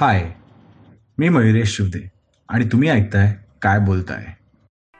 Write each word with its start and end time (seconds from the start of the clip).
हाय 0.00 0.22
मी 1.18 1.28
मयुरेश 1.28 1.74
शिवदे 1.76 1.98
आणि 2.48 2.64
तुम्ही 2.72 2.88
ऐकताय 2.90 3.32
काय 3.62 3.78
बोलताय? 3.86 4.24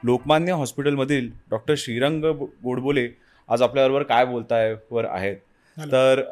लोकमान्य 0.02 0.52
हॉस्पिटलमधील 0.52 1.30
डॉक्टर 1.50 1.74
श्रीरंग 1.78 2.24
गोडबोले 2.64 3.06
आज 3.48 3.62
आपल्याबरोबर 3.62 4.02
काय 4.02 4.24
बोलताय 4.26 4.74
वर 4.90 5.04
आहेत. 5.04 5.36
Hello. 5.76 5.92
तर 5.92 6.22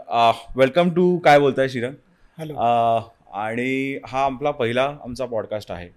वेलकम 0.56 0.90
टू 0.94 1.16
काय 1.24 1.38
बोलताय 1.38 1.68
श्रीरंग? 1.68 1.94
आणि 3.34 3.98
हा 4.06 4.24
आपला 4.24 4.50
पहिला 4.50 4.84
आमचा 5.04 5.26
पॉडकास्ट 5.26 5.72
आहे 5.72 5.88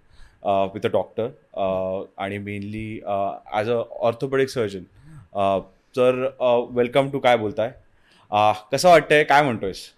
विथ 0.73 0.85
अ 0.85 0.91
डॉक्टर 0.93 2.03
आणि 2.23 2.37
mainly 2.37 2.99
as 3.53 3.69
a 3.69 3.81
orthopedic 4.01 4.49
surgeon. 4.49 4.83
तर 5.97 6.27
वेलकम 6.75 7.09
टू 7.09 7.19
काय 7.19 7.37
बोलताय? 7.37 7.71
कसं 8.71 8.89
वाटतंय? 8.89 9.23
काय 9.23 9.41
म्हणतोयस? 9.43 9.89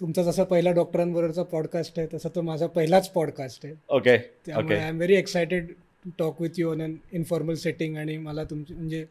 तुमचा 0.00 0.22
जसा 0.22 0.44
पहिला 0.44 0.70
डॉक्टरांबरोबरचा 0.72 1.42
पॉडकास्ट 1.42 1.98
आहे 1.98 2.08
तसा 2.14 2.28
तो 2.34 2.42
माझा 2.42 2.66
पहिलाच 2.66 3.10
पॉडकास्ट 3.12 3.64
आहे 3.66 3.74
ओके 3.88 4.16
त्यामुळे 4.46 4.64
okay 4.66 4.74
I 4.74 4.88
am 4.88 4.96
very 4.96 5.14
excited 5.14 5.66
to 6.04 6.10
talk 6.18 6.40
with 6.42 6.58
you 6.58 6.70
on 6.70 6.82
an 6.82 6.94
informal 7.12 7.54
setting 7.54 7.96
आणि 7.96 8.16
मला 8.16 8.44
तुमची 8.44 8.74
म्हणजे 8.74 9.04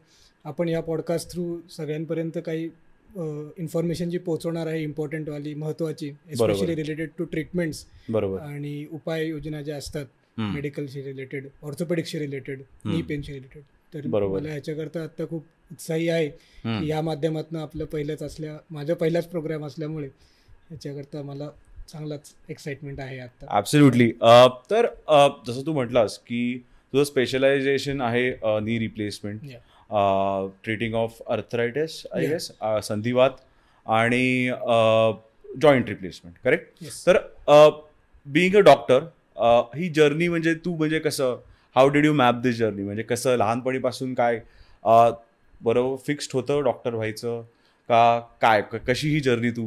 आपण 0.44 0.68
या 0.68 0.80
पॉडकास्ट 0.80 1.30
थ्रू 1.32 1.44
सगळ्यांपर्यंत 1.70 2.38
काही 2.46 2.68
इन्फॉर्मेशन 3.58 4.10
जी 4.10 4.18
पोहोचवणार 4.18 4.66
आहे 4.66 4.82
इम्पॉर्टंटवाली 4.82 5.54
महत्त्वाची 5.54 6.08
एस्पेशली 6.08 6.74
रिलेटेड 6.74 7.10
टू 7.18 7.24
ट्रीटमेंट्स 7.24 7.84
बरोबर 8.08 8.40
आणि 8.40 8.84
उपाययोजना 8.92 9.62
ज्या 9.62 9.76
असतात. 9.76 10.06
मेडिकलशी 10.38 11.02
रिलेटेड 11.02 11.46
ऑर्थोपेडिक्सशी 11.62 12.18
रिलेटेड 12.18 12.60
नी 12.84 13.00
पेनशी 13.02 13.32
रिलेटेड 13.32 13.62
तर. 13.94 14.06
मला 14.06 14.48
ह्याच्याकरता 14.48 15.02
आता 15.02 15.24
खूप 15.26 15.44
उत्साही 15.70 16.08
आहे. 16.08 16.28
की 16.28 16.88
या 16.88 17.00
माध्यमातून 17.00 17.58
आपलं 17.58 17.84
पहिलंच 17.84 18.22
असल्या 18.22 18.56
माझा 18.70 18.94
पहिलाच 18.94 19.26
प्रोग्राम 19.26 19.64
असल्यामुळे 19.66 20.08
ह्याच्याकरता 20.70 21.22
मला 21.22 21.48
चांगलाच 21.88 22.32
एक्साइटमेंट 22.50 23.00
आहे 23.00 23.18
आता 23.18 23.46
ॲब्सल्युटली 23.56 24.10
तर 24.70 24.86
जसं 25.46 25.66
तू 25.66 25.72
म्हटलास 25.72 26.18
की 26.18 26.42
तुझं 26.92 27.04
स्पेशलायझेशन 27.04 28.00
आहे 28.00 28.30
knee 28.62 28.78
replacement. 28.78 29.40
Treating 30.64 30.94
of 30.94 31.20
arthritis 31.26 32.02
I. 32.14 32.26
Guess 32.26 32.50
संधिवात 32.84 33.30
आणि 33.86 34.50
जॉईंट 35.62 35.88
रिप्लेसमेंट 35.88 36.36
करेक्ट. 36.44 36.84
तर 37.06 37.18
बिईंग 38.26 38.56
अ 38.56 38.60
डॉक्टर 38.60 39.04
ही 39.76 39.88
जर्नी 39.88 40.28
म्हणजे 40.28 40.54
तू 40.64 40.76
म्हणजे 40.76 40.98
कसं 40.98 41.36
how 41.76 41.88
did 41.88 42.04
you 42.04 42.12
map 42.14 42.40
this 42.42 42.56
journey 42.56 42.82
म्हणजे 42.82 43.02
कसं 43.02 43.36
लहानपणीपासून 43.36 44.14
काय 44.14 44.40
बरोबर 45.60 45.96
फिक्स्ड 46.06 46.30
होतं 46.34 46.62
डॉक्टर 46.64 46.94
व्हायचं 46.94 47.42
का 47.90 48.18
काय 48.40 48.62
कशी 48.86 49.08
ही 49.08 49.20
जर्नी 49.20 49.50
तू 49.50 49.64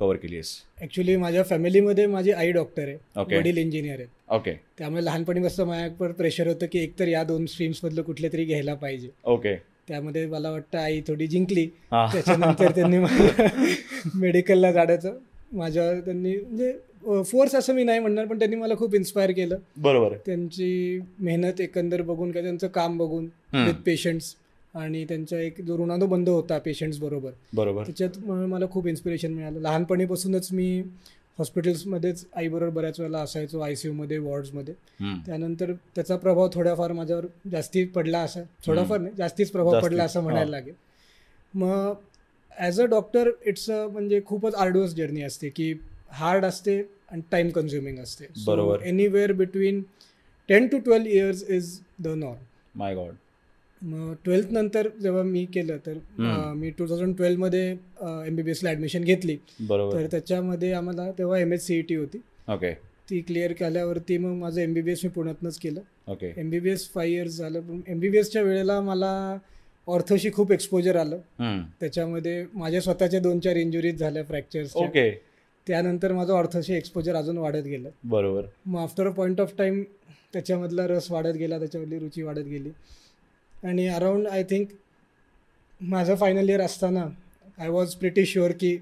कव्हर 0.00 0.16
केली 0.16 0.34
आहेस? 0.34 0.52
ऍक्च्युली 0.82 1.16
माझ्या 1.16 1.42
फॅमिलीमध्ये 1.42 2.06
माझी 2.06 2.30
आई 2.32 2.52
डॉक्टर 2.52 2.82
आहे. 2.82 2.96
Okay. 3.20 3.36
वडील 3.38 3.56
इंजिनियर 3.56 3.98
आहेत. 3.98 4.08
ओके 4.32 4.52
त्यामुळे 4.78 5.04
लहानपणीपासून 5.04 5.68
माझ्यावर 5.68 6.12
प्रेशर 6.12 6.46
होतं 6.48 6.66
की 6.72 6.78
एकतर 6.78 7.08
या 7.08 7.24
दोन 7.24 7.46
स्ट्रीम्समधलं 7.46 8.02
कुठले 8.02 8.28
तरी 8.32 8.44
घ्यायला 8.44 8.74
पाहिजे. 8.74 9.08
ओके 9.24 9.54
त्यामध्ये 9.88 10.24
मला 10.26 10.50
वाटतं 10.50 10.78
आई 10.78 11.00
थोडी 11.00 11.26
जिंकली. 11.26 11.66
त्याच्यानंतर 11.92 12.70
त्यांनी 12.70 12.98
मला 12.98 13.46
मेडिकलला 14.14 14.72
जाण्याचं 14.72 15.18
माझ्यावर 15.52 16.00
त्यांनी 16.00 16.34
म्हणजे 16.36 16.72
फोर्स 17.24 17.54
असं 17.54 17.74
मी 17.74 17.84
नाही 17.84 17.98
म्हणणार 18.00 18.26
पण 18.26 18.38
त्यांनी 18.38 18.56
मला 18.56 18.74
खूप 18.74 18.94
इन्स्पायर 18.94 19.30
केलं. 19.30 19.56
बरोबर 19.76 20.16
त्यांची 20.26 21.00
मेहनत 21.18 21.60
एकंदर 21.60 22.02
बघून 22.02 22.30
किंवा 22.30 22.42
त्यांचं 22.42 22.66
काम 22.68 22.96
बघून. 22.98 23.28
विथ 23.54 23.82
पेशंट्स 23.86 24.34
आणि 24.74 25.04
त्यांचा 25.04 25.38
एक 25.40 25.60
जो 25.60 25.76
ऋणानुबंध 25.78 26.28
होता 26.28 26.58
पेशंट्स 26.58 26.98
बरोबर. 26.98 27.30
बरोबर. 27.54 27.84
त्याच्यात 27.84 28.18
मला 28.28 28.66
खूप 28.70 28.86
इन्स्पिरेशन 28.86 29.32
मिळालं. 29.32 29.60
लहानपणीपासूनच 29.60 30.48
मी 30.52 30.82
हॉस्पिटल्समध्येच 31.38 32.24
आईबरोबर 32.32 32.70
बऱ्याच 32.70 32.98
वेळेला 33.00 33.18
असायचो 33.18 33.60
आय 33.60 33.74
सी 33.74 33.88
यूमध्ये 33.88 34.18
वॉर्ड्समध्ये. 34.18 34.74
त्यानंतर 35.26 35.72
त्याचा 35.94 36.16
प्रभाव 36.16 36.48
थोड्याफार 36.54 36.92
माझ्यावर 36.92 37.26
जास्ती 37.50 37.84
पडला 37.84 38.20
असा. 38.20 38.42
थोडाफार 38.66 39.00
नाही 39.00 39.14
जास्तीच 39.18 39.50
प्रभाव 39.50 39.80
पडला 39.80 40.04
असं 40.04 40.22
म्हणायला. 40.22 40.50
लागेल. 40.50 40.74
मग 41.54 41.94
as 42.56 42.80
a 42.80 42.84
doctor 42.84 43.30
it's 43.46 43.70
a 43.70 43.86
म्हणजे 43.88 44.20
खूपच 44.26 44.54
आर्डुअस 44.54 44.94
जर्नी 44.94 45.22
असते 45.22 45.48
की 45.48 45.72
हार्ड 46.10 46.44
असते 46.44 46.78
आणि 47.10 47.22
टाइम 47.30 47.50
कन्झ्युमिंग 47.50 47.98
असते. 47.98 48.26
बरोबर. 48.46 48.82
Anywhere 48.82 49.32
between 49.32 49.82
ten 50.48 50.66
to 50.66 50.78
twelve 50.78 51.06
years 51.06 51.42
is 51.50 51.78
the 51.98 52.08
norm 52.08 52.42
my 52.74 52.94
god 52.94 53.12
मग 53.84 54.12
ट्वेल्थ 54.24 54.52
नंतर 54.52 54.88
जेव्हा 55.02 55.22
मी 55.22 55.44
केलं 55.54 55.76
तर 55.86 55.98
मी 56.56 56.70
टू 56.78 56.86
थाउजंड 56.88 57.16
ट्वेल्वमध्ये 57.16 57.68
एम 58.26 58.36
बी 58.36 58.42
बी 58.42 58.50
एसला 58.50 58.70
ॲडमिशन 58.70 59.04
घेतली. 59.04 59.36
तर 59.60 60.06
त्याच्यामध्ये 60.10 60.72
आम्हाला 60.72 61.10
तेव्हा 61.18 61.38
M 61.38 61.52
S 61.52 61.66
C 61.66 61.78
E 61.78 61.82
T 61.82 61.94
होती. 61.94 62.18
ओके 62.48 62.72
ती 63.10 63.20
क्लिअर 63.20 63.52
केल्यावरती 63.52 64.16
मग 64.18 64.34
माझं 64.38 64.60
एम 64.60 64.72
बी 64.74 64.82
बी 64.82 64.92
एस 64.92 65.00
मी 65.04 65.10
पुण्यातनंच 65.10 65.58
केलं. 65.58 65.80
Okay 66.08 66.32
M 66.36 66.50
B 66.50 66.60
B 66.60 66.70
S 66.70 66.88
five 66.94 67.16
years 67.16 67.36
झालं. 67.38 67.60
पण 67.60 67.80
एम 67.88 67.98
बी 68.00 68.08
बी 68.08 68.18
एसच्या 68.18 68.42
वेळेला 68.42 68.80
मला 68.80 69.12
ऑर्थोशी 69.88 70.30
खूप 70.32 70.52
एक्सपोजर 70.52 70.96
आलं. 70.96 71.18
त्याच्यामध्ये 71.80 72.44
माझ्या 72.54 72.80
स्वतःच्या 72.80 73.20
दोन 73.20 73.40
चार 73.40 73.56
इंजुरीज 73.56 73.98
झाल्या 73.98 74.22
फ्रॅक्चर्स 74.24 74.76
ओके 74.76 75.10
त्यानंतर 75.66 76.12
माझं 76.12 76.32
ऑर्थोशी 76.32 76.74
एक्सपोजर 76.74 77.14
अजून 77.16 77.38
वाढत 77.38 77.64
गेलं. 77.64 77.90
बरोबर. 78.04 78.46
मग 78.66 78.80
after 78.80 79.06
a 79.06 79.10
point 79.12 79.40
of 79.40 79.52
time 79.58 79.82
त्याच्यामधला 80.32 80.86
रस 80.86 81.10
वाढत 81.10 81.36
गेला. 81.38 81.58
त्याच्यामधली 81.58 81.98
रुची 81.98 82.22
वाढत 82.22 82.46
गेली. 82.46 82.70
आणि 83.64 83.86
अराऊंड 83.88 84.26
आय 84.28 84.42
थिंक 84.42 84.68
माझं 85.80 86.14
फायनल 86.14 86.48
इयर 86.48 86.60
असताना 86.60 87.06
आय 87.58 87.68
वॉज 87.68 87.94
प्रिटी 87.94 88.24
शुअर 88.26 88.52
की 88.60 88.76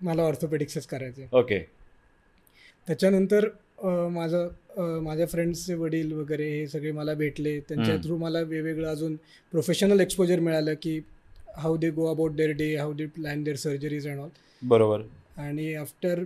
मला 0.00 0.22
ऑर्थोपेडिक्सच 0.22 0.86
करायचं 0.86 1.22
आहे. 1.22 1.36
ओके 1.38 1.58
त्याच्यानंतर 2.88 3.48
माझं 4.12 4.48
माझ्या 5.02 5.26
फ्रेंड्सचे 5.26 5.74
वडील 5.74 6.12
वगैरे 6.12 6.48
हे 6.50 6.66
सगळे 6.68 6.92
मला 6.92 7.14
भेटले. 7.14 7.58
त्यांच्या. 7.60 7.96
थ्रू 8.04 8.16
मला 8.18 8.40
वेगवेगळं 8.40 8.88
अजून 8.90 9.14
प्रोफेशनल 9.52 10.00
एक्सपोजर 10.00 10.40
मिळालं 10.40 10.74
की 10.82 11.00
how 11.56 11.76
they 11.76 11.90
go 11.90 12.06
about 12.06 12.32
their 12.36 12.50
day 12.56 12.74
how 12.76 12.92
they 12.92 13.06
plan 13.16 13.42
their 13.44 13.56
surgeries 13.56 14.08
and 14.08 14.20
all 14.20 14.28
बरोबर. 14.62 15.02
आणि 15.36 15.74
after 15.74 16.22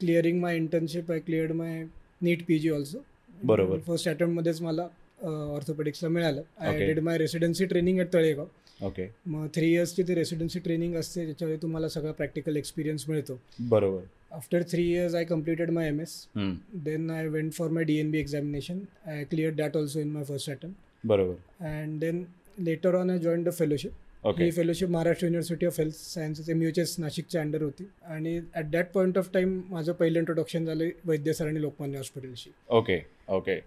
clearing 0.00 0.40
my 0.40 0.56
internship 0.56 1.10
I 1.12 1.18
cleared 1.18 1.52
my 1.52 1.82
NEET 2.22 2.44
P 2.46 2.58
G 2.58 2.70
also 2.70 2.98
बरोबर. 3.44 3.78
फर्स्ट 3.78 4.08
अटेम्प्टमध्येच 4.08 4.60
मला 4.62 4.86
ऑर्थोपेडिक्सला 5.22 6.08
मिळालं. 6.08 6.42
I. 6.58 6.86
Did 6.86 6.98
my 6.98 7.18
residency 7.18 7.66
training 7.66 7.98
at 8.00 8.12
Talegaon 8.12 8.46
okay 8.86 9.08
मग 9.26 9.46
three 9.54 9.70
इयर्सची 9.72 10.02
ती 10.02 10.14
रेसिडेन्सी 10.14 10.58
ट्रेनिंग 10.58 10.94
असते 10.96 11.24
ज्याच्यामध्ये 11.24 11.62
तुम्हाला 11.62 11.88
सगळा 11.88 12.12
प्रॅक्टिकल 12.12 12.56
एक्सपिरियन्स 12.56 13.08
मिळतो. 13.08 13.38
बरोबर. 13.60 14.02
After 14.32 14.62
three 14.70 14.82
years 14.92 15.14
I 15.14 15.24
completed 15.24 15.70
my 15.70 15.88
M 15.88 16.00
S 16.00 16.12
hmm. 16.36 16.54
then 16.86 17.10
I 17.10 17.22
went 17.36 17.56
for 17.58 17.68
my 17.76 17.84
DNB 17.88 18.20
examination. 18.20 18.82
I 19.06 19.24
cleared 19.32 19.56
that 19.60 19.78
also 19.80 20.00
in 20.00 20.12
my 20.16 20.24
first 20.30 20.48
attempt. 20.48 20.76
बरोबर. 21.04 21.34
And 21.68 22.04
then 22.04 22.20
later 22.68 22.92
on 22.98 23.10
I 23.10 23.16
joined 23.24 23.50
the 23.50 23.56
fellowship. 23.60 23.96
Okay 24.24 24.44
he 24.44 24.50
fellowship 24.50 24.88
Maharashtra 24.90 25.26
university 25.26 25.66
of 25.66 25.78
health 25.80 25.94
sciences 25.94 26.48
M 26.48 26.62
U 26.62 26.68
H 26.68 26.78
S 26.78 26.94
नाशिकच्या 26.98 27.40
under 27.40 27.62
होती. 27.62 27.88
आणि 28.04 28.40
at 28.54 28.70
that 28.70 28.90
point 28.92 29.18
of 29.18 29.30
time 29.32 29.60
माझं 29.70 29.92
पहिलं 29.92 30.18
introduction 30.18 30.64
झालं 30.64 30.88
वैद्य 31.06 31.32
sir 31.32 31.46
आणि 31.46 31.60
Lokmanya 31.60 31.96
हॉस्पिटलशी. 31.96 32.50
Okay 32.68 33.00
okay 33.28 33.58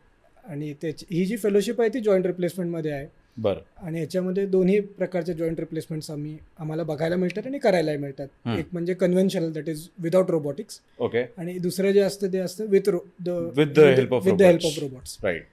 आणि 0.43 0.73
त्याची 0.81 1.05
ही 1.11 1.25
जी 1.25 1.37
फेलोशिप 1.37 1.81
आहे 1.81 1.89
ती 1.93 1.99
जॉईंट 1.99 2.25
रिप्लेसमेंटमध्ये 2.25 2.91
आहे. 2.91 3.07
बरं. 3.37 3.59
आणि 3.77 3.97
ह्याच्यामध्ये 3.97 4.45
दोन्ही 4.45 4.79
प्रकारचे 4.79 5.33
जॉईंट 5.33 5.59
रिप्लेसमेंट्स 5.59 6.09
आम्ही 6.11 6.37
आम्हाला 6.59 6.83
बघायला 6.83 7.15
मिळतात 7.15 7.45
आणि 7.47 7.59
करायलाही 7.59 7.97
मिळतात. 7.97 8.27
एक 8.57 8.65
म्हणजे 8.73 8.93
conventional 8.93 9.51
that 9.51 9.69
is 9.69 9.87
without 9.99 10.31
robotics 10.31 10.79
okay 10.99 11.23
आणि 11.37 11.57
दुसरं 11.59 11.91
जे 11.91 11.99
असतं 11.99 12.33
ते 12.33 12.39
असतं 12.39 12.65
with 12.69 12.89
of 12.89 13.57
with 13.57 13.73
the 13.73 13.79
help. 13.79 14.13
Of 14.13 14.79
robots 14.79 15.17
right 15.23 15.45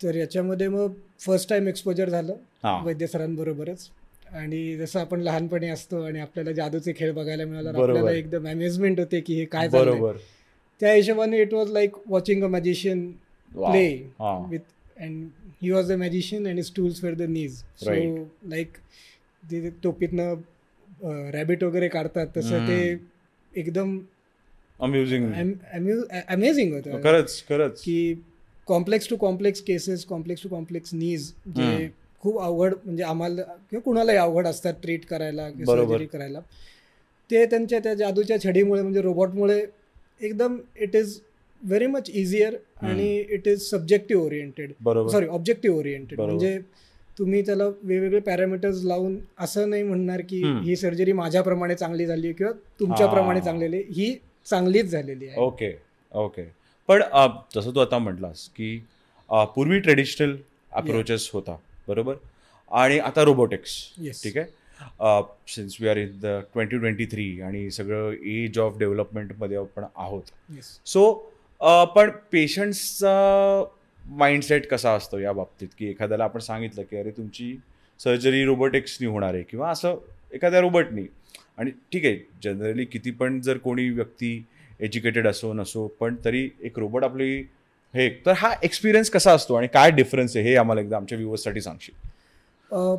तर 0.00 0.14
याच्यामध्ये 0.14 0.68
मग 0.68 0.92
फर्स्ट 1.20 1.48
टाइम 1.48 1.68
एक्सपोजर 1.68 2.08
झालं 2.08 2.82
वैद्य 2.84 3.06
सरांबरोबरच. 3.06 3.88
आणि 4.32 4.76
जसं 4.76 5.00
आपण 5.00 5.20
लहानपणी 5.20 5.68
असतो 5.68 6.02
आणि 6.02 6.20
आपल्याला 6.20 6.52
जादूचे 6.52 6.92
खेळ 6.96 7.12
बघायला 7.12 7.44
मिळाला. 7.44 7.68
आपल्याला 7.70 8.10
एकदम 8.12 8.48
अमेजमेंट 8.48 8.98
होते 9.00 9.20
की 9.20 9.34
हे 9.34 9.44
काय 9.44 9.68
त्या 10.80 10.92
हिशोबाने 10.92 11.40
it 11.42 11.54
was 11.54 11.70
like 11.72 11.96
watching 12.06 12.44
a 12.44 12.46
magician 12.46 13.10
Wow. 13.52 13.70
Play 13.70 13.86
हां 14.20 14.38
with 14.50 15.00
and 15.00 15.28
he 15.62 15.70
was 15.70 15.92
a 15.92 15.96
magician 15.96 16.46
and 16.48 16.58
is 16.58 16.72
tools 16.74 17.00
for 17.02 17.14
the 17.14 17.28
knees 17.30 17.62
so 17.76 17.90
Right. 17.90 18.18
Like 18.50 18.76
ते 19.42 19.70
टोपीतनं 19.82 20.34
रॅबिट 21.32 21.62
वगैरे 21.64 21.88
काढतात 21.88 22.26
तसं 22.36 22.66
ते 22.68 22.80
एकदम 23.52 23.98
अम्युझिंग 24.78 25.32
अमेझिंग 26.28 26.72
होतं 26.74 27.02
खरंच 27.02 27.42
खरंच 27.48 27.80
की 27.84 27.98
complex 28.68 29.08
to 29.08 29.16
complex 29.16 29.60
cases 29.62 30.04
complex 30.04 30.42
to 30.42 30.48
complex 30.48 30.94
knees 30.94 31.32
जे. 31.56 31.88
खूप 32.22 32.38
अवघड 32.40 32.74
म्हणजे 32.84 33.02
आम्हाला 33.04 33.42
किंवा 33.42 33.80
कुणालाही 33.80 34.18
अवघड 34.18 34.46
असतात 34.46 34.74
ट्रीट 34.82 35.04
करायला 35.06 35.48
किंवा. 35.50 35.74
सर्जरी 35.76 36.06
करायला 36.06 36.40
ते 37.30 37.44
त्यांच्या 37.46 37.78
त्या 37.78 37.94
जादूच्या 37.94 38.40
छडीमुळे 38.44 38.82
म्हणजे 38.82 39.00
रोबोटमुळे 39.02 39.64
एकदम 40.20 40.56
it 40.76 40.96
is 40.96 41.18
very 41.62 41.86
much 41.86 42.10
easier 42.10 42.56
आणि 42.82 43.08
it 43.30 43.48
is 43.48 43.62
subjective 43.62 44.24
oriented 44.24 44.72
sorry 45.10 45.26
objective 45.26 45.78
oriented. 45.78 46.20
म्हणजे 46.20 46.58
तुम्ही 47.18 47.40
त्याला 47.46 47.64
वेगवेगळे 47.66 48.20
पॅरामीटर्स 48.20 48.82
लावून 48.84 49.18
असं 49.40 49.70
नाही 49.70 49.82
म्हणणार 49.82 50.20
की 50.28 50.42
हम्म. 50.42 50.62
ही 50.64 50.76
सर्जरी 50.76 51.12
माझ्याप्रमाणे 51.12 51.74
चांगली 51.74 52.06
झाली 52.06 52.32
किंवा 52.32 52.52
तुमच्याप्रमाणे. 52.80 53.40
चांगली 53.40 53.68
झाली 53.68 53.82
ही 53.92 54.14
चांगलीच 54.46 54.90
झालेली 54.90 55.26
आहे. 55.26 55.40
ओके 55.40 55.72
ओके 56.14 56.42
पण 56.88 57.02
जसं 57.54 57.74
तू 57.74 57.80
आता 57.80 57.98
म्हटलास 57.98 58.48
की 58.56 58.76
पूर्वी 59.54 59.78
ट्रेडिशनल 59.80 60.36
अप्रोचेस 60.72 61.28
होता 61.32 61.56
बरोबर? 61.88 62.14
आणि 62.70 62.98
आता 62.98 63.22
रोबोटिक्स. 63.24 63.74
ठीक 64.22 64.36
आहे? 64.38 64.46
Since 65.48 65.76
we 65.80 65.88
are 65.88 65.96
in 65.96 66.18
the 66.22 66.40
twenty 66.52 66.78
twenty 66.78 67.06
three 67.12 67.40
आणि 67.40 67.70
सगळं 67.70 68.12
एज 68.32 68.58
ऑफ 68.58 68.78
डेव्हलपमेंटमध्ये 68.78 69.56
आपण 69.56 69.84
आहोत. 69.96 70.22
सो 70.86 71.32
पण 71.60 72.10
पेशंट्सचा 72.32 73.64
माइंडसेट 74.04 74.66
कसा 74.70 74.92
असतो 74.94 75.18
या 75.18 75.32
बाबतीत? 75.32 75.68
की 75.78 75.88
एखाद्याला 75.90 76.24
आपण 76.24 76.40
सांगितलं 76.40 76.82
की 76.90 76.96
अरे 76.96 77.10
तुमची 77.10 77.54
सर्जरी 78.00 78.44
रोबोटिक्सनी 78.44 79.06
होणार 79.06 79.34
आहे 79.34 79.42
किंवा 79.42 79.70
असं 79.70 79.96
एखाद्या 80.34 80.60
रोबोटनी. 80.60 81.06
आणि 81.58 81.70
ठीक 81.92 82.04
आहे 82.06 82.18
जनरली 82.44 82.84
किती 82.84 83.10
पण 83.10 83.40
जर 83.40 83.58
कोणी 83.58 83.88
व्यक्ती 83.90 84.42
एज्युकेटेड 84.80 85.26
असो 85.28 85.52
नसो 85.52 85.86
पण 86.00 86.14
तरी 86.24 86.48
एक 86.62 86.78
रोबोट 86.78 87.04
आपली 87.04 87.36
हे 87.94 88.08
तर 88.26 88.32
हा 88.36 88.52
एक्सपिरियन्स 88.62 89.10
कसा 89.10 89.32
असतो 89.32 89.54
आणि 89.54 89.66
काय 89.66 89.90
डिफरन्स 89.90 90.36
आहे 90.36 90.48
हे 90.48 90.54
आम्हाला 90.56 90.80
एकदा 90.80 90.96
आमच्या 90.96 91.16
व्ह्युअर्ससाठी 91.16 91.60
सांगशील. 91.60 91.94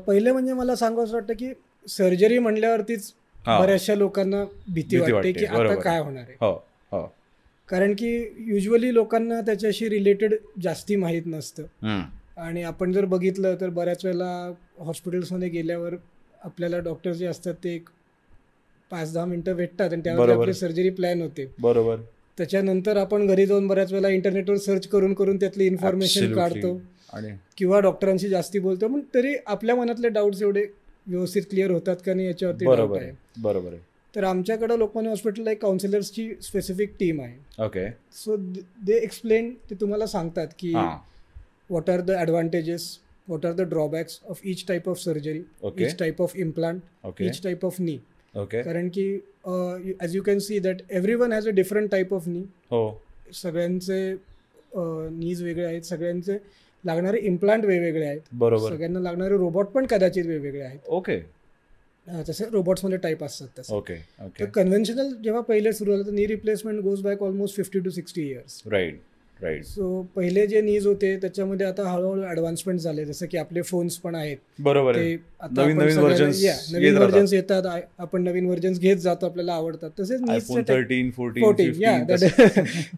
पहिले 0.08 0.32
म्हणजे 0.32 0.54
मला 0.54 0.76
सांगू 0.76 1.04
असं 1.04 1.14
वाटतं 1.14 1.34
की 1.34 1.52
सर्जरी 1.88 2.40
म्हणल्यावरतीच. 2.40 3.12
बऱ्याचशा 3.48 3.96
लोकांना 3.96 4.44
भीती 4.74 5.00
वाटते 5.00 5.32
की. 5.32 5.46
आता 5.46 5.76
काय 5.76 6.00
होणार 6.00 6.24
आहे. 6.24 6.36
हो. 6.42 6.54
कारण 7.70 7.94
की 7.94 8.36
युजली 8.40 8.94
लोकांना 8.94 9.42
त्याच्याशी 9.42 9.90
रिलेटेड 9.90 10.36
जास्ती 10.64 10.96
माहीत 10.96 11.22
नसतं. 11.26 11.64
आणि 12.38 12.64
आपण 12.64 12.92
जर 12.92 13.06
बघितलं 13.06 13.56
तर 13.62 13.70
बऱ्याच 13.70 14.06
वेळेला 14.06 14.54
हॉस्पिटल्समध्ये 14.80 15.50
गेल्यावर 15.50 15.96
आपल्याला 16.44 16.80
डॉक्टर 16.80 17.14
जे 17.14 17.26
असतात 17.26 17.54
ते 17.54 17.76
एक 17.76 17.90
पाच 18.92 19.14
दहा 19.14 19.26
मिनटं 19.26 19.56
भेटतात 19.56 19.94
आणि 19.94 20.02
त्यावर. 20.04 20.30
आपली 20.30 20.54
सर्जरी 20.54 20.90
प्लॅन 20.90 21.22
होते. 21.22 21.54
बरोबर. 21.60 21.98
त्याच्यानंतर 22.38 22.98
आपण 22.98 23.28
घरी 23.28 23.46
जाऊन 23.46 23.68
बऱ्याच 23.68 23.92
वेळेला 23.92 24.10
इंटरनेटवर 24.10 24.58
सर्च 24.58 24.88
करून 24.88 25.14
करून 25.14 25.38
त्यातली 25.38 25.66
इन्फॉर्मेशन. 25.66 26.34
काढतो. 26.34 26.82
किंवा 27.58 27.80
डॉक्टरांशी 27.80 28.30
जास्ती 28.30 28.60
बोलतो. 28.60 28.88
पण 28.88 29.02
तरी 29.14 29.36
आपल्या 29.48 29.76
मनातले 29.76 30.10
डाऊट्स 30.10 30.42
एवढे 30.42 30.66
व्यवस्थित 31.08 31.44
क्लिअर 31.50 31.72
होतात 31.72 31.96
का 32.06 32.14
नाही 32.14 32.28
याच्यावरती 32.28 32.66
बरोबर 32.66 33.02
आहे. 33.02 33.80
तर 34.14 34.24
आमच्याकडं 34.24 34.78
लोकमान्य 34.78 35.10
हॉस्पिटलला 35.10 35.52
एक 35.52 35.62
काउन्सिलर्सची 35.62 36.30
स्पेसिफिक 36.42 36.94
टीम 37.00 37.22
आहे. 37.22 37.64
ओके 37.66 37.90
सो 38.16 38.36
दे 38.86 38.98
एक्सप्लेन 38.98 39.54
ते 39.70 39.76
तुम्हाला 39.82 40.06
सांगतात 40.08 40.48
की 40.60 40.74
the 41.72 42.16
advantages 42.20 42.84
what 43.28 43.44
are 43.48 43.56
the 43.58 43.66
drawbacks 43.72 44.16
of 44.34 44.40
each 44.52 44.62
type 44.70 44.88
of 44.92 45.00
surgery 45.00 45.42
Okay. 45.64 45.84
each 45.84 45.98
type 45.98 46.22
of 46.26 46.32
implant 46.44 47.08
okay 47.08 47.28
each 47.28 47.42
type 47.44 47.66
of 47.68 47.78
knee. 47.80 47.98
Okay 48.34 48.62
कारण 48.64 48.90
की 48.98 49.06
as 50.02 50.16
you 50.16 50.22
can 50.24 50.40
see 50.40 50.60
that 50.60 50.82
every 50.90 51.16
one 51.16 51.34
has 51.34 51.48
a 51.48 51.52
different 51.52 51.92
type 51.92 52.14
of 52.14 52.28
knee 52.28 52.44
हो. 52.72 52.82
सगळ्यांचे 53.34 54.02
नीज 54.76 55.44
वेगळे 55.44 55.66
आहेत 55.66 55.82
सगळ्यांचे 55.82 56.38
लागणारे 56.84 57.20
implant 57.28 57.66
वेगवेगळे 57.66 58.06
आहेत. 58.06 58.20
बरोबर. 58.34 58.70
सगळ्यांना 58.70 59.00
लागणारे 59.00 59.38
रोबोट 59.38 59.68
पण 59.68 59.86
कदाचित 59.90 60.26
वेगवेगळे 60.26 60.62
आहेत. 60.62 60.80
ओके 60.88 61.20
तसे 62.30 62.46
रोबोट्समध्ये 62.52 62.98
टाईप 62.98 63.24
असतात 63.24 63.48
तसे. 63.60 63.74
ओके 63.76 63.94
ओके 64.26 64.46
कन्व्हेन्शनल 64.46 65.14
जेव्हा 65.24 65.42
पहिले 65.42 65.74
सुरू 65.74 65.92
झालं 65.92 66.06
तर 66.06 66.12
knee 66.12 66.28
replacement 66.28 66.82
goes 66.82 67.02
back 67.02 67.24
almost 67.24 67.56
fifty 67.56 67.80
to 67.80 67.90
sixty 67.90 68.30
years 68.30 68.62
right 68.72 69.00
right 69.44 69.64
so 69.66 70.02
पहिले 70.16 70.48
जे 70.48 70.62
नीज 70.62 70.88
होते 70.88 71.16
त्याच्यामध्ये 71.18 71.66
आता 71.68 71.84
हळूहळू 71.90 72.22
ॲडव्हान्समेंट 72.24 72.80
झाले 72.80 73.06
जसं 73.06 73.26
की 73.26 73.38
आपले 73.38 73.62
फोन्स 73.62 73.98
पण 73.98 74.16
आहेत. 74.16 74.38
बरोबर 74.60 74.96
नवीन- 75.64 75.78
नवीन. 76.74 76.98
व्हर्जन्स 76.98 77.34
येतात. 77.34 77.66
आपण 77.98 78.24
नवीन 78.24 78.46
व्हर्जन्स 78.46 78.80
घेत 78.80 78.98
जातो 78.98 79.26
आपल्याला 79.26 79.54
आवडतात. 79.54 79.90
तसेच 80.00 80.22
फोर्टीन 81.42 81.82
या 81.82 81.92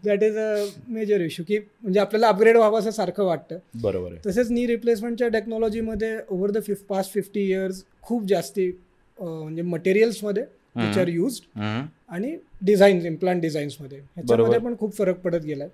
that 0.04 0.22
is 0.22 0.36
a 0.36 0.64
major 0.88 1.20
issue 1.20 1.44
की 1.48 1.58
म्हणजे 1.58 2.00
आपल्याला 2.00 2.28
अपग्रेड 2.28 2.56
व्हावं 2.56 2.78
असं 2.78 2.90
सारखं 2.90 3.24
वाटतं. 3.24 3.58
बरोबर 3.82 4.14
तसेच 4.26 4.50
नी 4.50 4.66
रिप्लेसमेंटच्या 4.66 5.28
टेक्नॉलॉजीमध्ये 5.28 6.16
ओव्हर 6.30 6.50
द 6.50 6.62
फिफ 6.62 6.82
पास्ट 6.88 7.12
फिफ्टी 7.14 7.48
इयर्स 7.50 7.84
खूप 8.02 8.26
जास्ती 8.28 8.70
म्हणजे 9.18 9.62
मटेरियल्समध्ये 9.62 10.42
विच 10.76 10.98
आर 10.98 11.08
युज. 11.08 11.40
आणि 11.56 12.36
डिझाईन्स 12.62 13.04
इम्प्लांट 13.06 13.40
डिझाईन्समध्ये 13.42 13.98
ह्याच्यामध्ये. 13.98 14.58
पण 14.58 14.74
खूप 14.78 14.96
फरक 14.98 15.18
पडत 15.20 15.44
गेला 15.44 15.64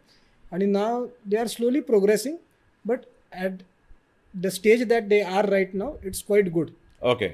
आणि 0.52 0.66
now 0.66 1.06
they 1.26 1.36
are 1.36 1.46
slowly 1.46 1.80
progressing 1.82 2.36
but 2.84 2.98
at 3.32 3.62
the 4.34 4.46
stage 4.48 4.82
that 4.88 5.08
they 5.08 5.20
are 5.20 5.48
right 5.48 5.74
now 5.74 5.96
it's 6.06 6.22
quite 6.26 6.48
good 6.52 6.70
okay 7.02 7.28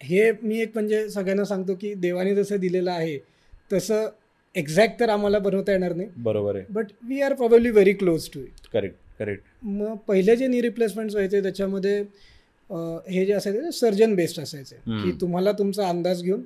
हे 0.00 0.30
मी 0.42 0.60
एक 0.60 0.70
म्हणजे 0.74 1.08
सगळ्यांना 1.10 1.44
सांगतो 1.44 1.74
की 1.74 1.92
देवाने 1.96 2.34
जसं 2.34 2.60
दिलेलं 2.60 2.90
आहे 2.90 3.18
तसं 3.72 4.08
एक्झॅक्ट 4.54 4.98
तर 5.00 5.08
आम्हाला 5.08 5.38
बनवता 5.38 5.72
येणार 5.72 5.94
नाही. 5.94 6.08
बरोबर 6.16 6.56
आहे. 6.56 6.64
But 6.70 6.86
we 7.08 7.20
are 7.22 7.34
probably 7.34 7.70
very 7.70 7.92
close 7.92 8.28
to 8.34 8.40
it 8.40 8.66
correct 8.72 8.96
correct 9.18 9.42
मग 9.64 9.96
पहिले 10.08 10.36
जे 10.36 10.46
नी 10.46 10.60
रिप्लेसमेंट्स 10.62 11.14
व्हायचे 11.14 11.42
त्याच्यामध्ये 11.42 12.02
हे 12.70 13.24
जे 13.26 13.32
असायचे 13.32 13.60
ते 13.60 13.70
सर्जन 13.72 14.14
बेस्ड 14.14 14.40
असायचे. 14.40 14.76
की 14.76 15.12
तुम्हाला 15.20 15.52
तुमचा 15.58 15.88
अंदाज 15.88 16.22
घेऊन 16.22 16.42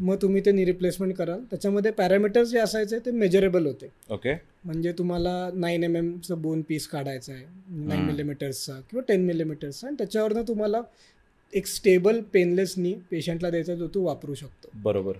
मग 0.00 0.16
तुम्ही 0.22 0.40
ते 0.46 0.52
नी 0.52 0.64
रिप्लेसमेंट 0.64 1.14
कराल. 1.16 1.40
त्याच्यामध्ये 1.50 1.90
पॅरामीटर्स 1.92 2.48
जे 2.48 2.58
असायचे 2.58 2.98
ते 3.06 3.10
मेजरेबल 3.10 3.66
होते. 3.66 3.88
ओके 4.10 4.34
म्हणजे 4.64 4.92
तुम्हाला 4.98 5.50
नाईन 5.54 5.84
एम 5.84 5.96
एमचं 5.96 6.42
बोन 6.42 6.62
पीस 6.68 6.86
काढायचं 6.88 7.32
आहे 7.32 7.44
नाईन. 7.78 8.04
मिलीमीटर्सचा 8.04 8.80
किंवा 8.90 9.02
टेन 9.08 9.24
मिलीमीटर्सचा 9.26 9.86
आणि 9.86 9.96
त्याच्यावरनं 9.98 10.42
तुम्हाला 10.48 10.82
एक 11.52 11.66
स्टेबल 11.66 12.20
पेनलेस 12.32 12.74
नी 12.76 12.94
पेशंटला 13.10 13.50
द्यायचा 13.50 13.74
जो 13.74 13.88
तो 13.94 14.02
वापरू 14.02 14.34
शकतो. 14.34 14.68
बरोबर. 14.84 15.12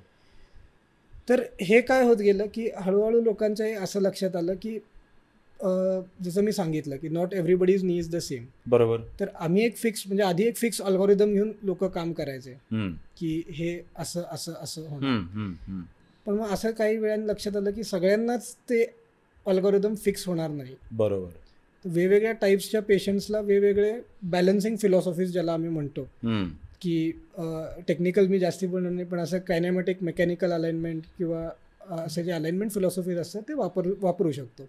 तर 1.29 1.43
हे 1.61 1.81
काय 1.81 2.05
होत 2.05 2.17
गेलं 2.17 2.47
की 2.55 2.69
हळूहळू 2.77 3.21
लोकांच्या 3.21 3.81
असं 3.83 4.01
लक्षात 4.01 4.37
आलं 4.37 4.55
की 4.63 4.79
जसं 6.25 6.43
मी 6.43 6.53
सांगितलं 6.53 6.97
की 6.97 7.09
not 7.09 7.35
everybody's 7.35 7.85
knee 7.85 7.97
is 7.99 8.11
the 8.11 8.19
same 8.19 8.45
बरोबर 8.67 9.01
तर 9.21 9.29
आम्ही 9.35 9.65
एक 9.65 9.77
फिक्स 9.77 10.03
म्हणजे 10.07 10.23
आधी 10.23 10.45
एक 10.45 10.57
फिक्स 10.57 10.81
अल्गोरिदम 10.83 11.33
घेऊन 11.33 11.53
लोक 11.63 11.85
काम 11.85 12.13
करायचे. 12.13 12.53
की 13.19 13.43
हे 13.49 13.79
असं 13.97 14.23
असं 14.33 14.53
असं 14.63 14.89
होणार. 14.89 15.53
पण 16.27 16.35
मग 16.35 16.53
असं 16.53 16.71
काही 16.71 16.97
वेळाने 16.99 17.27
लक्षात 17.27 17.57
आलं 17.57 17.71
की 17.71 17.85
सगळ्यांनाच 17.85 18.55
ते 18.71 18.85
अल्गोरिदम 19.47 19.95
फिक्स 19.95 20.27
होणार 20.27 20.51
नाही 20.51 20.75
बरोबर 20.93 21.89
वेगवेगळ्या 21.89 22.33
टाईप्सच्या 22.33 22.83
पेशंट्सला 22.83 23.41
वेगवेगळे 23.41 23.93
बॅलन्सिंग 24.23 24.77
फिलॉसॉफीज 24.77 25.33
ज्याला 25.33 25.53
आम्ही 25.53 25.71
म्हणतो. 25.71 26.09
की 26.83 27.11
टेक्निकल 27.89 28.27
मी 28.27 28.39
जास्ती 28.39 28.67
बोलणार 28.67 28.93
नाही 28.93 29.07
पण 29.09 29.19
असं 29.19 29.39
कायनॅमॅटिक 29.39 30.03
मेकॅनिकल 30.03 30.53
अलाइनमेंट 30.53 31.03
किंवा 31.19 31.49
असे 31.97 32.23
जे 32.25 32.33
अलाइनमेंट 32.33 32.73
फिलॉसॉफीज 32.73 33.19
असतात 33.19 33.43
ते 33.49 33.55
वापर 33.55 33.89
वापरू 34.01 34.33
शकतो. 34.33 34.69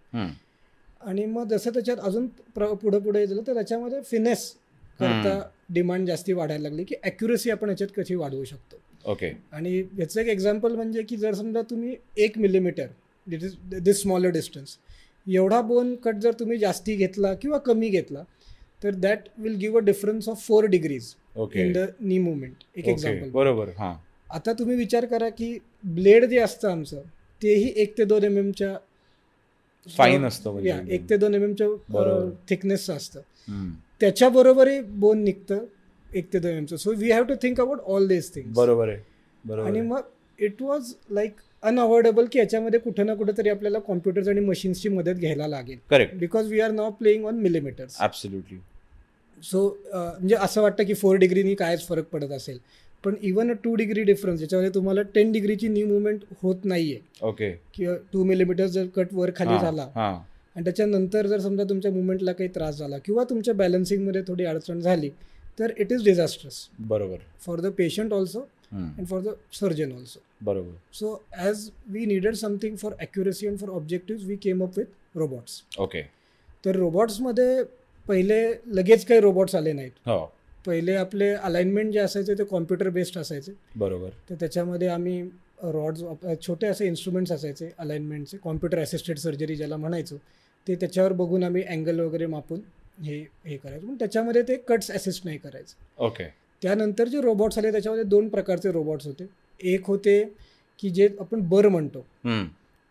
आणि 1.06 1.26
मग 1.26 1.48
जसं 1.48 1.72
त्याच्यात 1.74 1.98
अजून 2.00 2.28
प्र 2.56 2.74
पुढं 2.74 3.00
पुढे 3.00 3.26
गेलं 3.26 3.42
तर 3.48 3.54
त्याच्यामध्ये 3.54 4.02
फिनेस 4.02 4.52
करता 5.00 5.40
डिमांड 5.70 6.08
जास्ती 6.08 6.34
वाढायला 6.34 6.64
लागली 6.64 6.84
की 6.84 6.96
ॲक्युरेसी 7.04 7.52
आपण 7.52 7.70
याच्यात 7.70 7.90
कशी 7.98 8.16
वाढवू 8.16 8.44
शकतो. 8.44 8.78
ओके 9.06 9.32
आणि 9.52 9.78
याचं 10.00 10.20
एक 10.22 10.28
एक्झाम्पल 10.28 10.76
म्हणजे 10.76 11.02
की 11.04 11.18
जर 11.18 11.34
समजा 11.34 11.62
तुम्ही 11.70 11.96
एक 12.18 12.38
millimetre 12.38 12.88
that 13.28 13.44
is 13.44 13.56
this 13.74 14.02
smaller 14.02 14.30
distance 14.30 14.78
एवढा 15.28 15.60
बोन 15.64 15.96
कट 15.96 16.16
जर 16.16 16.34
तुम्ही 16.40 16.58
जास्ती 16.58 16.96
घेतला 16.96 17.34
किंवा 17.34 17.58
कमी 17.60 17.90
घेतला 17.90 18.24
तर 18.84 18.96
that 18.96 19.28
will 19.38 19.56
give 19.58 19.78
a 19.78 19.84
difference 19.84 20.30
of 20.30 20.46
four 20.48 20.66
degrees 20.68 21.14
in 21.56 21.72
the 21.74 21.86
knee 22.02 22.18
movement 22.20 22.64
एक 22.76 22.88
एक्झाम्पल 22.88 23.30
बरोबर 23.32 23.70
हा. 23.78 23.94
आता 24.30 24.54
तुम्ही 24.54 24.76
विचार 24.76 25.06
करा 25.06 25.30
की 25.32 25.58
ब्लेड 25.86 26.26
जे 26.26 26.40
असतं 26.40 26.70
आमचं 26.70 27.02
तेही 27.42 27.72
एक 27.76 27.98
ते 27.98 28.04
दोन 28.06 28.24
एम 28.24 28.38
एमच्या 28.38 28.76
फाईन 29.88 30.26
असतं 30.26 30.52
म्हणजे 30.52 30.74
एक 30.96 31.10
ते 31.10 31.18
दोन 31.18 31.34
एम 31.34 31.44
एमच्या. 31.44 31.68
थिकनेसचं 32.50 32.96
असतं. 32.96 33.22
त्याच्याबरोबरही 34.02 34.80
बोन 34.82 35.24
निघतं 35.24 35.66
एक 36.10 36.32
ते 36.34 36.40
दोन 36.40 36.52
M 36.52 36.58
एमचं 36.58 36.78
so 36.78 36.94
we 36.98 37.12
have 37.12 37.24
to 37.24 37.34
think 37.42 37.62
about 37.62 37.80
all 37.86 38.08
this 38.08 38.34
thing 38.36 38.52
बरोबर 38.56 38.90
आहे. 38.90 39.00
बरोबर 39.44 39.68
आणि. 39.68 39.82
मग 39.82 40.02
इट 40.40 40.62
वॉज 40.62 40.94
लाईक 41.10 41.34
अनअवॉइडेबल 41.64 42.26
की 42.32 42.40
याच्यामध्ये 42.40 42.80
कुठं 42.80 43.06
ना 43.06 43.14
कुठं 43.16 43.38
तरी 43.38 43.50
आपल्याला 43.50 43.80
कॉम्प्युटर्स 43.80 44.28
आणि 44.28 44.40
मशीन्सची 44.40 44.90
मदत 44.90 45.20
घ्यायला 45.20 45.48
लागेल. 45.48 45.78
Correct 45.90 46.16
because 46.20 46.52
we 46.52 46.60
are 46.60 46.72
now 46.72 46.90
playing 47.00 47.26
on 47.26 47.40
millimetres 47.40 48.02
absolutely 48.02 48.58
so 49.44 49.68
म्हणजे 49.94 50.36
असं 50.36 50.62
वाटतं 50.62 50.84
की 50.84 50.94
फोर 50.94 51.16
डिग्रीनी 51.18 51.56
कायच 51.56 51.88
फरक 51.88 52.06
पडत 52.12 52.32
असेल. 52.32 52.58
पण 53.06 53.16
even 53.22 53.52
a 53.52 53.54
two 53.64 53.74
degree 53.76 54.04
difference 54.04 54.40
ज्याच्यामध्ये 54.40 54.74
तुम्हाला 54.76 55.02
टेन 55.16 55.32
डिग्रीची 55.32 55.68
न्यू 55.68 55.88
मुवमेंट 55.88 56.24
होत 56.42 56.66
नाहीये. 56.66 57.00
ओके 57.22 57.52
किंवा 57.74 57.96
टू 58.14 58.24
मिलीमीटर 58.24 58.68
जर 58.68 58.86
कट 58.96 59.14
वर 59.14 59.32
खाली 59.36 59.60
झाला 59.60 59.84
आणि 59.96 60.64
त्याच्यानंतर 60.64 61.28
जर 61.28 61.40
समजा 61.40 61.64
तुमच्या 61.70 61.92
मुवमेंटला 61.92 62.32
काही 62.32 62.50
त्रास 62.56 62.78
झाला 62.78 62.98
किंवा 63.06 63.24
तुमच्या 63.30 63.54
बॅलन्सिंगमध्ये 63.54 64.22
थोडी 64.28 64.46
अडचण 64.46 64.80
झाली 64.80 65.10
तर 65.60 65.72
इट 65.78 65.92
इज 65.92 66.04
डिझास्ट्रस 66.04 66.68
बरोबर. 66.80 67.18
For 67.46 67.60
the 67.60 67.72
patient 67.78 68.14
also. 68.14 68.40
And 68.72 69.06
for 69.08 69.22
the 69.22 69.34
surgeon 69.54 69.92
also 69.92 70.20
बरोबर. 70.46 70.72
So 70.94 71.14
as 71.38 71.70
we 71.90 72.06
needed 72.06 72.36
something 72.36 72.76
for 72.78 72.94
accuracy 73.00 73.48
and 73.48 73.58
for 73.60 73.70
objective 73.72 74.26
we 74.28 74.36
came 74.44 74.64
up 74.64 74.78
with 74.78 75.18
robots 75.18 75.62
okay 75.80 76.02
तर 76.64 76.76
रोबोट्समध्ये 76.76 77.64
पहिले 78.06 78.42
लगेच 78.76 79.06
काही 79.06 79.20
रोबोट्स 79.22 79.56
आले 79.56 79.74
नाहीत. 79.74 79.92
हो. 80.08 80.32
पहिले 80.66 80.94
आपले 80.96 81.30
अलाइनमेंट 81.30 81.92
जे 81.94 82.00
असायचे 82.00 82.34
ते 82.38 82.44
कॉम्प्युटर 82.44 82.90
बेस्ड 82.90 83.18
असायचे. 83.18 83.52
बरोबर. 83.76 84.10
तर 84.30 84.36
त्याच्यामध्ये 84.40 84.88
आम्ही 84.88 85.22
रॉड्स 85.64 86.04
छोटे 86.42 86.68
असे 86.68 86.88
इन्स्ट्रुमेंट्स 86.88 87.32
असायचे 87.32 87.70
अलाइनमेंटचे 87.80 88.38
कॉम्प्युटर 88.44 88.80
असिस्टेड 88.80 89.18
सर्जरी 89.18 89.56
ज्याला 89.56 89.78
म्हणायचो 89.78 90.18
ते 90.68 90.76
त्याच्यावर 90.76 91.14
बघून 91.14 91.44
आम्ही 91.44 91.64
अँगल 91.64 92.00
वगैरे 92.00 92.26
मापून 92.26 92.60
हे 93.04 93.20
हे 93.46 93.58
करायचो. 93.58 93.88
पण 93.88 93.96
त्याच्यामध्ये 94.00 94.42
ते 94.48 94.56
कट्स 94.68 94.92
असिस्ट 94.92 95.26
नाही 95.26 95.38
करायचं. 95.38 96.04
ओके. 96.06 96.24
त्यानंतर 96.62 97.08
जे 97.08 97.22
रोबोट्स 97.22 97.58
आले 97.58 97.72
त्याच्यामध्ये 97.72 98.04
दोन 98.04 98.28
प्रकारचे 98.30 98.72
रोबोट्स 98.72 99.08
होते. 99.08 99.26
एक 99.60 99.86
होते 99.88 100.24
की 100.80 100.90
जे 100.90 101.08
आपण 101.20 101.48
बर 101.50 101.68
म्हणतो. 101.68 102.06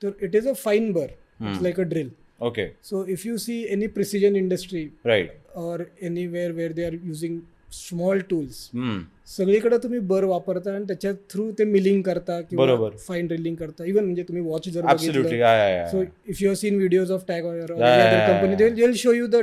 तर 0.03 0.25
it 0.25 0.37
is 0.37 0.49
a 0.49 0.53
fine 0.57 0.93
bur. 0.93 1.07
It's. 1.41 1.63
Like 1.63 1.81
a 1.81 1.83
drill 1.85 2.11
okay. 2.41 2.67
So 2.83 3.05
if 3.09 3.27
you 3.27 3.37
see 3.37 3.63
any 3.73 3.87
precision 3.87 4.37
industry 4.37 4.85
right 5.07 5.33
or 5.57 5.85
anywhere 6.03 6.53
where 6.53 6.73
they 6.73 6.85
are 6.85 6.95
using 6.95 7.39
small 7.75 8.19
tools 8.31 8.57
सगळीकडे 9.37 9.77
तुम्ही 9.83 9.99
बर 10.09 10.25
वापरता 10.25 10.75
आणि 10.75 10.85
त्याच्या 10.85 11.13
थ्रू 11.31 11.51
ते 11.59 11.65
मिलिंग 11.65 12.03
करता 12.03 12.41
किंवा. 12.41 12.89
फाईन 13.07 13.27
ड्रिलिंग 13.27 13.57
करता. 13.57 13.85
इव्हन 13.85 14.05
म्हणजे 14.05 14.23
तुम्ही 14.23 14.43
वॉच 14.45 14.69
जर 14.69 14.85
या 15.33 15.53
या 15.69 15.87
so 15.91 16.03
if 16.29 16.43
you 16.43 16.55
seen 16.55 16.77
videos 16.77 17.13
of 17.13 17.25
tag 17.29 17.45
company 17.47 18.65
will 18.81 18.93
show 18.97 19.13
you 19.13 19.27
the 19.27 19.43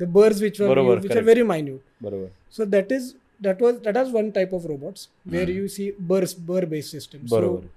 the 0.00 0.04
birds 0.04 0.40
which 0.42 0.60
which 0.60 1.10
are. 1.12 1.22
Very 1.22 1.42
minute 1.42 1.80
बरोबर 2.02 2.64
that 2.72 2.92
is 2.96 3.12
that 3.40 3.62
was 3.62 3.78
that 3.84 3.96
was 3.98 4.12
one 4.16 4.28
type 4.34 4.52
of 4.58 4.66
robots 4.70 5.08
where 5.32 5.46
Hmm. 5.46 5.56
you 5.58 5.70
see 5.76 5.86
burr 6.10 6.26
burr 6.50 6.66
based 6.74 6.92
systems. 6.96 7.30
बरोबर 7.30 7.72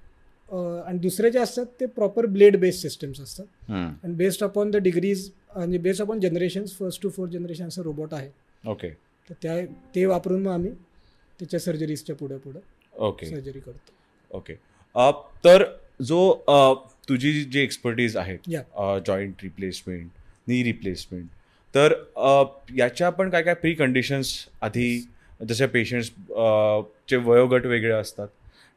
आणि 0.49 0.97
दुसरे 0.99 1.29
जे 1.31 1.39
असतात 1.39 1.65
ते 1.79 1.85
proper 1.95 2.25
blade 2.35 2.57
based 2.59 2.81
systems 2.81 3.19
असतात 3.21 3.71
आणि 3.71 4.13
based 4.15 4.43
upon 4.43 4.71
the 4.71 4.77
degrees 4.83 5.29
आणि 5.57 5.77
based 5.77 6.01
upon 6.01 6.19
generation 6.19 6.65
first 6.79 7.01
to 7.03 7.09
fourth 7.09 7.31
generation 7.31 7.67
असं 7.67 7.81
रोबोट 7.81 8.13
आहे. 8.13 8.29
ओके 8.63 8.89
तर 9.29 9.33
त्या 9.41 9.59
ते 9.95 10.05
वापरून 10.05 10.41
मग 10.41 10.51
आम्ही 10.51 10.71
त्याच्या 11.39 11.59
सर्जरीजच्या 11.59 12.15
पुढे 12.15 12.37
पुढे 12.37 12.59
ओके 12.93 13.25
सर्जरी 13.25 13.59
करतो. 13.59 13.91
ओके 14.31 14.53
तर 15.45 15.63
जो 16.01 16.33
तुझी 17.09 17.31
जी 17.43 17.59
एक्सपर्टीज 17.59 18.17
आहे. 18.17 18.37
जॉईंट 19.07 19.43
रिप्लेसमेंट 19.43 20.09
नी 20.47 20.63
रिप्लेसमेंट 20.63 21.27
तर 21.73 21.93
याच्या 22.77 23.09
पण 23.09 23.29
काय 23.29 23.43
काय 23.43 23.53
प्री 23.53 23.73
कंडिशन्स 23.73 24.33
आधी 24.61 24.99
जसे 25.41 25.65
पेशंट्स 25.67 26.09
चे 27.09 27.15
वयोगट 27.15 27.65
वेगळे 27.65 27.91
असतात 27.93 28.27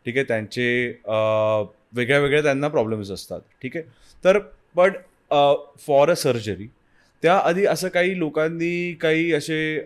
ठीक 0.07 0.17
आहे 0.17 0.25
त्यांचे 0.29 0.67
वेगळ्या 0.87 2.19
वेगळ्या 2.19 2.43
त्यांना 2.43 2.69
प्रॉब्लेम्स 2.69 3.11
असतात 3.11 3.41
ठीक 3.63 3.77
आहे. 3.77 3.85
तर 4.25 4.39
पण 4.77 4.93
फॉर 5.87 6.11
अ 6.11 6.15
सर्जरी 6.17 6.67
त्याआधी 7.23 7.65
असं 7.67 7.89
काही 7.89 8.19
लोकांनी 8.19 8.93
काही 8.95 9.33
असे 9.33 9.79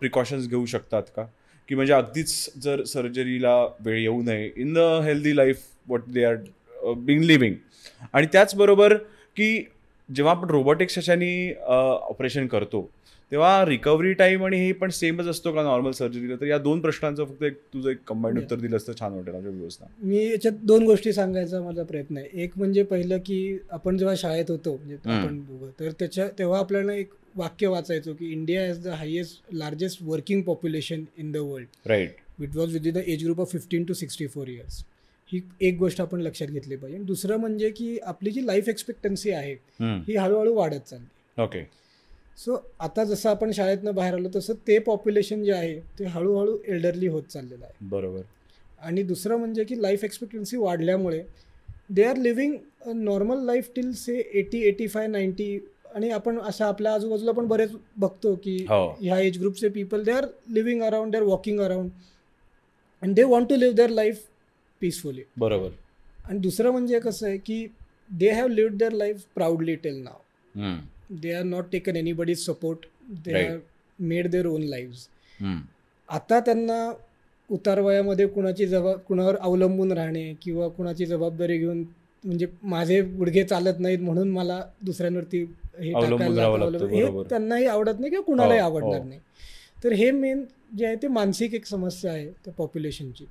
प्रिकॉशन्स 0.00 0.48
घेऊ 0.48 0.64
शकतात 0.66 1.02
का? 1.16 1.26
की 1.68 1.74
म्हणजे 1.74 1.92
अगदीच 1.92 2.50
जर 2.62 2.82
सर्जरीला 2.84 3.56
वेळ 3.80 3.98
येऊ 3.98 4.22
नये. 4.22 4.50
In 4.56 4.72
the 4.74 4.78
healthy 5.04 5.36
life 5.36 5.60
what 5.88 6.08
they 6.08 6.24
are 6.24 6.36
being 6.96 7.22
living 7.22 7.54
आणि 8.12 8.26
त्याचबरोबर 8.32 8.94
की 9.36 9.64
जेव्हा 10.08 10.34
आपण 10.34 10.50
रोबोटिक्स 10.50 10.94
ह्याच्यानी 10.94 11.52
ऑपरेशन 11.68 12.46
करतो 12.46 12.88
तेव्हा 13.34 13.64
रिकव्हरी 13.66 14.12
टाईम 14.14 14.44
आणि 14.44 14.56
हे 14.56 14.72
पण 14.80 14.90
सेमच 14.90 15.26
असतो 15.28 15.52
का 15.52 15.62
नॉर्मल 15.62 15.92
सर्जरीला 15.92 16.34
तर 16.40 16.46
या 16.46 16.58
दोन 16.58 16.80
प्रश्नांचं 16.80 17.24
फक्त 17.24 17.42
एक 17.44 17.54
तुझं 17.72 17.88
एक 17.90 17.98
कंबाईंड. 18.08 18.38
उत्तर 18.38 18.56
दिलं 18.56 18.76
असतं 18.76 18.92
छान 19.00 19.12
वाटेल 19.12 19.34
आमच्या 19.34 19.50
व्यवस्था 19.52 19.86
मी 20.02 20.24
याच्यात 20.24 20.58
दोन 20.66 20.84
गोष्टी 20.86 21.12
सांगायचा 21.12 21.62
माझा 21.62 21.82
प्रयत्न 21.84 22.16
आहे. 22.18 22.42
एक 22.42 22.52
म्हणजे 22.58 22.82
पहिलं 22.82 23.18
की 23.26 23.58
आपण 23.70 23.98
जेव्हा 23.98 24.14
शाळेत 24.18 24.50
होतो 24.50 24.76
म्हणजे. 24.76 24.96
आपण 25.10 25.70
तर 25.80 25.90
त्याच्या 25.98 26.28
तेव्हा 26.38 26.58
आपल्याला 26.58 26.94
एक 26.94 27.14
वाक्य 27.36 27.66
वाचायचो 27.68 28.14
की 28.14 28.30
India 28.32 28.66
is 28.68 28.82
the 28.84 28.88
highest 28.88 29.54
largest 29.54 30.02
working 30.02 30.42
population 30.42 31.04
in 31.18 31.32
the 31.32 31.36
world 31.36 31.88
right 31.88 32.16
it 32.40 32.56
was 32.56 32.72
within 32.72 32.94
the 32.94 33.02
age 33.06 33.24
group 33.24 33.40
of 33.40 33.52
fifteen 33.52 33.84
to 33.84 33.94
sixty 33.94 34.26
four 34.26 34.48
years 34.48 34.84
ही 35.32 35.40
एक 35.60 35.78
गोष्ट 35.78 36.00
आपण 36.00 36.20
लक्षात 36.20 36.48
घेतली 36.48 36.76
पाहिजे. 36.76 36.96
आणि 36.96 37.06
दुसरं 37.06 37.40
म्हणजे 37.40 37.70
की 37.70 37.96
आपली 38.04 38.30
जी 38.30 38.46
लाईफ 38.46 38.68
एक्सपेक्टन्सी 38.68 39.30
आहे 39.32 39.54
ही 39.80 40.16
हळूहळू 40.16 40.54
वाढत 40.54 40.90
चालली. 40.90 41.42
ओके 41.42 41.66
सो 42.38 42.56
आता 42.80 43.04
जसं 43.04 43.30
आपण 43.30 43.50
शाळेतनं 43.52 43.94
बाहेर 43.94 44.14
आलो 44.14 44.28
तसं 44.34 44.54
ते 44.66 44.78
पॉप्युलेशन 44.86 45.44
जे 45.44 45.52
आहे 45.52 45.78
ते 45.98 46.04
हळूहळू 46.04 46.56
एल्डरली 46.66 47.06
होत 47.08 47.22
चाललेलं 47.22 47.64
आहे. 47.64 47.86
बरोबर. 47.88 48.20
आणि 48.78 49.02
दुसरं 49.02 49.36
म्हणजे 49.38 49.64
की 49.64 49.80
लाईफ 49.82 50.04
एक्सपेक्टन्सी 50.04 50.56
वाढल्यामुळे 50.56 51.22
they 51.90 52.04
are 52.04 52.16
living 52.16 52.54
normal 52.94 53.44
life 53.46 53.68
till 53.76 53.92
say 53.94 54.18
eighty 54.38 54.60
eighty 54.68 54.86
five 54.88 55.06
ninety 55.06 55.58
आणि 55.94 56.10
आपण 56.10 56.38
असं 56.38 56.64
आपल्या 56.64 56.92
आजूबाजूला 56.94 57.32
पण 57.32 57.46
बरेच 57.48 57.70
बघतो 57.96 58.34
की 58.44 58.56
हो. 58.68 58.88
ह्या 59.00 59.18
एज 59.20 59.38
ग्रुपचे 59.40 59.68
people 59.68 60.02
they 60.04 60.12
are 60.12 60.26
living 60.48 60.82
around 60.82 61.12
they 61.12 61.18
are 61.18 61.24
walking 61.24 61.60
around 61.60 61.90
and 63.02 63.14
they 63.14 63.22
want 63.24 63.48
to 63.48 63.56
live 63.56 63.74
their 63.74 63.90
life 63.90 64.22
peacefully 64.82 65.22
बरोबर. 65.38 65.68
आणि 66.24 66.38
दुसरं 66.38 66.70
म्हणजे 66.70 66.98
कसं 67.00 67.26
आहे 67.26 67.36
की 67.38 67.66
they 68.10 68.30
have 68.30 68.48
lived 68.48 68.76
their 68.78 68.92
life 68.92 69.22
proudly 69.34 69.74
till 69.76 70.02
now 70.02 70.68
they 71.14 71.32
are 71.32 71.42
not 71.44 71.64
taken 71.72 71.96
anybody's 71.96 72.38
support 72.40 72.86
they. 73.24 73.32
Have 73.34 73.58
made 73.98 74.28
their 74.30 74.46
own 74.46 74.62
live 74.64 75.54
आता 76.08 76.38
त्यांना 76.40 76.78
उतार 77.50 77.78
वयामध्ये 77.80 78.26
कुणाची 78.26 78.66
जबाब 78.66 78.98
कुणावर 78.98 79.36
अवलंबून 79.36 79.92
राहणे 79.92 80.32
किंवा 80.42 80.68
कुणाची 80.68 81.06
जबाबदारी 81.06 81.58
घेऊन 81.58 81.82
म्हणजे 82.24 82.46
माझे 82.64 83.00
गुडघे 83.08 83.42
चालत 83.44 83.80
नाहीत 83.80 83.98
म्हणून 83.98 84.30
मला 84.30 84.60
दुसऱ्यांवरती 84.82 85.42
हे 85.80 85.92
हे. 86.86 87.02
त्यांनाही 87.24 87.66
आवडत 87.66 88.00
नाही 88.00 88.10
किंवा 88.10 88.24
कुणालाही 88.24 88.60
हो, 88.60 88.66
आवडणार 88.66 88.98
हो. 88.98 89.04
नाही 89.04 89.20
तर 89.84 89.92
हे 89.92 90.10
मेन 90.10 90.44
जे 90.78 90.86
आहे 90.86 90.96
ते 90.96 91.08
मानसिक 91.08 91.54
एक 91.54 91.66
समस्या 91.66 92.12
आहे 92.12 92.26
त्या 92.44 92.52
पॉप्युलेशनची 92.54 93.24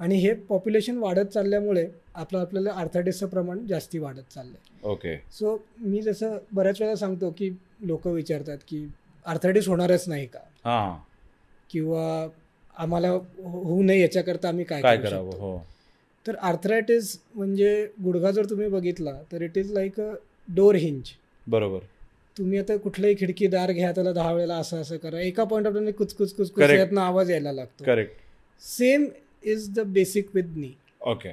आणि 0.00 0.18
हे 0.18 0.32
पॉप्युलेशन 0.48 0.98
वाढत 0.98 1.26
चालल्यामुळे 1.34 1.86
आपलं 2.14 2.38
आपल्याला 2.38 2.72
अर्थाटिसचं 2.72 3.26
प्रमाण 3.26 3.66
जास्ती 3.66 3.98
वाढत 3.98 4.32
चाललंय. 4.34 4.88
ओके 4.90 5.16
सो 5.32 5.56
मी 5.78 6.00
जसं 6.02 6.36
बऱ्याच 6.52 6.80
वेळा 6.80 6.94
सांगतो 6.96 7.30
की 7.38 7.50
लोक 7.80 8.06
विचारतात 8.06 8.58
की 8.68 8.86
अर्थाटिस 9.26 9.68
होणारच 9.68 10.08
नाही 10.08 10.26
का? 10.26 10.38
हां. 10.64 10.96
किंवा 11.70 12.26
आम्हाला 12.74 13.08
होऊ 13.08 13.82
नये 13.82 14.00
याच्याकरता 14.00 14.48
आम्ही 14.48 14.64
काय 14.64 14.82
काय 14.82 14.96
करू 14.96 15.06
करावं? 15.06 15.38
हो. 15.38 15.58
तर 16.26 16.36
आर्थरायटिस 16.36 17.16
म्हणजे 17.34 17.86
गुडघा 18.04 18.30
जर 18.30 18.44
तुम्ही 18.50 18.68
बघितला 18.68 19.12
तर 19.32 19.42
it 19.42 19.58
is 19.58 19.72
like 19.72 20.00
a 20.00 20.12
door 20.48 20.74
hinge 20.74 21.10
बरोबर. 21.46 21.78
तुम्ही 22.36 22.58
आता 22.58 22.76
कुठलंही 22.76 23.14
खिडकीदार 23.20 23.72
घ्या 23.72 23.92
त्याला 23.92 24.12
दहा 24.12 24.32
वेळेला 24.32 24.56
असं 24.56 24.80
असं 24.80 24.96
करा. 24.96 25.20
एका 25.20 25.44
point 25.44 25.66
of 25.66 25.74
time 25.74 25.90
Cooch 25.90 26.14
Cooch 26.14 26.32
Cooch 26.34 26.50
Cooch 26.50 26.62
Correct. 26.64 26.78
यातनं 26.78 27.00
आवाज 27.00 27.30
यायला 27.30 27.52
लागतो. 27.52 27.84
Correct 27.84 28.12
same 28.62 29.04
is 29.42 29.68
the 29.74 29.80
basic 29.92 30.28
with 30.34 30.56
knee 30.56 30.72
okay 31.06 31.32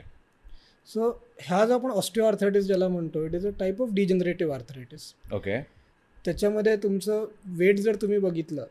so 0.88 1.10
ह्या 1.42 1.66
जो 1.66 1.74
आपण 1.74 1.92
ऑस्टिओ 1.92 2.26
आर्थरायटिस 2.26 2.66
ज्याला 2.66 2.88
म्हणतो 2.88 3.26
it 3.26 3.36
is 3.36 3.48
a 3.48 3.50
type 3.60 3.82
of 3.82 3.90
degenerative 3.94 4.54
arthritis 4.54 5.14
okay 5.34 5.60
त्याच्यामध्ये 6.26 6.76
तुमचं 6.76 7.26
वेट 7.58 7.80
जर 7.80 7.96
तुम्ही 7.96 8.18
बघितलं 8.20 8.66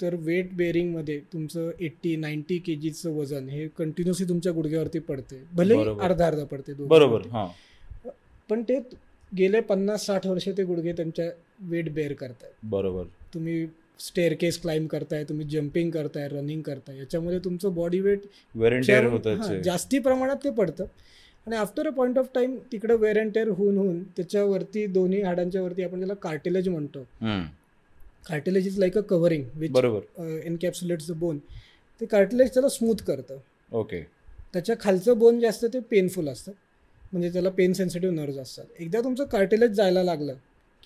तर 0.00 0.14
वेट 0.18 0.52
बेअरिंगमध्ये 0.56 1.18
तुमचं 1.32 1.70
एट्टी 1.80 2.14
नाईन्टी 2.16 2.58
के 2.58 2.74
जीचं 2.74 3.12
वजन 3.16 3.48
हे 3.48 3.66
कंटिन्युअसली 3.78 4.28
तुमच्या 4.28 4.52
गुडघ्यावरती 4.52 4.98
पडते 4.98 5.40
भले. 5.52 5.74
अर्धा 5.74 6.26
अर्धा 6.26 6.44
पडते 6.44 6.72
बरोबर. 6.78 7.26
हां. 7.28 7.46
पण 8.50 8.62
ते 8.62 8.78
गेले 9.32 9.60
पन्नास 9.60 10.06
साठ 10.06 10.26
वर्ष 10.26 10.48
ते 10.48 10.64
गुडघे 10.64 10.92
त्यांच्या 10.92 11.28
वेट 11.68 11.92
बेअर 11.94 12.12
करतायत 12.12 12.52
बरोबर. 12.70 13.04
तुम्ही 13.34 13.64
स्टेअरकेस 14.00 14.60
क्लाइंब 14.60 14.88
करताय 14.88 15.24
तुम्ही 15.24 15.46
जम्पिंग 15.48 15.90
करताय 15.90 16.28
रनिंग 16.28 16.62
करताय 16.62 16.98
याच्यामध्ये 16.98 17.38
तुमचं 17.38 17.74
बॉडी 17.74 18.00
वेट 18.00 18.22
वेर. 18.56 19.60
जास्ती 19.64 19.98
प्रमाणात 19.98 20.36
ते 20.44 20.50
पडतं. 20.50 20.84
आणि 21.46 21.56
after 21.56 21.86
a 21.86 21.90
point 21.90 22.18
of 22.18 22.28
time 22.34 22.56
तिकडं 22.72 22.96
वेअर 22.96 23.18
अँड 23.18 23.32
टेअर 23.34 23.48
होऊन 23.48 23.76
होऊन 23.78 24.02
त्याच्यावरती 24.16 24.86
दोन्ही 24.86 25.20
हाडांच्या 25.22 25.62
वरती 25.62 25.82
आपण 25.82 25.98
त्याला 25.98 26.14
कार्टिलेज 26.22 26.68
म्हणतो. 26.68 27.02
Cartilage 28.28 28.66
is 28.66 28.78
like 28.78 28.98
a 28.98 29.00
covering 29.00 29.44
which 29.54 29.70
बरोबर. 29.70 30.26
एनकॅप्सुलेट्स 30.44 31.10
द 31.10 31.14
बोन 31.18 31.38
ते 32.00 32.06
कार्टिलेज 32.06 32.52
त्याला 32.54 32.68
स्मूथ 32.68 33.02
करतं. 33.06 33.38
ओके 33.72 34.00
त्याच्या 34.54 34.76
खालचं 34.80 35.18
बोन 35.18 35.40
जे 35.40 35.46
असतं 35.46 35.68
ते 35.74 35.80
पेनफुल 35.90 36.28
असतं. 36.28 36.52
म्हणजे 37.12 37.32
त्याला 37.32 37.50
पेन 37.50 37.72
सेन्सिटिव्ह 37.72 38.14
नर्व्स 38.14 38.38
असतात. 38.38 38.64
एकदा 38.78 39.00
तुमचं 39.00 39.24
कार्टिलेज 39.24 39.70
जायला 39.70 40.02
लागलं 40.02 40.34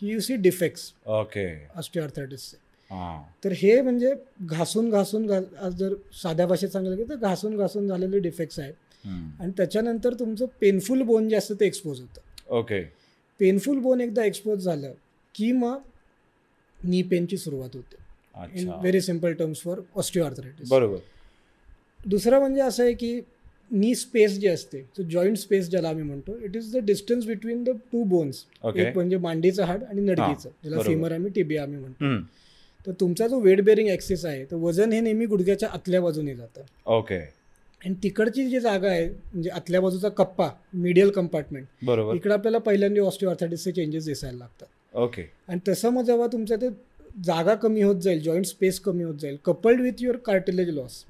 की 0.03 0.09
यू 0.09 0.21
सी 0.21 0.37
डिफेक्ट्स 0.37 0.93
ओके 1.09 1.47
ऑस्टिओआर्थरायटिसचे 1.77 2.57
तर 3.45 3.53
हे 3.53 3.81
म्हणजे 3.81 4.13
घासून 4.43 4.89
घासून 4.91 5.27
घा 5.27 5.41
आज 5.61 5.75
जर 5.79 5.95
साध्या 6.23 6.47
भाषेत 6.47 6.69
सांगितलं 6.69 7.09
तर 7.09 7.17
घासून 7.17 7.57
घासून 7.57 7.89
झालेले 7.89 8.19
डिफेक्ट्स 8.19 8.59
आहेत. 8.59 8.75
आणि 9.41 9.53
त्याच्यानंतर 9.57 10.15
तुमचं 10.15 10.47
पेनफुल 10.61 11.03
बोन 11.03 11.29
जे 11.29 11.37
असतं 11.37 11.55
ते 11.61 11.67
एक्सपोज 11.67 12.01
होतं. 12.01 12.21
ओके 12.57 12.83
पेनफुल 13.41 13.79
बोन 13.79 14.01
एकदा 14.01 14.25
एक्सपोज 14.25 14.65
झालं 14.65 14.93
की 15.35 15.51
मग 15.53 15.79
नी 16.79 17.03
पेनची 17.03 17.37
सुरुवात 17.37 17.77
होते. 17.77 17.97
In 18.55 18.69
very 18.71 19.01
simple 19.01 19.33
terms 19.33 19.61
for 19.63 19.81
osteoarthritis 19.97 20.69
बरोबर. 20.71 20.99
दुसरं 22.01 22.39
म्हणजे 22.41 22.61
असं 22.61 22.83
आहे 22.83 22.93
की 22.95 23.21
नी 23.71 23.95
स्पेस 23.95 24.39
जे 24.41 24.49
असते 24.49 24.81
तो 24.97 25.03
जॉईंट 25.11 25.37
स्पेस 25.39 25.69
ज्याला 25.71 25.89
आम्ही 25.89 26.05
म्हणतो 26.05 26.37
it 26.45 26.57
is 26.57 26.73
the 26.77 26.85
distance 26.85 27.27
between 27.27 27.63
the 27.65 27.71
two 27.93 28.03
bones 28.05 28.45
एक 28.77 28.95
म्हणजे 28.95 29.17
मांडीचं 29.17 29.65
हाड 29.65 29.83
आणि 29.85 30.01
नडगीचं 30.01 30.49
ज्याला. 30.63 30.83
फिमर 30.83 31.13
आम्ही 31.13 31.31
टिबिया 31.33 31.63
आम्ही 31.63 31.79
म्हणतो. 31.79 32.05
तर 32.87 32.93
तुमचा 33.01 33.27
जो 33.29 33.41
वेट 33.41 33.61
बेअरिंग 33.65 33.89
ॲक्सेस 33.89 34.25
आहे 34.25 34.45
तर 34.51 34.57
वजन 34.57 34.93
हे 34.93 35.01
नेहमी 35.01 35.27
गुडघ्याच्या 35.27 35.69
आतल्या 35.73 36.01
बाजूने 36.01 36.35
जातं. 36.35 36.63
ओके. 36.87 37.19
आणि 37.83 37.95
तिकडची 38.03 38.49
जी 38.51 38.61
जागा 38.61 38.89
आहे 38.89 39.09
म्हणजे 39.09 39.51
आतल्या 39.51 39.81
बाजूचा 39.81 40.09
कप्पा 40.09 40.49
मिडियल 40.75 41.11
कंपार्टमेंट 41.11 41.67
बरोबर. 41.87 42.15
इकडे 42.15 42.33
आपल्याला 42.35 42.59
पहिल्यांदा 42.59 43.03
ऑस्टिओआर्थायटिसचे 43.03 43.73
चेंजेस 43.73 44.05
दिसायला 44.05 44.39
लागतात. 44.39 44.67
ओके. 44.95 45.23
आणि 45.49 45.61
तसं 45.69 45.91
मग 45.91 46.05
जेव्हा 46.05 46.27
तुमचं 46.33 46.57
ते 46.61 46.69
जागा 47.25 47.55
कमी 47.55 47.83
होत 47.83 47.97
जाईल 48.03 48.21
जॉईंट 48.23 48.47
स्पेस 48.47 48.81
कमी 48.81 49.05
होत 49.05 49.15
जाईल 49.21 49.37
coupled 49.45 49.81
with 49.81 50.03
your 50.03 50.17
cartilage 50.27 50.69
loss 50.71 51.05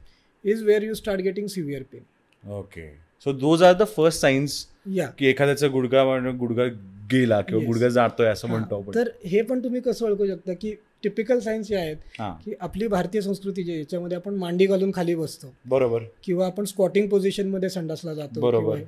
is 0.44 0.62
where 0.62 0.82
you 0.82 0.94
start 0.94 1.20
getting 1.20 1.46
severe 1.46 1.82
pain 1.92 2.50
okay. 2.52 2.88
So 3.26 3.32
those 3.32 3.62
are 3.62 3.72
the 3.74 3.86
first 3.96 4.20
signs 4.20 4.66
या 4.94 5.06
की 5.18 5.26
एखाद्याचा 5.26 5.68
गुडगा 5.68 6.02
गुडगा 6.30 6.64
गेला 7.10 7.40
किंवा. 7.40 7.64
गुडगा 7.64 7.88
जातोय 7.88 8.26
असं 8.26 8.48
म्हणतो 8.48 8.82
तर 8.94 9.08
हे 9.24 9.42
पण 9.42 9.64
तुम्ही 9.64 9.80
कसं 9.80 10.06
ओळखू 10.06 10.26
शकता 10.26 10.52
की 10.52 10.74
टिपिकल 11.02 11.38
सायन्स 11.38 11.66
जे 11.68 11.76
आहेत 11.76 11.96
की 12.20 12.52
आपली 12.60 12.86
भारतीय 12.86 13.20
संस्कृती 13.20 13.62
जी 13.62 13.78
याच्यामध्ये 13.78 14.16
आपण 14.16 14.34
मांडी 14.34 14.66
घालून 14.66 14.90
खाली 14.94 15.14
बसतो. 15.14 15.52
बरोबर. 15.66 16.02
किंवा 16.24 16.46
आपण 16.46 16.64
स्क्वॉटिंग 16.64 17.08
पोझिशनमध्ये 17.08 17.68
संडासला 17.68 18.14
जातो 18.14 18.40
बरोबर. 18.40 18.80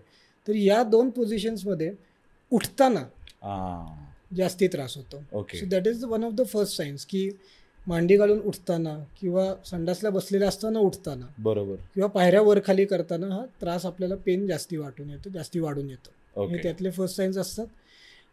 तर 0.49 0.55
या 0.55 0.83
दोन 0.83 1.11
पोझिशन्समध्ये 1.11 1.93
उठताना 2.51 3.03
जास्ती 4.37 4.69
त्रास 4.69 4.97
होतो. 4.97 5.45
So 5.55 5.67
that 5.67 5.87
is 5.87 6.05
one 6.05 6.25
of 6.25 6.33
the 6.33 6.47
first 6.47 6.77
signs 6.77 7.05
की 7.07 7.31
मांडी 7.87 8.17
घालून 8.17 8.41
उठताना 8.41 8.97
किंवा 9.21 9.55
संडासला 9.67 10.11
बसलेला 10.11 10.49
असताना 10.49 10.79
उठताना 10.79 11.27
बरोबर. 11.39 11.77
किंवा 11.95 12.09
पायऱ्या 12.09 12.43
वर 12.43 12.59
खाली 12.65 12.85
करताना 12.85 13.27
हा 13.27 13.45
त्रास 13.61 13.87
आपल्याला 13.87 14.15
पेन 14.27 14.47
जास्ती 14.47 14.77
वाटून 14.77 15.11
येतो 15.11 15.31
जास्ती 15.31 15.59
वाढून 15.59 15.91
येतो. 15.91 16.47
हे 16.47 16.63
त्यातले 16.63 16.91
फर्स्ट 16.91 17.17
सायन्स 17.17 17.37
असतात. 17.37 17.67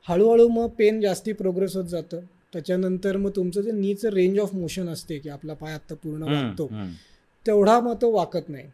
हळूहळू 0.09 0.47
मग 0.47 0.67
पेन 0.67 1.01
जास्ती 1.01 1.33
प्रोग्रेस 1.33 1.75
होत 1.75 1.85
जातं. 1.85 2.19
त्याच्यानंतर 2.53 3.17
मग 3.17 3.29
तुमचं 3.35 3.61
जे 3.61 3.71
नीचं 3.71 4.09
रेंज 4.09 4.39
ऑफ 4.39 4.53
मोशन 4.55 4.89
असते 4.89 5.17
की 5.19 5.29
आपला 5.29 5.53
पाय 5.53 5.73
आत्ता 5.73 5.95
पूर्ण 5.95 6.23
वाकतो 6.23 6.67
तेवढा 7.45 7.79
मग 7.79 7.95
तो 8.01 8.11
वाकत 8.11 8.49
नाही. 8.49 8.65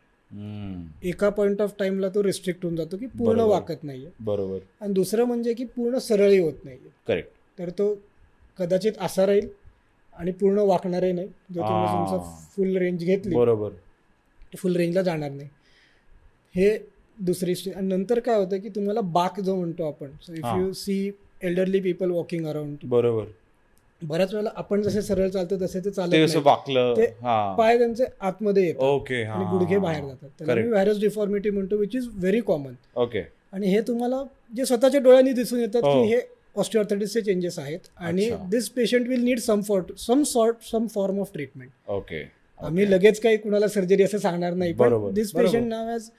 एका 1.03 1.29
पॉईंट 1.29 1.61
ऑफ 1.61 1.73
टाइमला 1.79 2.09
तो 2.09 2.23
रिस्ट्रिक्ट 2.23 2.63
होऊन 2.63 2.75
जातो 2.75 2.97
की 2.97 3.05
पूर्ण. 3.07 3.39
वाकत 3.39 3.83
नाहीये. 3.83 4.09
बरोबर. 4.19 4.59
आणि 4.81 4.93
दुसरं 4.93 5.25
म्हणजे 5.25 5.53
की 5.53 5.65
पूर्ण 5.65 5.97
सरळही 5.97 6.39
होत 6.39 6.63
नाहीये. 6.63 6.89
करेक्ट 7.07 7.59
तर 7.59 7.69
तो 7.69 7.93
कदाचित 8.59 8.93
असा 9.01 9.25
राहील 9.25 9.47
आणि 10.15 10.31
पूर्ण 10.31 10.59
वाकणारही 10.59 11.11
नाही. 11.11 11.27
जर 11.27 11.61
तुम्ही. 11.61 11.87
तुमचा 11.87 12.47
फुल 12.55 12.77
रेंज 12.77 13.03
घेतली 13.03 13.35
बरोबर. 13.35 13.69
फुल 14.57 14.75
रेंजला 14.75 15.01
जाणार 15.01 15.31
नाही. 15.31 15.49
हे 16.55 16.77
दुसरी 17.17 17.53
आणि 17.71 17.87
नंतर 17.87 18.19
काय 18.19 18.37
होतं 18.37 18.59
की 18.59 18.69
तुम्हाला 18.69 19.01
बाक 19.01 19.39
जो 19.39 19.55
म्हणतो 19.55 19.87
आपण 19.87 20.11
so 20.21 20.33
if. 20.33 20.45
You 20.45 20.73
see 20.73 21.11
elderly 21.41 21.79
people 21.79 22.11
walking 22.11 22.45
around 22.45 22.77
बरोबर. 22.83 23.25
बऱ्याच 24.03 24.33
वेळेला 24.33 24.49
आपण 24.55 24.81
जसे 24.81 25.01
सरळ 25.01 25.29
चालतो 25.29 25.55
तसे 25.61 25.79
ते 25.79 25.91
चालत 25.91 26.11
ते. 26.33 26.39
वाकलं 26.39 26.93
हा 27.21 27.53
पाय 27.55 27.77
त्यांचे 27.77 28.05
आतमध्ये 28.21 28.65
येतात 28.65 28.83
ओके 28.83 29.23
आणि 29.23 29.45
गुडघे 29.51 29.77
बाहेर 29.77 30.03
जातात 30.05 30.29
त्याला 30.39 30.61
व्हायरस 30.63 30.99
डिफॉर्मिटी 30.99 31.49
म्हणतो 31.49 31.77
which 31.77 31.95
is 31.95 32.07
very 32.15 32.39
common 32.41 32.73
okay 32.95 33.23
आणि 33.53 33.67
हे 33.67 33.81
तुम्हाला 33.81 34.23
जे 34.53 34.65
स्वतःच्या 34.65 34.99
डोळ्यांनी 35.01 35.31
दिसून 35.33 35.59
येतात 35.59 35.83
हो. 35.83 35.91
की 35.93 36.07
हे 36.09 36.19
ऑस्टिओआर्थायटिसचे 36.55 37.21
चेंजेस 37.21 37.57
आहेत 37.59 37.79
आणि. 37.97 38.29
This 38.49 38.69
patient 38.69 39.07
will 39.07 39.23
need 39.23 39.39
some 39.39 39.61
for 39.61 39.81
some 39.99 40.23
sort 40.25 40.63
some 40.71 40.87
form 40.87 41.19
of 41.19 41.31
treatment 41.33 41.69
okay 41.89 42.23
आम्ही 42.59 42.89
लगेच 42.91 43.19
काही 43.19 43.37
कुणाला 43.37 43.67
सर्जरी 43.67 44.03
असं 44.03 44.17
सांगणार 44.19 44.53
नाही 44.53 44.73
पण 44.73 45.11
this. 45.13 45.31
Patient 45.31 45.67
now 45.67 45.89
as 45.89 46.09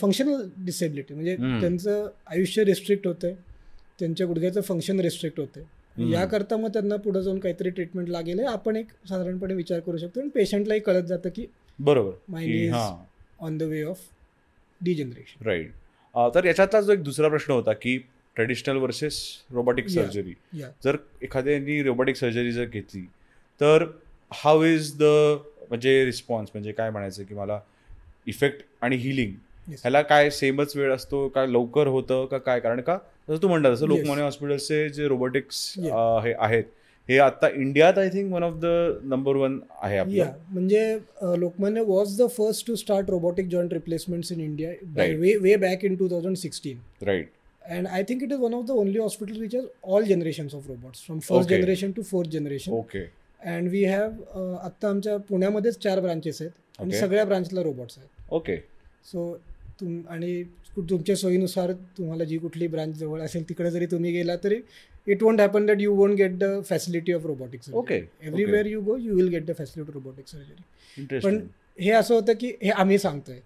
functional 0.00 0.42
disability 0.64 1.14
म्हणजे. 1.14 1.36
त्यांचं 1.60 2.06
आयुष्य 2.26 2.64
रिस्ट्रिक्ट 2.64 3.06
होतंय 3.06 3.34
त्यांच्या 3.98 4.26
गुडघ्याचं 4.26 4.60
फंक्शन 4.60 5.00
रिस्ट्रिक्ट 5.00 5.40
होतंय 5.40 5.62
हम्म. 5.62 5.75
याकरता 5.98 6.56
मग 6.56 6.72
त्यांना 6.72 6.96
पुढे 6.96 7.22
जाऊन 7.22 7.38
काहीतरी 7.38 7.70
ट्रीटमेंट 7.70 8.08
लागेल 8.08 8.40
आपण 8.46 8.76
एक 8.76 8.86
साधारणपणे 9.08 9.54
विचार 9.54 9.80
करू 9.80 9.98
शकतो. 9.98 10.20
आणि 10.20 10.28
पेशंटलाही 10.28 10.80
कळत 10.80 11.02
जातं 11.02 11.28
की 11.36 11.46
बरोबर. 11.78 12.12
On 13.40 13.56
the 13.58 13.62
way 13.62 13.82
of 13.84 14.00
degeneration 14.80 15.46
right 15.46 15.70
तर 16.34 16.44
याच्यातला 16.44 16.80
जो 16.80 16.92
एक 16.92 17.02
दुसरा 17.04 17.28
प्रश्न 17.28 17.52
होता 17.52 17.72
की 17.72 17.96
ट्रेडिशनल 18.36 18.76
वर्सेस 18.76 19.20
रोबोटिक. 19.52 19.88
सर्जरी 19.88 20.34
जर 20.84 20.96
एखाद्याने 21.22 21.82
रोबोटिक 21.82 22.16
सर्जरी 22.16 22.52
जर 22.52 22.64
घेतली 22.64 23.00
तर 23.60 23.84
हाऊ 24.32 24.62
इज 24.64 24.92
द 24.98 25.02
म्हणजे 25.68 26.04
रिस्पॉन्स 26.04 26.50
म्हणजे 26.54 26.72
काय 26.72 26.90
म्हणायचं 26.90 27.24
की 27.24 27.34
मला 27.34 27.58
इफेक्ट 28.26 28.64
आणि 28.82 28.96
हिलिंग. 28.96 29.32
ह्याला 29.68 30.02
काय 30.02 30.30
सेमच 30.30 30.76
वेळ 30.76 30.92
असतो 30.94 31.26
का 31.28 31.44
लवकर 31.46 31.86
होतं 31.86 32.26
का 32.26 32.38
काय? 32.38 32.60
कारण 32.60 32.80
का 32.80 32.98
जसं 33.28 33.42
तू 33.42 33.48
म्हणता 33.48 33.74
जसं. 33.74 33.86
लोकमान्य 33.88 34.22
हॉस्पिटलचे 34.22 34.88
जे 34.88 35.08
रोबोटिक्स. 35.08 35.72
हे 35.78 36.32
आहेत 36.38 36.64
हे 37.08 37.18
आता 37.18 37.48
इंडियात 37.54 37.98
I 37.98 38.08
think 38.08 38.32
one 38.32 38.42
of 38.42 38.54
the 38.62 38.66
number 39.10 39.36
one 39.36 39.58
आहे 39.82 39.96
या 39.96 40.02
आपलं 40.02 40.32
म्हणजे 40.52 40.98
Lokmanya 41.40 41.80
was 41.86 42.20
the 42.20 42.26
first 42.36 42.66
to 42.66 42.74
start 42.76 43.10
robotic 43.10 43.48
joint 43.48 43.72
replacements 43.72 44.32
in 44.32 44.40
India. 44.40 44.70
Way 44.96 45.36
way 45.42 45.56
back 45.66 45.84
in 45.84 45.96
two 45.96 46.08
thousand 46.10 46.36
sixteen 46.36 46.78
right 47.06 47.30
I 47.98 48.00
think 48.08 48.20
it 48.24 48.32
is 48.34 48.38
one 48.40 48.52
of 48.56 48.66
the 48.66 48.74
only 48.80 49.00
hospitals 49.02 49.38
which 49.44 49.54
has 49.56 49.64
all 49.92 50.04
generations 50.08 50.52
of 50.58 50.66
robots 50.72 51.00
from 51.06 51.22
first 51.28 51.32
Okay. 51.38 51.48
generation 51.54 51.94
to 51.94 52.02
fourth 52.10 52.28
generation 52.34 52.74
okay 52.74 53.00
we 53.72 53.80
have 53.92 54.12
uh, 54.34 54.58
आत्ता 54.66 54.88
आमच्या 54.88 55.16
पुण्यामध्येच 55.30 55.78
चार 55.82 56.00
branches 56.00 56.40
आहेत 56.42 56.80
आणि. 56.80 56.92
सगळ्या 56.98 57.24
ब्रांचला 57.24 57.62
robots 57.62 57.98
आहेत 57.98 58.32
okay 58.34 58.56
so 59.04 59.26
तुम 59.78 60.00
आणि 60.08 60.42
तुमच्या 60.80 61.16
सोयीनुसार 61.16 61.72
तुम्हाला 61.98 62.24
जी 62.24 62.38
कुठली 62.38 62.66
ब्रांच 62.66 62.96
जवळ 62.98 63.20
असेल 63.20 63.48
तिकडे 63.48 63.70
जरी 63.70 63.86
तुम्ही 63.86 64.12
गेला 64.12 64.36
तरी 64.44 64.60
it 65.06 65.22
won't 65.22 65.40
happen 65.40 65.66
that 65.66 65.80
you 65.80 65.94
won't 65.94 66.14
get 66.14 66.38
the 66.38 66.44
facility 66.64 67.12
of 67.12 67.26
robotic 67.26 67.60
Okay. 67.72 68.00
Everywhere 68.22 68.66
you 68.66 68.80
go 68.80 68.96
you 68.98 69.14
will 69.16 69.28
get 69.28 69.44
the 69.46 69.52
facility 69.58 69.80
of 69.82 69.94
robotic 69.94 70.26
surgery 70.28 71.18
पण 71.20 71.38
हे 71.78 71.90
असं 71.92 72.14
होतं 72.14 72.32
की 72.32 72.52
हे 72.62 72.70
आम्ही 72.72 72.98
सांगतोय 72.98 73.38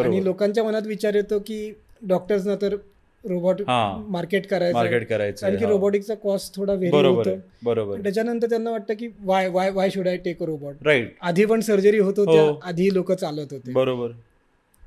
आणि 0.00 0.24
लोकांच्या 0.24 0.64
मनात 0.64 0.86
विचार 0.86 1.14
येतो 1.14 1.38
की 1.38 1.58
डॉक्टर्सना 2.02 2.54
तर 2.62 2.76
रोबोट 3.24 3.60
हा. 3.60 4.04
मार्केट 4.08 4.46
करायचं. 4.46 4.74
मार्केट 4.74 5.06
करायचं 5.08 5.40
कारण 5.40 5.56
की 5.56 5.64
हा. 5.64 5.70
रोबोटिकचा 5.70 6.14
कॉस्ट 6.14 6.54
थोडा 6.56 6.72
व्हेरी 6.74 7.06
होतो 7.06 7.34
बरोबर 7.62 8.00
त्याच्यानंतर 8.02 8.48
त्यांना 8.48 8.70
वाटतं 8.70 8.94
की 8.94 9.08
why 9.24 9.48
why 9.48 9.70
why 9.70 9.90
should 9.90 10.08
I 10.08 10.16
take 10.18 10.42
a 10.42 10.46
robot 10.46 10.86
right 10.86 11.14
आधी 11.22 11.44
पण 11.44 11.60
सर्जरी 11.62 11.98
होत 11.98 12.18
होत्या 12.18 12.42
हो. 12.42 12.58
आधी 12.62 12.92
लोक 12.94 13.12
चालत 13.12 13.52
होते 13.52 13.72
बरोबर 13.72 14.10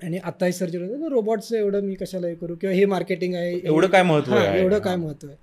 आणि 0.04 0.18
आताही 0.18 0.52
सर्जरी 0.54 0.84
होते 0.84 1.10
रोबोटचं 1.10 1.56
एवढं 1.58 1.82
मी 1.84 1.96
कशाला 1.96 2.28
हे 2.28 2.36
करू? 2.36 2.56
किंवा 2.56 2.76
हे 2.76 2.86
मार्केटिंग 2.86 3.36
आहे 3.36 3.60
एवढं 3.64 3.88
काय 3.88 4.04
महत्त्व 4.04 4.34
हा, 4.34 4.40
आहे? 4.40 4.60
एवढं 4.60 4.74
हा. 4.74 4.80
काय 4.80 4.96
महत्त्व 4.96 5.28
आहे? 5.28 5.38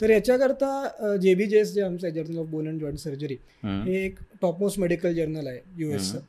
तर 0.00 0.10
याच्याकरता 0.10 1.16
जे 1.22 1.34
बी 1.34 1.46
जे 1.46 1.58
एस 1.60 1.72
जे 1.74 1.82
आमचं 1.82 2.08
journal 2.08 2.38
of 2.38 2.46
bone 2.46 2.68
and 2.68 2.80
joint 2.80 2.98
surgery. 2.98 3.36
हे 3.64 4.04
एक 4.04 4.18
टॉपमोस्ट 4.42 4.78
मेडिकल 4.78 5.14
जर्नल 5.14 5.46
आहे 5.46 5.60
युएसचं. 5.78 6.20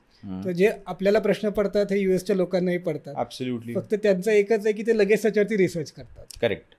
तर 0.46 0.52
जे 0.52 0.72
आपल्याला 0.86 1.20
प्रश्न 1.20 1.50
पडतात 1.50 1.92
हे 1.92 2.00
युएसच्या 2.00 2.36
लोकांनाही 2.36 2.78
पडतात. 2.78 3.14
फक्त 3.76 3.96
त्यांचं 4.04 4.32
एकच 4.32 4.66
आहे 4.66 4.74
की 4.74 4.84
ते 4.88 4.98
लगेच 4.98 5.22
त्याच्यावरती 5.22 5.58
रिसर्च 5.58 5.92
करतात. 5.92 6.26
करेक्ट 6.42 6.76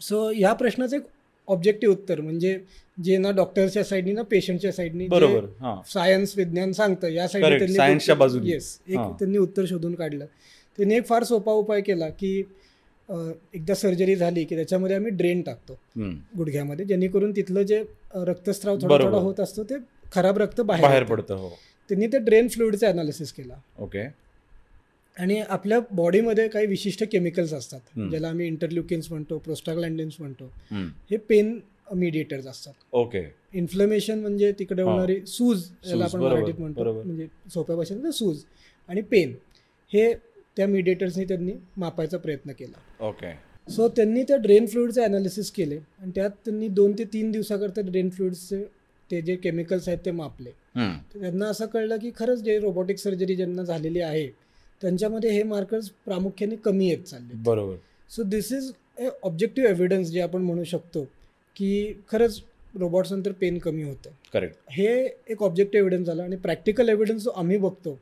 सो 0.00 0.28
ह्या 0.30 0.52
प्रश्नाचं 0.52 0.96
एक 0.96 1.02
ऑब्जेक्टिव्ह 1.48 1.94
उत्तर 1.94 2.20
म्हणजे 2.20 2.58
जे 2.98 3.16
ना 3.18 3.30
डॉक्टरच्या 3.30 3.84
साईडनी 3.84 4.12
ना 4.12 4.22
पेशंटच्या 4.22 4.72
साईडनी 4.72 5.06
बरोबर 5.08 5.80
सायन्स 5.88 6.36
विज्ञान 6.36 6.72
सांगतं 6.72 7.08
या 7.08 7.26
Correct, 7.26 7.70
science 7.70 8.04
च्या 8.04 8.14
बाजूने. 8.14 8.50
येस 8.50 8.78
एक. 8.88 8.98
त्यांनी 9.18 9.38
उत्तर 9.38 9.64
शोधून 9.68 9.94
काढलं 9.94 10.26
त्यांनी 10.78 10.94
एक 10.94 11.06
फार 11.06 11.24
सोपा 11.24 11.52
उपाय 11.52 11.80
केला 11.80 12.08
की 12.10 12.38
एकदा 13.54 13.74
सर्जरी 13.74 14.14
झाली 14.16 14.44
की 14.44 14.56
त्याच्यामध्ये 14.56 14.96
आम्ही 14.96 15.10
ड्रेन 15.10 15.42
टाकतो. 15.42 15.78
गुडघ्यामध्ये 16.36 16.84
जेणेकरून 16.86 17.32
तिथलं 17.36 17.62
जे 17.62 17.82
रक्तस्राव 18.16 18.76
थोडा. 18.82 19.04
थोडा 19.04 19.18
होत 19.18 19.40
असतो 19.40 19.64
ते 19.64 19.74
खराब 20.12 20.38
रक्त 20.38 20.60
बाहेर. 20.60 21.04
पडतं 21.04 21.34
हो 21.34 21.50
त्यांनी 21.90 22.06
ते 22.06 22.18
ड्रेन 22.18 22.48
फ्लुइडचा 22.48 22.88
अनालिसिस 22.88 23.32
केला 23.32 23.54
ओके 23.78 24.06
आणि 25.16 25.40
आपल्या 25.40 25.78
बॉडीमध्ये 25.92 26.48
काही 26.48 26.66
विशिष्ट 26.66 27.04
केमिकल्स 27.12 27.52
असतात. 27.52 27.80
ज्याला 28.10 28.28
आम्ही 28.28 28.46
इंटरल्युकिन्स 28.46 29.10
म्हणतो 29.10 29.38
प्रोस्टाग्लँडिन्स 29.38 30.14
म्हणतो. 30.18 30.50
हे 31.10 31.16
पेन 31.28 31.58
मीडिएटर्स 31.86 32.46
असतात. 32.46 32.72
ओके 32.92 33.22
इन्फ्लमेशन 33.54 34.18
म्हणजे 34.20 34.52
तिकडे. 34.58 34.82
होणारी 34.82 35.20
सूज 35.26 35.64
याला 35.86 36.04
आपण 36.04 36.20
मराठीत 36.20 36.58
म्हणतो. 36.58 36.92
म्हणजे 36.92 37.26
सोप्या 37.54 37.76
भाषेत 37.76 38.06
सूज 38.14 38.42
आणि 38.88 39.00
पेन 39.10 39.34
हे 39.92 40.12
त्या 40.56 40.66
मीडिएटर्सनी 40.66 41.24
त्यांनी 41.24 41.52
मापायचा 41.76 42.18
प्रयत्न 42.18 42.52
केला. 42.58 43.06
ओके 43.06 43.32
सो 43.68 43.88
त्यांनी 43.96 44.22
त्या 44.28 44.36
ड्रेन 44.36 44.66
फ्लुइडचे 44.66 45.02
अनालिसिस 45.02 45.50
केले 45.50 45.76
आणि 45.76 46.10
त्यात 46.14 46.30
त्यांनी 46.44 46.68
दोन 46.68 46.92
ते 46.98 47.04
तीन 47.12 47.30
दिवसाकरता 47.30 47.80
ड्रेन 47.80 48.10
फ्लुइड्सचे 48.10 48.62
ते 49.10 49.20
जे 49.22 49.36
केमिकल्स 49.36 49.88
आहेत 49.88 49.98
ते 50.04 50.10
मापले. 50.10 50.50
त्यांना 50.76 51.48
असं 51.48 51.66
कळलं 51.66 51.96
की 51.98 52.10
खरंच 52.16 52.42
जे 52.42 52.58
रोबोटिक 52.58 52.98
सर्जरी 52.98 53.34
ज्यांना 53.36 53.62
झालेली 53.62 54.00
आहे 54.00 54.26
त्यांच्यामध्ये 54.82 55.30
हे 55.30 55.42
मार्कर्स 55.42 55.88
प्रामुख्याने 56.04 56.56
कमी 56.64 56.88
येत 56.88 57.02
चालले 57.06 57.42
बरोबर. 57.44 57.76
So 58.10 58.22
this 58.22 58.52
is 58.52 58.70
a 58.98 59.08
objective 59.22 59.70
evidence 59.70 60.08
जे 60.10 60.20
आपण 60.20 60.42
म्हणू 60.42 60.64
शकतो. 60.64 61.04
की 61.56 61.70
खरंच 62.08 62.40
रोबोट्स 62.74 63.12
नंतर 63.12 63.32
पेन 63.32 63.58
कमी 63.58 63.82
होतं 63.82 64.10
करेक्ट 64.32 64.56
हे 64.70 64.86
एक 65.28 65.42
ऑब्जेक्टिव्ह 65.42 65.84
एव्हिडन्स 65.84 66.06
झालं 66.06 66.22
आणि 66.22 66.36
प्रॅक्टिकल 66.36 66.88
एव्हिडन्स 66.88 67.22
जो 67.22 67.30
आम्ही 67.30 67.56
बघतो. 67.58 67.94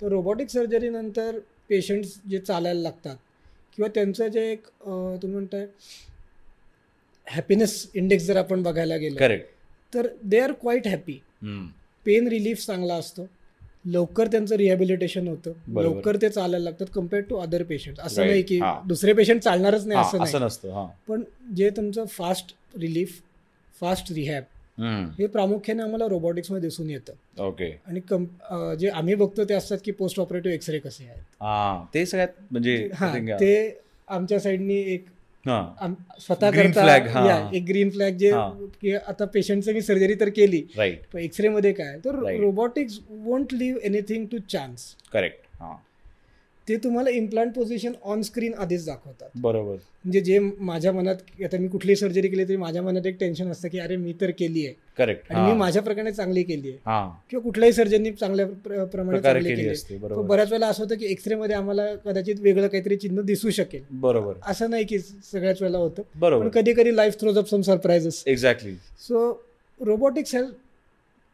तर 0.00 0.08
रोबोटिक 0.08 0.50
सर्जरीनंतर 0.50 1.38
पेशंट्स 1.68 2.14
जे 2.30 2.38
चालायला 2.38 2.80
लागतात 2.80 3.16
किंवा 3.76 3.88
त्यांचं 3.94 4.28
जे 4.28 4.50
एक 4.52 4.66
तुम्ही 4.86 5.32
म्हणताय 5.32 5.66
हॅपीनेस 7.26 7.86
इंडेक्स 7.94 8.24
जर 8.24 8.36
आपण 8.36 8.62
बघायला 8.62 8.96
गेलो 8.96 9.18
करेक्ट 9.18 9.94
तर 9.94 10.06
they 10.22 10.38
are 10.40 10.52
quite 10.52 10.86
happy. 10.88 11.20
Pain 12.06 12.28
relief 12.28 12.64
चांगला 12.66 12.94
असतो 12.94 13.26
लवकर 13.84 14.26
त्यांचं 14.26 14.54
रिहॅबिलिटेशन 14.56 15.28
होतं. 15.28 15.52
लवकर 15.74 16.16
ते 16.22 16.28
चालायला 16.28 16.64
लागतात 16.64 16.86
कम्पेअर्ड 16.94 17.26
टू 17.28 17.36
अदर 17.36 17.62
पेशंट 17.62 18.00
असं. 18.00 18.26
नाही 18.26 18.42
की. 18.42 18.58
दुसरे 18.86 19.12
पेशंट 19.12 19.40
चालणारच 19.42 19.86
नाही 19.86 20.00
असं 20.00 20.18
नाही 20.18 20.44
नसतं 20.44 20.86
पण 21.08 21.22
जे 21.56 21.70
तुमचं 21.70 22.04
फास्ट 22.08 22.54
रिलीफ 22.74 23.20
फास्ट 23.74 24.12
रिहॅब. 24.12 24.42
हे 25.18 25.26
प्रामुख्याने 25.26 25.82
आम्हाला 25.82 26.06
रोबोटिक्समध्ये 26.08 26.68
दिसून 26.68 26.90
येतं 26.90 27.42
ओके 27.46 27.70
आणि 27.86 28.00
कम 28.00 28.24
जे 28.78 28.88
आम्ही 28.90 29.14
बघतो 29.14 29.44
ते 29.44 29.54
असतात 29.54 29.78
की 29.84 29.92
पोस्ट 29.92 30.20
ऑपरेटिव्ह 30.20 30.54
एक्सरे 30.54 30.78
कसे 30.78 31.04
आहेत 31.04 31.22
हा 31.40 31.84
ते 31.94 32.04
सगळ्यात 32.06 32.28
म्हणजे 32.50 32.76
हा. 32.94 33.12
ते 33.40 33.80
आमच्या 34.08 34.38
साईडनी 34.40 34.78
एक 34.94 35.04
हा 35.44 35.88
स्वतः 36.20 36.50
करता 36.50 36.86
हा. 37.10 37.50
एक 37.54 37.64
ग्रीन 37.68 37.90
फ्लॅग 37.90 38.16
जे. 38.16 38.30
की 38.80 38.94
आता 38.96 39.24
पेशंटचं 39.24 39.72
मी 39.72 39.80
सर्जरी 39.82 40.14
तर 40.14 40.28
केली 40.28 40.62
एक्सरे 41.16 41.48
मध्ये 41.48 41.72
काय 41.72 41.96
तर. 42.04 42.18
Robotics 42.40 42.98
won't 43.10 43.52
leave 43.54 43.80
anything 43.84 44.26
to 44.26 44.38
chance 44.48 44.94
correct 45.12 45.46
हा 45.60 45.74
ते 46.68 46.76
तुम्हाला 46.76 47.10
इम्प्लांट 47.10 47.52
पोझिशन 47.54 47.92
ऑन 48.02 48.20
स्क्रीन 48.22 48.52
आधीच 48.54 48.84
दाखवतात. 48.86 49.28
बरोबर. 49.34 49.74
म्हणजे 50.04 50.20
जे 50.20 50.38
माझ्या 50.38 50.92
मनात 50.92 51.42
आता 51.44 51.58
मी 51.58 51.68
कुठली 51.68 51.96
सर्जरी 51.96 52.28
केली 52.28 52.44
तरी 52.44 52.56
माझ्या 52.56 52.82
मनात 52.82 53.06
एक 53.06 53.18
टेन्शन 53.20 53.50
असतं 53.50 53.68
की 53.68 53.78
अरे 53.78 53.96
मी 53.96 54.12
तर 54.20 54.30
केली 54.30 54.64
आहे 54.66 54.74
करेक्ट 54.98 55.32
आणि 55.32 55.52
मी 55.52 55.58
माझ्या 55.58 55.82
प्रकारे 55.82 56.12
चांगली 56.12 56.42
केली 56.42 56.68
आहे 56.68 56.78
हा. 56.86 57.08
किंवा 57.30 57.42
कुठल्याही 57.42 57.72
सर्जननी 57.72 58.10
चांगल्या 58.10 58.46
प्र- 58.64 58.84
प्रमाणे 58.84 59.20
चांगली 59.20 59.48
केली. 59.48 59.68
असते 59.68 59.96
बऱ्याच 59.98 60.50
वेळेला 60.50 60.66
असं 60.66 60.82
होतं 60.84 60.96
की 60.96 61.06
एक्सरे 61.06 61.34
मध्ये 61.34 61.56
आम्हाला 61.56 61.86
कदाचित 62.04 62.40
वेगळं 62.40 62.66
काहीतरी 62.68 62.96
चिन्ह 62.96 63.22
दिसू 63.22 63.50
शकेल. 63.50 63.82
बरोबर. 63.90 64.34
असं 64.46 64.70
नाही 64.70 64.84
की 64.84 64.98
सगळ्याच 64.98 65.62
वेळेला 65.62 65.78
होतं. 65.78 66.02
बरोबर. 66.14 66.48
कधी 66.48 66.72
कधी 66.72 66.96
life 66.96 67.20
throws 67.20 67.38
up 67.38 67.48
some 67.48 67.60
surprises 67.60 68.22
exactly 68.26 68.74
so 69.00 69.30
robotics 69.80 70.34
has 70.34 70.46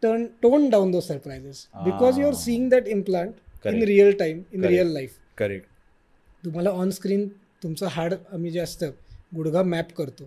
turn 0.02 0.24
toned 0.42 0.68
down 0.70 0.90
those 0.90 1.00
surprises 1.00 1.66
because 1.84 2.18
you 2.18 2.26
are. 2.26 2.34
Seeing 2.34 2.68
that 2.70 2.88
implant 2.88 3.30
in. 3.66 3.82
Real 3.82 4.10
time 4.18 4.42
in. 4.52 4.64
Real 4.64 4.92
life 4.92 5.16
correct 5.38 5.66
तुम्हाला 6.44 6.70
ऑन 6.70 6.90
स्क्रीन 6.90 7.28
तुमचं 7.62 7.86
हाड 7.86 8.14
आम्ही 8.32 8.50
जे 8.50 8.58
असतं 8.60 8.90
गुडघा 9.36 9.62
मॅप 9.62 9.92
करतो. 9.96 10.24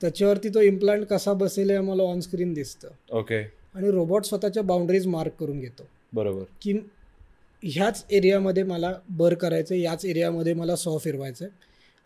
त्याच्यावरती 0.00 0.48
तो 0.48 0.60
इम्प्लांट 0.60 1.04
कसा 1.06 1.32
बसेल 1.32 1.70
हे 1.70 1.76
आम्हाला 1.76 2.02
ऑन 2.02 2.20
स्क्रीन 2.20 2.52
दिसतं. 2.52 2.88
ओके 3.10 3.42
आणि 3.74 3.90
रोबोट 3.90 4.24
स्वतःच्या 4.24 4.62
बाउंड्रीज 4.62 5.06
मार्क 5.06 5.32
करून 5.40 5.60
घेतो. 5.60 5.86
बरोबर. 6.12 6.44
की 6.62 6.72
ह्याच 7.62 8.04
एरियामध्ये 8.10 8.62
मला 8.62 8.92
बर 9.10 9.34
करायचं 9.34 9.74
याच 9.74 10.04
एरियामध्ये 10.04 10.54
मला 10.54 10.76
सॉ 10.76 10.96
फिरवायचं 10.98 11.46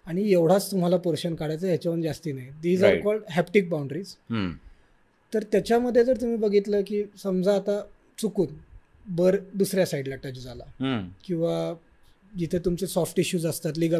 आणि 0.06 0.30
एवढाच 0.32 0.70
तुम्हाला 0.70 0.96
पोर्शन 0.96 1.34
काढायचं 1.34 1.66
ह्याच्याहून 1.66 2.02
जास्ती 2.02 2.32
नाही. 2.32 2.50
These 2.62 2.84
are. 2.84 3.00
Called 3.00 3.22
haptic 3.30 3.68
boundaries. 3.70 4.14
तर 5.32 5.42
त्याच्यामध्ये 5.52 6.04
जर 6.04 6.20
तुम्ही 6.20 6.36
बघितलं 6.36 6.82
की 6.86 7.02
समजा 7.22 7.54
आता 7.54 7.80
चुकून 8.18 8.46
बर 9.08 9.36
दुसऱ्या 9.54 9.86
साईडला 9.86 10.14
टच 10.24 10.38
झाला. 10.38 10.64
किंवा 11.24 11.74
जिथे 12.32 12.58
तुमचे 12.64 12.86
सॉफ्ट 12.86 13.16
टिश्यूज 13.16 13.46
असतात 13.46 13.78
लिगा. 13.78 13.98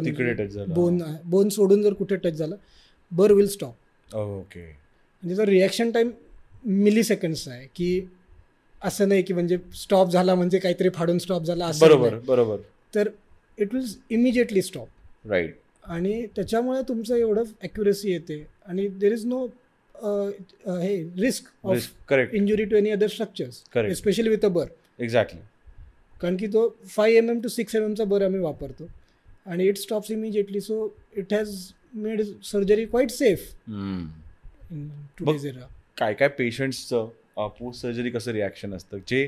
बोन 0.67 1.01
बोन 1.25 1.49
सोडून 1.49 1.81
जर 1.83 1.93
कुठे 1.93 2.15
टच 2.15 2.33
झाला 2.33 2.55
बर 3.11 3.31
विल 3.31 3.47
स्टॉप 3.47 4.15
ओके 4.15 4.61
म्हणजे 4.63 5.35
जर 5.35 5.49
रिॲक्शन 5.49 5.91
टाईम 5.91 6.11
मिली 6.63 7.03
सेकंड्सचा 7.03 7.51
आहे 7.51 7.67
की 7.75 8.07
असं 8.81 9.09
नाही 9.09 9.21
की 9.21 9.33
म्हणजे 9.33 9.57
स्टॉप 9.75 10.09
झाला 10.09 10.35
म्हणजे 10.35 10.59
काहीतरी 10.59 10.89
फाडून 10.95 11.17
स्टॉप 11.19 11.43
झाला 11.43 11.65
असं 11.65 11.85
बरोबर. 11.85 12.17
बरोबर 12.27 12.57
तर 12.93 13.09
it 13.57 13.73
will 13.73 13.85
immediately 14.09 14.61
stop 14.61 15.27
right 15.29 15.55
आणि 15.83 16.25
त्याच्यामुळे 16.35 16.81
तुमचं 16.87 17.15
एवढं 17.15 17.43
ॲक्युरेसी 17.61 18.11
येते 18.11 18.45
आणि 18.65 18.87
देर 18.87 19.13
इज 19.13 19.25
नो 19.25 19.45
हे 19.95 20.97
risk 21.21 21.49
of 21.63 21.87
correct 22.09 22.35
injury 22.35 22.65
to 22.65 22.75
any 22.75 22.89
other 22.89 23.07
structures. 23.07 23.61
Especially 23.77 24.29
with 24.29 24.45
a 24.45 24.49
bur 24.49 24.67
exactly 24.99 25.39
कारण 26.21 26.35
की 26.37 26.47
तो 26.47 26.67
five 26.87 27.15
M 27.17 27.29
M 27.29 27.39
to 27.41 27.49
six 27.49 27.75
M 27.75 27.83
एमचा 27.83 28.03
bur 28.03 28.21
आम्ही 28.25 28.39
वापरतो. 28.39 28.87
आणि 29.45 29.67
it 29.67 29.77
stops 29.77 30.11
immediately 30.11 30.61
so 30.61 30.87
it 31.17 31.33
has 31.33 31.55
made 31.95 32.21
surgery 32.43 32.85
quite 32.85 33.11
safe 33.11 33.49
era 35.45 35.67
काय 35.97 36.13
काय 36.13 36.27
पेशंट्सचं 36.27 37.07
post 37.59 37.81
surgery 37.81 38.09
कसं 38.09 38.31
रिॲक्शन 38.31 38.73
असतं? 38.73 38.97
जे 39.07 39.25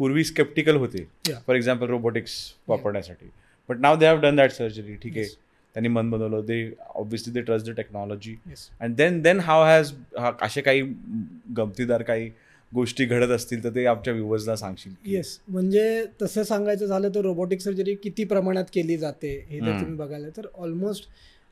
पूर्वी 0.00 0.24
स्केप्टिकल 0.24 0.76
होते 0.76 1.06
Yeah. 1.28 1.40
फॉर 1.46 1.56
एक्झाम्पल 1.56 1.86
रोबोटिक्स 1.86 2.34
वापरण्यासाठी. 2.68 3.30
But 3.68 3.80
now 3.80 3.96
they 3.98 4.06
have 4.06 4.20
done 4.20 4.36
that 4.36 4.52
surgery 4.52 4.94
ठीक 5.02 5.16
आहे. 5.16 5.24
Yes. 5.24 5.34
त्यांनी 5.74 5.88
मन 5.88 6.10
बनवलं 6.10 6.44
they 6.46 6.70
obviously 6.94 7.32
they 7.32 7.40
trust 7.42 7.66
the 7.66 7.74
technology 7.76 8.34
and 8.80 8.94
then 8.96 9.20
then 9.22 9.40
how 9.40 9.62
has 9.64 9.92
असे 10.42 10.60
काही 10.60 10.82
गमतीदार 11.56 12.02
काही 12.02 12.30
गोष्टी 12.74 13.04
घडत 13.04 13.30
असतील 13.30 13.62
तर 13.64 13.74
ते 13.74 13.84
आमच्या 13.86 14.12
व्ह्युअर्सला 14.12 14.56
सांगशील 14.56 14.92
येस 15.06 15.38
म्हणजे 15.48 16.04
तसं 16.22 16.42
सांगायचं 16.42 16.86
झालं 16.86 17.08
तर 17.14 17.20
रोबोटिक 17.20 17.60
सर्जरी 17.60 17.94
किती 17.94 18.24
प्रमाणात 18.24 18.64
केली 18.72 18.96
जाते 18.98 19.36
हे 19.48 19.60
जर. 19.60 19.80
तुम्ही 19.80 19.96
बघायला 19.96 20.28
तर 20.36 20.46
ऑलमोस्ट 20.54 21.08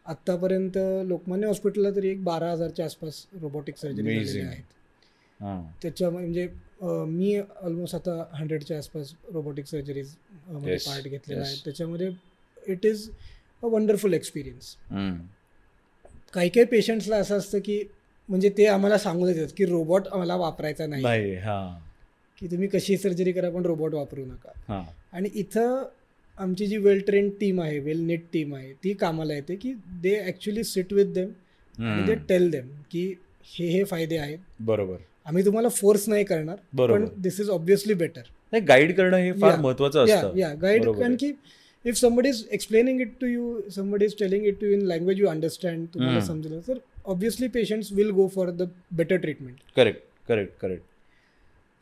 आत्तापर्यंत 0.06 0.78
लोकमान्य 1.06 1.46
हॉस्पिटलला 1.46 1.90
तरी 1.96 2.08
एक 2.10 2.22
बारा 2.24 2.50
हजारच्या 2.52 2.84
आसपास 2.84 3.24
रोबोटिक 3.42 3.76
सर्जरी. 3.76 4.40
आहेत 4.40 4.62
हां 5.40 5.62
त्याच्या 5.82 6.10
म्हणजे 6.10 6.48
मी 6.80 7.38
ऑलमोस्ट 7.38 7.94
आता 7.94 8.22
हंड्रेडच्या 8.32 8.78
आसपास 8.78 9.12
रोबोटिक 9.32 9.66
सर्जरीजमध्ये 9.66 10.76
पार्ट 10.76 11.04
घेतलेला. 11.04 11.40
आहे 11.42 11.56
त्याच्यामध्ये 11.64 12.10
it 12.56 12.86
is 12.86 13.08
a 13.62 13.66
wonderful 13.66 14.14
experience. 14.14 14.76
काही 16.34 16.48
काही 16.48 16.66
पेशंट्सला 16.66 17.16
असं 17.16 17.38
असतं 17.38 17.58
की 17.64 17.82
म्हणजे 18.28 18.50
ते 18.58 18.66
आम्हाला 18.66 18.98
सांगून 18.98 19.32
देतात 19.32 19.52
की 19.56 19.64
रोबोट 19.66 20.08
आम्हाला 20.08 20.36
वापरायचा 20.36 20.86
नाही 20.86 21.34
की 22.38 22.46
तुम्ही 22.50 22.68
कशी 22.68 22.96
सर्जरी 22.96 23.32
करा 23.32 23.50
पण 23.50 23.64
रोबोट 23.66 23.94
वापरू 23.94 24.24
नका 24.24 24.82
आणि 25.12 25.28
इथं 25.34 25.82
आमची 26.38 26.66
जी 26.66 26.76
वेल 26.76 27.00
ट्रेन 27.06 27.28
टीम 27.40 27.60
आहे 27.60 27.78
वेल 27.78 28.00
नेट 28.06 28.22
टीम 28.32 28.54
आहे 28.54 28.72
ती 28.84 28.92
कामाला 29.00 29.34
येते 29.34 29.54
की 29.56 29.72
they 30.02 30.14
actually 30.20 30.64
sit 30.64 30.92
with 30.92 31.12
them 31.14 31.28
आणि 31.78 32.02
दे. 32.06 32.14
टेल 32.28 32.50
देम 32.50 32.68
की 32.90 33.06
हे 33.48 33.68
हे 33.68 33.82
फायदे 33.84 34.16
आहेत 34.16 34.38
बरोबर 34.60 34.96
आम्ही 35.26 35.44
तुम्हाला 35.44 35.68
फोर्स 35.68 36.08
नाही 36.08 36.24
करणार. 36.24 36.56
पण 36.78 37.04
दिस 37.16 37.40
इज 37.40 37.50
ऑब्विसली 37.50 37.94
बेटर 37.94 38.22
नाही 38.52 38.64
गाईड 38.64 38.96
करणं 38.96 39.16
हे 39.16 39.32
फार. 39.32 39.58
महत्वाचं 39.60 40.06
या 40.08 40.16
असतं 40.16 40.38
या 40.38 40.52
गाईड 40.62 40.88
कारण. 40.88 41.14
की 41.16 41.32
if 41.84 41.96
somebody 41.96 42.28
is 42.28 42.44
explaining 42.52 43.00
it 43.00 43.12
to 43.20 43.26
you 43.26 43.60
somebody 43.74 44.04
is 44.04 44.14
telling 44.18 44.46
it 44.46 44.60
to 44.60 44.66
in 44.66 44.82
language 44.86 45.20
you 45.20 45.26
understand 45.28 45.86
तुम्हाला. 45.94 46.20
समजलं 46.20 46.60
तर 46.68 46.78
obviously 47.06 47.48
patients 47.48 47.92
will 47.92 48.10
go 48.10 48.26
for 48.28 48.50
the 48.50 48.68
better 48.96 49.16
treatment 49.16 49.56
correct 49.76 50.02
correct 50.28 50.60
correct 50.60 50.84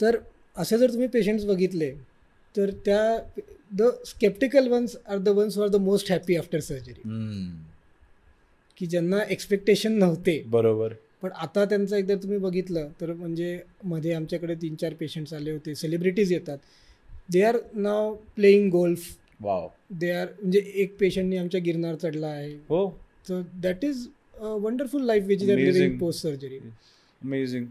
तर 0.00 0.16
असे 0.56 0.78
जर 0.78 0.90
तुम्ही 0.90 1.09
पेशंट्स 1.09 1.44
बघितले 1.44 1.90
तर 2.54 2.70
त्या 2.85 3.18
the 3.72 3.90
sceptical 4.06 4.68
ones 4.68 4.96
are 5.06 5.18
the 5.18 5.28
ones 5.28 5.59
are 5.59 5.68
the 5.68 5.76
most 5.76 6.11
happy 6.12 6.37
after 6.37 6.61
surgery 6.61 7.00
की 8.78 8.87
ज्यांना 8.87 9.18
एक्सपेक्टेशन 9.30 9.92
नव्हते. 9.92 10.42
बरोबर. 10.46 10.92
पण 11.22 11.30
आता 11.33 11.64
त्यांचं 11.64 11.96
एकदा 11.96 12.14
तुम्ही 12.14 12.38
बघितलं 12.38 12.88
तर 13.00 13.12
म्हणजे 13.12 13.59
मध्ये 13.85 14.12
आमच्याकडे 14.12 14.54
तीन 14.54 14.74
चार 14.74 14.94
पेशंट्स 14.94 15.33
आले 15.35 15.50
होते 15.50 15.74
सेलिब्रिटीज 15.74 16.33
येतात. 16.33 16.59
They 17.33 17.42
are 17.42 17.56
now 17.74 18.14
playing 18.37 18.70
golf 18.70 19.02
wow 19.40 19.68
they 19.90 20.11
are 20.11 20.26
म्हणजे 20.40 20.62
एक 20.74 20.96
पेशंटनी 21.00 21.37
आमच्या 21.37 21.61
गिरनार 21.61 21.94
चढला 21.94 22.26
आहे. 22.26 22.52
हो. 22.68 22.88
तर 23.28 23.42
that 23.62 23.85
is 23.85 24.06
wonderful 24.40 25.05
life 25.07 25.24
which 25.26 25.42
is 25.42 25.50
living. 25.50 25.98
Post 25.98 26.22
surgery 26.22 26.59
amazing 27.22 27.66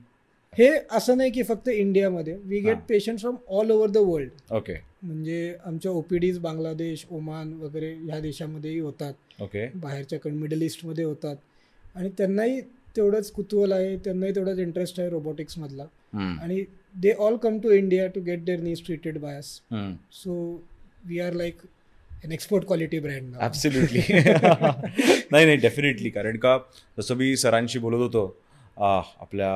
हे 0.53 0.67
असं 0.91 1.17
नाही 1.17 1.31
की 1.31 1.43
फक्त 1.43 1.67
इंडियामध्ये 1.69 2.35
we 2.43 2.59
get. 2.59 2.77
Patient 2.89 3.19
from 3.19 3.35
all 3.47 3.71
over 3.71 3.89
the 3.89 3.97
world 3.97 4.53
okay 4.55 4.73
म्हणजे 5.03 5.55
आमच्या 5.65 5.91
ओपीडीज 5.91 6.39
बांगलादेश 6.39 7.05
ओमान 7.11 7.53
वगैरे 7.61 7.93
ह्या 7.95 8.19
देशामध्येही 8.19 8.79
होतात. 8.79 9.13
ओके 9.41 9.67
बाहेरच्या 9.75 10.31
मिडल 10.31 10.61
ईस्टमध्ये 10.61 11.03
होतात. 11.05 11.35
आणि 11.95 12.09
त्यांनाही 12.17 12.59
तेवढंच 12.95 13.31
कुतूहल 13.31 13.71
आहे 13.71 13.95
त्यांनाही 14.05 14.35
तेवढाच 14.35 14.59
इंटरेस्ट 14.59 14.99
आहे 14.99 15.09
रोबोटिक्समधला 15.09 15.85
आणि 16.13 16.63
they 17.01 17.11
all 17.19 17.35
come 17.43 17.59
to 17.59 17.71
India 17.71 18.07
to 18.15 18.21
get 18.21 18.43
their 18.45 18.59
knees 18.59 18.81
treated 18.85 19.17
by 19.19 19.37
us 19.37 19.59
so 20.13 20.35
we 21.07 21.19
are 21.19 21.33
like 21.33 21.61
export 22.23 22.65
quality 22.67 22.99
brand 22.99 23.35
absolutely 23.41 24.01
नाही 24.11 25.45
नाही 25.45 25.55
डेफिनेटली 25.57 26.09
कारण 26.09 26.37
का 26.37 26.57
जसं 26.97 27.15
मी 27.15 27.35
सरांशी 27.37 27.79
बोलत 27.79 28.01
होतो 28.03 28.25
आपल्या 28.77 29.51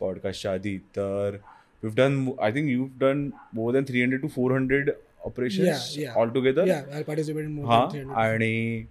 पॉडकास्टच्या 0.00 0.52
आधी 0.52 0.76
तर 0.96 1.36
you 1.82 1.90
done 1.96 2.28
I 2.42 2.52
think 2.52 2.68
you 2.70 2.86
done 3.00 3.28
more 3.54 3.72
than 3.72 3.84
three 3.88 4.02
hundred 4.02 4.20
to 4.22 4.28
four 4.28 4.52
hundred 4.52 4.90
operation. 5.24 6.04
All 6.16 6.28
together 6.30 6.70
हा 7.66 7.80
आणि 8.22 8.84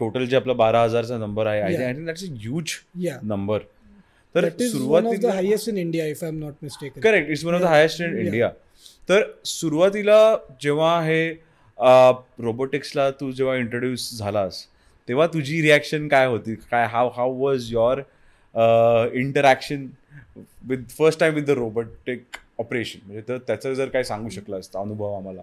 टोटल 0.00 0.26
जे 0.26 0.36
आपला 0.36 0.52
बारा 0.52 0.82
हजारचा 0.82 1.18
नंबर 1.18 1.46
आहे 1.46 1.60
I. 1.60 1.76
Think 1.76 2.06
that's 2.06 2.24
a 2.24 2.32
huge 2.32 2.76
number 3.24 3.58
तर 4.34 4.48
सुरुवातीला 4.60 5.32
highest 5.32 5.68
in 5.68 5.78
India 5.78 6.06
if 6.06 6.22
I 6.24 6.30
am 6.30 6.38
not 6.38 6.54
mistake 6.62 6.98
correct 7.02 7.30
it's 7.30 7.44
one 7.44 7.54
of 7.54 7.60
the. 7.60 7.64
Highest 7.64 8.00
in. 8.00 8.18
India 8.18 8.48
तर 9.08 9.22
सुरुवातीला 9.44 10.36
जेव्हा 10.62 11.00
हे 11.04 11.28
रोबोटिक्सला 11.78 13.10
तू 13.10 13.30
जेव्हा 13.32 13.56
इंट्रोड्यूस 13.56 14.10
झालास 14.18 14.64
तेव्हा 15.08 15.26
तुझी 15.26 15.60
रिॲक्शन 15.62 16.08
काय 16.08 16.26
होती 16.26 16.54
काय 16.70 16.86
how 16.86 17.08
how 17.08 17.32
was 17.32 17.72
your 17.72 18.00
interaction 19.14 19.86
with 20.68 20.88
first 20.98 21.20
time 21.20 21.34
with 21.34 21.42
the 21.42 21.50
robotic 21.50 22.36
operation 22.58 22.98
म्हणजे 23.06 23.22
तर 23.28 23.38
त्याचं 23.38 23.74
जर 23.74 23.88
काय 23.88 24.02
सांगू 24.04 24.28
शकलं 24.28 24.58
असतं 24.58 24.78
अनुभव 24.78 25.14
आम्हाला 25.14 25.42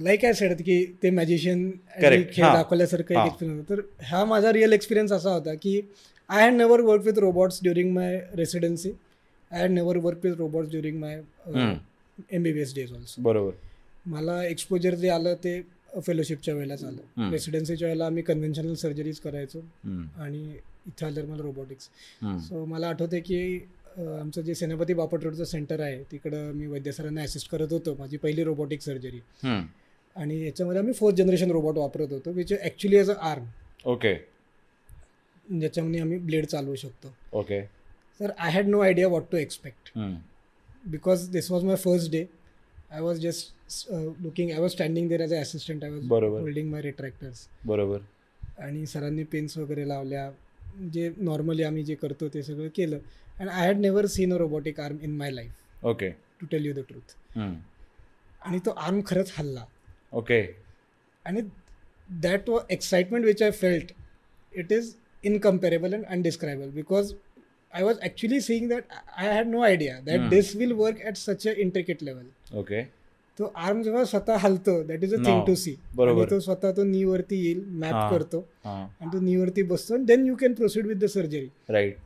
लाईक 0.00 0.24
आय 0.24 0.32
सेड 0.32 0.62
की 0.62 0.84
ते 1.02 1.10
मॅजिशियन. 1.10 1.70
खेळ. 2.00 2.22
दाखवल्यासारखं 2.42 3.14
एक. 3.14 3.26
एक्सपिरियन्स 3.26 3.60
होता 3.60 3.74
तर 3.74 4.04
हा 4.04 4.24
माझा 4.24 4.52
रिअल 4.52 4.72
एक्सपिरियन्स 4.72 5.12
असा 5.12 5.30
होता 5.30 5.54
की 5.54 5.80
I 6.30 6.42
had 6.42 6.52
never 6.52 6.80
work 6.80 7.02
with 7.04 7.18
robots 7.18 7.58
during 7.62 7.92
my 7.94 8.18
residency 8.36 8.90
I 9.50 9.60
had 9.60 9.70
never 9.70 9.96
work 9.96 10.24
with 10.24 10.34
robots 10.38 10.70
during 10.70 10.98
my. 11.00 11.20
M 12.30 12.42
B 12.42 12.52
B 12.52 12.60
S 12.60 12.74
days 12.74 12.92
also 12.92 13.22
बरोबर 13.22 13.52
मला 14.06 14.42
एक्सपोजर 14.44 14.94
जे 14.94 15.08
आलं 15.10 15.34
ते 15.44 15.60
फेलोशिपच्या 15.96 16.54
वेळेलाच 16.54 16.84
आलं. 16.84 17.30
रेसिडेन्सीच्या 17.30 17.88
वेळेला 17.88 18.06
आम्ही 18.06 18.22
कन्व्हेन्शनल 18.22 18.74
सर्जरीज 18.74 19.20
करायचो. 19.20 19.60
आणि 20.18 20.42
इथं 20.86 21.06
आलं 21.06 21.26
मला 21.26 21.42
रोबोटिक्स. 21.42 21.88
सो 22.48 22.64
मला 22.64 22.88
आठवते 22.88 23.20
की 23.20 23.38
आमचं 23.98 24.40
जे 24.42 24.54
सेनापती 24.54 24.94
बापट 24.94 25.24
रोडचं 25.24 25.44
सेंटर 25.44 25.80
आहे 25.80 26.02
तिकडं 26.12 26.52
मी 26.54 26.66
वैद्य 26.66 26.92
सरांना 26.92 27.22
असिस्ट 27.22 27.50
करत 27.50 27.72
होतो. 27.72 27.94
माझी 27.98 28.16
पहिली 28.16 28.44
रोबोटिक 28.44 28.82
सर्जरी. 28.82 29.20
आणि 30.16 30.40
याच्यामध्ये 30.44 30.80
आम्ही 30.80 30.94
फोर्थ 30.94 31.16
जनरेशन 31.16 31.50
रोबोट 31.50 31.78
वापरत 31.78 32.12
होतो 32.12 32.32
which 32.32 32.52
actually 32.52 32.98
as 32.98 33.10
a 33.10 33.14
arm 33.30 33.44
okay 33.90 34.14
ज्याच्यामध्ये 35.48 36.00
आम्ही 36.00 36.18
ब्लेड 36.18 36.46
चालवू 36.46 36.74
शकतो. 36.74 37.14
ओके 37.32 37.60
तर 38.20 38.30
I 38.38 38.50
had 38.52 38.68
no 38.68 38.80
idea 38.80 39.08
what 39.08 39.22
to 39.32 39.36
expect. 39.36 39.98
Because 40.86 41.28
this 41.30 41.50
was 41.50 41.64
my 41.64 41.76
first 41.76 42.10
day 42.12 42.24
I 42.94 43.00
was 43.00 43.20
just 43.20 43.90
looking 44.22 44.50
I 44.52 44.58
was 44.60 44.70
standing 44.70 45.08
there 45.08 45.22
as 45.22 45.32
a 45.34 45.40
assistant 45.40 45.84
I 45.84 45.90
was 45.90 46.06
बरोबर. 46.08 46.40
Holding 46.40 46.70
my 46.70 46.82
retractors 46.82 47.46
बरोबर. 47.66 47.98
आणि 48.58 48.84
सरांनी 48.86 49.24
pens 49.32 49.56
वगैरे 49.58 49.88
लावल्या. 49.88 50.30
जे 50.92 51.10
normally 51.18 51.62
आम्ही 51.62 51.82
जे 51.84 51.94
करतो 51.94 52.28
ते 52.34 52.42
सगळं 52.42 52.68
केलं. 52.76 52.98
And 53.38 53.48
I 53.48 53.66
had 53.66 53.78
never 53.80 54.06
seen 54.06 54.32
a 54.32 54.36
robotic 54.38 54.80
arm 54.80 54.98
in 55.02 55.16
my 55.16 55.30
life 55.30 55.84
okay 55.86 56.10
to 56.40 56.46
tell 56.50 56.66
you 56.66 56.72
the 56.74 56.84
truth. 56.88 57.14
आणि 58.42 58.58
तो 58.66 58.70
आर्म 58.70 59.00
खरंच 59.06 59.32
हल्ला. 59.38 59.64
ओके 60.12 60.40
आणि 61.24 61.40
दॅट 62.22 62.48
व 62.50 62.58
excitement 62.70 63.24
which 63.24 63.42
I 63.42 63.50
felt 63.50 63.92
it 64.52 64.72
is 64.72 64.94
incomparable 65.24 65.94
and 65.94 66.04
undescribable 66.04 66.70
because 66.70 67.12
I 67.74 67.82
was 67.82 67.96
actually 68.02 68.40
seeing 68.40 68.68
that 68.68 68.82
I 69.16 69.32
had 69.32 69.46
no 69.48 69.60
idea 69.62 69.98
that 70.00 70.18
Hmm. 70.20 70.28
This 70.30 70.54
will 70.56 70.72
work 70.74 71.00
at 71.04 71.16
such 71.16 71.46
a 71.48 71.52
intricate 71.58 72.02
level 72.02 72.56
okay 72.58 72.82
तो 73.38 73.44
arm 73.58 73.82
जेव्हा 73.82 74.04
स्वतः 74.04 74.36
हलतो 74.38 74.82
that 74.82 75.04
is 75.04 75.14
a. 75.14 75.16
Thing 75.18 75.40
to 75.46 75.54
see 75.54 75.74
बरोबर. 75.94 76.28
तो 76.30 76.38
स्वतः 76.40 76.72
तो 76.72 76.84
knee 76.84 77.04
वरती 77.04 77.36
येईल. 77.36 77.62
मॅप 77.80 78.10
करतो 78.10 78.44
आणि 78.64 79.08
तो 79.12 79.20
नी 79.20 79.36
वरती 79.36 79.62
बसतो 79.72 79.96
then 80.04 80.26
you 80.26 80.34
can 80.40 80.52
proceed 80.54 80.86
with 80.86 80.96
the 80.96 81.06
surgery 81.14 81.46
right 81.70 81.96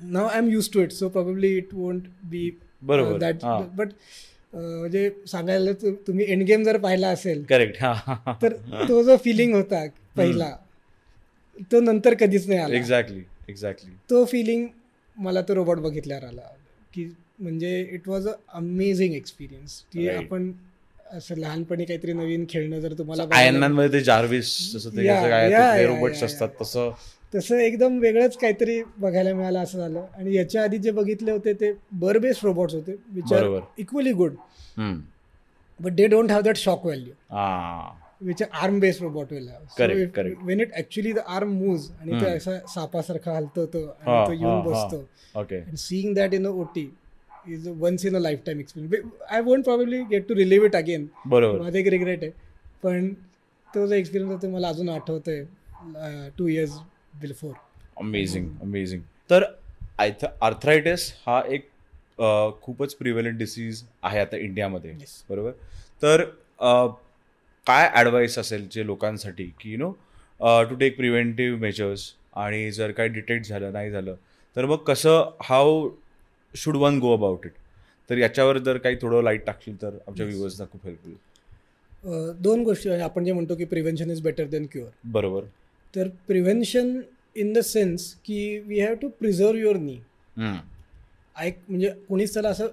now 0.00 0.26
I 0.28 0.38
am 0.38 0.48
used 0.50 0.70
to 0.72 0.80
it 0.82 0.92
so 0.92 1.08
probably 1.08 1.56
it 1.56 1.74
won't 1.74 2.02
be 2.30 2.50
बरोबर. 2.82 3.18
दॅट 3.18 3.44
बट 3.76 3.88
म्हणजे 4.54 5.08
सांगायला 5.28 5.72
तुम्ही 6.06 6.24
एंड 6.28 6.42
गेम 6.44 6.62
जर 6.64 6.76
पाहिला 6.78 7.08
असेल 7.10 7.42
करेक्ट 7.48 7.82
तर 8.42 8.52
तो 8.88 9.02
जो 9.02 9.16
फिलिंग 9.24 9.54
होता 9.54 9.84
पहिला 10.16 10.50
तो 11.70 11.80
नंतर 11.80 12.14
कधीच 12.20 12.48
नाही 12.48 12.60
आला. 12.60 12.74
एक्झॅक्टली 12.76 13.22
एक्झॅक्टली 13.48 13.90
तो 14.10 14.24
फिलिंग 14.24 14.66
मला 15.16 15.40
तो 15.40 15.54
रोबोट 15.54 15.78
बघितल्यावर 15.78 16.24
आला. 16.24 16.48
की 16.94 17.04
म्हणजे 17.38 17.80
it 17.92 18.08
was 18.08 18.28
a 18.28 18.32
amazing 18.54 19.14
experience 19.14 19.82
की. 19.92 20.08
आपण 20.08 20.50
असं 21.12 21.36
लहानपणी 21.36 21.84
काहीतरी 21.84 22.12
नवीन 22.12 22.44
खेळणं 22.48 22.80
जर 22.80 22.92
तुम्हाला 22.98 23.24
ते 23.92 24.00
जार्विस 24.02 24.48
जसं 24.72 24.90
ते 25.76 25.86
रोबोट्स 25.86 26.22
असतात 26.22 26.48
तसं. 26.60 26.90
तसं 27.34 27.58
एकदम 27.58 27.98
वेगळंच 27.98 28.36
काहीतरी 28.36 28.82
बघायला 28.98 29.34
मिळालं 29.34 29.58
असं 29.58 29.78
झालं. 29.78 30.06
आणि 30.18 30.34
याच्या 30.36 30.62
आधी 30.62 30.78
जे 30.78 30.90
बघितले 30.90 31.30
होते 31.30 31.52
ते 31.52 31.72
बर 31.92 32.18
बेस्ड 32.18 32.44
रोबोट्स 32.44 32.74
होते 32.74 32.96
which 33.14 33.32
are. 33.32 33.58
Equally 33.78 34.12
good. 34.12 34.34
But 35.80 35.92
they 35.92 36.06
don't 36.06 36.30
have 36.30 36.40
that 36.40 36.56
shock 36.56 36.84
value 36.86 37.12
which 38.20 38.42
arm 38.42 38.78
based 38.80 39.02
robot 39.02 39.32
will. 39.32 39.48
When 40.46 40.60
it 40.60 40.72
actually 40.78 41.12
the 41.12 41.18
arm 41.38 41.52
moves 41.58 41.90
आणि 42.00 42.20
तो. 42.20 42.26
असा 42.36 42.58
सापासारखा 42.74 43.36
हलतो 43.36 43.66
तो 43.74 43.84
आणि 43.86 44.26
तो 44.26 44.32
येऊन. 44.32 44.62
बसतो 44.70 45.04
okay 45.40 45.60
and 45.64 45.80
seeing 45.80 46.14
that 46.18 46.34
in 46.38 46.46
a 46.46 46.52
OT 46.62 46.84
is 47.54 47.66
a 47.70 47.72
once 47.82 48.04
in 48.10 48.16
a 48.18 48.22
lifetime 48.26 48.60
experience. 48.62 49.10
I 49.30 49.40
won't 49.48 49.66
probably 49.66 49.98
get 50.12 50.26
to 50.30 50.36
relive 50.38 50.64
it 50.70 50.78
again. 50.78 51.04
बरोबर 51.34 51.60
माझं 51.60 51.78
एक 51.78 51.86
रिग्रेट 51.88 52.22
आहे 52.22 52.30
पण 52.82 53.12
तो 53.68 53.86
जो 53.86 53.94
एक्सपिरियन्स 53.94 54.32
होता 54.32 54.48
मला 54.48 54.68
अजून 54.68 54.88
आठवतोय 54.88 55.42
two 56.38 56.46
years 56.48 56.78
before 57.20 57.52
amazing 58.00 58.48
amazing 58.62 59.02
तर 59.30 59.44
आर्थरायटिस 59.98 61.12
हा 61.26 61.40
एक 61.48 61.68
अ, 62.18 62.26
खूपच 62.62 62.94
प्रिव्हेलंट 62.94 63.38
डिसीज 63.38 63.82
आहे 64.02 64.18
आता 64.18 64.36
इंडियामध्ये. 64.36 64.92
बरोबर 65.30 65.50
तर 66.02 66.22
अ, 66.60 66.86
काय 67.66 67.88
ॲडवाईस 67.94 68.38
असेल 68.38 68.66
जे 68.72 68.86
लोकांसाठी 68.86 69.44
की 69.60 69.72
you 69.72 69.78
know 69.78 69.90
to 70.68 70.74
take 70.74 70.96
preventive 70.96 71.58
measures 71.60 72.12
आणि 72.36 72.70
जर 72.72 72.90
काय 72.92 73.08
डिटेक्ट 73.08 73.46
झालं 73.46 73.72
नाही 73.72 73.90
झालं 73.90 74.14
तर 74.56 74.64
मग 74.64 74.82
कसं 74.86 75.30
how 75.44 75.88
should 76.54 76.76
one 76.76 76.98
go 77.00 77.12
about 77.16 77.46
it 77.46 77.52
तर 78.10 78.18
याच्यावर 78.18 78.58
जर 78.58 78.76
काही 78.78 78.96
थोडं 79.02 79.22
लाइट 79.24 79.44
टाकशील 79.46 79.80
तर 79.82 79.96
आमच्या. 80.06 80.26
व्ह्युअर्सना 80.26 80.64
खूप 80.72 80.86
हेल्प 80.86 81.06
होईल 81.06 82.32
दोन 82.42 82.62
गोष्टी 82.64 82.88
आहे 82.90 83.00
आपण 83.02 83.24
जे 83.24 83.32
म्हणतो 83.32 83.54
की 83.54 83.64
prevention 83.64 84.10
is 84.10 84.20
better 84.22 84.46
than 84.46 84.66
cure 84.72 84.90
बरोबर 85.12 85.44
तर 85.94 86.08
प्रिव्हेन्शन 86.26 86.98
इन 87.36 87.52
द 87.52 87.58
सेन्स 87.64 88.12
की 88.24 88.58
we 88.66 88.80
have 88.80 88.94
to 89.02 89.08
preserve 89.18 89.56
your 89.58 89.76
knee. 89.76 89.96
ऐक 91.36 91.58
म्हणजे 91.68 91.90
कोणीच 92.08 92.32
त्याला 92.34 92.48
असं 92.48 92.68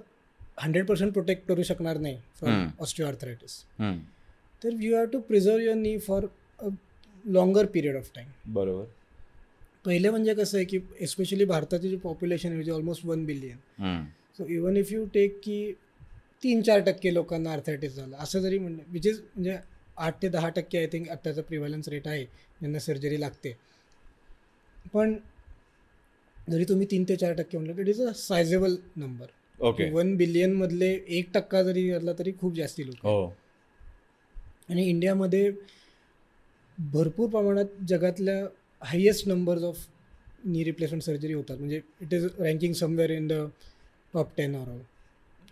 हंड्रेड 0.58 0.86
पर्सेंट 0.86 1.12
प्रोटेक्ट 1.12 1.46
करू 1.48 1.62
शकणार 1.62 1.98
नाही 1.98 2.16
फ्रॉम. 2.38 2.68
ऑस्टिओआर्थरायटिस. 2.80 3.62
तर 4.64 4.82
you 4.82 4.96
have 4.96 5.04
to 5.12 5.18
preserve 5.20 5.58
your 5.58 5.76
knee 5.76 5.96
for 5.98 6.26
a 6.58 6.68
longer 7.24 7.66
period 7.66 7.96
of 7.96 8.10
time 8.14 8.28
बरोबर. 8.54 8.84
पहिले 9.84 10.10
म्हणजे 10.10 10.34
कसं 10.34 10.56
आहे 10.58 10.64
की 10.66 10.78
एस्पेशली 11.00 11.44
भारताची 11.44 11.88
जी 11.88 11.96
पॉप्युलेशन 12.02 12.52
आहे 12.52 12.70
almost 12.70 13.04
one 13.06 13.24
billion. 13.26 14.04
So 14.38 14.46
even 14.54 14.76
if 14.76 14.92
you 14.92 15.04
take 15.14 15.38
की 15.44 15.72
तीन 16.42 16.62
चार 16.62 16.80
टक्के 16.86 17.12
लोकांना 17.14 17.52
अर्थायटिस 17.52 17.96
झालं 17.96 18.16
असं 18.16 18.40
जरी 18.40 18.58
म्हणलं 18.58 18.82
विच 18.92 19.06
इज 19.06 19.20
म्हणजे 19.34 19.56
आठ 19.96 20.22
ते 20.22 20.28
दहा 20.28 20.48
टक्के 20.56 20.78
आय 20.78 20.86
थिंक 20.92 21.08
आत्ताचा 21.10 21.42
प्रिव्हॅलन्स 21.42 21.88
रेट 21.88 22.08
आहे 22.08 22.24
ज्यांना 22.24 22.78
सर्जरी 22.78 23.20
लागते. 23.20 23.52
पण 24.94 25.14
जरी 26.36 26.64
तुम्ही 26.68 26.86
तीन 26.90 27.04
ते 27.08 27.16
चार 27.16 27.32
टक्के 27.34 27.58
म्हणलं 27.58 27.80
it 27.80 27.88
is 27.88 28.00
a 28.02 28.12
sizeable 28.16 28.76
number 28.96 29.26
okay 29.58 29.90
one 29.90 30.16
बिलियनमधले 30.16 30.92
एक 31.18 31.28
टक्का 31.34 31.62
जरी 31.62 31.88
धरला 31.90 32.12
तरी 32.18 32.32
खूप 32.40 32.54
जास्ती 32.54 32.86
लोक 32.86 33.04
हो. 33.04 33.32
आणि 34.68 34.84
इंडियामध्ये 34.88 35.50
भरपूर 36.78 37.28
प्रमाणात 37.30 37.82
जगातल्या 37.88 38.44
highest 38.82 39.28
numbers 39.28 39.62
of 39.62 39.86
knee 40.44 40.64
replacement 40.64 41.02
surgery 41.02 41.32
होतात 41.32 41.58
म्हणजे 41.58 41.80
it 42.00 42.12
is 42.14 42.24
ranking 42.38 42.72
somewhere 42.74 43.10
in 43.10 43.26
the 43.28 43.32
top 44.14 44.36
ten 44.36 44.54
or 44.54 44.76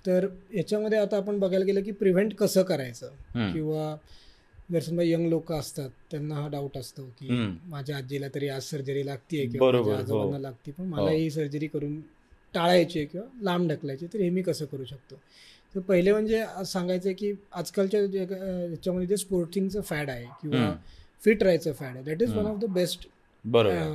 तर 0.07 0.27
याच्यामध्ये 0.55 0.99
आता 0.99 1.17
आपण 1.17 1.39
बघायला 1.39 1.65
गेलं 1.65 1.83
की 1.83 1.91
प्रिव्हेंट 1.93 2.35
कसं 2.35 2.63
करायचं. 2.63 3.09
किंवा 3.53 3.95
जर 4.73 4.81
समजा 4.81 5.03
यंग 5.03 5.29
लोक 5.29 5.53
असतात 5.53 5.91
त्यांना 6.11 6.35
हा 6.35 6.49
डाऊट 6.49 6.77
असतो 6.79 7.03
की. 7.21 7.29
माझ्या 7.67 7.97
आजीला 7.97 8.29
तरी 8.35 8.49
आज 8.49 8.63
सर्जरी 8.63 9.05
लागते 9.07 9.45
किंवा 9.47 9.71
माझ्या 9.73 9.97
आजोबांना 9.99 10.37
हो. 10.37 10.43
लागते 10.43 10.73
पण 10.73 10.85
मला 10.85 11.11
ही 11.11 11.31
सर्जरी 11.31 11.67
करून 11.67 12.01
टाळायची 12.55 13.05
किंवा 13.07 13.27
लांब 13.43 13.71
ढकलायची 13.71 14.07
तर 14.07 14.21
हे 14.21 14.29
मी 14.31 14.43
कसं 14.43 14.65
करू 14.65 14.85
शकतो 14.85 15.21
तर 15.75 15.81
पहिले 15.81 16.13
म्हणजे 16.13 16.45
सांगायचं 16.67 17.09
आहे 17.09 17.15
की 17.15 17.33
आजकालच्या 17.53 18.01
याच्यामध्ये 18.01 19.07
जे 19.07 19.17
स्पोर्टिंगचं 19.17 19.81
फॅड 19.81 20.11
आहे 20.11 20.25
किंवा. 20.43 20.75
फिट 21.23 21.43
राहायचं 21.43 21.73
फॅड 21.73 21.97
आहे 21.97 22.05
that 22.05 22.23
is 22.23 22.33
one. 22.35 22.47
Of 22.47 22.59
the 22.61 22.65
best 22.73 23.07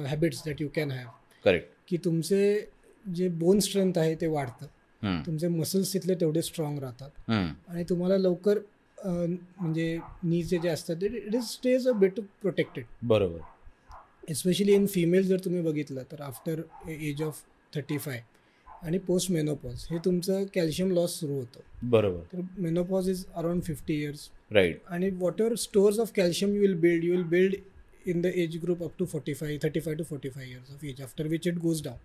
habits 0.08 0.42
that 0.46 0.62
you 0.62 0.68
can 0.76 0.92
have 0.92 1.10
correct 1.46 1.68
की 1.88 1.98
तुमचे 2.06 2.40
जे 3.06 3.28
बोन 3.40 3.60
स्ट्रेंथ 3.60 3.98
आहे 3.98 4.16
ते 4.22 4.28
वाढतं. 4.28 4.66
तुमचे 5.26 5.48
मसल्स 5.48 5.94
तिथले 5.94 6.16
तेवढे 6.20 6.42
स्ट्रॉंग 6.42 6.80
राहतात. 6.80 7.10
आणि 7.30 7.84
तुम्हाला 7.90 8.18
लवकर 8.18 8.60
म्हणजे 8.98 9.98
नीचे 10.24 10.58
जे 10.58 10.70
असतात 10.70 11.04
it 11.04 11.36
is 11.36 11.44
stage 11.46 11.88
a 11.88 11.92
bit 12.00 12.20
protected 12.42 12.86
बरोबर 13.08 13.40
एस्पेशली 14.30 14.74
इन 14.74 14.86
फिमेल 14.86 15.28
जर 15.28 15.40
तुम्ही 15.46 15.62
बघितलं 15.62 16.04
तर 16.12 16.22
after 16.22 16.62
age 16.90 17.22
of 17.24 17.42
thirty 17.74 17.98
five 17.98 18.22
आणि 18.84 18.98
पोस्ट 19.08 19.32
मेनोपॉज 19.32 19.86
हे 19.92 19.98
तुमचं 20.06 20.44
कॅल्शियम 20.56 20.92
लॉस 20.92 21.20
सुरू 21.20 21.34
होतं. 21.34 21.60
बरोबर. 21.90 22.24
तर 22.34 22.42
menopause 22.62 23.10
is 23.10 23.26
around 23.36 23.63
fifty 23.63 24.02
years 24.02 24.30
right 24.52 24.82
आणि 24.88 25.10
whatever 25.42 25.56
stores 25.56 26.00
of 26.00 26.12
calcium 26.16 26.54
you 26.56 26.62
will 26.62 26.76
build 26.80 27.04
you 27.04 27.12
will 27.12 27.24
build 27.30 27.56
in 28.06 28.22
the 28.22 28.26
age 28.36 28.58
group 28.63 28.84
up 28.84 28.92
to 29.00 29.06
forty 29.06 29.34
five 29.34 29.58
thirty 29.63 29.80
five 29.80 29.96
to 29.96 30.04
forty 30.04 30.30
five 30.30 30.50
years 30.50 30.72
of 30.72 30.84
age 30.86 31.02
after 31.02 31.28
which 31.28 31.48
it 31.48 31.58
goes 31.60 31.84
down 31.84 31.98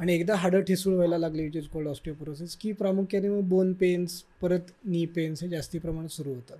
आणि 0.00 0.14
एकदा 0.14 0.34
हाडं 0.34 0.60
ठिसूळ 0.60 0.94
व्हायला 0.94 1.18
लागले 1.18 1.42
which 1.42 1.56
is 1.56 1.66
called 1.68 1.88
osteoporosis 1.88 2.56
की 2.56 2.72
प्रामुख्याने 2.72 3.28
मग 3.28 3.48
bone 3.48 3.72
pens 3.72 4.22
परत 4.40 4.70
नी 4.84 5.04
पेन्स 5.06 5.42
हे 5.42 5.48
जास्ती 5.48 5.78
प्रमाणात 5.78 6.12
सुरू 6.12 6.34
होतात. 6.34 6.58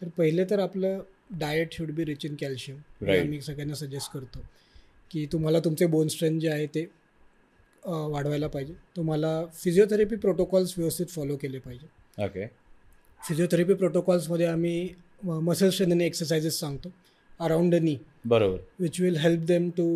तर 0.00 0.08
पहिले 0.08 0.44
तर 0.44 0.58
आपलं 0.58 1.00
diet 1.38 1.72
should 1.72 1.90
be 1.90 2.04
rich 2.04 2.24
in 2.24 2.34
calcium. 2.40 2.78
आम्ही 3.10 3.40
सगळ्यांना 3.40 3.74
सजेस्ट 3.74 4.12
करतो 4.12 4.40
की 5.10 5.26
तुम्हाला 5.32 5.60
तुमचे 5.60 5.86
बोन 5.86 6.08
स्ट्रेंथ 6.08 6.38
जे 6.40 6.48
आहे 6.48 6.66
ते 6.66 6.86
वाढवायला 7.88 8.46
पाहिजे. 8.48 8.74
तुम्हाला 8.96 9.44
फिजिओथेरपी 9.54 10.16
प्रोटोकॉल्स 10.16 10.74
व्यवस्थित 10.78 11.06
फॉलो 11.08 11.36
केले 11.36 11.58
पाहिजे. 11.58 11.86
ओके 12.24 12.46
फिजिओथेरपी 13.20 13.74
प्रोटोकॉल्समध्ये 13.74 14.46
आम्ही 14.46 14.88
मसल 15.24 15.70
स्ट्रेनिंग 15.70 16.02
एक्सरसाइजेस 16.02 16.60
सांगतो. 16.60 16.92
अराउंड 17.40 17.74
द 17.74 17.82
नी 17.82 17.96
बरोबर. 18.26 18.58
Will 19.00 19.18
help 19.24 19.44
them 19.48 19.70
to 19.78 19.86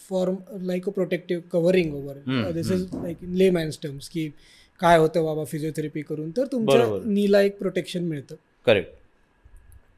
form 0.00 0.34
like 0.70 0.86
a 0.88 0.92
protective 0.96 1.42
covering 1.52 1.92
over. 1.98 2.16
Hmm, 2.26 2.50
this 2.52 2.70
is 2.70 2.82
like 2.94 3.22
in 3.22 3.34
layman's 3.34 3.78
terms 3.82 4.08
की 4.08 4.28
काय 4.80 4.98
होतं 4.98 5.24
बाबा 5.24 5.44
फिजिओथेरपी 5.44 6.02
करून? 6.02 6.30
तर 6.36 6.46
तुमच्या. 6.52 6.84
नीला 7.04 7.40
एक 7.42 7.58
प्रोटेक्शन 7.58 8.04
मिळतं. 8.04 8.34
करेक्ट 8.66 8.92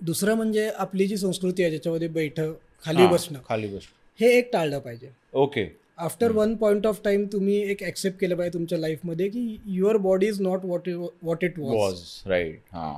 दुसरं 0.01 0.35
म्हणजे 0.35 0.69
आपली 0.69 1.07
जी 1.07 1.17
संस्कृती 1.17 1.63
आहे 1.63 1.71
ज्याच्यामध्ये 1.71 2.09
बैठं 2.09 2.53
खाली 2.85 3.07
बसणं 3.07 3.39
खाली 3.49 3.69
बस 3.69 3.83
हे 4.21 4.37
एक 4.39 4.51
टाळलं 4.53 4.79
पाहिजे. 4.79 5.09
Okay 5.35 5.65
after 5.99 6.33
one 6.33 6.55
point 6.57 6.87
of 6.87 7.01
time 7.05 7.25
तुम्ही 7.27 7.57
एक 7.71 7.83
ॲक्सेप्ट 7.83 8.19
केलं 8.21 8.37
पाहिजे 8.37 8.53
तुमच्या 8.55 8.79
लाईफमध्ये 8.79 9.29
की 9.29 9.59
your 9.67 9.97
body 9.99 10.27
is 10.27 10.41
not 10.41 10.65
what 10.65 10.89
what 11.23 11.45
it 11.45 11.59
was 11.59 12.01
right 12.27 12.61
हा. 12.73 12.93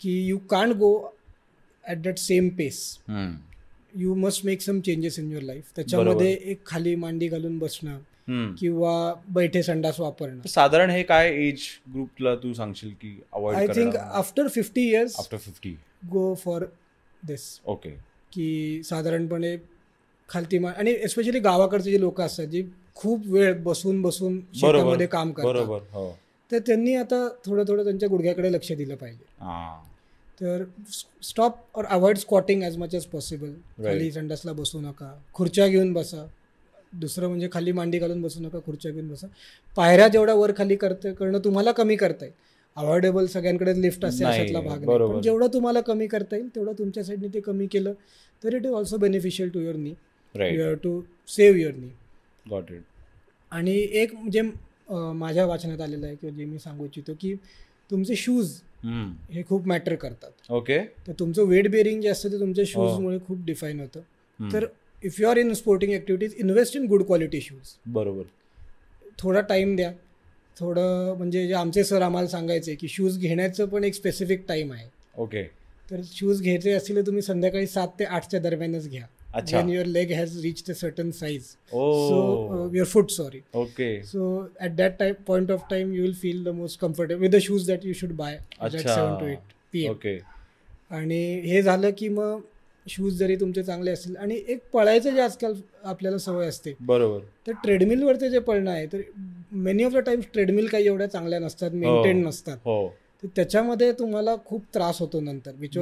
की 0.00 0.18
you 0.26 0.38
can't 0.50 0.74
go 0.76 0.90
at 1.84 1.98
that 1.98 2.18
same 2.18 2.48
pace 2.48 2.80
hmm. 3.08 3.34
You 3.94 4.14
must 4.16 4.44
make 4.46 4.60
some 4.62 4.80
changes 4.80 5.18
in 5.18 5.30
your 5.32 5.42
life 5.42 5.72
त्याच्यामध्ये 5.76 6.32
एक 6.42 6.60
खाली 6.66 6.94
मांडी 6.96 7.28
घालून 7.28 7.58
बसणं 7.58 7.98
हम्म. 8.28 8.52
किंवा 8.54 9.14
बैठे 9.28 9.62
संडास 9.62 10.00
वापरणं. 10.00 10.40
साधारण 10.48 10.90
हे 10.90 11.02
काय 11.04 11.28
एज 11.46 11.62
ग्रुपला 11.92 12.34
तू 12.36 12.52
सांगशील 12.54 12.92
की 12.94 13.16
I 13.54 13.66
think 13.68 13.96
after 13.96 14.48
fifty 14.48 14.88
years 14.88 15.18
after 15.18 15.36
fifty 15.38 15.74
go 16.10 16.34
for 16.34 16.64
this 17.22 17.48
okay 17.66 17.90
की 18.32 18.82
साधारणपणे 18.84 19.56
खालती 20.28 20.58
मा 20.58 20.70
आणि 20.70 20.90
एस्पेशली 21.02 21.40
गावाकडचे 21.40 21.90
जे 21.90 22.00
लोक 22.00 22.20
असतात 22.20 22.46
जी 22.46 22.62
खूप 22.96 23.26
वेळ 23.26 23.52
बसून 23.62 24.00
बसून 24.02 24.38
शेतामध्ये 24.54 25.06
काम 25.06 25.30
करतात 25.32 25.66
हो. 25.92 26.08
तर 26.50 26.58
त्यांनी 26.66 26.94
आता 26.94 27.26
थोडं 27.46 27.64
थोडं 27.68 27.84
त्यांच्या 27.84 28.08
गुडघ्याकडे 28.08 28.52
लक्ष 28.52 28.72
दिलं 28.72 28.94
पाहिजे. 28.94 29.24
तर 30.40 30.64
stop 31.22 31.56
or 31.76 31.84
avoid 31.84 32.18
squatting 32.18 32.62
as 32.62 32.76
much 32.78 32.94
as 32.94 33.04
possible 33.06 33.52
खाली 33.84 34.10
संडासला 34.12 34.52
बसू 34.52 34.80
नका. 34.80 35.12
खुर्च्या 35.34 35.66
घेऊन 35.68 35.92
बसा. 35.92 36.24
दुसरं 36.92 37.28
म्हणजे 37.28 37.48
खाली 37.52 37.72
मांडी 37.72 37.98
घालून 37.98 38.20
बसू 38.22 38.40
नका 38.40 38.58
खुर्च्या 38.66 38.90
घेऊन 38.92 39.08
बसा. 39.08 39.26
पायऱ्या 39.76 40.08
जेवढा 40.08 40.34
वर 40.34 40.52
खाली 40.58 40.76
करते 40.76 41.12
करणं 41.12 41.38
तुम्हाला 41.44 41.72
कमी 41.72 41.96
करता 41.96 42.24
येईल 42.24 42.34
अवॉइडेबल 42.76 43.26
सगळ्यांकडे 43.26 43.80
लिफ्ट 43.80 44.04
असेल 44.04 44.26
अशातला 44.26 44.60
भाग 44.60 44.84
नाही. 44.84 45.08
पण 45.08 45.20
जेवढं 45.22 45.46
तुम्हाला 45.52 45.80
कमी 45.80 46.06
करता 46.06 46.36
येईल 46.36 46.48
तेवढं 46.54 46.72
तुमच्या 46.78 47.04
साईडने 47.04 47.28
ते 47.34 47.40
कमी 47.40 47.66
केलं 47.66 47.92
तर 48.42 48.54
it 48.54 48.66
is 48.66 48.72
also 48.72 48.96
beneficial 48.96 49.48
to 49.50 49.60
your 49.60 49.76
knee 49.76 49.92
right 50.34 50.58
your 50.58 50.74
to 50.74 51.00
save 51.28 51.58
your 51.60 51.74
knee 51.74 51.88
got 52.46 52.70
it 52.72 52.82
आणि 53.52 53.76
एक 53.92 54.14
म्हणजे 54.14 54.40
अं, 54.40 55.12
माझ्या 55.12 55.44
वाचनात 55.46 55.80
आलेलं 55.80 56.06
आहे 56.06 56.14
किंवा 56.16 56.36
जे 56.36 56.44
मी 56.44 56.58
सांगू 56.58 56.84
इच्छितो 56.84 57.12
की 57.20 57.34
तुमचे 57.90 58.16
शूज 58.16 58.50
हे 59.32 59.42
खूप 59.42 59.66
मॅटर 59.66 59.94
करतात. 59.94 60.30
ओके 60.50 60.78
तर 61.06 61.12
तुमचं 61.18 61.44
वेट 61.46 61.68
बेरिंग 61.70 62.00
जे 62.02 62.08
असतं 62.08 62.32
ते 62.32 62.38
तुमच्या 62.40 62.64
शूजमुळे 62.66 63.18
खूप 63.26 63.44
डिफाईन 63.44 63.80
होतं. 63.80 64.00
तर 64.38 64.66
if 65.02 65.20
you 65.20 65.28
are 65.28 65.36
in 65.36 65.52
sporting 65.52 65.92
activities 65.92 66.34
invest 66.38 66.76
in 66.76 66.86
good 66.86 67.02
quality 67.02 67.40
shoes 67.40 67.74
बरोबर. 67.86 68.22
थोडा 69.18 69.40
टाईम 69.40 69.74
द्या. 69.76 69.92
थोडं 70.56 71.14
म्हणजे 71.18 71.46
जे 71.48 71.54
आमचे 71.54 71.84
सर 71.84 72.02
आम्हाला 72.02 72.28
सांगायचे 72.28 72.74
की 72.74 72.88
शूज 72.88 73.18
घेण्याचं 73.18 73.66
पण 73.66 73.84
एक 73.84 73.94
स्पेसिफिक 73.94 74.44
टाईम 74.48 74.72
आहे. 74.72 74.88
ओके 75.16 75.42
तर 75.90 76.00
शूज 76.04 76.42
घ्यायचे 76.42 76.72
असतील 76.72 76.96
तर 76.96 77.06
तुम्ही 77.06 77.22
संध्याकाळी 77.22 77.66
सात 77.66 77.88
ते 77.98 78.04
आठच्या 78.04 78.40
दरम्यानच 78.40 78.88
घ्या. 78.88 79.06
अच्छा. 79.34 79.56
When 79.58 79.68
your 79.68 79.86
leg 79.86 80.12
has 80.12 80.38
reach 80.42 80.70
a 80.70 80.74
certain 80.74 81.10
size 81.10 81.42
so 81.70 82.68
your 82.74 82.86
foot 82.86 83.10
sorry 83.10 83.40
okay 83.54 83.90
So 84.10 84.28
at 84.66 84.76
that 84.78 84.98
time, 85.00 85.16
point 85.30 85.50
of 85.56 85.64
time, 85.72 85.92
you 85.96 86.04
will 86.06 86.18
feel 86.22 86.44
the 86.48 86.54
most 86.60 86.80
comfortable 86.84 87.26
with 87.26 87.34
the 87.36 87.40
shoes 87.46 87.66
that 87.70 87.88
you 87.88 87.96
should 88.00 88.14
buy 88.20 88.30
at 88.32 88.74
अच्छा. 88.74 88.94
seven 88.94 89.18
to 89.22 89.28
eight 89.32 89.56
p.m. 89.74 89.90
Okay 89.90 90.18
आणि 90.90 91.20
हे 91.46 91.62
झालं 91.62 91.90
की 91.98 92.08
मग 92.08 92.38
shoes 92.86 93.18
जरी 93.18 93.34
तुमचे 93.36 93.62
चांगले 93.62 93.90
असतील 93.90 94.16
आणि 94.16 94.40
एक 94.48 94.60
पळायचं 94.72 95.14
जे 95.14 95.20
आजकाल 95.20 95.54
आपल्याला 95.84 96.18
सवय 96.18 96.46
असते 96.48 96.72
बरोबर. 96.80 97.18
तर 97.46 97.52
ट्रेडमिलवरचे 97.64 98.30
जे 98.30 98.38
पळणं 98.38 98.70
आहे 98.70 98.86
तर 98.92 99.00
many 99.66 99.84
of 99.84 99.92
the 99.92 99.98
times 100.06 100.26
treadmill 100.32 100.66
काही 100.66 100.86
एवढ्या 100.86 101.06
चांगल्या 101.06 101.38
नसतात 101.38 101.70
मेंटेन 101.72 102.24
नसतात. 102.26 102.56
हो. 102.64 102.88
तर 103.22 103.28
त्याच्यामध्ये 103.36 103.90
तुम्हाला 103.92 104.34
खूप 104.46 104.64
त्रास 104.74 105.00
होतो 105.00 105.20
नंतर 105.20 105.52
विच. 105.58 105.78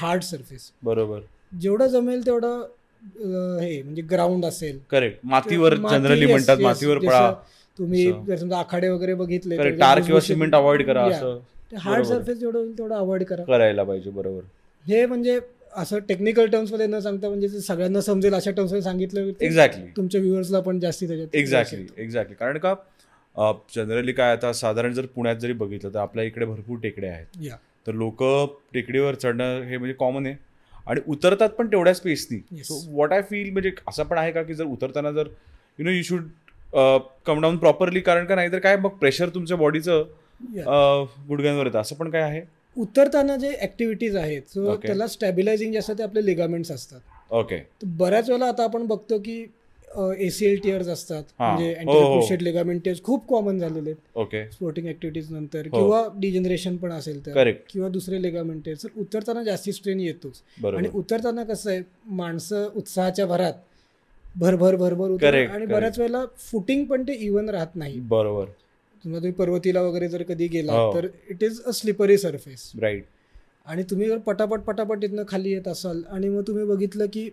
हार्ड 0.00 0.22
सर्फेस 0.22 0.70
बरोबर. 0.82 1.20
जेवढं 1.60 1.86
जमेल 1.86 2.26
तेवढं 2.26 2.66
हे 3.62 3.82
म्हणजे 3.82 4.02
ग्राउंड 4.02 4.44
असेल. 4.44 4.78
करेक्ट 4.90 5.18
मातीवर 5.24 5.74
माती- 5.76 5.98
जनरली 5.98 6.26
म्हणतात. 6.26 6.58
मातीवर 6.58 6.98
पळा. 6.98 7.34
तुम्ही. 7.78 8.12
जर 8.26 8.36
समजा 8.36 8.58
आखाडे 8.58 8.88
वगैरे 8.88 9.14
बघितले 9.14 9.56
टार 9.76 10.00
किंवा 10.00 10.20
सिमेंट 10.20 10.54
अवॉइड 10.54 10.86
करा. 10.86 11.04
असं. 11.04 11.38
हार्ड. 11.78 12.04
सरफेस 12.04 12.38
जेवढं 12.38 12.58
होईल 12.58 12.78
तेवढं 12.78 12.94
अवॉइड 12.94 13.24
करा. 13.24 13.44
करायला 13.44 13.82
पाहिजे 13.82 14.10
बरोबर. 14.10 14.40
हे 14.86 15.06
म्हणजे 15.06 15.40
असं 15.76 15.98
टेक्निकल 15.98 16.46
टर्म्समध्ये 16.46 16.86
न 16.86 16.98
सांगता 16.98 17.28
म्हणजे 17.28 17.48
सगळ्यांना 17.48 18.00
समजेल 18.00 18.34
अशा 18.34 18.50
टर्म्समध्ये 18.50 18.82
सांगितलं 18.82 19.30
तर 19.30 19.44
एक्झॅक्टली 19.44 19.84
तुमच्या 19.96 20.20
व्ह्युअर्सला 20.20 20.60
पण 20.60 20.80
जास्ती 20.80 21.06
त्याच्यात 21.06 21.28
एक्झॅक्टली 21.34 21.86
एक्झॅक्टली 21.96 22.34
कारण 22.34 22.58
का 22.58 22.74
जनरली 23.76 24.12
काय 24.12 24.32
आता 24.32 24.52
साधारण 24.52 24.92
जर 24.92 25.06
पुण्यात 25.06 25.36
जरी 25.36 25.52
बघितलं 25.52 25.90
तर 25.94 25.98
आपल्या 25.98 26.24
इकडे 26.24 26.44
भरपूर 26.44 26.78
टेकड्या 26.78 27.12
आहेत. 27.12 27.48
तर 27.86 27.92
लोक 27.92 28.22
टेकडीवर 28.74 29.14
चढणं 29.14 29.62
हे 29.62 29.76
म्हणजे 29.78 29.92
कॉमन 29.92 30.26
आहे. 30.26 30.34
आणि 30.88 31.00
उतरतात 31.06 31.48
पण 31.48 31.66
तेवढ्या 31.66 31.94
स्पेसनी 31.94 32.38
Yes. 32.52 32.64
So 32.64 32.80
what 32.96 33.12
I 33.12 33.22
feel 33.22 33.50
म्हणजे 33.52 33.70
असं 33.88 34.04
पण 34.04 34.18
आहे 34.18 34.32
का 34.32 34.42
की 34.42 34.54
जर 34.54 34.64
उतरताना 34.66 35.10
जर 35.12 35.28
you 35.78 35.84
know 35.84 35.90
you 35.90 36.02
should 36.02 36.28
come 37.26 37.40
down 37.42 37.56
properly 37.56 38.00
कारण 38.00 38.26
का 38.26 38.34
नाही 38.34 38.52
तर 38.52 38.58
काय 38.58 38.76
मग 38.76 38.96
प्रेशर 39.00 39.28
तुमच्या 39.34 39.56
बॉडीचं 39.56 40.02
गुडघ्यांवर 41.28 41.66
येतं. 41.66 41.78
असं 41.80 41.96
पण 41.96 42.10
काय 42.10 42.22
आहे? 42.22 42.40
उतरताना 42.76 43.36
जे 43.36 43.50
ऍक्टिव्हिटीज 43.62 44.16
आहेत 44.16 44.42
सो. 44.48 44.74
त्याला 44.76 45.06
स्टॅबिलायझिंग 45.06 45.72
जे 45.72 45.78
असतात 45.78 45.98
ते 45.98 46.02
आपले 46.02 46.24
लिगामेंट्स 46.26 46.70
असतात. 46.70 47.00
ओके 47.30 47.56
तर 47.58 47.86
बऱ्याच 47.98 48.28
वेळेला 48.28 48.46
आता 48.46 48.64
आपण 48.64 48.86
बघतो 48.86 49.18
की 49.18 49.44
एसीएल 49.96 50.58
टिअर्स 50.60 50.88
असतात. 50.88 51.22
हा. 51.38 51.52
म्हणजे 51.52 51.72
हो, 51.86 51.92
हो. 52.14 52.36
लिगामेंट 52.40 52.82
टिअर्स 52.84 53.02
खूप 53.02 53.26
कॉमन 53.28 53.58
झालेले 53.58 53.90
आहेत. 53.90 54.18
ओके 54.18 54.44
स्पोर्टिंग 54.52 54.86
ऍक्टिव्हिटीज 54.88 55.30
नंतर 55.32 55.66
हो. 55.66 55.76
किंवा 55.76 56.02
डिजनरेशन 56.16 56.76
पण 56.76 56.92
असेल 56.92 57.24
तर 57.26 57.50
किंवा 57.70 57.88
दुसरे 57.88 58.22
लिगामेंट 58.22 58.64
टिअर्स 58.64 58.82
तर 58.84 59.00
उतरताना 59.00 59.42
जास्ती 59.42 59.72
स्ट्रेन 59.72 60.00
येतोच. 60.00 60.40
आणि 60.66 60.88
उतरताना 60.94 61.44
कसं 61.44 61.70
आहे 61.70 61.80
माणसं 62.16 62.68
उत्साहाच्या 62.74 63.26
भरात 63.26 63.52
भरभर 64.36 64.76
भरभर 64.76 65.10
उतर 65.10 65.34
आणि. 65.34 65.66
बऱ्याच 65.66 65.98
वेळेला 65.98 66.24
फुटिंग 66.36 66.84
पण 66.84 67.02
ते 67.02 67.14
इव्हन 67.20 67.48
राहत 67.48 67.76
नाही. 67.76 68.00
बरोबर. 68.00 68.44
समजा 69.04 69.18
तुम्ही 69.18 69.32
पर्वतीला 69.32 69.82
वगैरे 69.82 70.08
जर 70.08 70.22
कधी 70.22 70.46
गेला 70.48 70.72
हो. 70.72 70.92
तर 70.94 71.06
it 71.30 71.42
is 71.44 71.60
a 71.62 71.70
slippery 71.70 72.18
surface 72.18 72.70
right 72.80 73.04
आणि 73.66 73.82
तुम्ही 73.82 74.08
जर 74.08 74.18
पटापट 74.18 74.60
पटापट 74.60 75.04
इथनं 75.04 75.22
खाली 75.28 75.50
येत 75.52 75.68
असाल 75.68 76.02
आणि 76.10 76.28
मग 76.28 76.42
तुम्ही 76.46 76.64
बघितलं 76.64 77.06
की 77.12 77.28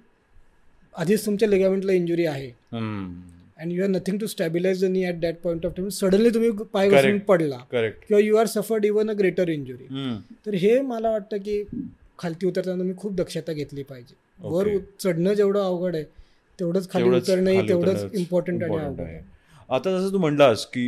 आधीच 0.98 1.26
तुमच्या 1.26 1.50
लिगामेंटला 1.50 1.94
इंजुरी 1.94 2.26
आहे. 2.26 2.50
And 2.74 3.72
you 3.72 3.84
are 3.84 3.90
nothing 3.90 4.18
to 4.20 4.28
stabilize 4.28 4.84
the 4.84 4.90
knee 4.92 5.04
at 5.06 5.20
that 5.20 5.36
point 5.44 5.66
of 5.66 5.74
time 5.76 5.90
suddenly 5.90 6.30
तुम्ही 6.34 6.52
पाय 6.74 6.90
घसरून. 6.90 7.20
पडला. 7.28 7.58
किंवा 7.72 8.20
you 8.20 8.36
are 8.38 8.46
suffered 8.48 8.86
even 8.86 9.10
a 9.10 9.14
greater 9.20 9.50
injury 9.50 10.16
तर 10.46 10.54
हे 10.56 10.80
मला 10.82 11.12
वाटतं 11.12 11.38
की 11.38 11.64
खालती 12.20 12.48
उतरताना 12.48 12.78
तुम्ही 12.80 12.96
खूप 12.98 13.14
दक्षता 13.16 13.54
घेतली 13.54 13.84
पाहिजे. 13.84 14.16
वर 14.40 14.68
चढणं 15.00 15.34
जेवढं 15.34 15.60
अवघड 15.60 15.96
आहे 15.96 16.04
तेवढंच 16.60 16.90
खाली 16.90 17.20
खाली 17.28 17.68
तेवढंच 17.68 18.16
इम्पॉर्टंट 18.16 18.64
आणि 18.64 18.76
अवघड 18.76 19.02
आहे. 19.02 19.20
आता 19.70 19.98
जसं 19.98 20.12
तू 20.14 20.18
म्हणलास 20.20 20.66
की 20.74 20.86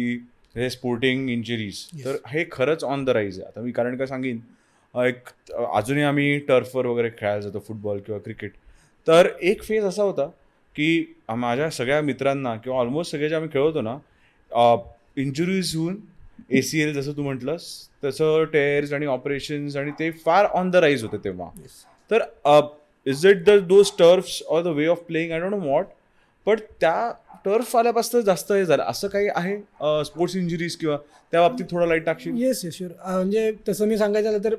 हे 0.55 0.69
स्पोर्टिंग 0.69 1.29
इंजुरीज. 1.29 1.83
तर 2.05 2.15
हे 2.27 2.45
खरंच 2.51 2.83
ऑन 2.83 3.03
द 3.05 3.09
राईज 3.09 3.39
आहे. 3.39 3.47
आता 3.47 3.61
मी 3.61 3.71
कारण 3.71 3.97
काय 3.97 4.07
सांगेन 4.07 4.39
एक 4.93 5.27
अजूनही 5.75 6.03
आम्ही 6.03 6.37
टर्फवर 6.47 6.85
वगैरे 6.85 7.09
खेळायला 7.17 7.41
जातो 7.41 7.59
फुटबॉल 7.67 7.99
किंवा 8.05 8.19
क्रिकेट 8.19 8.51
तर 9.07 9.27
एक 9.41 9.63
फेज 9.63 9.83
असा 9.85 10.03
होता 10.03 10.25
की 10.75 11.15
माझ्या 11.29 11.69
सगळ्या 11.69 12.01
मित्रांना 12.01 12.55
किंवा 12.55 12.77
ऑलमोस्ट 12.79 13.11
सगळे 13.11 13.29
जे 13.29 13.35
आम्ही 13.35 13.49
खेळवतो 13.53 13.81
ना 13.81 13.97
इंजुरीज 15.17 15.75
होऊन 15.75 15.95
ए 16.49 16.61
सी 16.61 16.81
एल 16.81 16.93
जसं 16.93 17.11
तू 17.17 17.23
म्हटलंस 17.23 17.63
तसं 18.03 18.43
टेअर्स 18.53 18.91
आणि 18.93 19.05
ऑपरेशन्स 19.05 19.75
आणि 19.77 19.91
ते 19.99 20.09
फार 20.25 20.45
ऑन 20.45 20.69
द 20.71 20.75
राईज 20.75 21.03
होते 21.03 21.17
तेव्हा. 21.23 21.49
तर 22.11 22.21
is 23.05 23.25
it 23.25 23.43
the 23.45 23.57
those 23.67 23.91
turfs 23.99 24.41
or 24.47 24.61
the 24.63 24.75
way 24.75 24.87
of 24.87 24.99
playing 25.07 25.31
I 25.31 25.39
don't 25.39 25.53
know 25.53 25.59
what 25.69 25.85
पण 26.47 26.59
त्या 26.81 27.11
टर्फ 27.45 27.75
आल्यापासून 27.75 28.21
जास्त 28.21 28.51
हे 28.51 28.65
झालं. 28.65 28.83
असं 28.83 29.07
काही 29.07 29.27
आहे 29.35 29.57
स्पोर्ट्स 30.05 30.35
इंजुरीज 30.35 30.75
किंवा 30.75 30.97
त्या 31.31 31.41
बाबतीत 31.41 31.65
थोडं 31.71 31.87
लाइट 31.87 32.05
टाकशील? 32.05 32.37
येस 32.43 32.63
येस 32.65 32.77
शुअर 32.77 32.91
म्हणजे 33.05 33.51
तसं 33.69 33.87
मी 33.87 33.97
सांगायचं 33.97 34.29
झालं 34.29 34.43
तर 34.43 34.55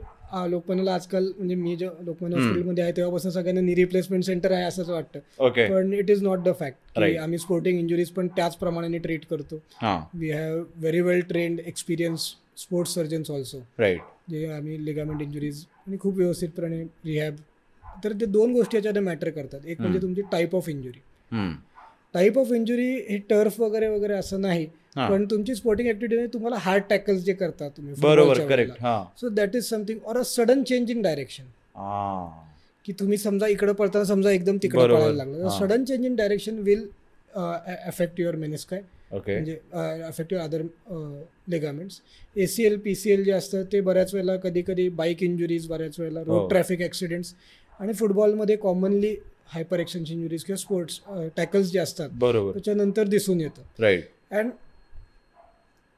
लोकमान्याला 0.49 0.95
आजकाल 0.95 1.31
म्हणजे 1.37 1.55
मी 1.55 1.74
जे 1.76 1.87
लोकमान्य. 2.01 2.37
हॉस्पिटलमध्ये 2.37 2.85
आहे 2.85 2.93
तेव्हापासून 2.97 3.31
सगळ्यांना 3.31 3.61
नी 3.61 3.74
रिप्लेसमेंट 3.74 4.24
सेंटर 4.24 4.53
आहे 4.53 4.64
असंच 4.64 4.89
वाटतं. 4.89 5.18
ओके. 5.39 5.66
पण 5.68 5.93
it 5.93 6.11
is 6.11 6.22
not 6.22 6.39
the 6.39 6.53
fact. 6.59 6.99
आम्ही 6.99 7.39
स्पोर्टिंग 7.39 7.79
इंजुरीज 7.79 8.11
पण 8.11 8.29
त्याच 8.37 8.57
प्रमाणे 8.57 8.99
ट्रीट 8.99 9.24
करतो. 9.31 9.61
We 10.14 10.31
have 10.31 10.62
very 10.76 11.01
well 11.01 11.20
trained 11.29 11.61
experience 11.61 12.29
sports 12.57 12.95
surgeons 12.95 13.31
also 13.31 13.59
right 13.79 14.01
जे 14.31 14.47
आम्ही 14.53 14.85
लिगामेंट 14.85 15.22
इंजुरीज 15.22 15.64
आणि 15.87 15.97
खूप 16.01 16.16
व्यवस्थितपणे 16.16 16.83
रिहॅब 17.05 17.37
तर 18.05 18.12
ते 18.12 18.26
दोन 18.26 18.53
गोष्टी 18.53 18.76
याच्यामध्ये 18.76 19.03
मॅटर 19.03 19.31
करतात. 19.31 19.61
एक 19.66 19.81
म्हणजे. 19.81 19.99
तुमची 20.03 20.22
type 20.33 20.55
of 20.57 20.68
injury 20.68 21.01
type 22.14 22.38
of 22.38 22.52
injury 22.52 22.90
हे 23.09 23.16
टर्फ 23.30 23.61
वगैरे 23.61 23.88
वगैरे 23.88 24.14
असं 24.14 24.40
नाही. 24.40 24.66
पण 24.96 25.24
तुमची 25.30 25.54
स्पोर्टिंग 25.54 25.88
ऍक्टिव्हिटी 25.88 26.32
तुम्हाला 26.32 26.56
हार्ड 26.61 26.82
टॅकल्स 26.90 27.22
जे 27.24 27.32
करता 27.32 27.68
तुम्ही 27.76 27.94
बरोबर 28.02 28.46
करेक्ट 28.48 28.82
हा 28.82 29.02
so 29.20 29.28
that 29.28 29.56
is 29.56 29.64
something 29.64 29.98
or 30.06 30.18
a 30.18 30.22
sudden 30.26 30.62
change 30.62 30.90
in 30.90 31.02
direction. 31.02 31.44
की 32.86 32.92
तुम्ही 33.00 33.18
समजा 33.18 33.46
इकडे 33.46 33.72
पळताना 33.72 34.04
समजा 34.04 34.30
एकदम 34.30 34.56
तिकडे. 34.62 34.86
पळायला 34.86 35.12
लागलं. 35.12 35.48
Sudden 35.59 35.84
change 35.84 36.04
in 36.06 36.14
direction 36.16 36.59
will 36.62 36.86
affect 37.30 38.20
your 38.20 38.36
menisci 38.36 38.80
okay 39.12 39.32
म्हणजे 39.32 39.56
affect 40.06 40.32
your 40.32 40.44
other 40.44 40.62
ligaments 41.50 42.00
A 42.36 42.46
C 42.46 42.64
L 42.66 42.78
P 42.84 42.94
C 42.94 43.11
L 43.12 43.24
जे 43.24 43.32
असतं 43.32 43.62
ते 43.72 43.80
बऱ्याच 43.80 44.14
वेळेला 44.14 44.36
कधी 44.36 44.62
कधी 44.66 44.88
बाईक 44.88 45.22
इंजुरीज 45.22 45.66
बऱ्याच 45.68 45.98
वेळेला. 46.00 46.22
रोड 46.22 46.48
ट्रॅफिक 46.50 46.82
ॲक्सिडेंट्स 46.82 47.34
आणि 47.80 47.92
फुटबॉलमध्ये 47.92 48.56
कॉमनली 48.56 49.14
हायपर 49.49 49.80
एक्सटेन्शन 49.80 50.14
इंजुरीज 50.14 50.44
किंवा 50.44 50.57
स्पोर्ट्स 50.57 51.01
टॅकल्स 51.36 51.70
जे 51.70 51.78
असतात 51.78 52.09
बरोबर. 52.12 52.53
त्याच्यानंतर 52.53 53.07
दिसून 53.09 53.40
येतं. 53.40 53.62
राईट 53.80 54.09
अँड 54.30 54.51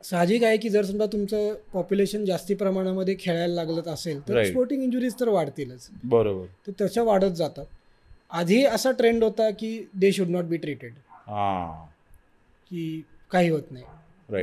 साहजिक 0.04 0.44
आहे 0.44 0.56
की 0.56 0.68
जर 0.68 0.84
समजा 0.84 1.06
तुमचं 1.06 1.54
पॉप्युलेशन 1.72 2.24
जास्ती 2.24 2.54
प्रमाणामध्ये 2.54 3.16
खेळायला 3.20 3.54
लागलं 3.54 3.90
असेल 3.92 4.20
तर. 4.28 4.42
स्पोर्टिंग 4.44 4.82
इंजुरीज 4.82 5.14
तर 5.20 5.28
वाढतीलच. 5.28 5.88
बरोबर. 6.04 6.46
तर 6.66 6.72
तशा 6.80 7.02
वाढत 7.02 7.34
जातात. 7.36 7.66
आधी 8.30 8.62
असा 8.64 8.90
ट्रेंड 8.90 9.24
होता 9.24 9.50
की 9.50 9.78
they 9.94 10.12
should 10.12 10.28
not 10.28 10.44
be 10.44 10.56
treated 10.56 10.92
हा. 11.10 11.86
की 12.70 13.02
काही 13.30 13.48
होत 13.48 13.70
नाही. 13.70 13.84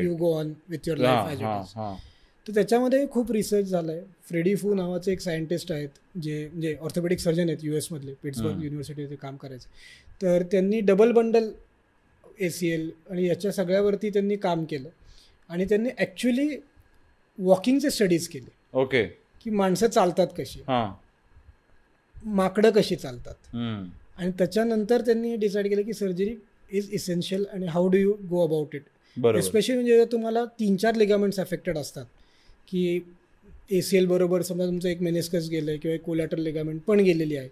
You 0.06 0.16
go 0.16 0.34
on 0.40 0.54
with 0.70 0.88
your 0.88 1.00
life 1.00 1.78
तर 2.48 2.54
त्याच्यामध्ये 2.54 3.06
खूप 3.12 3.32
रिसर्च 3.32 3.66
झाला 3.66 3.92
आहे 3.92 4.02
फ्रेडी 4.30 4.56
फू 4.56 4.74
नावाचे 4.74 5.12
एक 5.12 5.20
सायंटिस्ट 5.22 5.72
आहेत 5.72 5.90
जे 6.24 6.48
म्हणजे 6.48 6.76
ऑर्थोपेडिक 6.82 7.20
सर्जन 7.20 7.50
आहेत 7.50 7.64
यू 7.64 7.76
एसमधले 7.76 8.14
पिट्सबर्ग. 8.24 8.64
युनिव्हर्सिटीमध्ये 8.64 9.18
काम 9.18 9.36
करायचे. 9.38 9.68
तर 10.22 10.44
त्यांनी 10.52 10.80
double 10.82 11.12
bundle 11.12 11.50
A 12.40 12.50
C 12.50 12.70
L 12.72 12.90
आणि 13.10 13.28
याच्या 13.28 13.52
सगळ्यावरती 13.52 14.10
त्यांनी 14.10 14.36
काम 14.36 14.64
केलं. 14.66 14.90
आणि 15.50 15.66
त्यांनी 15.66 15.90
ॲक्च्युली 15.98 16.50
वॉकिंगचे 17.38 17.90
स्टडीज 17.90 18.28
केले. 18.28 18.50
ओके 18.74 19.04
की 19.46 19.50
माणसं 19.50 19.88
चालतात 19.88 20.28
कशी? 20.38 20.62
माकडं 22.26 22.70
कशी 22.72 22.96
चालतात. 22.96 23.56
आणि 24.18 24.32
त्याच्यानंतर 24.38 25.02
त्यांनी 25.02 25.36
डिसाईड 25.36 25.68
केलं 25.70 25.82
की 25.82 25.94
सर्जरी 25.94 26.36
इज 26.72 26.90
इसेन्शियल 26.94 27.46
आणि 27.54 27.68
how 27.68 27.88
do 27.88 27.98
you 27.98 28.14
go 28.30 28.46
about 28.46 28.76
it 28.76 29.36
especially 29.36 29.76
म्हणजे 29.76 30.06
तुम्हाला 30.12 30.44
तीन 30.60 30.76
चार 30.78 30.96
लिगामेंट्स 30.96 31.40
अफेक्टेड 31.40 31.78
असतात 31.78 32.06
की 32.68 33.00
ए 33.72 33.82
सी 33.82 33.98
एल 33.98 34.06
बरोबर 34.08 34.42
समजा 34.42 34.66
तुमचं 34.66 34.90
एक 34.90 35.02
मेनेस्कस 35.02 35.48
गेलं 35.50 35.72
आहे 35.72 35.80
किंवा 35.80 35.96
एक 35.96 36.02
कोलॅटर 36.02 36.38
लिगामेंट 36.38 36.82
पण 36.82 37.00
गेलेली 37.00 37.36
आहे. 37.38 37.48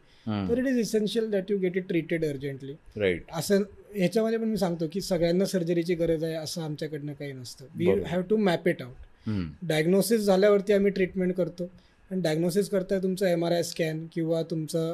तर 0.50 0.58
it 0.60 0.68
is 0.68 0.78
essential 0.80 1.30
that 1.32 1.52
you 1.52 1.58
get 1.60 1.78
it 1.78 1.88
treated 1.88 2.24
urgently 2.26 2.74
right 2.98 3.24
असं 3.34 3.64
ह्याच्यामध्ये 3.96 4.38
पण 4.40 4.48
मी 4.50 4.58
सांगतो 4.58 4.88
की 4.94 5.02
सगळ्यांना 5.02 5.46
सर्जरीची 5.46 5.96
गरज 5.96 6.24
आहे 6.24 6.34
असं 6.34 6.62
आमच्याकडनं 6.62 7.14
काही 7.14 7.32
नसतं 7.34 7.66
we. 7.76 7.86
Have 8.06 8.22
to 8.30 8.38
map 8.38 8.68
it 8.68 8.82
out. 8.82 9.30
Diagnosis 9.62 10.22
झाल्यावरती 10.22 10.74
आम्ही 10.74 10.92
ट्रीटमेंट 10.92 11.34
करतो 11.34 11.70
आणि 12.12 12.22
डायग्नोसिस 12.22 12.70
करता 12.70 12.98
तुमचं 13.04 13.28
एम 13.28 13.46
आर 13.46 13.52
आय 13.52 13.64
स्कॅन 13.64 14.06
किंवा 14.14 14.42
तुमचं 14.52 14.94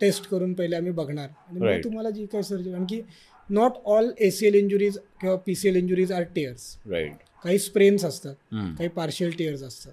टेस्ट 0.00 0.28
करून 0.30 0.52
पहिले 0.54 0.76
आम्ही 0.76 0.92
बघणार 0.92 1.28
आणि 1.48 1.58
मग. 1.60 1.82
तुम्हाला 1.84 2.10
जी 2.10 2.26
काही 2.26 2.44
सर्जरी 2.44 2.70
कारण 2.70 2.84
की 2.84 3.00
not 3.48 3.78
all 3.86 4.10
A 4.18 4.30
C 4.30 4.46
L 4.46 4.54
injuries 4.54 4.98
किंवा 5.20 5.36
P 5.36 5.54
C 5.54 5.68
L 5.68 5.76
injuries 5.76 6.12
are 6.12 6.22
tears 6.34 6.76
right 6.90 7.28
काही 7.44 7.58
स्प्रेन्स 7.58 8.04
असतात. 8.04 8.34
काही 8.52 8.88
पार्शियल 8.88 9.30
टिअर्स 9.30 9.62
असतात. 9.62 9.92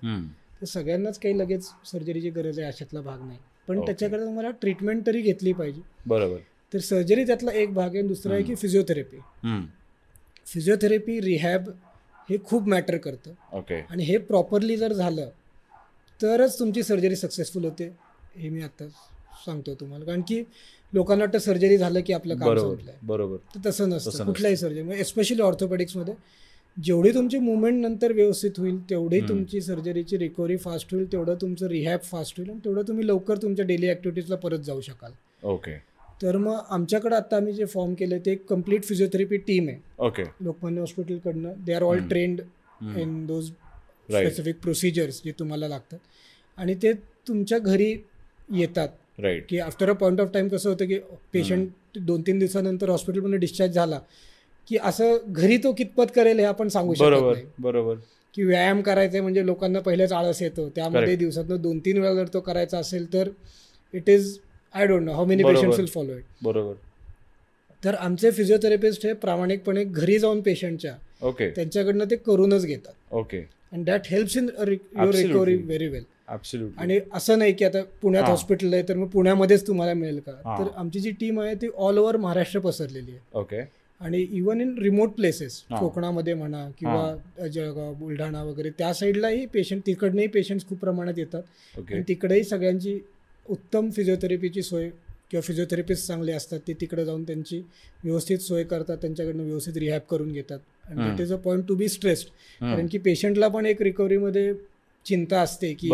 तर 0.61 0.65
सगळ्यांनाच 0.65 1.19
काही 1.19 1.37
लगेच 1.37 1.65
सर्जरीची 1.91 2.29
गरज 2.29 2.59
आहे 2.59 2.67
अशातला 2.67 3.01
भाग 3.01 3.25
नाही. 3.25 3.39
पण. 3.67 3.79
त्याच्याकडे 3.85 4.25
तुम्हाला 4.25 4.49
ट्रीटमेंट 4.51 5.05
तरी 5.07 5.21
घेतली 5.21 5.53
पाहिजे. 5.53 5.81
बरोबर. 6.05 6.37
तर 6.73 6.79
सर्जरी 6.79 7.23
त्यातला 7.23 7.51
एक 7.51 7.73
भाग 7.73 7.95
आहे 7.95 8.01
दुसरा 8.01 8.33
आहे 8.33 8.43
की 8.43 8.55
फिजिओथेरपी 8.55 9.17
हम्म. 9.17 9.65
फिजिओथेरपी 10.45 11.19
रिहॅब 11.21 11.69
हे 12.29 12.37
खूप 12.43 12.67
मॅटर 12.67 12.97
करतं. 12.97 13.31
ओके 13.53 13.79
आणि 13.89 14.03
हे 14.03 14.17
प्रॉपरली 14.17 14.77
जर 14.77 14.93
झालं 14.93 15.29
तरच 16.21 16.59
तुमची 16.59 16.83
सर्जरी 16.83 17.15
सक्सेसफुल 17.15 17.65
होते 17.65 17.91
हे 18.35 18.49
मी 18.49 18.61
आता 18.61 18.87
सांगतो 19.45 19.75
तुम्हाला. 19.75 20.05
कारण 20.05 20.21
की 20.21 20.43
लोकांना 20.93 21.23
वाटतं 21.23 21.39
सर्जरी 21.39 21.77
झालं 21.77 22.01
की 22.01 22.13
आपलं 22.13 22.37
काम 22.37 22.49
बरोबर 22.49 22.75
संपलंय. 22.75 22.95
बरोबर. 23.03 23.37
तर 23.55 23.69
तसं 23.69 23.89
नसतं. 23.89 24.25
कुठल्याही 24.25 24.57
सर्जरी 24.57 24.99
एस्पेशली 24.99 25.41
ऑर्थोपेडिक्समध्ये 25.41 26.13
जेवढी 26.77 27.11
तुमची 27.13 27.37
मुवमेंट 27.39 27.79
नंतर 27.81 28.11
व्यवस्थित 28.13 28.57
होईल 28.57 28.77
तेवढी. 28.89 29.19
तुमची 29.29 29.61
सर्जरीची 29.61 30.17
रिकव्हरी 30.17 30.57
फास्ट 30.57 30.93
होईल 30.93 31.11
तेवढं 31.11 31.35
तुमचं 31.41 31.67
रिहॅब 31.67 31.99
फास्ट 32.03 32.37
होईल 32.37 32.49
आणि 32.49 32.59
तेवढं 32.65 32.87
तुम्ही 32.87 33.07
लवकर 33.07 33.37
तुमच्या 33.41 33.65
डेली 33.65 33.89
ॲक्टिव्हिटीजला 33.89 34.35
परत 34.35 34.59
जाऊ 34.59 34.81
शकाल. 34.81 35.11
ओके 35.43 35.75
तर 36.21 36.37
मग 36.37 36.57
आमच्याकडे 36.69 37.15
आता 37.15 37.35
आम्ही 37.37 37.53
जे 37.53 37.65
फॉर्म 37.65 37.93
केलं 37.93 38.17
ते 38.25 38.31
एक 38.31 38.45
कंप्लीट 38.49 38.83
फिजिओथेरपी 38.83 39.37
टीम 39.37 39.67
आहे. 39.67 39.77
Okay 39.99 40.23
Lokmanya 40.41 40.79
हॉस्पिटलकडनं. 40.79 41.51
They 41.65 41.73
are 41.73 41.83
all. 41.83 41.99
Trained. 42.09 42.41
In 42.97 43.25
those. 43.25 43.49
Specific 44.09 44.59
procedures 44.61 45.21
जे 45.25 45.31
तुम्हाला 45.39 45.67
लागतात. 45.67 45.99
आणि 46.57 46.75
ते 46.83 46.93
तुमच्या 47.27 47.59
घरी 47.59 47.91
येतात. 48.53 48.89
राईट 49.19 49.45
की 49.49 49.59
after 49.59 49.89
a 49.89 49.93
point 49.93 50.19
of 50.21 50.31
time 50.33 50.47
कसं 50.47 50.69
होतं 50.69 50.85
की 50.85 50.97
पेशंट 51.33 51.97
दोन 51.97 52.21
तीन 52.21 52.39
दिवसानंतर 52.39 52.89
हॉस्पिटलमधून 52.89 53.39
डिस्चार्ज 53.39 53.75
झाला 53.75 53.99
की 54.67 54.77
असं 54.83 55.17
घरी 55.27 55.57
तो 55.57 55.71
कितपत 55.73 56.11
करेल 56.15 56.39
हे 56.39 56.45
आपण 56.45 56.67
सांगू 56.67 56.93
शकत 56.93 57.03
बरोबर 57.03 57.33
नाही. 57.33 57.45
बरोबर. 57.59 57.95
की 58.35 58.43
व्यायाम 58.43 58.81
करायचा 58.81 59.21
म्हणजे 59.21 59.45
लोकांना 59.45 59.79
पहिलेच 59.79 60.11
आळस 60.13 60.41
येतो 60.41 60.67
त्यामध्ये. 60.75 61.15
दिवसातनं 61.15 61.61
दोन 61.61 61.79
तीन 61.85 61.97
वेळा 61.97 62.13
जर 62.13 62.27
तो 62.33 62.39
करायचा 62.39 62.79
असेल 62.79 63.11
तर 63.13 63.29
it 63.93 64.09
is 64.09 64.37
I 64.75 64.87
don't 64.87 65.03
know 65.03 65.11
how 65.11 65.25
many. 65.25 65.43
Patients 65.43 65.77
will 65.79 65.87
follow 65.93 66.17
it 66.17 66.23
बरोबर. 66.43 66.73
तर 67.83 67.95
आमचे 67.95 68.31
फिजिओथेरपिस्ट 68.31 69.05
हे 69.05 69.13
प्रामाणिकपणे 69.15 69.83
घरी 69.83 70.17
जाऊन 70.19 70.41
पेशंटच्या 70.41 70.93
ओके 71.27 71.49
त्यांच्याकडनं 71.49 72.05
ते 72.11 72.15
करूनच 72.15 72.65
घेतात. 72.65 72.93
Okay 73.11 73.39
and 73.71 73.85
that 73.85 74.07
helps 74.09 74.37
in 74.37 74.49
your. 74.49 75.15
Recovery 75.15 75.55
very 75.55 75.87
well 75.87 76.03
आणि 76.77 76.99
असं 77.13 77.39
नाही 77.39 77.53
की 77.53 77.65
आता 77.65 77.81
पुण्यात. 78.01 78.23
हॉस्पिटल 78.23 78.73
आहे 78.73 78.83
तर 78.87 78.95
मग 78.95 79.07
पुण्यामध्येच 79.07 79.65
तुम्हाला 79.67 79.93
मिळेल 79.93 80.19
का. 80.19 80.31
तर 80.57 80.67
आमची 80.77 80.99
जी 80.99 81.11
टीम 81.19 81.39
आहे 81.41 81.53
ती 81.55 81.67
ऑल 81.77 81.97
ओव्हर 81.97 82.17
महाराष्ट्र 82.17 82.59
पसरलेली 82.59 83.11
आहे. 83.11 83.19
ओके 83.33 83.61
आणि 84.01 84.21
इवन 84.31 84.61
इन 84.61 84.73
रिमोट 84.77 85.09
प्लेसेस. 85.09 85.61
कोकणामध्ये 85.69 86.33
म्हणा 86.33 86.67
किंवा 86.79 87.47
जळगाव 87.47 87.93
बुलढाणा 87.93 88.43
वगैरे 88.43 88.69
त्या 88.77 88.93
साईडलाही 88.93 89.45
पेशंट 89.53 89.81
तिकडनंही 89.87 90.27
पेशंट्स 90.27 90.67
खूप 90.67 90.79
प्रमाणात 90.79 91.17
येतात 91.17 91.43
आणि 91.77 92.01
तिकडेही 92.07 92.43
सगळ्यांची 92.43 92.99
उत्तम 93.45 93.89
फिजिओथेरपीची 93.89 94.61
सोय 94.61 94.89
किंवा 95.31 95.41
फिजिओथेरपिस्ट 95.41 96.07
चांगले 96.07 96.31
असतात 96.31 96.59
ते 96.67 96.73
तिकडे 96.81 97.05
जाऊन 97.05 97.23
त्यांची 97.23 97.61
व्यवस्थित 98.03 98.39
सोय 98.39 98.63
करतात 98.63 98.97
त्यांच्याकडनं 98.97 99.43
व्यवस्थित 99.43 99.77
रिहॅब 99.77 100.01
करून 100.09 100.31
घेतात 100.31 100.59
आणि. 100.85 100.99
That 100.99 101.21
is 101.21 101.33
a 101.33 101.35
point 101.35 101.67
to 101.67 101.75
be 101.75 101.87
stressed. 101.89 102.27
कारण 102.61 102.87
की 102.87 102.97
पेशंटला 102.97 103.47
पण 103.47 103.65
एक 103.65 103.81
रिकव्हरीमध्ये 103.81 104.53
चिंता 105.05 105.41
असते 105.41 105.73
की 105.73 105.89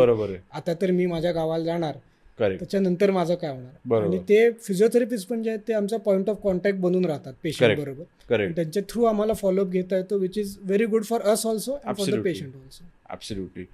आता 0.51 0.73
तर 0.81 0.91
मी 0.91 1.05
माझ्या 1.05 1.31
गावाला 1.31 1.63
जाणार 1.63 1.97
त्याच्यानंतर 2.39 3.11
माझं 3.11 3.35
काय 3.35 3.51
होणार. 3.51 4.01
आणि 4.01 4.17
ते 4.29 4.51
फिजिओथेरपिस्ट 4.51 5.27
पण 5.29 5.43
जे 5.43 5.49
आहेत 5.49 5.61
ते 5.67 5.73
आमचा 5.73 5.97
पॉईंट 5.97 6.29
ऑफ 6.29 6.37
कॉन्टॅक्ट 6.43 6.79
बनून 6.79 7.05
राहतात 7.05 7.33
पेशंट. 7.43 7.79
बरोबर. 7.79 8.51
त्यांच्या 8.51 8.83
थ्रू 8.89 9.03
आम्हाला 9.03 9.33
फॉलोअप 9.33 9.67
घेता 9.67 9.97
येतो 9.97 10.17
which 10.17 10.37
is 10.37 10.57
very 10.61 10.85
good 10.85 11.03
for 11.03 11.21
us 11.21 11.45
also 11.45 11.77
for 11.85 12.09
the. 12.09 12.23
Patient 12.23 12.55
also 12.55 12.83
absolutely 13.09 13.65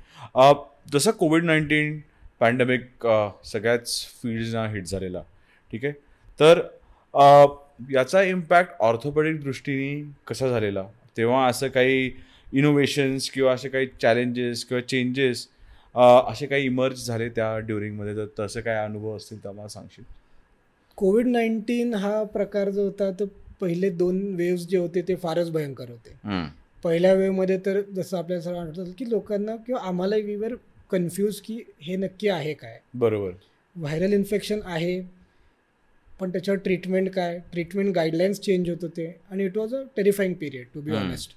जसं 0.93 1.11
कोविड 1.11 1.43
नाईन्टीन 1.43 1.99
पॅन्डेमिक 2.39 3.07
सगळ्याच 3.45 4.05
फील्ड्सना 4.23 4.67
हिट 4.67 4.85
झालेला. 4.85 5.21
ठीक 5.71 5.85
आहे? 5.85 5.93
तर 6.39 6.61
अ, 7.13 7.45
याचा 7.91 8.21
इम्पॅक्ट 8.23 8.71
ऑर्थोपेडिक 8.79 9.41
दृष्टीने 9.41 10.11
कसा 10.27 10.47
झालेला? 10.47 10.83
तेव्हा 11.17 11.47
असं 11.47 11.67
काही 11.67 12.11
इनोव्हेशन्स 12.53 13.29
किंवा 13.29 13.53
असे 13.53 13.69
काही 13.69 13.87
चॅलेंजेस 14.01 14.63
किंवा 14.65 14.81
चेंजेस 14.81 15.47
असे 15.95 16.45
काही 16.45 16.65
इमर्ज 16.65 17.05
झाले 17.07 17.27
त्या 17.29 17.57
ड्युरिंगमध्ये 17.59 18.15
तर 18.15 18.25
तसं 18.39 18.61
काय 18.61 18.83
अनुभव 18.85 19.15
असतील 19.15 19.43
तर 19.43 19.51
मला 19.51 19.67
सांगशील. 19.67 20.03
कोविड 20.97 21.27
नाईन्टीन 21.27 21.93
हा 21.93 22.23
प्रकार 22.23 22.69
जो 22.69 22.83
होता 22.83 23.09
तो 23.19 23.25
पहिले 23.61 23.89
दोन 23.89 24.21
वेव्स 24.35 24.65
जे 24.67 24.77
होते 24.77 25.01
ते 25.07 25.15
फारच 25.15 25.51
भयंकर 25.51 25.89
होते. 25.89 26.15
पहिल्या 26.83 27.13
वेवमध्ये 27.13 27.57
तर 27.65 27.81
जसं 27.95 28.17
आपल्याला 28.17 28.43
सगळं 28.43 28.59
आठवतं 28.59 28.91
की 28.97 29.09
लोकांना 29.09 29.55
किंवा 29.57 29.81
आम्हाला 29.87 30.15
वीवर 30.15 30.55
कन्फ्यूज 30.91 31.39
की 31.41 31.61
हे 31.81 31.95
नक्की 31.95 32.27
आहे 32.29 32.53
काय? 32.53 32.79
बरोबर. 32.95 33.31
व्हायरल 33.75 34.13
इन्फेक्शन 34.13 34.59
आहे 34.65 34.99
पण 36.19 36.31
त्याच्यावर 36.31 36.59
ट्रीटमेंट 36.59 37.09
काय? 37.09 37.37
ट्रीटमेंट 37.51 37.93
गाईडलाईन्स 37.95 38.39
चेंज 38.39 38.69
होत 38.69 38.83
होते 38.83 39.15
आणि 39.31 39.45
it 39.45 39.57
was 39.57 39.75
a 39.75 39.81
terrifying 39.95 40.33
period 40.33 40.67
to 40.73 40.81
be. 40.81 40.91
Honest 40.93 41.35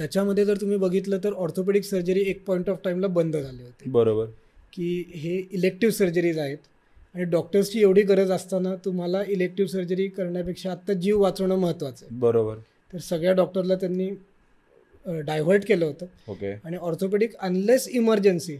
त्याच्यामध्ये 0.00 0.44
जर 0.44 0.56
तुम्ही 0.60 0.76
बघितलं 0.76 1.18
तर 1.24 1.32
ऑर्थोपेडिक 1.32 1.84
सर्जरी 1.84 2.20
एक 2.26 2.44
पॉईंट 2.44 2.70
ऑफ 2.70 2.78
टाईमला 2.84 3.06
बंद 3.06 3.36
झाले 3.36 3.62
होते. 3.62 3.90
बरोबर. 3.90 4.26
की 4.72 5.04
हे 5.14 5.42
इलेक्टिव्ह 5.50 5.94
सर्जरीज 5.94 6.38
आहेत 6.38 6.58
आणि 7.14 7.24
डॉक्टर्सची 7.24 7.80
एवढी 7.80 8.02
गरज 8.02 8.30
असताना 8.30 8.74
तुम्हाला 8.74 9.22
इलेक्टिव्ह 9.28 9.70
सर्जरी 9.70 10.08
करण्यापेक्षा 10.08 10.70
आत्ता 10.70 10.92
जीव 10.92 11.20
वाचवणं 11.20 11.56
महत्त्वाचं 11.56 12.06
आहे. 12.06 12.18
बरोबर. 12.18 12.56
तर 12.92 12.98
सगळ्या 12.98 13.32
डॉक्टरला 13.32 13.74
त्यांनी 13.74 14.10
डायव्हर्ट 15.06 15.66
केलं 15.68 15.84
होतं. 15.84 16.06
ओके. 16.28 16.52
आणि 16.64 16.76
ऑर्थोपेडिक 16.76 17.36
अनलेस 17.36 17.88
इमर्जन्सी. 17.88 18.56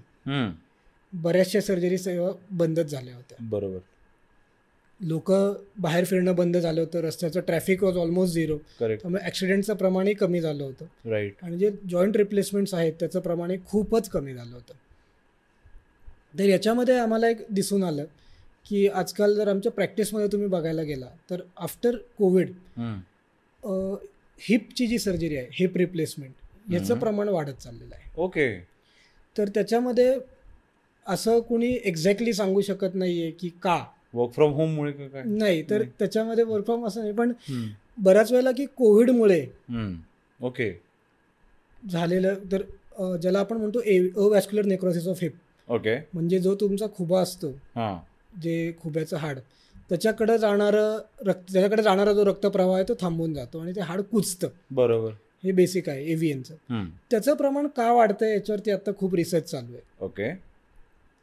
बऱ्याचशा 1.12 1.60
सर्जरी 1.60 1.98
सेवा 1.98 2.30
बंदच 2.50 2.90
झाल्या 2.90 3.14
होत्या. 3.14 3.46
बरोबर. 3.50 3.78
लोक 5.00 5.30
बाहेर 5.80 6.04
फिरणं 6.04 6.34
बंद 6.36 6.56
झालं 6.56 6.80
होतं 6.80 7.00
रस्त्याचं 7.00 7.40
traffic 7.40 7.82
was 7.84 7.96
almost 7.96 8.34
zero 8.34 8.56
correct 8.80 9.02
त्यामुळे 9.02 9.22
ॲक्सिडेंटचं 9.24 9.74
प्रमाणही 9.74 10.14
कमी 10.14 10.40
झालं 10.40 10.62
होतं. 10.64 10.86
राईट 11.10 11.42
आणि 11.42 11.58
जे 11.58 11.70
जॉईंट 11.90 12.16
रिप्लेसमेंट्स 12.16 12.74
आहेत 12.74 12.92
त्याचं 13.00 13.20
प्रमाण 13.20 13.52
खूपच 13.66 14.08
कमी 14.08 14.34
झालं 14.34 14.54
होतं. 14.54 14.74
तर 16.38 16.44
याच्यामध्ये 16.44 16.98
आम्हाला 16.98 17.28
एक 17.28 17.44
दिसून 17.50 17.84
आलं 17.84 18.04
की 18.66 18.86
आजकाल 18.88 19.34
जर 19.34 19.48
आमच्या 19.48 19.72
प्रॅक्टिसमध्ये 19.72 20.26
तुम्ही 20.32 20.48
बघायला 20.48 20.82
गेला 20.82 21.06
तर 21.30 21.40
आफ्टर 21.58 21.96
कोविड 22.18 22.50
हिपची 24.38 24.86
जी 24.86 24.98
सर्जरी 24.98 25.36
आहे 25.36 25.48
हिप 25.52 25.76
रिप्लेसमेंट 25.76 26.72
याचं. 26.72 26.98
प्रमाण 26.98 27.28
वाढत 27.28 27.54
चाललेलं 27.54 27.94
आहे. 27.94 28.10
ओके. 28.16 28.58
तर 29.36 29.48
त्याच्यामध्ये 29.48 30.14
असं 31.06 31.40
कुणी 31.40 31.72
एक्झॅक्टली 31.84 32.32
सांगू 32.32 32.60
शकत 32.60 32.94
नाही 32.94 33.20
आहे 33.22 33.30
की 33.30 33.48
का? 33.62 33.84
वर्क 34.14 34.32
फ्रॉम 34.32 34.52
होम 34.52 34.74
मुळे 34.74 34.92
काय? 34.92 35.22
नाही 35.26 35.62
तर. 35.70 35.82
त्याच्यामध्ये 35.98 36.44
वर्क 36.44 36.64
फ्रॉम 36.64 36.86
असं 36.86 37.00
नाही 37.00 37.12
पण. 37.12 37.32
बऱ्याच 37.98 38.32
वेळेला 38.32 38.50
की 38.50 38.64
कोविडमुळे. 38.76 39.44
ओके 40.40 40.72
झालेलं 41.82 42.34
तर 42.52 42.62
ज्याला 43.16 43.38
आपण 43.40 43.56
म्हणतो 43.56 43.80
avascular 44.18 44.66
necrosis 44.66 45.06
of 45.08 45.18
hip 45.22 45.32
okay 45.68 45.96
म्हणजे 46.14 46.38
जो 46.38 46.54
तुमचा 46.60 46.86
खुबा 46.96 47.20
असतो 47.20 47.50
जे 48.42 48.72
खुब्याचं 48.82 49.16
हाड 49.16 49.38
त्याच्याकडे 49.90 50.36
जाणारं 50.38 50.98
रक्त 51.26 51.52
त्याच्याकडे 51.52 51.82
जाणारा 51.82 52.12
जो 52.12 52.24
रक्तप्रवाह 52.24 52.74
आहे 52.74 52.84
तो 52.88 52.94
थांबून 53.00 53.32
जातो 53.34 53.58
आणि 53.58 53.72
ते 53.76 53.80
हाड 53.80 54.00
कुचतं 54.02 54.48
बरोबर. 54.70 55.12
हे 55.44 55.52
बेसिक 55.52 55.88
आहे 55.88 56.04
एव्हीएनचं. 56.12 56.84
त्याचं 57.10 57.34
प्रमाण 57.34 57.66
का 57.66 57.92
वाढतं 57.92 58.26
याच्यावरती 58.26 58.70
आता 58.70 58.90
खूप 58.98 59.14
रिसर्च 59.14 59.50
चालू 59.50 59.72
आहे. 59.72 59.82
ओके 60.00 60.30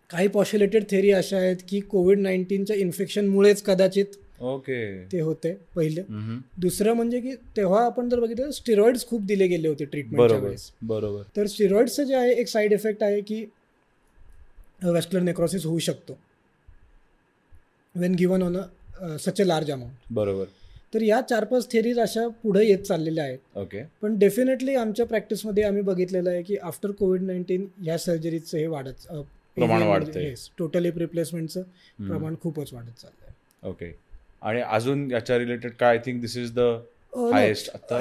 काही 0.10 0.28
पॉश्युलेटेड 0.28 0.84
थेरी 0.92 1.12
अशा 1.12 1.38
आहेत 1.38 1.58
की 1.70 1.80
कोविड 1.80 2.20
नाईन्टीनच्या 2.20 2.76
इन्फेक्शनमुळेच 2.76 3.62
कदाचित 3.64 4.16
ओके. 4.42 5.04
ते 5.12 5.20
होते 5.22 5.52
पहिले. 5.76 6.02
दुसरं 6.62 6.94
म्हणजे 6.94 7.20
की 7.20 7.34
तेव्हा 7.58 7.84
आपण 7.86 8.10
जर 8.10 8.20
बघितलं 8.20 8.52
स्टिरॉइड्स 8.52 9.06
खूप 9.08 9.22
दिले 9.26 9.48
गेले 9.48 9.68
होते 9.68 9.86
ट्रीटमेंटच्या 9.86 10.28
बरोबर 10.28 10.44
वेळेस. 10.44 10.72
बरोबर. 10.84 11.22
तर 11.38 11.46
स्टिरॉइड्सचं 11.48 12.04
जे 12.04 12.16
आहे 12.16 12.34
एक 12.34 12.48
साईड 12.48 12.74
इफेक्ट 12.74 13.04
आहे 13.04 13.22
की 13.22 13.44
वॅस्क्युलर 14.84 15.24
नेक्रोसिस 15.26 15.66
होऊ 15.66 15.80
शकतो. 15.80 16.18
When 17.96 18.16
given 18.16 18.44
on 18.44 18.58
a 18.58 19.16
such 19.20 19.42
a 19.42 19.46
large 19.46 19.72
amount 19.72 20.14
बरोबर. 20.14 20.46
तर 20.94 21.02
या 21.02 21.20
चार 21.22 21.44
पाच 21.46 21.72
थेरीज 21.72 22.00
अशा 22.00 22.28
पुढे 22.44 22.66
येत 22.66 22.80
चाललेल्या 22.80 23.24
आहेत. 23.24 23.40
ओके. 23.56 23.84
पण 24.02 24.18
डेफिनेटली 24.20 24.76
आमच्या 24.76 25.06
प्रॅक्टिसमध्ये 25.06 25.64
आम्ही 25.64 25.82
बघितलेलं 25.84 26.30
आहे 26.30 26.42
की 26.44 26.58
आफ्टर 26.64 26.92
कोविड 26.92 27.22
नाईन्टीन 27.22 27.66
ह्या 27.82 27.98
सर्जरीचं 27.98 28.58
हे 28.58 28.68
वाढत 28.68 29.08
प्रमाण 29.58 29.82
वाढतंय. 29.84 30.34
टोटल 30.60 30.86
हिप 30.86 30.98
रिप्लेसमेंटचं. 30.98 31.62
प्रमाण 32.00 32.36
खूपच 32.42 32.74
वाढत 32.74 33.00
चाललंय 33.02 33.70
ओके 33.70 33.92
आणि 34.42 34.62
अजून 34.62 35.10
याच्या 35.12 35.38
रिलेटेड 35.40 35.72
काय 35.80 35.90
I 35.90 35.98
think 36.06 36.22
this 36.22 36.38
is 36.38 36.52
the 36.54 36.60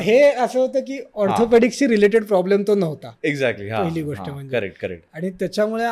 हे 0.01 0.19
असं 0.23 0.59
होतं 0.59 0.81
की 0.81 0.99
ऑर्थोपेडिक्सशी 1.17 1.87
रिलेटेड 1.89 2.25
प्रॉब्लेम 2.25 2.63
तो 2.63 2.75
नव्हता 2.75 3.13
एक्झॅक्टली 3.25 3.69
हा 3.69 3.83
पहिली 3.83 4.03
गोष्ट 4.03 4.29
म्हणजे. 4.29 4.51
करेक्ट 4.51 4.81
करेक्ट 4.81 5.05
आणि 5.15 5.31
त्याच्यामुळे 5.41 5.85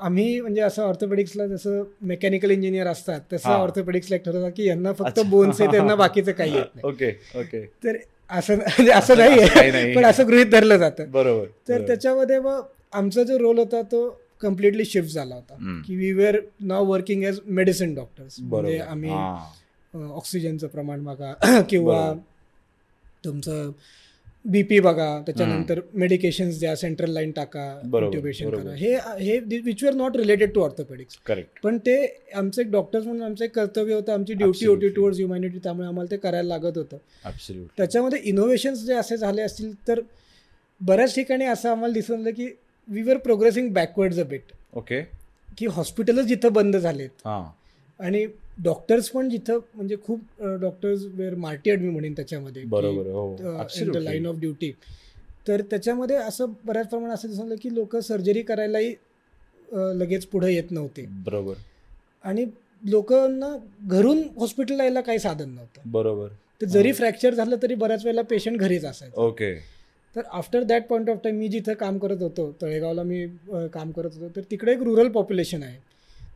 आम्ही 0.00 0.40
म्हणजे 0.40 0.60
असं 0.60 0.82
ऑर्थोपेडिक्सला 0.82 1.46
जसं 1.46 1.82
मेकॅनिकल 2.02 2.50
इंजिनियर 2.50 2.86
असतात 2.86 3.20
तसं. 3.32 3.48
ऑर्थोपेडिक्सला 3.50 4.16
एक 4.16 4.24
ठरवतात 4.24 4.52
की 4.56 4.66
यांना 4.68 4.92
फक्त. 4.92 5.20
बोन्स 5.20 5.60
आहे 5.60 5.70
त्यांना 5.72 5.94
बाकीचं 5.94 6.32
काही 6.32 6.54
येत 6.54 6.74
नाही 6.74 6.86
ओके 6.88 7.10
ओके 7.40 7.64
तर 7.84 7.96
असं 8.30 8.56
म्हणजे 8.56 8.92
असं 8.92 9.18
नाही 9.18 9.40
असं 9.40 9.72
नाही. 9.72 9.94
पण 9.94 10.04
असं 10.04 10.26
गृहित 10.28 10.46
धरलं 10.46 10.76
जातं 10.76 11.10
बरोबर 11.10 11.46
तर. 11.68 11.86
त्याच्यामध्ये 11.86 12.40
मग 12.40 12.60
आमचा 12.92 13.22
जो 13.22 13.38
रोल 13.38 13.58
होता 13.58 13.82
तो 13.82 14.08
कम्प्लिटली 14.40 14.84
शिफ्ट 14.84 15.10
झाला 15.10 15.34
होता. 15.34 15.54
की 15.86 15.96
we 15.96 16.12
were 16.12 16.38
now 16.62 16.84
working 16.84 17.22
as 17.24 17.40
medicine 17.46 17.94
doctors 17.94 18.40
म्हणजे 18.40 18.78
आम्ही 18.78 19.10
ऑक्सिजनचं 19.94 20.66
प्रमाण 20.66 21.04
बघा 21.04 21.32
किंवा. 21.70 22.12
तुमचं 23.24 23.70
बीपी 24.44 24.78
बघा 24.80 25.06
त्याच्यानंतर 25.26 25.80
मेडिकेशन्स 25.94 26.58
द्या 26.60 26.74
सेंट्रल 26.76 27.10
लाईन 27.10 27.30
टाका 27.30 27.62
इंट्युबेशन. 28.06 28.50
करा. 28.50 28.74
हे 28.74 28.94
हे 29.20 29.38
which 29.60 29.84
are 29.84 29.94
not 29.94 30.16
related 30.16 30.52
to 30.54 30.62
orthopaedics 30.62 31.16
पण 31.62 31.78
ते 31.78 31.96
आमचे 32.34 32.62
एक 32.62 32.70
डॉक्टर्स 32.70 33.06
म्हणून 33.06 33.22
आमचं 33.22 33.44
एक 33.44 33.54
कर्तव्य 33.54 33.94
होतं 33.94 34.12
आमची 34.12 34.34
ड्युटी. 34.34 34.66
होती 34.66 34.88
टुवर्ड्स 34.88 35.18
ह्युमॅनिटी 35.18 35.58
त्यामुळे 35.58 35.88
आम्हाला 35.88 36.10
ते 36.10 36.16
करायला 36.16 36.48
लागत 36.48 36.78
होतं. 36.78 36.96
त्याच्यामध्ये 37.76 38.18
इनोव्हेशन्स 38.24 38.84
जे 38.84 38.94
असे 38.94 39.16
झाले 39.16 39.42
असतील 39.42 39.72
तर 39.88 40.00
बऱ्याच 40.80 41.14
ठिकाणी 41.14 41.44
असं 41.44 41.70
आम्हाला 41.70 41.92
दिसून 41.94 42.20
आलं 42.20 42.30
की 42.30 42.46
we 42.88 43.02
were 43.02 43.16
progressing 43.18 43.72
backwards 43.74 44.18
a 44.18 44.24
bit 44.24 44.52
okay 44.76 45.00
की 45.58 45.66
हॉस्पिटलच 45.66 46.26
जिथं 46.26 46.52
बंद 46.52 46.76
झालेत. 46.76 47.10
हा. 47.24 47.44
आणि 48.00 48.26
डॉक्टर्स 48.62 49.08
पण 49.10 49.28
जिथं 49.30 49.58
म्हणजे 49.74 49.96
खूप 50.06 50.42
डॉक्टर्स 50.60 51.04
वेअर 51.14 51.34
मार्टियड 51.36 51.82
मी 51.82 51.90
म्हणेन 51.90 52.12
त्याच्यामध्ये. 52.12 52.62
बरोबर. 52.64 53.98
लाईन 54.00 54.26
ऑफ 54.26 54.38
ड्युटी 54.40 54.72
तर 55.48 55.60
त्याच्यामध्ये 55.70 56.16
असं 56.16 56.52
बऱ्याच 56.64 56.88
प्रमाणात 56.88 57.14
असं 57.14 57.28
दिसून 57.28 57.46
आलं 57.46 57.56
की 57.62 57.74
लोक 57.74 57.96
सर्जरी 57.96 58.42
करायलाही 58.42 58.94
लगेच 59.98 60.26
पुढे 60.26 60.52
येत 60.54 60.70
नव्हते. 60.70 61.04
बरोबर. 61.24 61.54
आणि 62.24 62.44
लोकांना 62.82 63.48
घरून 63.88 64.22
हॉस्पिटलला 64.38 64.82
यायला 64.82 65.00
काही 65.00 65.18
साधन 65.18 65.50
नव्हतं. 65.50 65.90
बरोबर. 65.90 66.28
तर 66.60 66.66
जरी. 66.66 66.92
फ्रॅक्चर 66.92 67.34
झालं 67.34 67.56
तरी 67.62 67.74
बऱ्याच 67.74 68.04
वेळेला 68.04 68.22
पेशंट 68.22 68.58
घरीच 68.58 68.84
असायचं. 68.84 69.20
ओके 69.20 69.54
तर 70.16 70.22
after 70.32 70.62
that 70.64 70.86
point 70.88 71.10
of 71.10 71.18
time 71.24 71.36
मी 71.38 71.48
जिथं 71.48 71.74
काम 71.80 71.98
करत 71.98 72.22
होतो 72.22 72.50
तळेगावला 72.62 73.02
मी 73.02 73.26
काम 73.72 73.90
करत 73.90 74.10
होतो 74.14 74.28
तर 74.36 74.42
तिकडे 74.50 74.72
एक 74.72 74.82
रुरल 74.82 75.08
पॉप्युलेशन 75.12 75.62
आहे. 75.62 75.78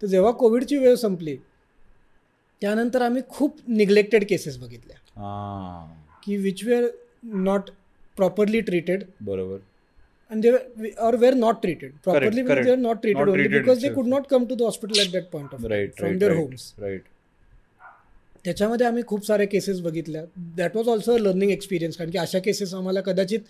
तर 0.03 0.07
जेव्हा 0.07 0.31
कोविडची 0.33 0.77
वेळ 0.79 0.95
संपली 0.95 1.37
त्यानंतर 2.63 3.03
आम्ही 3.03 3.23
खूप 3.29 3.57
निग्लेक्टेड 3.69 4.25
केसेस 4.29 4.59
बघितल्या. 4.59 4.97
की 6.25 6.37
which 6.37 6.65
were 6.65 6.87
not 7.23 7.71
properly 8.17 8.61
treated 8.61 9.05
बरोबर. 9.21 9.59
And 10.31 10.43
they 10.43 10.51
are 11.01 11.17
were 11.17 11.35
not 11.35 11.61
treated 11.63 11.93
properly 12.05 12.43
were 12.43 12.77
not 12.79 13.01
treated 13.03 13.49
because 13.53 13.83
they 13.83 13.93
could 13.95 14.07
not 14.09 14.27
come 14.31 14.45
to 14.45 14.55
the 14.55 14.63
hospital 14.63 15.01
at 15.01 15.13
that 15.13 15.31
point 15.33 15.55
of 15.55 15.61
from 15.99 16.19
their 16.19 16.37
homes 16.37 16.73
right 16.79 17.03
त्याच्यामध्ये 18.45 18.87
आम्ही 18.87 19.03
खूप 19.07 19.27
साऱ्या 19.27 19.47
cases 19.47 19.81
बघितल्या. 19.81 20.23
That 20.57 20.77
was 20.77 20.89
also 20.89 21.15
a 21.15 21.19
learning 21.19 21.51
experience 21.51 21.97
कारण 21.97 22.11
की 22.11 22.19
अशा 22.19 22.39
cases 22.39 22.75
आम्हाला 22.75 23.01
कदाचित 23.01 23.41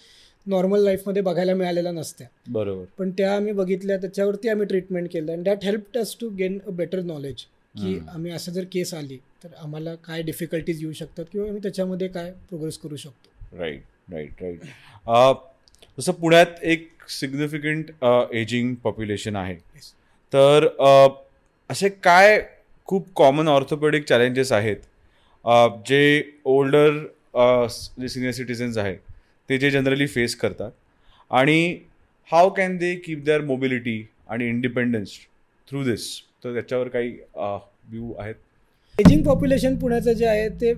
नॉर्मल 0.47 0.83
लाईफमध्ये 0.85 1.23
बघायला 1.23 1.55
मिळालेल्या 1.55 1.93
नसत्या. 1.93 2.27
बरोबर. 2.49 2.85
पण 2.99 3.11
त्या 3.11 3.35
आम्ही 3.37 3.53
बघितल्या 3.53 3.97
त्याच्यावरती 3.97 4.49
आम्ही 4.49 4.67
ट्रीटमेंट 4.67 5.09
केलं 5.13 5.33
and 5.33 5.45
that 5.45 5.65
help 5.65 5.99
us 5.99 6.17
to 6.21 6.29
gain 6.39 6.59
a 6.67 6.71
better 6.71 7.01
knowledge 7.03 7.45
की. 7.75 7.99
आम्ही 8.09 8.33
असं 8.33 8.53
जर 8.53 8.65
केस 8.73 8.95
आली 8.95 9.19
तर 9.43 9.49
आम्हाला 9.59 9.95
काय 10.05 10.23
डिफिकल्टीज 10.23 10.83
येऊ 10.83 10.93
शकतात 10.93 11.25
किंवा 11.33 11.47
आम्ही 11.47 11.63
त्याच्यामध्ये 11.63 12.09
काय 12.09 12.31
प्रोग्रेस 12.49 12.79
करू 12.79 12.97
शकतो. 12.97 13.59
राईट 13.59 13.83
राईट 14.13 14.43
राईट 14.43 14.61
जसं 15.99 16.13
पुण्यात 16.13 16.63
एक 16.63 16.89
सिग्निफिकंट 17.11 17.91
एजिंग 18.35 18.75
पॉप्युलेशन 18.83 19.37
आहे. 19.37 19.55
तर 20.33 20.67
असे 21.71 21.89
काय 21.89 22.41
खूप 22.91 23.09
कॉमन 23.17 23.49
ऑर्थोपेडिक 23.49 24.05
चॅलेंजेस 24.05 24.53
आहेत. 24.53 24.77
जे 25.89 26.23
ओल्डर 26.45 26.97
जे 28.01 28.09
सिनियर 28.09 28.33
सिटीजन्स 28.33 28.79
आहेत 28.79 28.99
ते 29.49 29.59
जे 29.59 29.71
जनरली 29.71 30.07
फेस 30.07 30.35
करतात. 30.37 30.71
आणि 31.31 31.79
how 32.31 32.51
can 32.57 32.77
they 32.77 32.95
keep 33.05 33.23
their 33.25 33.41
mobility 33.45 34.03
आणि 34.29 34.49
इंडिपेंडन्स 34.49 35.11
थ्रू 35.69 35.83
दिस 35.85 36.07
तर 36.45 36.53
त्याच्यावर 36.55 36.89
काही 36.89 37.11
व्ह्यू 37.37 38.13
आहेत. 38.19 38.35
एजिंग 38.99 39.23
पॉप्युलेशन 39.25 39.77
पुण्याचं 39.79 40.13
जे 40.13 40.27
आहे 40.27 40.49
ते 40.61 40.73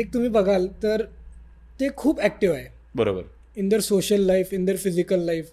एक 0.00 0.12
तुम्ही 0.14 0.28
बघाल 0.30 0.66
तर 0.82 1.02
ते 1.80 1.88
खूप 1.96 2.20
ॲक्टिव्ह 2.20 2.56
आहे. 2.56 2.66
बरोबर. 2.94 3.22
In 3.56 3.68
their 3.68 3.80
social 3.80 4.20
life 4.26 4.52
in 4.54 4.64
their 4.64 4.76
physical 4.76 5.20
life 5.26 5.50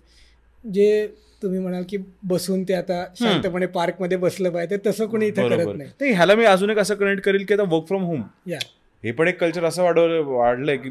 जे 0.64 1.08
तुम्ही 1.44 1.60
म्हणाल 1.60 1.84
की 1.90 1.98
बसून 2.24 2.64
ते 2.64 2.74
आता 2.74 3.04
शांतपणे 3.20 3.66
पार्कमध्ये 3.66 4.18
बसलं 4.18 4.50
पाहिजे 4.50 4.78
तसं 4.86 5.06
कोणी 5.06 5.28
इथे 5.28 5.48
करत 5.50 5.76
नाही. 5.78 6.12
ह्याला 6.14 6.36
मी 6.36 6.46
अजून 6.46 6.70
एक 6.70 6.78
असं 6.78 6.96
कनेक्ट 6.96 7.24
करेल 7.24 7.46
की 7.46 7.54
आता 7.54 7.64
वर्क 7.64 7.88
फ्रॉम 7.88 8.04
होम 8.04 8.24
या. 8.48 8.60
हे 9.04 9.12
पण 9.12 9.28
एक 9.28 9.40
कल्चर 9.40 9.64
असं 9.64 9.84
वाढवलं 9.84 10.24
वाढलंय 10.26 10.78
की 10.78 10.90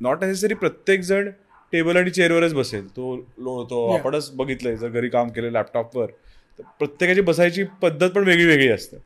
नॉट 0.00 0.24
नेसेसरी 0.24 0.54
प्रत्येक 0.54 1.00
जण 1.00 1.28
टेबल 1.72 1.96
आणि 1.96 2.10
चेअरवरच 2.10 2.54
बसेल. 2.54 2.86
तो 2.88 3.16
लोळतो. 3.38 3.86
आपणच 3.90 4.30
बघितलंय 4.34 4.76
जर 4.76 4.88
घरी 4.88 5.08
काम 5.08 5.28
केलं 5.28 5.50
लॅपटॉपवर 5.50 6.06
तर 6.58 6.62
प्रत्येकाची 6.78 7.20
बसायची 7.20 7.64
पद्धत 7.82 8.10
पण 8.10 8.24
वेगळी 8.24 8.44
वेगळी 8.44 8.68
असते. 8.68 8.96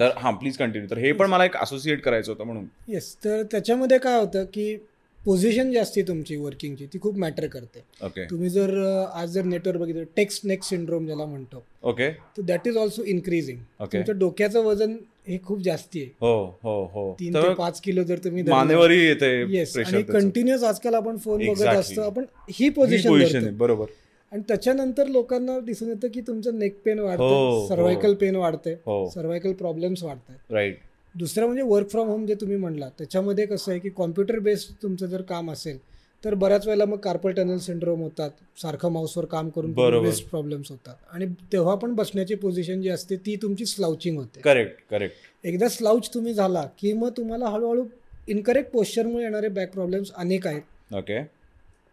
तर 0.00 0.10
हां 0.16 0.32
प्लीज 0.34 0.56
कंटिन्यू 0.56 0.90
तर 0.90 0.98
हे 0.98 1.12
पण 1.12 1.30
मला 1.30 1.44
एक 1.44 1.56
असोसिएट 1.56 2.00
करायचं 2.02 2.32
होतं 2.32 2.44
म्हणून. 2.44 2.64
येस 2.88 3.14
तर 3.24 3.42
त्याच्यामध्ये 3.42 3.98
काय 3.98 4.18
होतं 4.20 4.44
की 4.44 4.76
पोझिशन 5.24 5.70
जी 5.72 5.78
असते 5.78 6.02
तुमची 6.02 6.36
वर्किंगची 6.36 6.86
ती 6.86 6.98
खूप 6.98 7.18
मॅटर 7.18 7.46
करते. 7.46 7.82
ओके. 8.02 8.24
तुम्ही 8.24 8.48
जर 8.48 8.78
आज 9.14 9.30
जर 9.30 9.44
नेटवर 9.44 9.76
बघितलं 9.76 10.04
टेक्स्ट 10.16 10.46
नेक 10.46 10.62
सिंड्रोम 10.62 11.06
ज्याला 11.06 11.24
म्हणतो. 11.24 11.64
ओके. 11.82 12.10
तर 12.10 12.42
that 12.42 12.68
is 12.68 12.76
also 12.76 13.02
increasing. 13.04 13.58
Okay. 13.58 13.92
तुमच्या 13.92 14.14
डोक्याचं 14.14 14.64
वजन 14.64 14.96
हे 15.28 15.38
खूप 15.44 15.60
जास्ती 15.62 16.00
आहे. 16.00 16.10
हो 16.20 16.44
हो 16.62 16.84
हो. 16.94 17.12
तीन 17.20 17.34
ते 17.34 17.54
पाच 17.54 17.80
किलो 17.80 18.02
जर 18.02 18.18
तुम्ही 18.24 18.42
मानेवरही 18.42 19.04
येते 19.06 19.32
येस 19.56 19.76
आणि 19.78 20.02
कंटिन्युअस 20.02 20.62
आजकाल 20.62 20.94
आपण 20.94 21.16
फोन 21.16 21.46
बघत. 21.46 21.66
असतो 21.66 22.00
आपण 22.00 22.24
ही 22.50 22.68
पोझिशन 22.68 23.56
बरोबर. 23.56 23.86
आणि 24.32 24.42
त्याच्यानंतर 24.48 25.08
लोकांना 25.08 25.58
दिसून 25.60 25.88
येतं 25.88 26.08
की 26.08 26.20
तुमचं 26.20 26.58
नेक 26.58 26.78
पेन 26.84 26.98
वाढतं. 26.98 27.66
सर्वायकल 27.68 28.14
पेन 28.14 28.36
वाढते 28.36 28.74
सर्वायकल 29.14 29.52
प्रॉब्लेम्स 29.52 30.02
वाढतात 30.02 30.52
राईट 30.52 30.78
दुसरं 31.14 31.46
म्हणजे 31.46 31.62
वर्क 31.62 31.88
फ्रॉम 31.88 32.08
होम 32.08 32.26
जे 32.26 32.34
तुम्ही 32.34 32.56
म्हणला 32.56 32.88
त्याच्यामध्ये 32.88 33.46
कसं 33.46 33.70
आहे 33.72 33.80
की 33.80 33.88
कॉम्प्युटर 33.88 34.38
बेस्ड 34.38 34.82
तुमचं 34.82 35.06
जर 35.06 35.22
काम 35.22 35.50
असेल 35.50 35.78
तर 36.24 36.34
बऱ्याच 36.34 36.66
वेळेला 36.66 36.84
मग 36.84 36.96
कार्पल 36.96 37.32
टनल 37.32 37.58
सिंड्रोम 37.58 38.00
होतात 38.02 38.30
सारखं 38.62 38.92
माऊसवर 38.92 39.24
काम 39.24 39.48
करून. 39.48 39.72
बेस्ट 40.02 40.28
प्रॉब्लेम्स 40.28 40.70
होतात. 40.70 40.94
आणि 41.12 41.26
तेव्हा 41.52 41.74
पण 41.74 41.94
बसण्याची 41.94 42.34
पोझिशन 42.34 42.82
जी 42.82 42.88
असते 42.88 43.16
ती 43.16 43.36
तुमची 43.36 43.66
स्लाउचिंग 43.66 44.16
होते. 44.18 44.40
करेक्ट 44.40 44.80
करेक्ट 44.90 45.46
एकदा 45.46 45.68
स्लाउच 45.68 46.08
तुम्ही 46.14 46.34
झाला 46.34 46.62
की 46.78 46.92
मग 46.92 47.10
तुम्हाला 47.16 47.48
हळूहळू 47.48 47.84
इनकरेक्ट 48.28 48.70
पोश्चरमुळे 48.72 49.24
येणारे 49.24 49.48
बॅक 49.48 49.72
प्रॉब्लेम्स 49.72 50.12
अनेक 50.12 50.46
आहेत. 50.46 50.94
ओके 50.94 51.22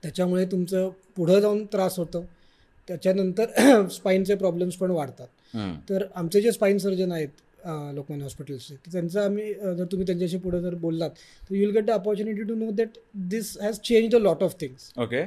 त्याच्यामुळे 0.04 0.46
तुमचं 0.46 0.90
पुढं 1.16 1.40
जाऊन 1.40 1.66
त्रास 1.66 2.00
होतो. 2.00 2.26
त्याच्यानंतर 2.88 3.88
स्पाईनचे 3.92 4.36
प्रॉब्लेम्स 4.36 4.76
पण 4.76 4.92
वाढतात. 4.92 5.28
तर 5.90 6.06
आमचे 6.16 6.42
जे 6.42 6.52
स्पाईन 6.52 6.78
सर्जन 6.78 7.12
आहेत 7.12 7.30
लोकमान्य 7.66 8.24
हॉस्पिटल्सचे 8.24 8.76
तर 8.76 8.92
त्यांचं 8.92 9.20
आम्ही 9.22 9.54
जर 9.54 9.84
तुम्ही 9.92 10.06
त्यांच्याशी 10.08 10.38
पुढे 10.38 10.60
जर 10.62 10.76
बोललात 10.78 11.10
तर 11.50 11.56
you 11.56 11.60
will 11.60 11.72
get 11.72 11.86
the 11.86 11.92
opportunity 11.92 12.44
to 12.44 12.56
know 12.56 12.70
that 12.72 12.98
this 13.30 13.58
has 13.62 13.80
change 13.80 14.16
a 14.16 14.20
lot 14.20 14.44
of 14.44 14.56
things 14.62 14.92
okay 15.00 15.24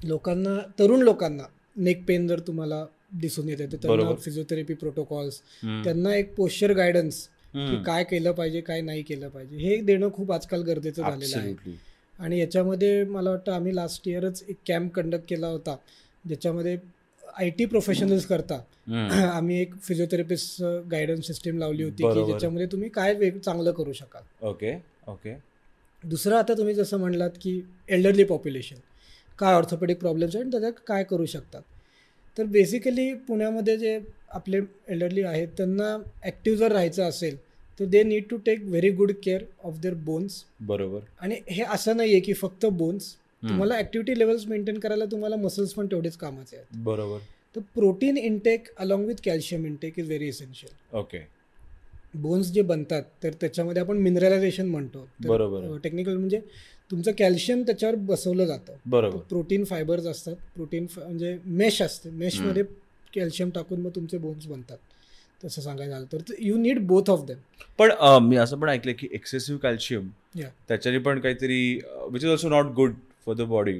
लोकांना 0.00 0.58
तरुण 0.78 1.02
लोकांना 1.02 1.42
नेक 1.78 2.04
पेन 2.06 2.26
जर 2.28 2.40
तुम्हाला 2.40 2.84
दिसून 3.12 3.48
येते 3.48 3.66
तर 3.66 3.76
त्यांना. 3.78 4.14
फिजिओथेरपी 4.14 4.74
प्रोटोकॉल्स 4.74 5.40
त्यांना 5.62 6.14
एक 6.14 6.34
पोश्चर 6.34 6.72
गायडन्स 6.72 7.26
की 7.54 7.82
काय 7.84 8.04
केलं 8.04 8.32
पाहिजे 8.32 8.60
काय 8.60 8.80
नाही 8.80 9.02
केलं 9.02 9.28
पाहिजे 9.28 9.56
हे 9.58 9.76
देणं 9.82 10.08
खूप 10.12 10.32
आजकाल 10.32 10.62
गरजेचं 10.62 11.02
झालेलं 11.02 11.38
आहे. 11.38 11.54
आणि 12.18 12.38
याच्यामध्ये 12.40 13.02
मला 13.04 13.30
वाटतं 13.30 13.52
आम्ही 13.52 13.74
लास्ट 13.76 14.08
इयरच 14.08 14.42
एक 14.48 14.56
कॅम्प 14.66 14.92
कंडक्ट 14.94 15.28
केला 15.28 15.46
होता 15.46 15.76
ज्याच्यामध्ये 16.24 16.76
आय 17.34 17.50
टी 17.50 17.64
प्रोफेशनल्स 17.66 18.26
करता. 18.26 18.58
आम्ही 19.32 19.60
एक 19.60 19.74
फिजिओथेरपिस्ट 19.78 20.62
गायडन्स 20.90 21.26
सिस्टीम 21.26 21.58
लावली 21.58 21.82
होती 21.82 22.02
की. 22.04 22.24
ज्याच्यामध्ये 22.26 22.66
तुम्ही 22.66 22.88
काय 22.88 23.14
वेग 23.14 23.38
चांगलं 23.38 23.72
करू 23.72 23.92
शकाल 23.92 24.46
ओके 24.46 24.74
ओके 25.08 25.34
दुसरं 26.04 26.36
आता 26.36 26.54
तुम्ही 26.54 26.74
जसं 26.74 26.98
म्हणलात 26.98 27.30
की 27.42 27.60
एल्डरली 27.88 28.24
पॉप्युलेशन 28.24 28.76
काय 29.38 29.54
ऑर्थोपेडिक 29.54 29.98
प्रॉब्लेम्स 29.98 30.34
आहेत 30.36 30.44
आणि 30.44 30.52
त्याच्यात 30.52 30.80
काय 30.86 31.04
करू 31.04 31.26
शकतात 31.26 31.62
तर 32.36 32.44
बेसिकली 32.46 33.12
पुण्यामध्ये 33.28 33.76
जे 33.76 33.98
आपले 34.30 34.60
एल्डरली 34.88 35.22
आहेत 35.22 35.48
त्यांना 35.56 35.96
ॲक्टिव्ह 36.22 36.58
जर 36.58 36.72
राहायचं 36.72 37.08
असेल 37.08 37.36
तर 37.80 37.84
they 37.84 38.02
need 38.02 38.24
to 38.30 38.36
take 38.36 38.62
very 38.64 38.90
good 38.90 39.12
care 39.24 39.42
of 39.64 39.78
their 39.78 39.94
bones 40.04 40.42
बरोबर 40.60 41.00
आणि 41.20 41.40
हे 41.48 41.64
असं 41.64 41.96
नाही 41.96 42.10
आहे 42.12 42.20
की 42.20 42.32
फक्त 42.32 42.66
बोन्स. 42.66 43.14
तुम्हाला 43.42 43.76
ॲक्टिव्हिटी 43.76 44.18
लेवल्स 44.18 44.46
मेंटेन 44.46 44.78
करायला 44.78 45.04
तुम्हाला 45.10 45.36
मसल्स 45.36 45.72
पण 45.74 45.86
तेवढेच 45.90 46.16
कामाचे 46.16 46.56
आहेत. 46.56 46.76
बरोबर. 46.84 47.18
तर 47.56 47.60
protein 47.74 48.16
intake 48.16 48.68
along 48.78 49.06
with 49.06 49.20
calcium 49.24 49.64
intake 49.66 49.98
is 49.98 50.06
very 50.06 50.28
essential 50.28 50.96
okay 50.96 51.18
bones 52.14 52.50
जे 52.52 52.62
बनतात 52.62 53.02
तर 53.22 53.32
त्याच्यामध्ये 53.40 53.82
आपण 53.82 53.96
मिनरलायझेशन 53.98 54.66
म्हणतो. 54.66 55.06
बरोबर. 55.26 55.76
टेक्निकल 55.82 56.16
म्हणजे 56.16 56.40
तुमचं 56.90 57.12
कॅल्शियम 57.18 57.62
त्याच्यावर 57.62 57.94
बसवलं 57.96 58.46
जातं. 58.46 58.76
बरोबर. 58.86 59.18
प्रोटीन 59.28 59.64
फायबर्स 59.64 60.06
असतात. 60.06 60.36
प्रोटीन 60.54 60.86
म्हणजे 60.96 61.36
मेश 61.44 61.80
असते. 61.82 62.10
मेशमध्ये 62.10 62.62
कॅल्शियम 63.14 63.50
टाकून 63.50 63.80
मग 63.80 63.90
तुमचे 63.94 64.18
बोन्स 64.18 64.46
बनतात. 64.46 64.78
तसं 65.44 65.62
सांगायचं 65.62 65.92
झालं 65.92 66.06
तर 66.12 66.32
you 66.38 66.56
need 66.58 66.78
both 66.86 67.10
of 67.10 67.24
them 67.26 67.38
पण 67.78 67.90
मी 68.22 68.36
असं 68.36 68.58
पण 68.60 68.68
ऐकलं 68.68 68.92
की 68.98 69.08
एक्सेसिव्ह 69.12 69.60
कॅल्शियम. 69.60 70.08
त्याच्याने 70.36 70.98
पण 70.98 71.20
काहीतरी 71.20 71.62
which 72.10 72.24
is 72.24 72.30
also 72.30 72.48
not 72.48 72.72
good 72.74 72.94
for 73.26 73.34
the 73.34 73.42
body 73.48 73.78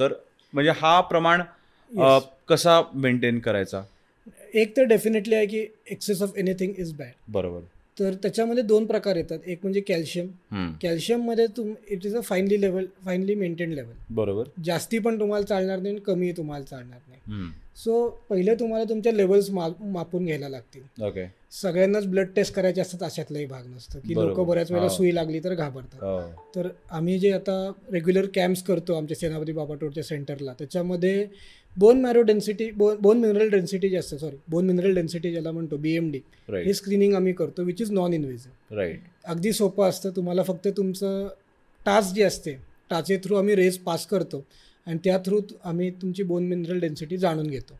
तर 0.00 0.12
म्हणजे 0.52 0.70
हा 0.76 1.00
प्रमाण 1.00 1.42
Yes. 1.92 2.20
कसा 2.48 2.80
मेंटेन 2.94 3.38
करायचा? 3.38 3.82
एक 4.54 4.76
तर 4.76 4.84
डेफिनेटली 4.84 5.34
आहे 5.34 5.46
की 5.46 5.58
excess 5.90 6.22
of 6.22 6.36
anything 6.36 6.72
is 6.78 6.92
bad 6.94 7.12
बरोबर. 7.28 7.60
तर 7.98 8.14
त्याच्यामध्ये 8.14 8.62
दोन 8.62 8.86
प्रकार 8.86 9.16
येतात. 9.16 9.38
एक 9.46 9.58
म्हणजे 9.62 9.80
कॅल्शियम. 9.80 10.26
कॅल्शियममध्ये 10.82 11.46
तुम 11.56 11.72
it 11.88 12.06
is 12.06 12.16
a 12.16 12.20
finely 12.20 12.60
level 12.60 12.86
finely 13.04 13.34
maintain 13.34 13.72
level 13.72 13.92
बरोबर. 14.10 14.44
जास्ती 14.64 14.98
पण 14.98 15.20
तुम्हाला 15.20 15.46
चालणार 15.46 15.78
नाही 15.78 15.94
आणि 15.94 16.04
कमी 16.04 16.32
तुम्हाला 16.32 16.64
चालणार 16.64 16.98
नाही. 17.08 17.50
सो 17.76 18.08
पहिले 18.30 18.54
तुम्हाला 18.54 18.84
तुमच्या 18.84 19.12
लेवल्स 19.12 19.48
मापून 19.50 20.24
घ्यायला 20.24 20.48
लागतील. 20.48 20.82
ओके 21.04 21.24
सगळ्यांनाच 21.52 22.06
ब्लड 22.06 22.28
टेस्ट 22.36 22.54
करायचे 22.54 22.80
असतात 22.80 23.02
अशातलाही 23.02 23.46
भाग 23.46 23.66
नसतो. 23.66 23.98
की 23.98 24.14
लोक. 24.14 24.40
बऱ्याच 24.40 24.70
वेळेला 24.70 24.88
हा. 24.88 24.94
सुई 24.94 25.14
लागली 25.14 25.40
तर 25.44 25.54
घाबरतात. 25.54 26.02
हो. 26.02 26.20
तर 26.56 26.68
आम्ही 26.90 27.18
जे 27.18 27.30
आता 27.32 27.56
रेग्युलर 27.92 28.26
कॅम्प्स 28.34 28.62
करतो 28.62 28.94
आमच्या 28.94 29.16
सेनापती 29.16 29.52
बाबाटोरच्या 29.52 30.04
सेंटरला 30.04 30.52
त्याच्यामध्ये 30.52 31.26
bone 31.76 32.00
marrow 32.00 32.22
density 32.22 32.70
bone 32.70 32.96
bone 33.00 33.18
mineral 33.18 33.48
density 33.48 33.88
जे 33.88 33.96
असतं 33.96 34.16
सॉरी 34.16 34.36
बोन 34.48 34.66
मिनरल 34.66 34.94
डेन्सिटी 34.94 35.30
ज्याला 35.30 35.50
म्हणतो 35.50 35.76
बी 35.76 35.94
एम 35.96 36.10
डी 36.10 36.20
हे 36.48 36.74
स्क्रीनिंग 36.74 37.14
आम्ही 37.14 37.32
करतो 37.32 37.62
which 37.62 37.80
is 37.82 37.90
non 37.90 38.12
invasive 38.12 38.76
right 38.76 39.00
अगदी 39.24 39.52
सोपं 39.52 39.88
असतं 39.88 40.10
तुम्हाला 40.10 40.42
फक्त 40.42 40.68
तुमचं 40.68 41.28
टाच 41.86 42.12
जी 42.12 42.22
असते 42.22 42.52
टाचे 42.90 43.16
थ्रू 43.16 43.36
आम्ही 43.36 43.54
रेस 43.54 43.78
पास 43.78 44.06
करतो. 44.06 44.44
आणि 44.86 44.98
त्या 45.04 45.18
थ्रू 45.24 45.40
आम्ही 45.64 45.90
तुमची 46.02 46.22
बोन 46.22 46.46
मिनरल 46.48 46.78
डेन्सिटी 46.80 47.16
जाणून 47.16 47.46
घेतो. 47.46 47.78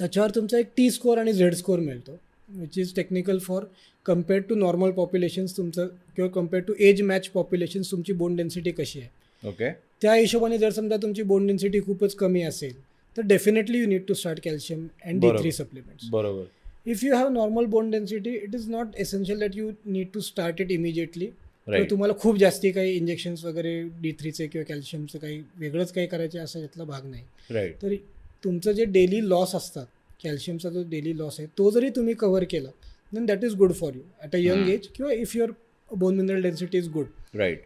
त्याच्यावर 0.00 0.30
तुमचा 0.34 0.58
एक 0.58 0.66
टी 0.76 0.90
स्कोअर 0.90 1.18
आणि 1.18 1.32
झेड 1.32 1.54
स्कोअर 1.54 1.80
मिळतो 1.80 2.18
which 2.48 2.78
is 2.78 2.94
technical 2.94 3.38
for 3.38 3.64
compare 4.06 4.40
to 4.48 4.54
normal 4.54 4.90
populations 4.90 5.56
तुमचं 5.56 5.86
किंवा 6.16 6.30
compare 6.30 6.62
to 6.62 6.72
age 6.78 7.02
match 7.02 7.28
populations 7.28 7.90
तुमची 7.90 8.12
बोन 8.12 8.36
डेन्सिटी 8.36 8.70
कशी 8.70 9.00
आहे. 9.00 9.08
ओके 9.42 9.70
त्या 10.02 10.14
हिशोबाने 10.14 10.58
जर 10.58 10.70
समजा 10.70 10.96
तुमची 11.02 11.22
बोन 11.22 11.46
डेन्सिटी 11.46 11.80
खूपच 11.86 12.14
कमी 12.14 12.42
असेल 12.42 12.74
तर 13.16 13.22
definitely 13.26 13.78
you 13.78 13.86
need 13.86 14.04
to 14.08 14.14
start 14.14 14.40
calcium 14.44 14.86
and 15.04 15.20
D. 15.20 15.30
Three 15.38 15.52
supplements 15.52 16.08
बरोबर. 16.10 16.44
If 16.86 17.04
you 17.04 17.14
have 17.14 17.28
normal 17.32 17.64
bone 17.66 17.90
density 17.90 18.30
it 18.34 18.54
is 18.54 18.68
not 18.70 18.96
essential 18.96 19.40
that 19.40 19.56
you 19.56 19.70
need 19.86 20.08
to 20.14 20.20
start 20.20 20.60
it 20.60 20.70
immediately 20.72 21.30
right 21.66 21.90
तुम्हाला 21.90 22.14
खूप 22.18 22.36
जास्ती 22.38 22.70
काही 22.70 22.92
इंजेक्शन्स 22.92 23.44
वगैरे 23.44 23.80
डी 24.00 24.12
थ्रीचे 24.12 24.46
किंवा 24.46 24.64
कॅल्शियमचं 24.64 25.18
काही 25.18 25.42
वेगळंच 25.58 25.92
काही 25.92 26.06
करायचे 26.06 26.38
असा 26.38 26.58
यातला 26.58 26.84
भाग 26.84 27.06
नाही. 27.06 27.22
तर 27.82 27.94
तुमचं 28.44 28.72
जे 28.72 28.84
डेली 28.84 29.28
लॉस 29.28 29.54
असतात 29.54 29.86
कॅल्शियमचा 30.24 30.70
जो 30.70 30.82
डेली 30.88 31.16
लॉस 31.18 31.38
आहे 31.38 31.48
तो 31.58 31.70
जरी 31.70 31.88
तुम्ही 31.96 32.14
कव्हर 32.14 32.44
केला 32.50 32.68
then 33.12 33.26
that 33.26 33.44
is 33.44 33.54
good 33.54 33.72
for 33.72 33.94
you 33.94 34.02
at 34.22 34.34
a 34.34 34.38
young. 34.38 34.68
Age 34.68 34.88
किंवा 34.94 35.12
if 35.12 35.36
your 35.36 35.50
bone 35.90 36.16
mineral 36.16 36.42
density 36.42 36.78
is 36.78 36.88
good 36.92 37.06
right 37.34 37.62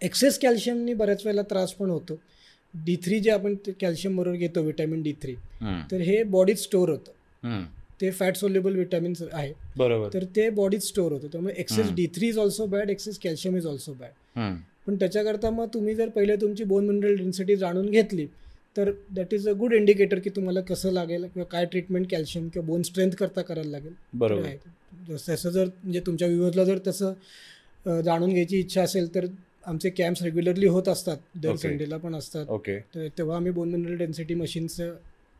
excess 0.00 0.38
कॅल्शियमनी 0.38 0.94
बऱ्याच 0.94 1.24
वेळेला 1.26 1.42
त्रास 1.42 1.72
पण 1.74 1.90
होतो. 1.90 2.18
डी 2.74 2.96
थ्री 3.04 3.18
जे 3.20 3.30
आपण 3.30 3.54
कॅल्शियम 3.80 4.16
बरोबर 4.16 4.36
घेतो 4.36 4.62
विटॅमिन 4.62 5.02
डी 5.02 5.12
थ्री 5.22 5.34
तर 5.90 6.00
हे 6.00 6.22
बॉडीत 6.24 6.56
स्टोअर 6.56 6.88
होतं. 6.88 7.12
ते 8.00 8.10
फॅट 8.10 8.36
सोल्युबल 8.36 8.76
विटॅमिन्स 8.76 9.22
आहे. 9.32 9.52
बरोबर. 9.76 10.08
तर 10.14 10.24
ते 10.36 10.48
बॉडीत 10.50 10.80
स्टोअर 10.80 11.12
होतं. 11.12 11.28
त्यामुळे 11.32 11.54
excess. 11.58 11.90
D 11.94 12.06
three 12.14 12.28
is 12.28 12.38
also 12.38 12.66
bad 12.66 12.90
excess 12.90 13.18
calcium 13.18 13.56
is 13.56 13.66
also 13.66 13.92
bad. 13.92 14.56
पण 14.86 14.96
त्याच्याकरता 14.96 15.50
मग 15.50 15.66
तुम्ही 15.74 15.94
जर 15.94 16.08
पहिले 16.08 16.36
तुमची 16.36 16.64
बोन 16.64 16.86
मिनरल 16.86 17.16
डेन्सिटी 17.16 17.56
जाणून 17.56 17.90
घेतली 17.90 18.26
तर 18.76 18.90
that 19.14 19.34
is 19.34 19.48
a 19.48 19.52
good 19.52 19.72
indicator 19.74 20.18
की 20.18 20.30
तुम्हाला 20.30 20.60
कसं 20.60 20.92
लागेल 20.92 21.24
किंवा 21.24 21.44
काय 21.44 21.64
ट्रीटमेंट 21.64 22.06
कॅल्शियम 22.10 22.48
किंवा 22.48 22.66
बोन 22.66 22.82
स्ट्रेंथ 22.82 23.12
करता 23.18 23.42
करायला 23.42 23.70
लागेल. 23.70 23.92
बरोबर. 24.14 24.48
जसं 25.08 25.34
तसं 25.34 25.50
जर 25.50 25.64
म्हणजे 25.64 26.00
तुमच्या 26.06 26.28
व्ह्युअर्सला 26.28 26.64
जर 26.64 26.78
तसं 26.86 28.00
जाणून 28.04 28.30
घ्यायची 28.30 28.58
इच्छा 28.58 28.82
असेल 28.82 29.14
तर 29.14 29.26
आमचे 29.66 29.90
कॅम्प्स 29.90 30.22
रेग्युलरली 30.22 30.66
होत 30.66 30.88
असतात. 30.88 31.16
दर. 31.34 31.54
संडेला 31.56 31.96
पण 31.96 32.14
असतात. 32.14 32.46
ओके 32.48 32.78
तर 32.94 33.06
तेव्हा 33.18 33.36
आम्ही 33.36 33.52
बोन 33.52 33.68
मिनरल 33.68 33.96
डेन्सिटी 33.96 34.34
मशीन्स 34.34 34.80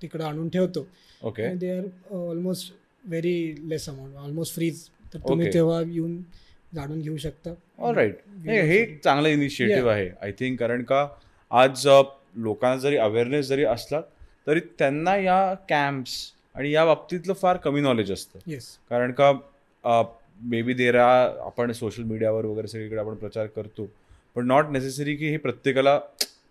तिकडं 0.02 0.24
आणून 0.24 0.48
ठेवतो. 0.48 0.86
Okay 1.22 1.54
they 1.56 1.70
are 1.78 2.14
almost 2.14 2.72
very 3.04 3.54
less 3.68 3.88
amount 3.88 4.16
almost 4.16 4.54
free 4.54 4.82
तर 5.14 5.18
तुम्ही. 5.28 5.52
तेव्हा 5.54 5.80
येऊन 5.86 6.16
जाणून 6.74 7.00
घेऊ 7.00 7.16
शकता. 7.16 7.50
ऑल 7.78 7.94
राईट 7.94 8.18
हे 8.46 8.76
एक 8.78 8.98
चांगलं 9.04 9.28
इनिशिएटिव्ह 9.28 9.90
आहे. 9.90 10.08
आय 10.22 10.32
थिंक 10.32 10.58
कारण 10.60 10.82
का 10.82 11.06
आज 11.50 11.86
अ, 11.88 12.00
लोकांना 12.36 12.76
जरी 12.76 12.96
अवेअरनेस 12.96 13.46
जरी 13.46 13.64
असला 13.64 14.00
तरी 14.46 14.60
त्यांना 14.78 15.16
या 15.16 15.54
कॅम्प्स 15.68 16.12
आणि 16.54 16.70
या 16.72 16.84
बाबतीतलं 16.84 17.32
फार 17.32 17.56
कमी 17.56 17.80
नॉलेज 17.80 18.12
असतं. 18.12 18.38
येस 18.46 18.66
कारण 18.90 19.12
का 19.20 19.32
मे 20.42 20.60
बी 20.62 20.74
देरा 20.74 21.06
आपण 21.46 21.72
सोशल 21.72 22.02
मीडियावर 22.02 22.44
वगैरे 22.44 22.68
सगळीकडे 22.68 22.98
आपण 23.00 23.14
प्रचार 23.14 23.46
करतो. 23.46 23.88
पण 24.34 24.46
नॉट 24.46 24.66
नेसेसरी 24.70 25.14
की 25.16 25.28
हे 25.30 25.36
प्रत्येकाला 25.36 25.98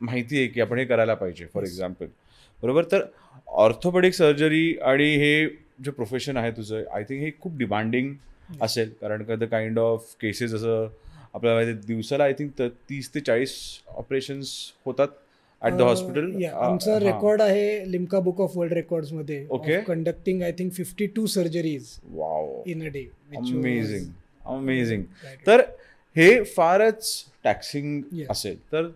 माहिती 0.02 0.38
आहे 0.38 0.48
की 0.48 0.62
आपण 0.62 0.80
हे 0.80 0.86
करायला 0.86 1.14
पाहिजे 1.14 1.46
फॉर 1.46 1.64
Yes. 1.64 1.72
एक्झाम्पल 1.72 2.06
बरोबर? 2.64 2.84
तर 2.84 3.02
ऑर्थोपेडिक 3.48 4.14
सर्जरी 4.14 4.76
आणि 4.84 5.14
हे 5.16 5.46
जे 5.84 5.92
प्रोफेशन 5.92 6.38
आहे 6.38 6.52
तुझं 6.52 6.84
आय 6.94 7.04
थिंक 7.04 7.22
हे 7.24 7.32
खूप 7.42 7.58
डिमांडिंग. 7.58 8.14
असेल. 8.62 8.90
कारण 9.02 9.24
का 9.24 9.36
द 9.36 9.44
काइंड 9.44 9.80
ऑफ 9.80 10.14
केसेस 10.22 10.54
असं 10.54 10.88
आपल्याला 11.34 11.72
दिवसाला 11.88 12.24
आय 12.24 12.34
थिंक 12.34 12.62
तीस 12.90 13.10
ते 13.16 13.20
चाळीस 13.20 13.54
ऑपरेशन्स 13.88 14.52
होतात 14.86 15.08
ॲट 15.62 15.74
द 15.74 15.82
हॉस्पिटल 15.82 16.44
आमचा 16.46 16.98
रेकॉर्ड 17.00 17.42
आहे 17.42 17.92
लिम्का 17.92 18.20
बुक 18.20 18.40
ऑफ 18.42 18.56
वर्ल्ड 18.58 18.74
रेकॉर्ड्समध्ये 18.74 19.46
Okay. 19.52 19.80
Conducting 19.84 20.42
I 20.44 20.52
think 20.52 20.72
fifty 20.74 21.06
two 21.16 21.26
surgeries 21.28 21.90
wow 22.14 22.62
in 22.68 22.86
a 22.86 22.92
day 22.94 23.06
amazing 23.38 24.06
amazing 24.48 25.04
तर 25.48 25.62
हे 26.16 26.44
फारच 26.56 27.10
टॅक्सिंग. 27.44 28.02
असेल. 28.30 28.58
तर 28.72 28.88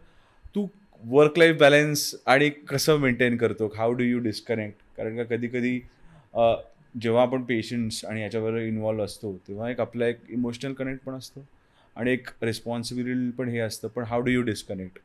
तू 0.56 0.66
वर्क 1.04 1.38
लाईफ 1.40 1.56
बॅलन्स 1.60 2.14
आणि 2.26 2.50
कसं 2.70 2.98
मेंटेन 3.00 3.38
करतो? 3.38 3.72
हाऊ 3.76 3.94
डू 3.94 4.04
यू 4.04 4.20
डिस्कनेक्ट 4.20 4.76
कारण 4.98 5.16
का 5.18 5.24
कधी 5.36 5.48
कधी 5.48 5.80
जेव्हा 6.96 7.22
आपण 7.22 7.44
पेशंट्स 7.44 8.04
आणि 8.06 8.22
याच्याबरोबर 8.22 8.62
इन्वॉल्व्ह 8.62 9.06
असतो 9.06 9.34
तेव्हा 9.48 9.70
एक 9.72 9.80
आपला 9.80 10.08
एक 10.08 10.18
इमोशनल 10.30 10.74
कनेक्ट 10.74 11.06
पण 11.06 11.14
असतो 11.14 11.46
आणि 11.96 12.12
एक 12.12 12.28
रिस्पॉन्सिबिलिटी 12.44 13.30
पण 13.38 13.50
हे 13.50 13.60
असतं. 13.60 13.88
पण 13.88 14.04
हाऊ 14.08 14.22
डू 14.22 14.32
यू 14.32 14.42
डिस्कनेक्ट 14.42 15.00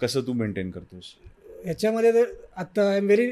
कसं 0.00 0.20
तू 0.26 0.32
मेंटेन 0.32 0.70
करतोस? 0.70 1.14
ह्याच्यामध्ये 1.64 2.12
जर 2.12 2.24
आता 2.56 2.88
आय 2.90 2.96
एम 2.96 3.06
व्हेरी 3.06 3.26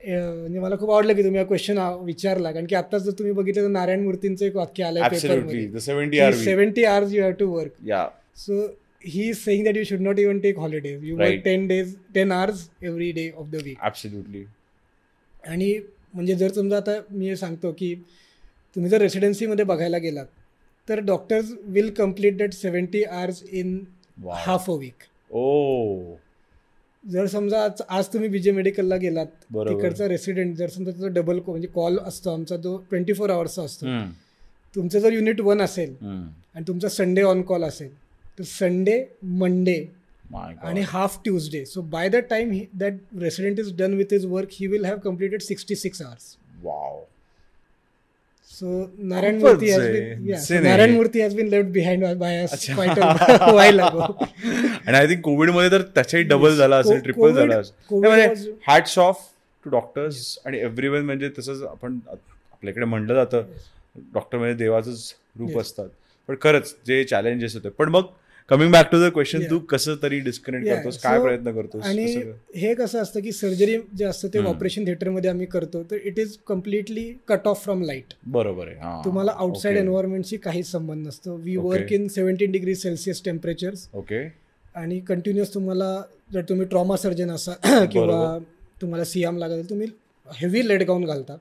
म्हणजे 0.00 0.58
मला 0.60 0.76
खूप 0.78 0.90
आवडलं 0.90 1.14
की 1.14 1.22
तुम्ही 1.24 1.40
हा 1.40 1.46
क्वेश्चन 1.46 1.78
विचारला. 2.04 2.52
कारण 2.52 2.66
की 2.66 2.74
आताच 2.74 3.02
जर 3.02 3.12
तुम्ही 3.18 3.32
बघितलं 3.34 3.62
तर 3.62 3.68
नारायण 3.68 4.04
मूर्तींचं 4.04 4.44
एक 4.46 4.56
वाक्य 4.56 4.90
the 4.92 5.76
seventy 5.78 6.18
are 6.20 6.34
seventy 6.34 6.84
hours 6.84 7.12
you 7.14 7.22
have 7.22 7.32
to 7.38 7.50
work 7.52 7.86
yeah 7.86 8.06
so 8.36 8.66
he 9.04 9.28
is 9.28 9.36
saying 9.38 9.64
that 9.64 9.76
you 9.76 9.84
should 9.84 10.00
not 10.00 10.18
even 10.18 10.38
take 10.40 10.58
holidays 10.58 11.04
you 11.04 11.16
work 11.16 11.28
Right. 11.28 11.44
Ten 11.44 11.66
days 11.66 11.94
ten 12.14 12.32
hours 12.32 12.68
every 12.82 13.10
day 13.12 13.30
of 13.36 13.46
the 13.50 13.62
week 13.64 13.78
absolutely 13.84 14.44
आणि 15.44 15.78
म्हणजे 16.14 16.34
जर 16.34 16.52
समजा 16.52 16.76
आता 16.76 16.98
मी 17.10 17.36
सांगतो 17.36 17.72
की 17.78 17.94
तुम्ही 18.76 18.90
जर 18.90 19.00
रेसिडेन्सीमध्ये 19.00 19.64
बघायला 19.64 19.98
गेलात 19.98 20.26
तर 20.88 21.00
doctors 21.00 21.52
will 21.66 21.90
complete 21.94 22.36
that 22.36 22.52
seventy 22.52 23.02
hours 23.04 23.42
in. 23.52 23.78
Half 24.36 24.70
a 24.70 24.74
week 24.74 25.02
oh 25.30 26.14
जर 27.04 27.26
समजा 27.26 27.62
आज 27.64 27.82
आज 27.88 28.06
तुम्ही 28.12 28.28
विजय 28.28 28.50
मेडिकलला 28.50 28.96
गेलात. 28.96 29.26
तिकडचा 29.54 30.08
रेसिडेंट 30.08 30.54
जर 30.56 30.68
समजा 30.68 30.90
त्याचा 30.90 31.08
डबल 31.14 31.38
म्हणजे 31.46 31.68
कॉल 31.74 31.98
असतो 31.98 32.30
आमचा 32.30 32.56
जो 32.56 32.76
ट्वेंटी 32.90 33.12
फोर 33.12 33.30
आवर्सचा 33.30 33.62
असतो. 33.62 33.86
तुमचं 34.74 34.98
जर 34.98 35.12
युनिट 35.12 35.40
वन 35.40 35.60
असेल. 35.62 35.94
आणि 36.54 36.64
तुमचा 36.68 36.88
संडे 36.88 37.22
ऑन 37.22 37.42
कॉल 37.42 37.64
असेल 37.64 37.90
संडे 38.38 39.02
मंडे. 39.22 39.84
आणि 40.62 40.80
half 40.88 41.18
Tuesday 41.24 41.64
so 41.64 41.80
by 41.90 42.08
the 42.08 42.16
time 42.30 42.52
that 42.74 42.94
resident 43.20 43.58
is 43.58 43.74
done 43.76 43.94
with 43.94 44.12
his 44.12 44.24
work 44.26 44.48
he 44.52 44.66
will 44.66 44.84
have 44.84 44.98
completed 44.98 45.42
sixty 45.42 45.74
six 45.76 46.02
hours 46.02 46.36
Wow. 46.64 46.92
So 48.50 48.70
Narayan 49.10 49.38
Murthy 49.40 49.68
has 49.70 49.82
been 49.86 50.26
yeah. 50.28 50.38
So 50.38 50.58
Narayan. 50.60 50.92
Murthy 50.98 51.22
has 51.22 51.34
been 51.34 51.48
left 51.50 51.70
behind 51.72 52.04
by 52.20 52.30
us 52.38 52.52
अच्छा. 52.52 52.74
quite 52.74 53.00
a 53.00 53.48
while 53.54 53.82
ago. 53.86 54.06
आणि 54.86 54.96
I 54.96 55.06
think 55.06 55.20
कोविडमध्ये 55.24 55.70
तर 55.70 55.82
त्याच्याही 55.94 56.26
double. 56.26 56.54
झाला 56.56 56.76
असेल 56.76 57.00
triple 57.00 57.20
COVID- 57.20 57.36
झाला 57.36 57.58
असेल 57.58 58.52
hats 58.68 58.98
off 58.98 59.20
to 59.64 59.70
doctors 59.70 60.38
आणि 60.46 60.58
एव्हरीवन 60.58 61.04
म्हणजे 61.04 61.28
तसंच 61.38 61.62
आपण 61.62 61.98
आपल्याकडे 62.10 62.84
म्हणलं 62.84 63.14
जातं 63.14 63.46
डॉक्टर 64.14 64.38
म्हणजे 64.38 64.54
देवाचंच 64.54 65.14
रूप. 65.38 65.58
असतात 65.58 65.88
पण 66.28 66.36
खरंच 66.42 66.74
जे 66.86 67.02
चॅलेंजेस 67.04 67.54
होते 67.54 67.68
पण 67.68 67.88
मग 67.88 68.06
coming 68.50 68.72
back 68.72 68.88
to 68.90 68.98
the 69.00 69.10
question. 69.12 69.42
तू 69.50 69.58
कसं 69.68 69.94
तरी 70.02 70.18
डिस्कनेक्ट. 70.20 70.66
करतोस 70.68 70.98
काय 71.02 71.20
प्रयत्न 71.20 71.52
करतोस 71.52 71.84
आणि 71.84 72.04
हे 72.56 72.72
कसं 72.74 73.02
असतं 73.02 73.20
की 73.20 73.32
सर्जरी 73.32 73.76
जे 73.96 74.04
असतं 74.04 74.28
ते. 74.34 74.38
ऑपरेशन 74.46 74.86
थिएटरमध्ये 74.86 75.30
आम्ही 75.30 75.46
करतो 75.46 75.82
तर 75.90 75.96
it 76.04 76.18
is 76.18 76.36
completely 76.48 77.04
cut 77.28 77.46
off 77.48 77.62
from 77.64 77.82
light 77.82 78.14
बरोबर 78.26 78.68
आहे. 78.68 79.04
तुम्हाला 79.04 79.32
आउटसाइड 79.32 79.74
Okay. 79.74 79.84
एन्व्हायरमेंटशी 79.84 80.36
काहीच 80.36 80.70
संबंध 80.70 81.06
नसतो 81.06 81.36
we. 81.36 81.56
Work 81.56 81.92
in 81.92 82.06
seventeen 82.08 82.52
degree 82.52 82.74
Celsius 82.74 83.22
temperatures 83.24 83.88
okay 83.94 84.22
आणि 84.74 85.00
कंटिन्युअस 85.08 85.54
तुम्हाला 85.54 85.90
जर 86.32 86.42
तुम्ही 86.48 86.66
ट्रॉमा 86.66 86.96
सर्जन 86.96 87.30
असाल 87.30 87.86
किंवा. 87.86 88.38
तुम्हाला 88.80 89.04
सियाम 89.04 89.36
लागत 89.38 89.68
तुम्ही 89.70 89.86
हेवी 90.26 90.66
लेट 90.68 90.82
गाऊन 90.82 91.04
घालता 91.04 91.36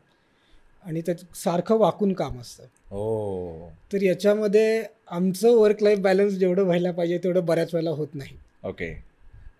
आणि 0.85 1.01
त्यात 1.01 1.23
सारखं 1.35 1.77
वाकून 1.79 2.13
काम 2.13 2.39
असतं 2.39 2.63
हो. 2.93 3.69
तर 3.93 4.01
याच्यामध्ये 4.01 4.83
आमचं 5.09 5.55
वर्क 5.57 5.81
लाईफ 5.83 5.99
बॅलन्स 5.99 6.33
जेवढं 6.33 6.63
व्हायला 6.63 6.91
पाहिजे 6.91 7.17
तेवढं 7.23 7.45
बऱ्याच 7.45 7.73
वेळेला 7.73 7.89
होत 7.91 8.15
नाही. 8.15 8.35
ओके 8.63 8.93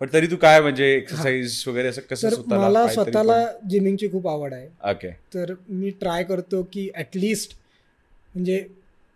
पण 0.02 0.08
तरी 0.14 0.28
तू 0.28 0.36
काय 0.36 0.60
म्हणजे 0.62 0.86
एक्सरसाइज 0.94 1.64
वगैरे 1.68 1.88
असं 1.88 2.02
कसं 2.10 2.42
मला 2.50 2.88
स्वतःला 2.88 3.46
जिमिंगची 3.70 4.08
खूप 4.12 4.28
आवड 4.28 4.54
आहे. 4.54 4.68
ओके 4.92 5.10
तर 5.34 5.54
मी 5.70 5.90
ट्राय 6.00 6.24
करतो 6.24 6.62
की 6.74 6.90
ॲटलिस्ट 6.96 7.56
म्हणजे 8.36 8.64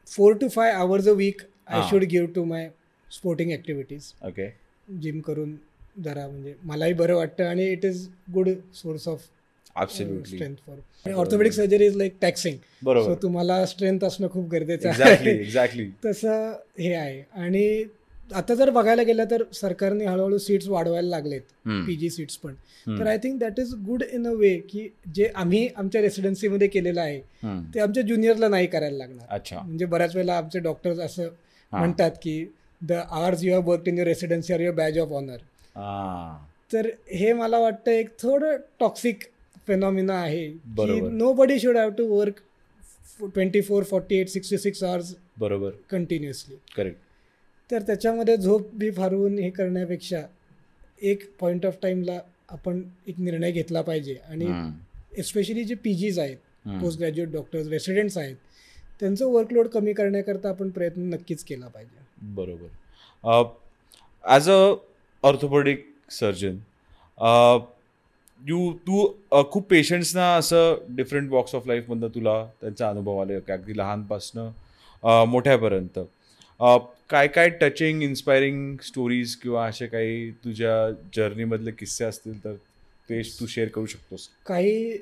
four 0.07 0.33
to 0.37 0.47
five 0.47 0.71
hours 0.71 1.07
a 1.07 1.11
week 1.13 1.41
I. 1.67 1.81
Should 1.89 2.03
give 2.03 2.27
to 2.35 2.43
my 2.45 2.69
sporting 3.07 3.51
activities 3.51 4.11
okay 4.27 4.49
gym 5.01 5.19
करून 5.19 5.55
जरा 6.03 6.27
म्हणजे 6.27 6.53
मलाही 6.63 6.93
बरं 6.93 7.15
वाटतं 7.15 7.45
आणि 7.45 7.71
it 7.71 7.85
is 7.85 8.07
good 8.33 8.49
source 8.75 9.07
of 9.07 9.25
absolutely 9.81 11.13
orthopaedic 11.13 11.53
surgery 11.53 11.85
is 11.85 11.95
like 11.97 12.13
taxing 12.21 12.55
so 12.55 12.85
बरोबर. 12.85 13.13
तुम्हाला 13.21 13.65
स्ट्रेंथ 13.65 14.03
असणं 14.03 14.27
खूप 14.31 14.49
गरजेचं 14.51 14.89
आहे. 14.89 15.31
एक्झॅक्टली 15.31 15.89
तसं 16.05 16.51
हे 16.79 16.93
आहे. 16.93 17.21
आणि 17.33 17.83
आता 18.31 18.55
जर 18.55 18.69
बघायला 18.69 19.03
गेलं 19.03 19.25
तर 19.31 19.43
सरकारने 19.53 20.05
हळूहळू 20.05 20.37
सीट्स 20.37 20.67
वाढवायला 20.67 21.09
लागलेत. 21.09 21.41
पी 21.87 21.95
जी 21.95 22.09
सीट्स 22.09 22.37
पण. 22.37 22.53
तर 22.87 23.07
I 23.07 23.17
think 23.17 23.39
that 23.39 23.59
is 23.59 23.73
good 23.85 24.03
in 24.13 24.27
a 24.27 24.31
way 24.31 24.55
की 24.69 24.87
जे 25.15 25.31
आम्ही 25.35 25.67
आमच्या 25.75 26.01
रेसिडेन्सीमध्ये 26.01 26.67
केलेलं 26.67 27.01
आहे 27.01 27.19
ते 27.73 27.79
आमच्या 27.79 28.03
ज्युनियरला 28.03 28.47
नाही 28.47 28.67
करायला 28.67 28.97
लागणार. 28.97 29.39
म्हणजे 29.55 29.85
बऱ्याच 29.85 30.15
वेळेला 30.15 30.37
आमचे 30.37 30.59
डॉक्टर्स 30.59 30.99
असं. 30.99 31.29
म्हणतात 31.71 32.11
की 32.23 32.45
the 32.81 32.91
hours 32.91 33.43
you 33.43 33.53
have 33.53 33.69
work 33.69 33.87
in 33.87 33.97
your 33.97 34.07
residency 34.07 34.53
are 34.53 34.59
your 34.59 34.73
badge 34.75 34.97
of 34.99 35.11
honour 35.11 35.37
तर 36.73 36.87
हे 37.11 37.31
मला 37.33 37.59
वाटतं 37.59 37.91
एक 37.91 38.09
थोडं 38.21 38.55
टॉक्सिक 38.79 39.23
फेनॉमिना 39.67 40.13
आहे. 40.21 40.47
Nobody 41.33 41.59
should 41.59 41.77
have 41.77 41.89
to 41.97 42.05
work 42.07 42.39
twenty 43.23 43.61
four 43.61 43.83
forty 43.83 44.15
eight 44.15 44.29
sixty 44.29 44.57
six 44.57 44.83
hours 44.83 45.13
बरोबर 45.39 45.71
कंटिन्युअसली 45.89 46.55
करेक्ट 46.75 46.99
तर 47.69 47.81
त्याच्यामध्ये 47.81 48.35
झोप 48.37 48.67
बी 48.73 48.89
फारवून 48.91 49.37
हे 49.39 49.49
करण्यापेक्षा 49.49 50.21
एक 51.01 51.23
पॉईंट 51.39 51.65
ऑफ 51.65 51.77
टाईमला 51.81 52.19
आपण 52.49 52.81
एक 53.07 53.19
निर्णय 53.19 53.51
घेतला 53.51 53.81
पाहिजे. 53.81 54.15
आणि 54.29 54.45
एस्पेशली 55.19 55.63
जे 55.63 55.75
पी 55.75 55.93
जीज 55.93 56.19
आहेत 56.19 56.37
पोस्ट 56.81 56.99
ग्रॅज्युएट 56.99 57.31
डॉक्टर्स 57.31 57.67
रेसिडेंट्स 57.67 58.17
आहेत 58.17 58.35
त्यांचं 58.99 59.25
वर्कलोड 59.25 59.67
कमी 59.67 59.93
करण्याकरता 59.93 60.49
आपण 60.49 60.69
प्रयत्न 60.69 61.01
नक्कीच 61.13 61.43
केला 61.43 61.67
पाहिजे. 61.67 62.05
बरोबर. 62.35 63.43
As 64.23 64.49
a 64.49 64.73
orthopaedic 65.23 65.85
surgeon 66.11 66.57
you 68.41 68.71
तू 68.87 69.07
खूप 69.51 69.67
पेशंट्सना 69.69 70.35
असं 70.35 70.75
डिफरंट 70.95 71.31
वॉक्स 71.31 71.55
ऑफ 71.55 71.67
लाईफमधनं 71.67 72.07
तुला 72.15 72.43
त्यांचा 72.61 72.89
अनुभव 72.89 73.17
आले. 73.21 73.39
की 73.39 73.51
अगदी 73.51 73.77
लहानपासनं 73.77 75.25
मोठ्यापर्यंत. 75.29 75.99
काय 77.09 77.27
काय 77.27 77.49
टचिंग 77.61 78.01
इन्स्पायरिंग 78.03 78.77
स्टोरीज 78.83 79.35
किंवा 79.35 79.65
असे 79.67 79.87
काही 79.87 80.29
तुझ्या 80.45 80.89
जर्नीमधले 81.15 81.71
किस्से 81.71 82.05
असतील 82.05 82.43
तर 82.43 82.53
ते 83.09 83.21
तू 83.39 83.45
शेअर 83.47 83.67
करू 83.67 83.85
शकतोस? 83.85 84.27
काही 84.45 84.97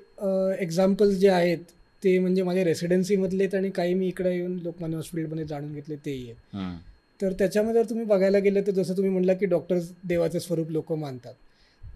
एक्झाम्पल्स 0.59 1.15
जे 1.19 1.29
आहेत 1.29 1.57
ते 2.03 2.17
म्हणजे 2.19 2.43
माझ्या 2.43 2.63
रेसिडेन्सीमधले 2.63 3.43
आहेत 3.43 3.55
आणि 3.55 3.69
काही 3.75 3.93
मी 3.93 4.07
इकडे 4.07 4.35
येऊन 4.35 4.57
लोकमान्य 4.63 4.95
हॉस्पिटलमध्ये 4.95 5.45
जाणून 5.45 5.73
घेतले 5.73 5.95
तेही 5.95 6.29
आहेत. 6.29 6.77
तर 7.19 7.33
त्याच्यामध्ये 7.39 7.83
जर 7.83 7.89
तुम्ही 7.89 8.05
बघायला 8.05 8.39
गेलं 8.39 8.61
तर 8.67 8.71
जसं 8.71 8.97
तुम्ही 8.97 9.11
म्हणला 9.11 9.33
की 9.33 9.45
डॉक्टर्स 9.45 9.89
देवाचं 10.07 10.39
स्वरूप 10.39 10.71
लोक 10.71 10.91
मानतात. 10.93 11.33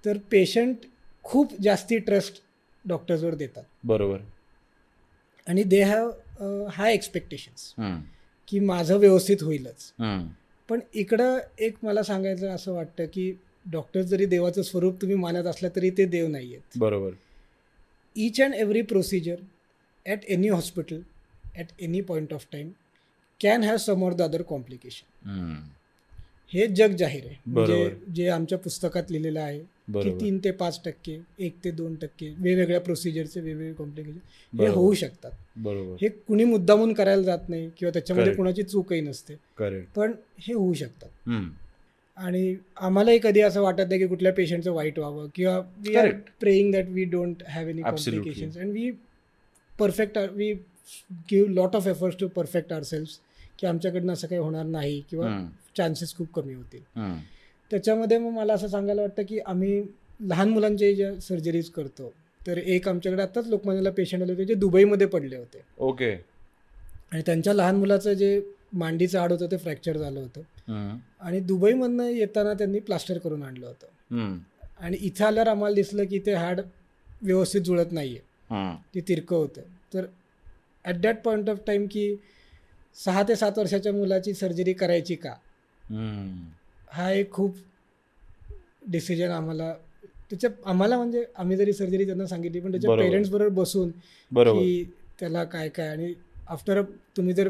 तर 0.05 0.17
पेशंट 0.31 0.85
खूप 1.23 1.53
जास्ती 1.61 1.97
ट्रस्ट 1.99 2.41
डॉक्टर्सवर 2.85 3.35
देतात. 3.35 3.63
बरोबर. 3.83 4.17
आणि 5.47 5.63
दे 5.63 5.81
हॅव 5.83 6.11
हाय 6.71 6.93
एक्सपेक्टेशन्स 6.93 7.73
की 8.47 8.59
माझं 8.59 8.97
व्यवस्थित 8.97 9.43
होईलच. 9.43 9.93
पण 10.69 10.79
इकडं 10.93 11.37
एक 11.59 11.77
मला 11.83 12.03
सांगायचं 12.03 12.49
असं 12.49 12.73
वाटतं 12.73 13.05
की 13.05 13.31
डॉक्टर 13.71 14.01
जरी 14.01 14.25
देवाचं 14.25 14.61
स्वरूप 14.61 15.01
तुम्ही 15.01 15.17
मानत 15.17 15.45
असला 15.47 15.69
तरी 15.75 15.89
ते 15.89 16.05
देव 16.05 16.27
नाही 16.27 16.53
आहेत 16.53 16.77
बरोबर. 16.77 17.11
Each 18.15 18.39
and 18.45 18.55
every 18.59 18.81
procedure 18.91 19.41
at 20.05 20.29
any 20.35 20.51
hospital 20.55 21.01
at 21.55 21.73
any 21.81 22.01
point 22.09 22.31
of 22.37 22.45
time 22.53 22.69
can 23.39 23.65
have 23.67 23.81
some 23.83 24.05
or 24.05 24.11
the 24.13 24.27
other 24.27 24.41
complication. 24.51 25.27
हे 26.53 26.67
जग 26.67 26.95
जाहीर 26.95 27.25
आहे. 27.25 27.35
म्हणजे. 27.45 27.95
जे 28.15 28.27
आमच्या 28.27 28.57
पुस्तकात 28.57 29.11
लिहिलेलं 29.11 29.41
आहे 29.41 29.61
की 29.93 30.09
तीन 30.21 30.37
ते 30.37 30.51
पाच 30.51 30.79
टक्के 30.85 31.19
एक 31.39 31.55
ते 31.63 31.71
दोन 31.71 31.95
टक्के 31.95 32.33
वेगवेगळ्या 32.39 32.79
प्रोसिजरचे 32.79 33.41
वेगवेगळे 33.41 33.73
कॉम्प्लिकेशन 33.73 34.17
हे. 34.17 34.67
होऊ 34.67 34.93
शकतात. 34.93 35.31
बरोबर. 35.57 35.95
हे 36.01 36.07
कुणी 36.07 36.43
मुद्दामून 36.43 36.93
करायला 36.93 37.21
जात 37.21 37.49
नाही 37.49 37.69
किंवा 37.77 37.91
त्याच्यामध्ये. 37.93 38.33
कुणाची 38.35 38.63
चूकही 38.63 39.01
नसते. 39.01 39.35
पण 39.95 40.11
हे 40.39 40.53
होऊ 40.53 40.73
शकतात. 40.73 41.29
आणि 42.17 42.55
आम्हालाही 42.77 43.19
कधी 43.23 43.41
असं 43.41 43.61
वाटत 43.61 43.87
नाही 43.87 43.99
की 43.99 44.07
कुठल्या 44.07 44.33
पेशंटचं 44.33 44.71
वाईट 44.71 44.99
व्हावं 44.99 45.27
किंवा 45.35 45.57
we 45.59 45.95
are. 45.95 46.11
Praying 46.39 46.71
that 46.71 46.85
we 46.87 47.03
don't 47.03 47.43
have 47.47 47.67
any. 47.67 47.81
Complications 47.81 48.57
and 48.57 48.71
we 48.71 48.91
perfect 49.79 50.17
we 50.17 50.53
give 51.31 51.51
lot 51.53 51.75
of 51.75 51.87
efforts 51.87 52.19
to 52.19 52.27
perfect 52.27 52.73
ourselves 52.83 53.19
की 53.59 53.67
आमच्याकडनं 53.67 54.13
असं 54.13 54.27
काही 54.27 54.41
होणार 54.41 54.65
नाही 54.65 55.01
किंवा 55.09 55.27
चान्सेस 55.77 56.15
खूप 56.15 56.33
कमी 56.33 56.53
होतील. 56.53 56.81
त्याच्यामध्ये 57.71 58.17
मग 58.17 58.31
मला 58.31 58.53
असं 58.53 58.67
सांगायला 58.67 59.01
वाटतं 59.01 59.23
की 59.23 59.39
आम्ही 59.39 59.81
लहान 60.19 60.49
मुलांचे 60.49 60.93
ज्या 60.95 61.19
सर्जरीज 61.21 61.69
करतो 61.69 62.13
तर 62.47 62.57
एक 62.57 62.87
आमच्याकडे 62.87 63.21
आत्ताच 63.21 63.47
लोकमान्याला 63.47 63.89
पेशंट 63.89 64.21
आले 64.21 64.31
होते 64.31 64.45
जे 64.45 64.53
दुबईमध्ये 64.53 65.07
पडले 65.07 65.35
होते. 65.35 65.61
ओके. 65.77 66.11
आणि 67.11 67.21
त्यांच्या 67.25 67.53
लहान 67.53 67.75
मुलाचं 67.75 68.13
जे 68.13 68.39
मांडीचं 68.73 69.19
हाड 69.19 69.31
होतं 69.31 69.51
ते 69.51 69.57
फ्रॅक्चर 69.57 69.97
झालं 69.97 70.19
होतं. 70.19 70.41
आणि 71.19 71.39
दुबईमधनं 71.39 72.09
येताना 72.09 72.53
त्यांनी 72.53 72.79
प्लास्टर 72.79 73.17
करून 73.17 73.43
आणलं 73.43 73.67
होतं. 73.67 74.37
आणि 74.79 74.97
इथं 75.01 75.25
आल्यावर 75.25 75.47
आम्हाला 75.47 75.75
दिसलं 75.75 76.05
की 76.05 76.19
ते 76.25 76.33
हाड 76.33 76.61
व्यवस्थित 77.21 77.61
जुळत 77.61 77.91
नाही 77.91 78.17
आहे 78.17 78.75
ते 78.95 79.01
तिरकं 79.07 79.35
होतं. 79.35 79.61
तर 79.93 80.05
at 80.85 80.95
that 80.95 81.21
point 81.23 81.49
of 81.49 81.57
time 81.67 81.85
की 81.91 82.15
सहा 82.95 83.23
ते 83.23 83.35
सात 83.35 83.57
वर्षाच्या 83.57 83.93
मुलाची 83.93 84.33
सर्जरी 84.33 84.73
करायची 84.73 85.15
का. 85.15 85.33
हा 86.89 87.11
एक 87.11 87.31
खूप 87.31 87.55
डिसिजन 88.87 89.31
आम्हाला 89.31 89.73
त्याच्या 90.29 90.49
आम्हाला 90.65 90.97
म्हणजे 90.97 91.23
आम्ही 91.35 91.57
जरी 91.57 91.73
सर्जरी 91.73 92.05
त्यांना 92.05 92.25
सांगितली 92.27 92.59
पण 92.59 92.71
त्याच्या. 92.71 92.95
पेरेंट्स 92.95 93.29
बरोबर 93.29 93.49
बसून 93.53 93.89
की 94.31 94.83
त्याला 95.19 95.43
काय 95.43 95.69
काय 95.69 95.87
आणि 95.87 96.13
आफ्टर 96.47 96.81
तुम्ही 97.17 97.33
जर 97.33 97.49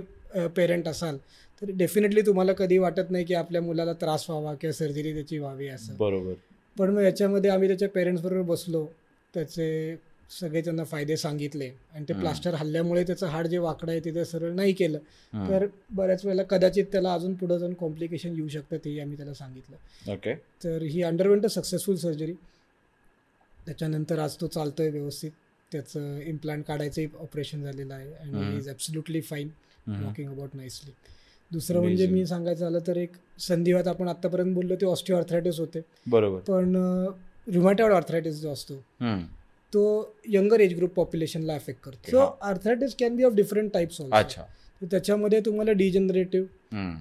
पेरेंट 0.56 0.88
असाल 0.88 1.18
तर 1.62 1.72
डेफिनेटली 1.72 2.22
तुम्हाला 2.22 2.54
कधी 2.54 2.78
वाटत 2.78 3.12
नाही 3.12 3.26
की 3.26 3.34
आपल्या 3.34 3.62
मुलाला 3.62 3.94
त्रास 3.94 4.26
व्हावा 4.30 4.54
किंवा 4.54 4.74
सर्जरी 4.74 5.14
त्याची 5.14 5.38
व्हावी 5.38 5.68
असं. 5.68 5.94
बरोबर. 6.00 6.34
पण 6.78 6.90
मग 6.90 7.02
याच्यामध्ये 7.02 7.50
आम्ही 7.52 7.68
त्याच्या 7.68 7.90
पेरेंट्स 7.90 8.22
बरोबर 8.24 8.42
बसलो 8.42 8.86
त्याचे 9.34 9.96
सगळे 10.30 10.62
त्यांना 10.62 10.84
फायदे 10.84 11.16
सांगितले 11.18 11.70
आणि 11.94 12.06
ते. 12.10 12.14
प्लास्टर 12.14 12.54
हल्ल्यामुळे 12.54 13.04
त्याचं 13.04 13.28
हाड 13.28 13.48
जे 13.48 13.58
वाकडं 13.58 13.92
आहे 13.92 14.00
तिथे 14.00 14.26
सरळ 14.26 14.52
नाही 14.56 14.74
केलं. 14.74 15.00
तर 15.34 15.66
बऱ्याच 15.92 16.26
वेळेला 16.26 16.44
कदाचित 16.44 16.86
त्याला 16.92 17.14
अजून 17.14 17.34
पुढे 17.36 17.58
जाऊन 17.60 17.74
कॉम्प्लिकेशन 17.74 18.36
येऊ 18.36 18.48
शकतं 18.48 18.78
तेही 18.86 19.00
आम्ही 19.00 19.18
त्याला 19.18 19.34
सांगितलं 19.34 20.12
ओके 20.14 20.34
तर 20.64 20.82
he 20.84 21.02
underwent 21.04 21.46
a 21.46 21.50
successful 21.50 21.96
surgery 21.96 22.34
त्याच्यानंतर 23.66 24.20
आज 24.20 24.36
तो 24.42 24.48
चालतोय 24.48 24.90
व्यवस्थित 24.90 25.32
त्याचं 25.72 26.20
इम्प्लांट 26.20 26.64
काढायचंही 26.66 27.08
ऑपरेशन 27.20 27.64
झालेलं 27.64 27.94
आहे. 27.94 28.14
आणि 28.14 28.58
is 28.58 28.68
absolutely 28.70 29.22
fine. 29.22 29.50
Walking 29.88 30.30
about 30.30 30.56
nicely 30.56 30.92
दुसरं 31.52 31.82
म्हणजे. 31.82 32.08
मी 32.08 32.26
सांगायचं 32.26 32.60
झालं 32.60 32.80
तर 32.88 32.98
एक 32.98 33.12
संधिवात 33.40 33.88
आपण 33.88 34.08
आत्तापर्यंत 34.08 34.54
बोललो 34.56 34.76
ते 34.82 34.86
ऑस्टिओ 34.86 35.16
आर्थरायटिस 35.18 35.60
होते 35.60 35.82
बरोबर 36.08 36.40
पण 36.48 36.76
रुमॅटॉइड 37.48 37.94
आर्थरायटिस 37.94 38.42
जो 38.42 38.52
असतो. 38.54 38.74
तो 39.74 39.82
यंगर 40.30 40.60
एज 40.60 40.74
ग्रुप 40.76 40.94
पॉप्युलेशनला 40.94 41.54
अफेक्ट 41.56 41.82
करतो 41.84 42.12
so. 42.12 42.20
Arthritis 42.42 42.96
can 43.00 43.16
be 43.16 43.24
of 43.24 43.34
different 43.34 43.72
types 43.74 44.02
अच्छा 44.12 44.44
त्याच्यामध्ये 44.82 45.40
तुम्हाला 45.46 45.72
डिजनरेटिव्ह. 45.72 46.48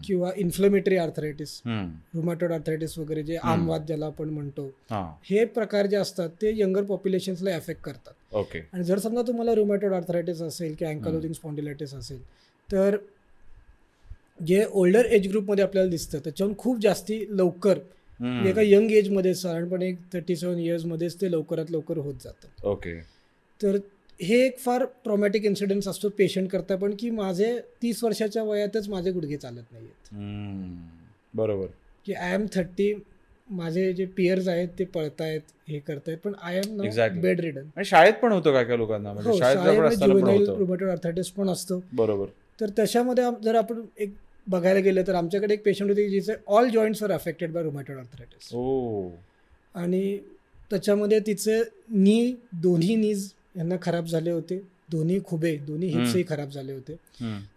किंवा 0.05 0.31
inflammatory 0.37 0.97
arthritis 0.97 1.51
hmm. 1.64 2.19
Rheumatoid 2.19 2.53
arthritis 2.53 2.99
वगैरे 2.99 3.23
जे. 3.23 3.37
आमवाद 3.37 3.85
ज्याला 3.87 4.07
आपण 4.07 4.29
म्हणतो 4.29 4.66
हा 4.91 5.45
प्रकार 5.55 5.87
जे 5.87 5.97
असतात 5.97 6.31
ते 6.43 6.53
यंगर 6.59 6.83
पॉप्युलेशन्सला 6.85 7.55
एफेक्ट 7.57 7.83
करतात 7.83 8.35
ओके 8.35 8.62
आणि 8.73 8.85
जर 8.85 8.99
समजा 8.99 9.23
तुम्हाला 9.23 9.55
रुमॅटॉइड 9.55 9.93
आर्थरायटिस 9.93 10.43
असेल 10.43 10.75
किंवा 10.75 10.93
अँकलोजिंग 10.93 11.33
स्पॉन्डिलायटिस 11.33 11.95
असेल 11.95 12.23
तर 12.69 12.97
जे 14.47 14.64
ओल्डर 14.73 15.05
एज 15.05 15.29
ग्रुपमध्ये 15.29 15.64
आपल्याला 15.64 15.91
दिसतं 15.91 16.19
त्याच्याहून 16.19 16.55
खूप 16.59 16.81
जास्ती 16.81 17.25
लवकर. 17.31 17.79
एका 18.21 18.62
यंग 18.62 18.91
एजमध्ये 18.91 19.35
साधारणपणे 19.35 19.93
थर्टी 20.12 20.37
सेवन 20.37 20.59
इयर्समध्येच 20.59 21.21
ते 21.21 21.31
लवकरात 21.33 21.71
लवकर 21.71 21.97
होत 21.97 22.14
जातं. 22.25 22.69
ओके 22.69 22.95
तर 23.61 23.77
हे 24.21 24.37
एक 24.47 24.59
फार 24.59 24.85
ट्रॉमॅटिक 25.05 25.45
इन्सिडेंट्स 25.45 25.89
असतो 25.89 26.09
पेशंट 26.09 26.49
करता 26.51 26.77
पण 26.77 26.95
की 26.99 27.11
माझे 27.11 27.59
तीस 27.83 28.03
वर्षाच्या 28.05 28.43
वयातच 28.43 28.89
माझे 28.89 29.11
गुडघे 29.11 29.37
चालत 29.37 29.73
नाही 29.73 29.85
आहेत 29.85 30.14
हम्म. 30.14 30.77
बरोबर. 31.35 31.66
की 32.07 32.12
आय 32.14 32.35
एम 32.35 32.47
थर्टी 32.55 32.93
माझे 33.49 33.93
जे 33.93 34.05
पियर्स 34.07 34.49
आहेत 34.49 34.69
ते 34.79 34.85
पळतायत 34.85 35.41
हे 35.69 35.79
करतायत 35.79 36.19
पण 36.19 36.33
आय 36.43 36.57
एम. 36.57 37.21
बेड 37.21 37.41
रिडन 37.41 37.83
शाळेत 37.83 38.14
पण 38.23 38.33
होतं 38.33 38.53
काय 38.53 38.64
काय 38.64 38.77
लोकांना? 38.77 39.12
म्हणजे 39.12 39.31
हो 39.31 39.37
शाळेत 39.39 39.57
असताना 39.83 40.14
पण 41.37 41.49
असतो. 41.51 41.81
बरोबर. 41.93 42.27
तर 42.61 42.69
त्याच्यामध्ये 42.69 43.25
जर 43.43 43.55
आपण 43.55 43.81
एक 43.99 44.12
बघायला 44.49 44.80
गेलं 44.80 45.03
तर 45.07 45.14
आमच्याकडे 45.14 45.55
एक 45.55 45.62
पेशंट 45.64 45.90
होते 45.90 46.09
जिचे 46.09 46.34
ऑल 46.46 46.68
जॉईंट्स 46.70 47.03
वर 47.03 47.12
अफेक्टेड 47.12 47.53
बाय 47.53 47.62
रुमॅटॉइड 47.62 47.99
आर्थरायटिस 47.99 48.49
ओ. 48.55 49.09
आणि 49.74 50.18
त्याच्यामध्ये 50.70 51.18
तिचे 51.26 51.61
नी 51.90 52.34
दोन्ही 52.62 52.96
नीज 52.96 53.30
यांना 53.57 53.76
खराब 53.82 54.07
झाले 54.07 54.30
होते. 54.30 54.61
दोन्ही 54.90 55.18
खुबे 55.24 55.57
दोन्ही. 55.57 55.88
हिप्सही 55.88 56.22
खराब 56.28 56.51
झाले 56.51 56.72
होते. 56.72 56.94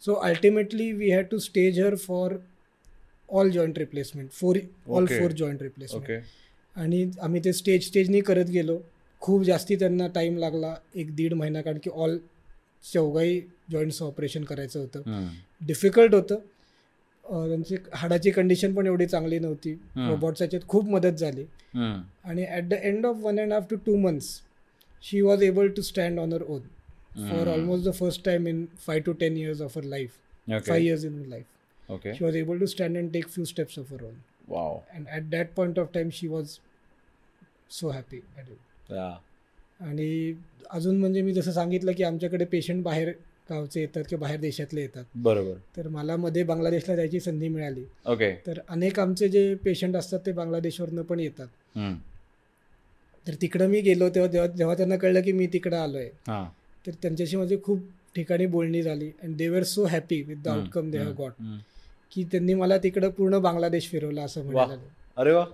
So 0.06 0.14
ultimately 0.14 0.92
we 0.92 1.12
had 1.12 1.26
to 1.32 1.38
stage 1.40 1.80
her 1.80 1.96
for 1.96 2.36
all 3.30 3.50
joint 3.50 3.78
replacement 3.78 4.30
four 4.32 4.58
all. 4.88 5.06
Four 5.06 5.32
joint 5.32 5.62
replacement 5.62 6.06
आणि 6.76 7.06
आम्ही 7.22 7.42
ते 7.46 7.54
स्टेज 7.54 7.88
स्टेजनी 7.88 8.22
करत 8.22 8.50
गेलो. 8.50 8.78
खूप 9.22 9.44
जास्ती 9.44 9.76
त्यांना 9.76 10.08
टाईम 10.08 10.38
लागला. 10.38 10.76
एक 10.96 11.16
दीड 11.16 11.34
महिना 11.34 11.62
कारण 11.62 11.78
की 11.84 11.90
ऑल 11.94 12.18
चौघाही 12.84 13.40
जॉईंट्सचं 13.72 14.06
ऑपरेशन 14.06 14.44
करायचं 14.44 14.80
होतं. 14.80 15.28
डिफिकल्ट 15.62 16.14
होतं. 16.14 16.40
त्यांची 17.32 17.76
हाडाची 17.94 18.32
कंडिशन 18.32 18.74
पण 18.76 18.88
एवढी 18.88 19.06
चांगली 19.06 19.40
नव्हती. 19.40 19.74
रोबोटच्या 19.98 20.46
याच्यात 20.46 20.68
खूप 20.68 20.90
मदत 20.90 21.18
झाली. 21.18 21.46
आणि 21.74 22.46
at 22.46 22.68
the 22.70 22.74
end 22.74 23.06
of 23.06 23.18
one 23.24 23.40
and 23.40 23.54
half 23.54 23.70
to 23.70 23.76
two 23.86 23.96
months 23.98 24.30
she 25.04 25.22
was 25.22 25.44
able 25.44 25.68
to 25.68 25.82
stand 25.82 26.20
on 26.20 26.34
her 26.34 26.42
own 26.44 26.62
for. 27.30 27.48
Almost 27.48 27.86
the 27.86 27.94
first 27.94 28.24
time 28.26 28.48
in 28.48 28.66
five 28.86 29.00
to 29.00 29.12
ten 29.14 29.38
years 29.38 29.62
of 29.62 29.78
her 29.78 29.84
life 29.86 30.12
five 30.68 30.84
years 30.84 31.06
in 31.06 31.24
life 31.30 32.06
she 32.08 32.24
was 32.24 32.36
able 32.36 32.60
to 32.60 32.66
stand 32.66 32.98
and 32.98 33.12
take 33.14 33.28
few 33.28 33.46
steps 33.46 33.80
of 33.80 33.94
her 33.94 34.04
own 34.04 34.78
and 34.96 35.08
at 35.08 35.30
that 35.30 35.54
point 35.56 35.80
of 35.80 35.90
time 35.94 36.10
she 36.14 36.28
was 36.28 36.58
so 37.72 37.90
happy. 37.90 38.22
आणि 39.82 40.34
अजून 40.70 40.98
म्हणजे 41.00 41.22
मी 41.22 41.34
जसं 41.34 41.52
सांगितलं 41.52 41.92
की 41.92 42.04
आमच्याकडे 42.04 42.46
patient 42.46 42.84
बाहेर 42.84 43.12
गावचे 43.52 43.82
येतात 43.82 44.04
किंवा 44.10 44.22
बाहेर 44.22 44.40
देशातले 44.40 44.82
येतात 44.82 45.18
बरोबर 45.18 45.58
तर 45.78 45.88
मला 45.88 46.16
मध्ये 46.18 46.44
बांगलादेशला 46.44 46.96
जायची 46.96 47.20
संधी 47.20 47.48
मिळाली 47.48 47.84
ओके 48.06 48.32
तर 48.48 48.60
अनेक 48.70 49.00
आमचे 49.00 49.30
जे 49.30 49.54
पेशंट 49.56 49.96
असतात 49.96 50.20
ते 50.26 50.32
बांगलादेशवरनं 50.32 51.02
पण 51.02 51.20
येतात. 51.20 51.48
तर 53.28 53.34
तिकडं 53.42 53.68
मी 53.68 53.82
गेलो 53.82 54.10
तेव्हा 54.10 54.46
जेव्हा 54.48 54.76
त्यांना 54.76 54.96
कळलं 54.98 55.22
की 55.22 55.32
मी 55.32 55.48
तिकडं 55.48 55.78
आलो 55.78 55.98
आहे 55.98 56.10
हा 56.28 56.44
तर 56.86 56.92
त्यांच्याशी 57.02 57.38
माझी 57.38 57.58
खूप 57.64 57.84
ठिकाणी 58.16 58.46
बोलणी 58.46 58.82
झाली 58.84 59.12
and 59.24 59.36
they 59.38 59.48
were 59.50 59.64
so 59.64 59.86
happy 59.86 60.22
with 60.22 60.38
the. 60.38 60.48
Outcome 60.48 60.90
they 60.92 60.98
have. 60.98 61.12
Got. 61.14 61.32
की 62.12 62.24
त्यांनी 62.24 62.54
मला 62.54 62.78
तिकडं 62.78 63.10
पूर्ण 63.10 63.38
बांगलादेश 63.40 63.90
फिरवलं 63.90 64.22
असं. 64.22 64.44
म्हणायला. 64.44 64.82
अरे 65.18 65.34
वा 65.34 65.46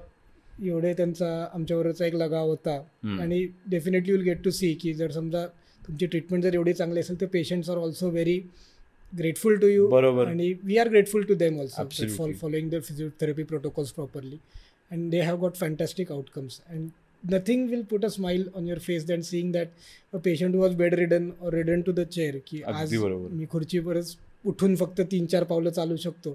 एवढे 0.63 0.93
त्यांचा 0.93 1.27
आमच्याबरोबरचा 1.53 2.05
एक 2.05 2.15
लगाव 2.15 2.47
होता. 2.47 2.77
आणि 3.21 3.45
definitely 3.69 4.11
will 4.11 4.21
get 4.21 4.43
to 4.43 4.49
see 4.49 4.73
की 4.73 4.93
जर 4.93 5.11
समजा 5.11 5.45
तुमची 5.87 6.05
ट्रीटमेंट 6.05 6.43
जर 6.43 6.53
एवढी 6.53 6.73
चांगली 6.73 6.99
असेल 6.99 7.19
तर 7.21 7.25
patients 7.33 7.69
are 7.69 7.77
also 7.77 8.09
very 8.09 8.39
grateful 9.17 9.55
to 9.59 9.67
you 9.67 9.87
बरोबर. 9.87 10.27
आणि 10.27 10.53
we 10.63 10.77
are 10.77 10.89
grateful 10.89 11.23
to 11.23 11.33
them 11.35 11.59
also 11.59 11.81
Absolutely. 11.83 12.33
Following 12.41 12.69
the 12.69 12.81
physiotherapy 12.83 13.43
protocols 13.43 13.91
properly 13.91 14.37
and 14.91 15.09
they 15.11 15.21
have 15.21 15.37
got 15.41 15.55
fantastic 15.55 16.11
outcomes 16.11 16.59
and 16.69 16.89
nothing 17.23 17.69
will 17.69 17.81
put 17.89 18.05
a 18.05 18.07
smile 18.09 18.47
on 18.55 18.67
your 18.67 18.79
face 18.79 19.05
than 19.07 19.21
seeing 19.21 19.51
that 19.53 19.67
a 20.13 20.17
patient 20.25 20.55
was 20.55 20.75
bedridden 20.93 21.29
और 21.41 21.53
ridden 21.53 21.81
to 21.81 21.91
the 21.91 22.01
chair 22.07 22.37
की 22.47 22.61
आज. 22.63 22.93
मी 22.93 23.45
खुर्चीवरच 23.51 24.15
उठून 24.45 24.75
फक्त 24.75 25.01
तीन 25.11 25.25
चार 25.25 25.43
पावलं 25.43 25.69
चालू 25.69 25.95
शकतो. 25.97 26.31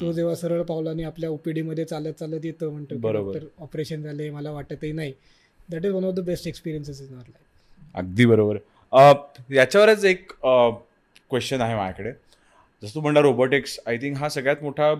तो 0.00 0.12
जेव्हा 0.12 0.34
सरळ 0.34 0.62
पावलाने 0.62 1.02
आपल्या 1.02 1.30
ओपीडी 1.30 1.62
मध्ये 1.62 1.84
चालत 1.84 2.12
चालत 2.18 2.44
येतो 2.44 2.70
म्हणतो 2.70 2.98
बरोबर. 2.98 3.32
डॉक्टर 3.32 3.62
ऑपरेशन 3.62 4.02
झाले 4.02 4.30
मला 4.30 4.50
वाटतही 4.52 4.92
नाही 4.92 5.12
that 5.68 5.84
is 5.84 5.92
one 5.92 6.04
of 6.04 6.14
the 6.14 6.20
best 6.26 6.46
experiences 6.48 7.00
in 7.00 7.14
our 7.14 7.28
life 7.28 7.96
अगदी 7.96 8.26
बरोबर 8.26 8.56
याच्यावरच 8.92 10.04
एक 10.04 10.32
क्वेश्चन 10.42 11.60
आहे 11.60 11.74
माझ्याकडे. 11.76 12.12
जसं 12.82 12.94
तू 12.94 13.00
म्हणला 13.00 13.20
रोबोटिक्स 13.20 13.78
आय 13.86 13.96
थिंक 14.02 14.16
हा 14.18 14.28
सगळ्यात 14.28 14.62
मोठा 14.62 14.92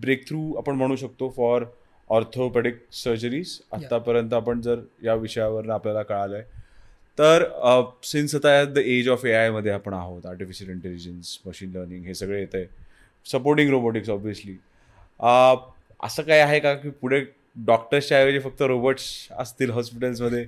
ब्रेक 0.00 0.26
थ्रू 0.28 0.52
आपण 0.58 0.74
म्हणू 0.76 0.96
शकतो 0.96 1.28
फॉर 1.36 1.64
ऑर्थोपेडिक 2.10 2.76
सर्जरीज 2.94 3.58
आत्तापर्यंत 3.72 4.34
आपण 4.34 4.60
जर 4.60 4.80
या 5.04 5.14
विषयावर 5.14 5.68
आपल्याला 5.70 6.02
कळालंय. 6.02 6.42
तर 7.18 7.44
सिन्स 8.04 8.34
आता 8.34 8.64
द 8.64 8.78
एज 8.78 9.08
ऑफ 9.08 9.24
ए 9.26 9.32
आयमध्ये 9.32 9.72
आपण 9.72 9.94
आहोत 9.94 10.26
आर्टिफिशियल 10.26 10.70
इंटेलिजन्स 10.70 11.38
मशीन 11.46 11.70
लर्निंग 11.76 12.04
हे 12.06 12.14
सगळे 12.14 12.40
येत 12.40 12.54
आहे 12.54 12.66
सपोर्टिंग 13.26 13.70
रोबोटिक्स 13.70 14.10
ऑब्व्हियसली 14.10 14.56
असं 16.00 16.22
काय 16.22 16.40
आहे 16.40 16.58
का 16.60 16.74
की 16.74 16.90
पुढे 16.90 17.20
डॉक्टर्सच्या 17.56 18.18
ऐवजी 18.18 18.38
फक्त 18.38 18.62
रोबोट्स 18.62 19.04
असतील 19.38 19.70
हॉस्पिटल्समध्ये. 19.70 20.44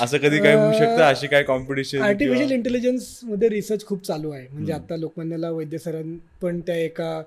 असं 0.00 0.18
कधी 0.18 0.38
काय 0.38 0.54
होऊ 0.54 0.72
शकतं? 0.72 1.02
अशी 1.02 1.26
काय 1.26 1.42
कॉम्पिटिशन 1.42 2.02
आर्टिफिशियल 2.02 2.50
इंटेलिजन्समध्ये 2.50 3.48
रिसर्च 3.48 3.84
खूप 3.86 4.04
चालू 4.06 4.30
आहे. 4.30 4.46
म्हणजे. 4.48 4.72
आता 4.72 4.96
लोकमान्याला 4.96 5.50
वैद्य 5.50 5.78
सरां 5.78 6.16
पण 6.42 6.60
त्या 6.60 6.76
एका 6.76 7.22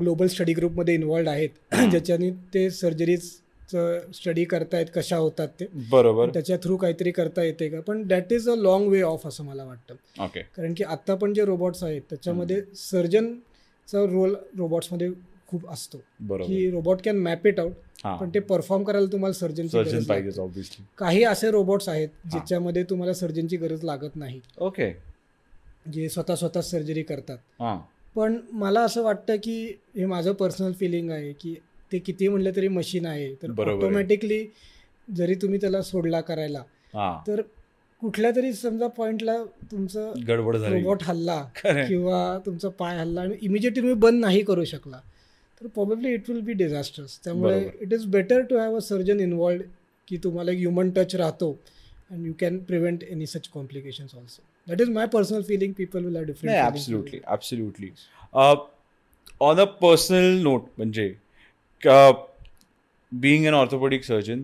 ग्लोबल 0.00 0.26
स्टडी 0.26 0.52
ग्रुपमध्ये 0.52 0.94
इन्वॉल्ड 0.94 1.28
आहेत. 1.28 1.48
ज्याच्याने 1.90 2.30
ते 2.54 2.68
सर्जरीजचं 2.70 4.10
स्टडी 4.14 4.44
करतायत 4.44 4.86
कशा 4.94 5.16
होतात 5.16 5.48
ते. 5.60 5.66
बरोबर. 5.90 6.28
त्याच्या 6.30 6.56
थ्रू 6.56 6.76
काहीतरी 6.76 7.10
करता 7.10 7.42
येते 7.42 7.68
का? 7.68 7.80
पण 7.80 8.02
that 8.08 8.32
is 8.32 8.48
a 8.48 8.54
long 8.54 8.88
way 8.88 9.02
of 9.02 9.26
असं 9.26 9.44
मला 9.44 9.64
वाटतं. 9.64 10.24
ओके 10.24 10.40
कारण 10.56 10.74
की 10.76 10.84
आता 10.84 11.14
पण 11.14 11.34
जे 11.34 11.44
रोबोट्स 11.44 11.82
आहेत 11.84 12.02
त्याच्यामध्ये 12.10 12.60
सर्जनचा 12.76 14.04
रोल 14.04 14.34
रोबोट्समध्ये 14.58 15.10
खूप 15.48 15.68
असतो. 15.70 15.98
की 16.20 16.70
robot 16.70 17.02
can 17.04 17.18
map 17.18 17.46
it 17.46 17.60
out 17.60 17.72
पण 18.04 18.30
ते 18.34 18.38
परफॉर्म 18.40 18.82
करायला 18.84 19.06
तुम्हाला 19.12 19.32
सर्जनची 19.32 19.68
सर्जन 19.68 20.02
पाहिजे 20.02 20.30
काही 20.98 21.22
असे 21.24 21.50
रोबोट्स 21.50 21.88
आहेत. 21.88 22.08
ज्याच्यामध्ये 22.30 22.82
तुम्हाला 22.82 23.14
सर्जनची 23.14 23.56
गरज 23.56 23.84
लागत 23.84 24.16
नाही. 24.16 24.40
ओके. 24.58 24.90
जे 25.92 26.08
स्वतः 26.08 26.34
स्वतः 26.34 26.60
सर्जरी 26.60 27.02
करतात. 27.02 27.38
पण 28.14 28.38
मला 28.52 28.80
असं 28.80 29.02
वाटतं 29.02 29.36
की 29.36 29.74
हे 29.96 30.06
माझं 30.06 30.32
पर्सनल 30.32 30.72
फिलिंग 30.72 31.10
आहे 31.10 31.32
की 31.32 31.54
ते 31.92 31.98
किती 31.98 32.28
म्हणलं 32.28 32.50
तरी 32.56 32.68
मशीन 32.68 33.06
आहे. 33.06 33.34
तर. 33.34 33.50
ऑटोमॅटिकली 33.70 34.44
जरी 35.16 35.34
तुम्ही 35.34 35.60
त्याला 35.60 35.82
सोडला 35.82 36.20
करायला 36.20 36.62
तर 37.26 37.40
कुठल्या 38.00 38.30
तरी 38.36 38.52
समजा 38.52 38.86
पॉइंटला 38.86 39.44
तुमचं 39.44 40.12
गडबड 40.28 40.56
झाली. 40.56 40.74
रोबोट 40.74 41.02
हल्ला. 41.02 41.44
किंवा 41.64 42.38
तुमचा 42.46 42.68
पाय 42.68 42.98
हल्ला 42.98 43.20
आणि 43.20 43.34
इमिजिएटली 43.42 43.80
तुम्ही 43.80 43.94
बंद 43.94 44.20
नाही 44.20 44.42
करू 44.42 44.64
शकला. 44.64 45.00
तर 45.60 45.66
probably 45.68 46.12
it 46.14 46.30
will 46.30 46.40
be 46.40 46.52
disasters 46.54 47.18
त्यामुळे. 47.24 47.60
It 47.80 47.92
is 47.92 48.04
better 48.10 48.42
to 48.50 48.58
have 48.58 48.76
a 48.76 48.80
surgeon 48.80 49.20
involved 49.20 49.62
की 50.08 50.16
तुम्हाला 50.24 50.52
एक 50.52 50.58
ह्युमन 50.58 50.90
टच 50.90 51.14
राहतो 51.16 51.50
and 52.10 52.26
you 52.26 52.32
can 52.40 52.58
prevent 52.64 53.02
any 53.04 53.26
such 53.26 53.48
complications 53.54 54.14
also 54.14 54.42
that 54.66 54.80
is 54.80 54.90
my 54.90 55.06
personal 55.06 55.42
feeling 55.42 55.72
people 55.72 56.04
will 56.04 56.16
have 56.16 56.24
नाही 56.44 56.70
different 56.72 57.24
absolutely 57.26 57.90
on 59.40 59.60
a 59.60 59.64
personal 59.80 60.40
note 60.42 60.62
म्हणजे 60.78 61.12
being 63.12 63.46
an 63.46 63.54
orthopaedic 63.54 64.04
surgeon 64.04 64.42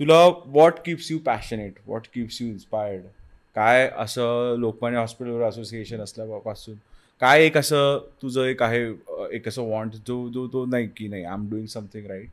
तुला 0.00 0.26
what 0.46 0.78
keeps 0.84 1.10
you 1.12 1.18
passionate 1.18 1.78
what 1.86 2.06
keeps 2.14 2.40
you 2.42 2.48
inspired 2.48 3.04
काय 3.56 3.88
असं 3.96 4.54
Lokmanya 4.58 4.98
hospital 4.98 5.42
association 5.42 6.00
असल्यापासून 6.00 6.74
काय 7.22 7.44
एक 7.44 7.56
असं 7.56 7.98
तुझं 8.22 8.44
एक 8.44 8.62
आहे 8.62 8.82
एक 9.34 9.48
असं 9.48 9.62
वॉन्ट 9.62 9.94
जो 10.06 10.28
जो 10.28 10.46
तो 10.48 10.64
नाही 10.66 10.86
की 10.96 11.08
नाही 11.08 11.24
I 11.24 11.34
am 11.34 11.48
doing 11.50 11.66
something 11.66 12.06
right. 12.06 12.28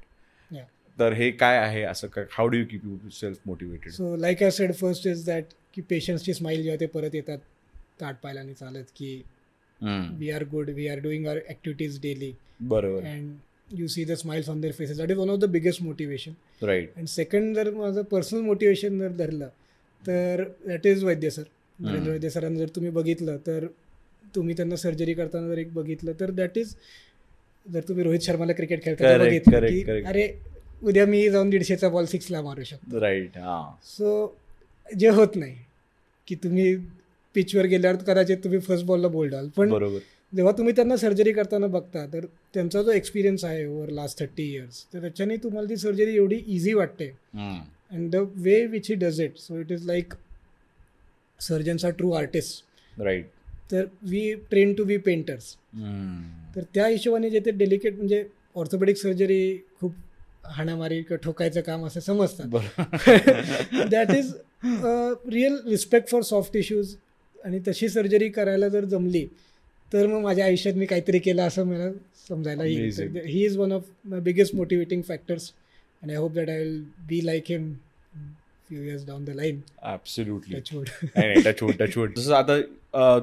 तर 0.98 1.14
हे 1.14 1.30
काय 1.32 1.58
आहे 1.58 1.82
असं 1.84 2.08
काय 2.08 2.26
how 2.32 2.48
do 2.48 2.58
you 2.58 2.66
keep 2.66 2.86
you 2.86 3.10
self 3.12 3.38
motivated 3.46 3.92
so 3.92 4.16
like 4.16 4.44
I 4.44 4.52
said 4.52 4.74
first 4.74 5.08
is 5.08 5.26
that 5.26 5.46
की 5.74 5.82
पेशंट्सची 5.90 6.34
स्माईल 6.34 6.62
जेव्हा 6.64 6.80
ते 6.80 6.86
परत 6.86 7.16
येतात 7.16 7.38
ताट 8.02 8.16
पायलाने 8.24 8.54
चालत 8.54 8.92
की 8.96 9.16
we 10.20 10.30
are 10.32 10.44
good 10.52 10.70
we 10.70 10.88
are 10.88 11.00
doing 11.00 11.28
are 11.28 11.38
activities 11.48 12.00
daily 12.02 12.32
बरोबर. 12.62 13.04
And 13.04 13.80
you 13.80 13.88
see 13.88 14.06
the 14.06 14.14
smiles 14.14 14.50
on 14.50 14.62
their 14.62 14.74
faces 14.74 14.98
that 14.98 15.12
is 15.12 15.18
one 15.18 15.30
of 15.30 15.40
the 15.40 15.50
biggest 15.50 15.82
motivation 15.82 16.34
right 16.62 16.94
and 16.98 17.08
second 17.08 17.56
जर 17.56 17.72
माझं 17.74 18.02
पर्सनल 18.12 18.42
मोटिवेशन 18.42 19.00
जर 19.00 19.12
धरलं 19.18 19.48
तर 20.04 20.44
that 20.68 20.86
is 20.86 21.04
Vaidya 21.04 21.30
sir 21.30 21.44
Narendra 21.80 22.12
Vaidya 22.12 22.30
सरांना 22.30 22.60
जर 22.60 22.68
तुम्ही 22.76 22.92
बघितलं 22.92 23.38
तर 23.48 23.68
तुम्ही 24.36 24.56
त्यांना 24.56 24.76
सर्जरी 24.76 25.14
करताना 25.14 25.48
जर 25.48 25.58
एक 25.58 25.74
बघितलं 25.74 26.20
तर 26.20 26.32
दॅट 26.32 26.58
इज 26.58 26.76
जर 27.66 27.84
तुम्ही 27.88 28.04
रोहित 28.04 28.22
शर्माला 28.22 28.54
क्रिकेट 28.54 28.84
खेळताना 28.84 29.10
Correct, 29.10 29.28
बघितलं 29.28 29.58
correct, 29.58 29.74
की 29.74 29.84
correct. 29.84 30.08
अरे 30.08 30.28
उद्या 30.84 31.06
मी 31.06 31.30
जाऊन 31.30 31.50
दीडशेचा 31.50 31.90
बॉल 31.90 32.06
सिक्सला 32.06 32.42
मारू 32.42 32.64
शकतो. 32.64 33.00
राईट 33.02 33.38
हां. 33.38 33.64
सो 33.88 34.36
जे 34.88 35.10
होत 35.10 35.36
नाही 35.36 35.56
की 36.28 36.36
तुम्ही 36.44 36.76
पिचवर 37.36 37.66
गेल्यावर 37.66 38.04
कदाचित 38.04 38.38
तुम्ही 38.44 38.60
फर्स्ट 38.60 38.86
बॉलला 38.86 39.08
बोल्ड 39.08 39.34
व्हाल. 39.34 39.48
पण 39.58 39.98
जेव्हा 40.34 40.52
तुम्ही 40.58 40.74
त्यांना 40.76 40.96
सर्जरी 40.98 41.32
करताना 41.32 41.68
बघता 41.68 42.06
तर 42.14 42.26
त्यांचा 42.54 42.82
जो 42.82 42.92
एक्सपिरियन्स 42.92 43.44
आहे 43.46 43.66
ओव्हर 43.66 43.90
लास्ट 43.90 44.20
थर्टी 44.20 44.44
इयर्स 44.54 44.84
तर 44.94 45.02
त्याच्याने 45.02 45.36
तुम्हाला 45.44 45.70
ती 45.70 45.78
सर्जरी 45.78 46.16
एवढी 46.16 46.42
इझी 46.48 46.74
वाटते. 46.74 47.08
And 47.36 48.10
the 48.12 48.26
way 48.36 48.66
which 48.68 48.90
he 48.90 48.96
does 48.96 49.22
it 49.22 49.38
so 49.38 49.60
it 49.60 49.72
is 49.72 49.86
like 49.88 50.14
surgeons 51.40 51.86
are 51.86 51.92
true 51.92 52.12
artist 52.14 53.02
right 53.02 53.28
तर 53.72 53.86
we 54.10 54.34
train 54.50 54.74
to 54.74 54.84
be 54.84 54.98
painters 55.06 55.54
तर 56.56 56.64
त्या 56.74 56.88
हिशोबाने 56.88 57.30
जे 57.30 57.40
ते 57.46 57.52
डेलिकेट 57.52 57.96
म्हणजे 57.96 58.24
ऑर्थोपेडिक 58.56 58.98
सर्जरी 58.98 59.58
खूप 59.80 59.94
हाणामारी 60.48 61.02
किंवा 61.02 61.18
ठोकायचं 61.24 61.62
काम 61.62 61.86
असं 61.86 62.00
समजतात. 62.00 62.48
That 63.92 64.12
is 64.12 64.34
real 65.34 65.58
respect 65.68 66.10
for 66.10 66.22
soft 66.22 66.54
tissues 66.54 66.96
आणि 67.46 67.60
तशी 67.68 67.90
सर्जरी 67.90 68.30
करायला 68.30 68.68
जर 68.68 68.86
जमली 68.86 69.26
तर 69.92 70.08
मग 70.08 70.22
माझ्या 70.22 70.46
आयुष्यात 70.46 70.76
मी 70.76 70.86
काहीतरी 70.86 71.20
केलं 71.20 71.42
असं 71.42 71.66
मला 71.66 71.92
समजायला. 72.30 72.64
येईल. 72.64 73.16
He 73.26 73.44
is 73.46 73.58
one 73.58 73.72
of 73.72 73.84
my 74.06 74.20
biggest 74.20 74.56
motivating 74.56 75.02
factors 75.02 75.52
and 76.04 76.12
I 76.12 76.18
hope 76.18 76.34
that 76.34 76.50
I 76.50 76.60
will 76.60 76.82
be 77.08 77.26
like 77.26 77.44
him 77.50 77.74
few 78.70 78.84
years 78.84 79.06
down 79.06 79.26
the 79.26 79.30
line 79.30 79.60
absolutely 79.84 80.60
touch wood 81.42 81.72
touch wood 81.80 82.14
जसं 82.18 82.34
आता 82.36 82.60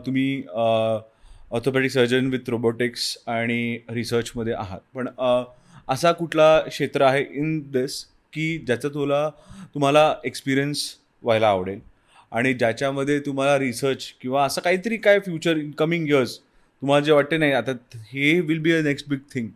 तुम्ही 0.06 0.42
ऑर्थोपॅडिक 0.48 1.90
सर्जन 1.90 2.26
विथ 2.26 2.50
रोबोटिक्स 2.50 3.16
आणि 3.26 3.78
रिसर्चमध्ये 3.90 4.52
आहात. 4.52 4.80
पण 4.94 5.08
अ, 5.08 5.42
असा 5.88 6.12
कुठला 6.12 6.58
क्षेत्र 6.60 7.02
आहे 7.02 7.24
इन 7.34 7.58
दिस 7.72 8.04
की 8.32 8.56
ज्याचं 8.58 8.88
तुला 8.88 9.28
तुम्हाला 9.74 10.14
एक्सपिरियन्स 10.24 10.84
व्हायला 11.22 11.48
आवडेल? 11.48 11.80
आणि 12.32 12.52
ज्याच्यामध्ये 12.54 13.18
तुम्हाला 13.20 13.58
रिसर्च 13.58 14.04
किंवा 14.20 14.44
असं 14.44 14.60
काहीतरी 14.60 14.96
काय 14.96 15.18
फ्युचर 15.18 15.56
इन 15.56 15.70
कमिंग 15.70 16.06
इयर्स 16.08 16.38
तुम्हाला 16.38 17.04
जे 17.04 17.12
वाटते 17.12 17.36
नाही 17.38 17.52
आता 17.52 17.72
हे 18.12 18.38
will 18.40 18.58
be 18.58 18.72
a 18.72 18.80
next 18.82 19.08
big 19.08 19.18
thing 19.34 19.48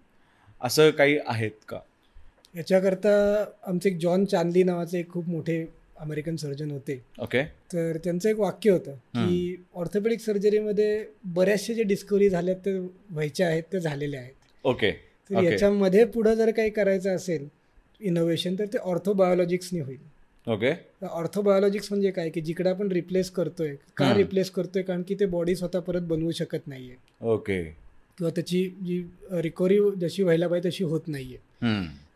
असं 0.61 0.91
काही 0.91 1.17
आहेत 1.27 1.51
का? 1.69 1.79
याच्याकरता 2.55 3.15
आमचे 3.67 3.89
एक 3.89 3.97
जॉन 3.99 4.25
चांदली 4.25 4.63
नावाचे 4.63 4.99
एक 4.99 5.11
खूप 5.11 5.29
मोठे 5.29 5.65
अमेरिकन 6.01 6.37
सर्जन 6.37 6.71
होते. 6.71 7.01
ओके. 7.19 7.43
तर 7.45 7.97
त्यांचं 8.05 8.29
एक 8.29 8.39
वाक्य 8.39 8.71
होतं 8.71 8.95
की 8.95 9.65
ऑर्थोपेडिक 9.75 10.21
सर्जरीमध्ये 10.21 11.05
बऱ्याचशा 11.25 11.73
जे 11.73 11.83
डिस्कवरी 11.83 12.29
झाल्यात 12.29 12.57
ते 12.57 12.79
व्हायच्या 12.79 13.49
आहेत 13.49 13.63
ते 13.73 13.81
झालेल्या 13.81 14.21
आहेत. 14.21 14.33
ओके. 14.65 14.91
तर 14.91 15.35
Okay. 15.35 15.51
याच्यामध्ये 15.51 16.05
पुढं 16.05 16.35
जर 16.35 16.51
काही 16.51 16.71
करायचं 16.71 17.17
असेल 17.17 17.49
इनोव्हेशन 18.01 18.55
तर 18.59 18.65
ते 18.65 18.79
ऑर्थोबायोलॉजिक्सनी 18.79 19.81
होईल. 19.81 19.99
ओके. 20.47 20.73
ऑर्थोबायोलॉजिक्स 21.07 21.93
म्हणजे 21.93 22.11
काय? 22.11 22.29
की 22.31 22.41
जिकडे 22.41 22.71
आपण 22.71 22.93
रिप्लेस 22.93 23.31
करतोय 23.31 23.75
का. 23.97 24.13
रिप्लेस 24.15 24.51
करतोय? 24.51 24.83
कारण 24.83 25.03
की 25.03 25.15
ते 25.15 25.27
बॉडी 25.27 25.57
स्वतः 25.57 25.79
परत 25.79 26.03
बनवू 26.03 26.31
शकत 26.31 26.67
नाहीये. 26.67 26.95
ओके. 27.23 27.63
किंवा 28.19 28.31
त्याची 28.31 28.65
जी 28.83 29.03
रिकव्हरी 29.33 29.79
जशी 30.01 30.23
व्हायला 30.23 30.49
पाहिजे 30.49 30.69
तशी 30.69 30.85
होत 30.85 31.01
नाहीये. 31.07 31.39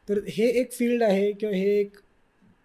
तर 0.09 0.21
हे 0.29 0.49
एक 0.61 0.73
फील्ड 0.73 1.03
आहे 1.03 1.33
किंवा 1.33 1.55
हे 1.57 1.81
एक 1.81 1.97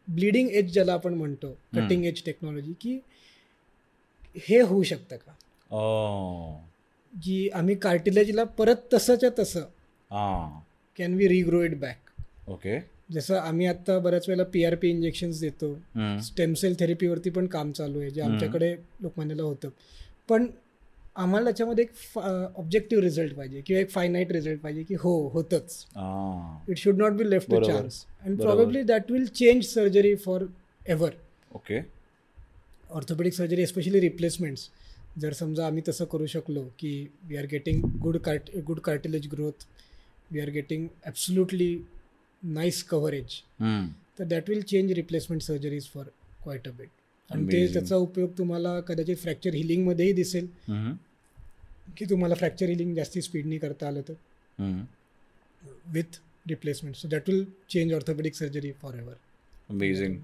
ब्लिडिंग 0.08 0.49
एज 0.49 0.72
ज्याला 0.74 0.93
आपण 0.93 1.14
म्हणतो. 1.14 1.51
कटिंग 1.76 2.06
एज 2.06 2.22
टेक्नॉलॉजी 2.26 2.74
की 2.82 2.99
हे 4.47 4.60
होऊ 4.62 4.84
शकतं 4.84 5.16
का? 5.18 5.32
की 7.14 7.47
आम्ही 7.49 7.76
कार्टिलेजला 7.76 8.43
परत 8.58 8.93
तसंच्या 8.93 9.30
तसं 9.39 9.62
can 10.97 11.14
we 11.14 11.28
regrow 11.28 11.62
it 11.64 11.80
back 11.80 12.49
okay. 12.49 12.80
जसं 13.12 13.38
आम्ही 13.38 13.66
आता 13.66 13.97
बऱ्याच 13.99 14.28
वेळेला 14.30 14.43
पी 14.43 14.64
आर 14.66 14.76
पी 14.76 14.89
इंजेक्शन्स 14.89 15.39
देतो. 15.39 15.74
स्टेम 16.24 16.53
सेल 16.53 16.76
थेरपीवरती 16.80 17.30
पण 17.30 17.47
काम 17.47 17.72
चालू 17.72 17.99
आहे 17.99 18.10
जे. 18.10 18.22
आमच्याकडे 18.22 18.76
लोकमान्याला 19.01 19.43
होतं. 19.43 19.70
पण 20.30 20.47
आम्हाला 21.16 21.45
त्याच्यामध्ये 21.45 21.84
एक 21.84 22.18
ऑब्जेक्टिव्ह 22.18 23.03
रिझल्ट 23.03 23.34
पाहिजे 23.36 23.61
किंवा 23.68 23.82
एक 23.82 23.89
फायनाईट 23.89 24.32
रिझल्ट 24.32 24.61
पाहिजे 24.61 24.84
की 24.84 24.95
हो 24.99 25.11
होतच. 25.34 25.86
It 26.70 26.78
should 26.78 26.97
not 26.97 27.13
be 27.18 27.30
left 27.30 27.49
to. 27.51 27.59
Chance 27.66 28.05
and. 28.22 28.39
Probably 28.41 28.82
that 28.84 29.11
will 29.11 29.26
change 29.28 29.63
surgery 29.66 30.16
forever 30.86 31.13
okay 31.55 31.80
orthopaedic 32.89 33.34
surgery 33.34 33.61
especially 33.61 33.99
replacements 33.99 34.70
जर 35.20 35.34
समजा 35.34 35.66
आम्ही 35.68 35.82
तसं 35.88 36.05
करू 36.11 36.26
शकलो 36.28 36.63
की 36.80 36.91
we 37.28 37.38
are 37.38 37.45
getting 37.51 37.82
good 38.01 38.18
cart 38.26 38.49
good 38.66 38.80
cartilage 38.86 39.28
growth 39.32 39.66
we 40.32 40.39
are 40.39 40.49
getting 40.49 40.88
absolutely 41.05 41.76
nice 42.43 42.84
coverage 42.84 43.39
तर 44.20 44.24
that 44.26 44.49
will 44.49 44.61
change 44.63 44.91
replacement 44.91 45.41
surgeries 45.41 45.88
for 45.93 46.05
quite 46.43 46.68
a 46.68 46.72
bit 46.78 46.89
आणि 47.30 47.45
ते. 47.51 47.66
त्याचा 47.74 47.95
उपयोग 47.95 48.38
तुम्हाला 48.38 48.80
कदाचित 48.88 49.18
फ्रॅक्चर 49.18 49.53
हिलिंगमध्येही 49.53 50.13
दिसेल. 50.13 50.47
की 51.97 52.05
तुम्हाला 52.05 52.36
फ्रॅक्चर 52.36 52.65
हिलिंग 52.65 52.95
जास्ती 52.95 53.21
स्पीडनी 53.21 53.57
करता 53.57 53.88
आलं 53.88 54.01
तर. 54.01 54.13
With 55.93 56.19
replacement 56.49 56.95
so 56.95 57.07
that 57.07 57.29
will 57.29 57.43
change 57.69 57.93
orthopaedic 57.93 58.36
surgery 58.36 58.71
forever 58.95 59.15
amazing 59.69 60.15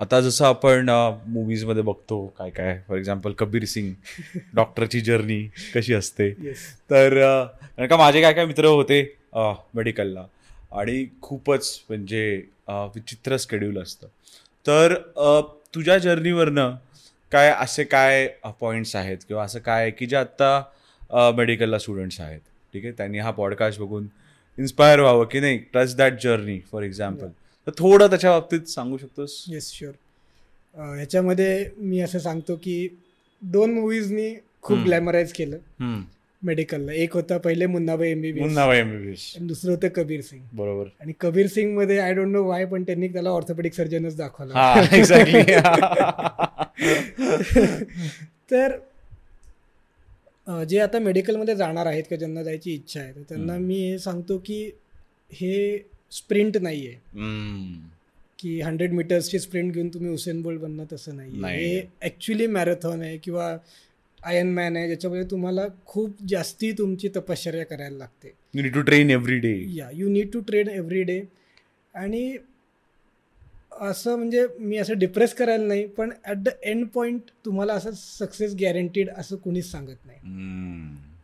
आता 0.00 0.20
जसं 0.20 0.44
आपण 0.44 0.88
मूवीजमध्ये 1.26 1.82
बघतो 1.82 2.24
काय 2.38 2.50
काय 2.50 2.80
फॉर 2.88 2.98
एक्झाम्पल 2.98 3.32
कबीर 3.32 3.64
सिंग 3.64 3.92
डॉक्टरची 4.54 5.00
जर्नी 5.00 5.42
कशी 5.74 5.94
असते? 5.94 6.30
तर 6.90 7.16
अ, 7.18 7.44
कारण 7.44 7.86
का 7.88 7.96
माझे 7.96 8.20
काय 8.22 8.32
काय 8.32 8.44
मित्र 8.46 8.66
होते 8.66 9.02
मेडिकलला 9.74 10.26
आणि 10.72 11.04
खूपच 11.22 11.80
म्हणजे 11.88 12.42
विचित्र 12.68 13.36
स्केड्यूल 13.36 13.78
असतं. 13.78 14.06
तर 14.66 14.94
तुझ्या 15.74 15.96
जर्नीवरनं 15.98 16.74
काय 17.32 17.48
असे 17.50 17.84
काय 17.84 18.26
पॉईंट्स 18.60 18.94
आहेत 18.96 19.18
किंवा 19.28 19.44
असं 19.44 19.58
काय 19.58 19.82
आहे 19.82 19.90
की 19.90 20.06
जे 20.06 20.16
आत्ता 20.16 21.30
मेडिकलला 21.36 21.78
स्टुडंट्स 21.78 22.20
आहेत? 22.20 22.40
ठीक 22.72 22.84
आहे? 22.84 22.92
त्यांनी 22.92 23.18
हा 23.18 23.30
पॉडकास्ट 23.30 23.80
बघून 23.80 24.06
इन्स्पायर 24.58 25.00
व्हावं 25.00 25.24
की 25.24 25.40
नाही 25.40 25.58
touch 25.74 25.96
that 25.96 26.20
journey 26.22 26.58
for 26.72 26.82
example 26.82 27.28
तर 27.66 27.70
थोडं 27.78 28.08
त्याच्या 28.08 28.30
बाबतीत 28.30 28.68
सांगू 28.68 28.96
शकतोस? 28.96 29.44
येस 29.48 29.72
शुअर 29.72 29.92
ह्याच्यामध्ये 30.94 31.68
मी 31.78 32.00
असं 32.00 32.18
सांगतो 32.18 32.56
की 32.56 32.88
दोन 33.42 33.74
मूवीजनी 33.74 34.34
खूप. 34.62 34.78
ग्लॅमराईज 34.78 35.32
केलं. 35.32 35.56
मेडिकलला 36.42 36.92
एक 36.92 37.14
होता 37.14 37.38
पहिले 37.38 37.66
Munnabhai 37.66 38.10
M 38.10 38.20
B 38.20 38.32
B 38.32 38.40
Munna 38.40 38.66
Bhai 38.66 38.78
MBBS 38.78 39.36
दुसरं 39.42 39.72
होतं 39.72 39.88
कबीर 39.96 40.20
सिंग. 40.20 40.42
बरोबर. 40.52 40.86
आणि 41.00 41.12
कबीर 41.20 41.46
सिंगमध्ये 41.46 41.98
आय 41.98 42.14
डोंट 42.14 42.32
नो 42.32 42.44
वाय 42.44 42.64
पण 42.64 42.82
त्यांनी 42.82 43.08
त्याला 43.08 43.30
ऑर्थोपेडिक 43.30 43.74
सर्जनच 43.74 44.16
दाखवला. 44.16 44.54
हा 44.54 44.80
तर 48.50 48.76
जे 50.64 50.78
आता 50.78 50.98
मेडिकलमध्ये 50.98 51.56
जाणार 51.56 51.86
आहेत 51.86 52.02
किंवा 52.02 52.18
ज्यांना 52.18 52.42
जायची 52.42 52.74
इच्छा 52.74 53.00
आहे 53.00 53.12
तर 53.12 53.22
त्यांना. 53.28 53.58
मी 53.58 53.80
हे 53.80 53.98
सांगतो 53.98 54.42
की 54.46 54.70
हे 55.30 55.78
स्प्रिंट 56.12 56.56
नाही 56.56 56.86
आहे 56.86 56.96
की 58.38 58.60
हंड्रेड 58.60 58.92
मीटर्सची 58.92 59.38
स्प्रिंट 59.38 59.74
घेऊन 59.74 59.88
तुम्ही 59.88 60.10
उसेन 60.10 60.42
बोल्ट 60.42 60.60
बनणं 60.60 60.84
तसं 60.92 61.16
नाही 61.16 61.40
नाही. 61.40 61.66
हे 61.66 61.86
ॲक्च्युली 62.02 62.46
मॅरेथॉन 62.46 63.02
आहे 63.02 63.18
किंवा 63.18 63.58
आयन 64.26 64.52
मॅन 64.54 64.76
आहे 64.76 64.86
ज्याच्यामध्ये 64.86 65.24
तुम्हाला 65.30 65.66
खूप 65.86 66.22
जास्ती 66.28 66.70
तुमची 66.78 67.08
तपश्चर्या 67.16 67.64
करायला 67.66 67.96
लागते. 67.96 68.32
You 68.54 68.62
need 68.62 68.74
to 68.74 68.80
train 68.82 69.10
every 69.10 69.38
day 69.38 69.54
या 69.76 69.88
you 69.94 70.08
need 70.08 70.30
to 70.32 70.40
train 70.46 70.68
every 70.68 71.02
day 71.02 71.20
आणि 71.94 72.36
असं 73.80 74.16
म्हणजे 74.16 74.46
मी 74.58 74.76
असं 74.78 74.98
डिप्रेस 74.98 75.34
करायला 75.34 75.64
नाही 75.66 75.86
पण 75.86 76.10
ॲट 76.24 76.36
द 76.36 76.48
एंड 76.62 76.86
पॉईंट 76.94 77.30
तुम्हाला 77.44 77.74
असं 77.74 77.90
सक्सेस 77.94 78.54
गॅरंटीड 78.60 79.10
असं 79.10 79.36
कुणीच 79.36 79.70
सांगत 79.70 80.06
नाही. 80.06 80.18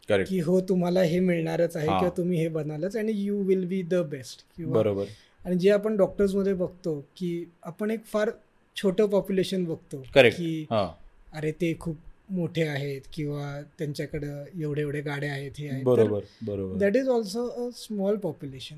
करेक्ट 0.09 0.31
की 0.31 0.41
हो 0.41 0.61
तुम्हाला 0.69 1.03
हे 1.03 1.21
मिळणारच 1.21 1.77
आहे. 1.77 1.87
किंवा 1.87 2.09
तुम्ही 2.17 2.39
हे 2.39 2.49
बनालच 2.49 2.97
आणि 2.97 3.13
you 3.17 3.43
will 3.45 3.65
be 3.67 3.83
the 3.91 4.03
best 4.11 4.45
किंवा 4.57 4.73
बरोबर. 4.75 5.05
आणि 5.45 5.57
जे 5.59 5.71
आपण 5.71 5.97
डॉक्टर्समध्ये 5.97 6.55
बघतो 6.55 6.99
की 7.17 7.45
आपण 7.63 7.91
एक 7.91 8.05
फार 8.07 8.31
छोटं 8.77 9.07
पॉप्युलेशन 9.11 9.65
बघतो. 9.65 10.03
की 10.17 10.67
अरे 10.71 11.53
ते 11.61 11.75
खूप 11.81 11.97
मोठे 12.33 12.63
आहेत 12.65 13.01
किंवा 13.13 13.61
त्यांच्याकडं 13.79 14.45
एवढे 14.61 14.81
एवढे 14.81 15.01
गाड्या 15.01 15.33
आहेत 15.33 15.59
हे 15.59 15.69
आहेत 15.69 15.85
बरोबर 15.85 16.21
बरोबर. 16.43 16.77
That 16.79 16.97
is 16.97 17.09
also 17.09 17.47
a 17.47 17.69
small 17.77 18.17
population. 18.17 18.77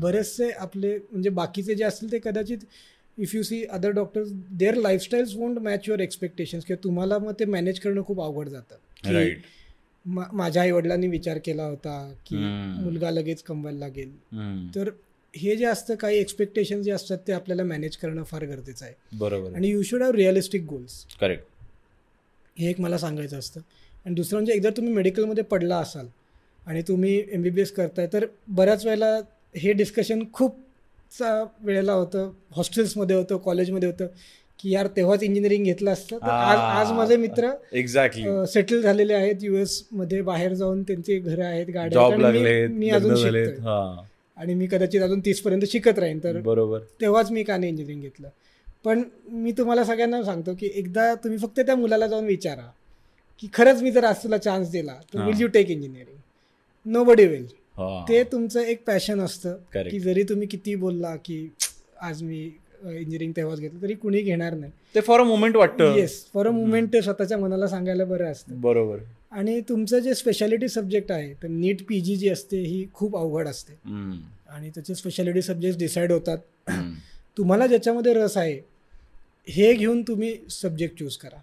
बरेचसे 0.00 0.50
आपले 0.50 0.96
म्हणजे 0.96 1.30
बाकीचे 1.30 1.74
जे 1.74 1.84
असतील 1.84 2.12
ते 2.12 2.18
कदाचित 2.24 2.58
if 3.18 3.34
you 3.34 3.42
see 3.42 3.62
other 3.64 3.90
doctors 3.90 4.30
their 4.58 4.74
lifestyles 4.74 5.34
won't 5.36 5.58
match 5.58 5.88
your 5.88 6.00
expectations 6.00 6.64
किंवा 6.64 6.82
तुम्हाला 6.84 7.18
मग 7.18 7.32
ते 7.38 7.44
मॅनेज 7.44 7.80
करणं 7.80 8.02
खूप 8.02 8.20
अवघड 8.20 8.48
जातं. 8.48 8.76
माझ्या 10.06 10.62
आई 10.62 10.70
वडिलांनी 10.70 11.08
विचार 11.08 11.38
केला 11.44 11.64
होता 11.64 11.96
की. 12.26 12.36
मुलगा 12.82 13.10
लगेच 13.10 13.42
कमवायला 13.42 13.78
लागेल. 13.78 14.10
तर 14.74 14.90
हे 15.34 15.54
जे 15.56 15.64
असतं 15.64 15.94
काही 15.94 16.18
एक्सपेक्टेशन 16.18 16.82
जे 16.82 16.90
असतात 16.90 17.18
ते 17.26 17.32
आपल्याला 17.32 17.64
मॅनेज 17.64 17.96
करणं 17.96 18.22
फार 18.22 18.44
गरजेचं 18.44 18.84
आहे. 18.84 18.94
बरोबर 19.18 19.54
आणि 19.54 19.70
you 19.70 19.82
should 19.82 20.02
have 20.02 20.12
realistic 20.12 20.64
goals 20.64 21.04
correct 21.20 21.44
हे 22.58 22.70
एक 22.70 22.80
मला 22.80 22.98
सांगायचं 22.98 23.38
असतं. 23.38 23.60
आणि 24.06 24.14
दुसरं 24.14 24.36
म्हणजे 24.38 24.52
एकदा 24.52 24.70
तुम्ही 24.70 24.92
मेडिकलमध्ये 24.92 25.44
पडला 25.44 25.76
असाल 25.76 26.06
आणि 26.66 26.82
तुम्ही 26.82 27.22
एम 27.32 27.42
बी 27.42 27.50
बी 27.50 27.60
एस 27.60 27.72
करताय 27.72 28.06
तर 28.12 28.26
बऱ्याच 28.48 28.84
वेळेला 28.84 29.20
हे 29.56 29.72
डिस्कशन 29.72 30.22
खूप 30.32 30.56
चा 31.18 31.44
वेळेला 31.60 31.92
होतं. 31.92 32.30
हॉस्टेल्समध्ये 32.50 33.16
होतं 33.16 33.36
कॉलेजमध्ये 33.36 33.88
होतं 33.88 34.06
की 34.58 34.70
यार 34.70 34.86
तेव्हाच 34.86 35.22
इंजिनिअरिंग 35.22 35.64
घेतलं 35.64 35.90
असतं. 35.90 36.16
तर 36.16 36.28
आज 36.28 36.86
आज 36.86 36.92
माझे 36.92 37.16
मित्र 37.16 37.50
एक्झॅक्टली 37.72 38.46
सेटल 38.46 38.80
झालेले 38.82 39.14
आहेत 39.14 39.34
युएसमध्ये 39.40 40.22
बाहेर 40.22 40.54
जाऊन 40.54 40.82
त्यांची 40.82 41.18
घरं 41.18 41.44
आहेत 41.44 41.66
गाड्या 41.66 42.00
मी- 42.68 42.94
अजून 42.94 43.14
हा. 43.60 44.02
आणि 44.36 44.54
मी 44.54 44.66
कदाचित 44.66 45.02
अजून 45.02 45.20
तीसपर्यंत 45.20 45.62
शिकत 45.70 45.98
राहीन 45.98 46.18
तर 46.18 46.40
बरोबर. 46.40 46.78
तेव्हाच 47.00 47.30
मी 47.30 47.42
का 47.42 47.56
नाही 47.56 47.70
इंजिनिअरिंग 47.70 48.02
घेतलं? 48.02 48.28
पण 48.84 49.02
मी 49.28 49.52
तुम्हाला 49.52 49.84
सगळ्यांना 49.84 50.22
सांगतो 50.24 50.54
की 50.54 50.70
एकदा 50.74 51.14
तुम्ही 51.14 51.38
फक्त 51.38 51.60
त्या 51.60 51.76
मुलाला 51.76 52.06
जाऊन 52.06 52.24
विचारा 52.24 52.70
की 53.42 53.48
खरंच 53.54 53.82
मी 53.82 53.90
जर 53.90 54.04
आज 54.04 54.22
तुला 54.22 54.38
चान्स 54.38 54.70
दिला 54.70 54.94
तर. 55.14 55.24
Will 55.26 55.40
you 55.40 55.46
take 55.48 55.70
engineering 55.70 56.92
nobody 57.04 57.26
will 57.26 57.46
ते 58.08 58.22
तुमचं 58.32 58.60
एक 58.60 58.84
पॅशन 58.86 59.20
असतं. 59.20 59.56
की 59.90 60.00
जरी 60.00 60.22
तुम्ही 60.22 60.46
किती 60.48 60.74
बोलला 60.74 61.14
की 61.16 61.48
आज 62.00 62.22
मी 62.22 62.42
इंजिनिअरिंग 62.84 63.32
तेव्हाच 63.36 63.60
घेतलं 63.60 63.82
तरी 63.82 63.94
कुणी 63.94 64.20
घेणार 64.22 64.54
नाही. 64.54 64.72
ते 64.94 65.00
फॉर 65.00 65.20
अ 65.20 65.24
मोमेंट 65.24 65.56
वाटतं. 65.56 65.94
येस 65.96 66.24
फॉर 66.32 66.46
अ 66.46 66.50
मुमेंट 66.50 66.92
ते 66.92 67.02
स्वतःच्या 67.02 67.38
मनाला 67.38 67.68
सांगायला 67.68 68.04
बरं 68.04 68.30
असतं. 68.32 68.60
बरोबर. 68.60 68.98
आणि 69.32 69.60
तुमचं 69.60 69.98
जे 69.98 70.14
स्पेशालिटी 70.14 70.68
सब्जेक्ट 70.68 71.10
आहे 71.12 71.32
तर 71.42 71.48
नीट 71.48 71.82
पी 71.88 72.00
जी 72.00 72.16
जी 72.16 72.28
असते 72.28 72.60
ही 72.62 72.84
खूप 72.94 73.16
अवघड 73.16 73.48
असते. 73.48 73.72
आणि 74.48 74.70
त्याचे 74.70 74.94
स्पेशालिटी 74.94 75.42
सब्जेक्ट 75.42 75.78
डिसाईड 75.78 76.12
होतात. 76.12 76.38
तुम्हाला 77.36 77.66
ज्याच्यामध्ये 77.66 78.12
रस 78.14 78.36
आहे 78.36 78.60
हे 79.48 79.72
घेऊन 79.74 80.02
तुम्ही 80.02 80.34
सब्जेक्ट 80.50 80.98
चूज 80.98 81.16
करा. 81.16 81.38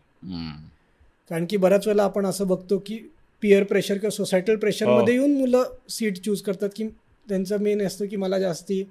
कारण 1.31 1.45
की 1.49 1.57
बऱ्याच 1.57 1.87
वेळेला 1.87 2.03
आपण 2.03 2.25
असं 2.25 2.47
बघतो 2.47 2.77
की 2.85 2.97
पिअर 3.43 3.63
प्रेशर 3.63 3.97
किंवा 3.97 4.09
सोसायटल 4.11 4.55
प्रेशरमध्ये 4.55 5.13
येऊन 5.13 5.37
मुलं 5.37 5.63
सीट 5.89 6.17
चूज 6.25 6.41
करतात 6.41 6.69
की 6.75 6.87
त्यांचं 7.25 7.61
मेन 7.63 7.81
असतं 7.85 8.05
की 8.07 8.15
मला 8.15 8.39
जास्ती 8.39 8.83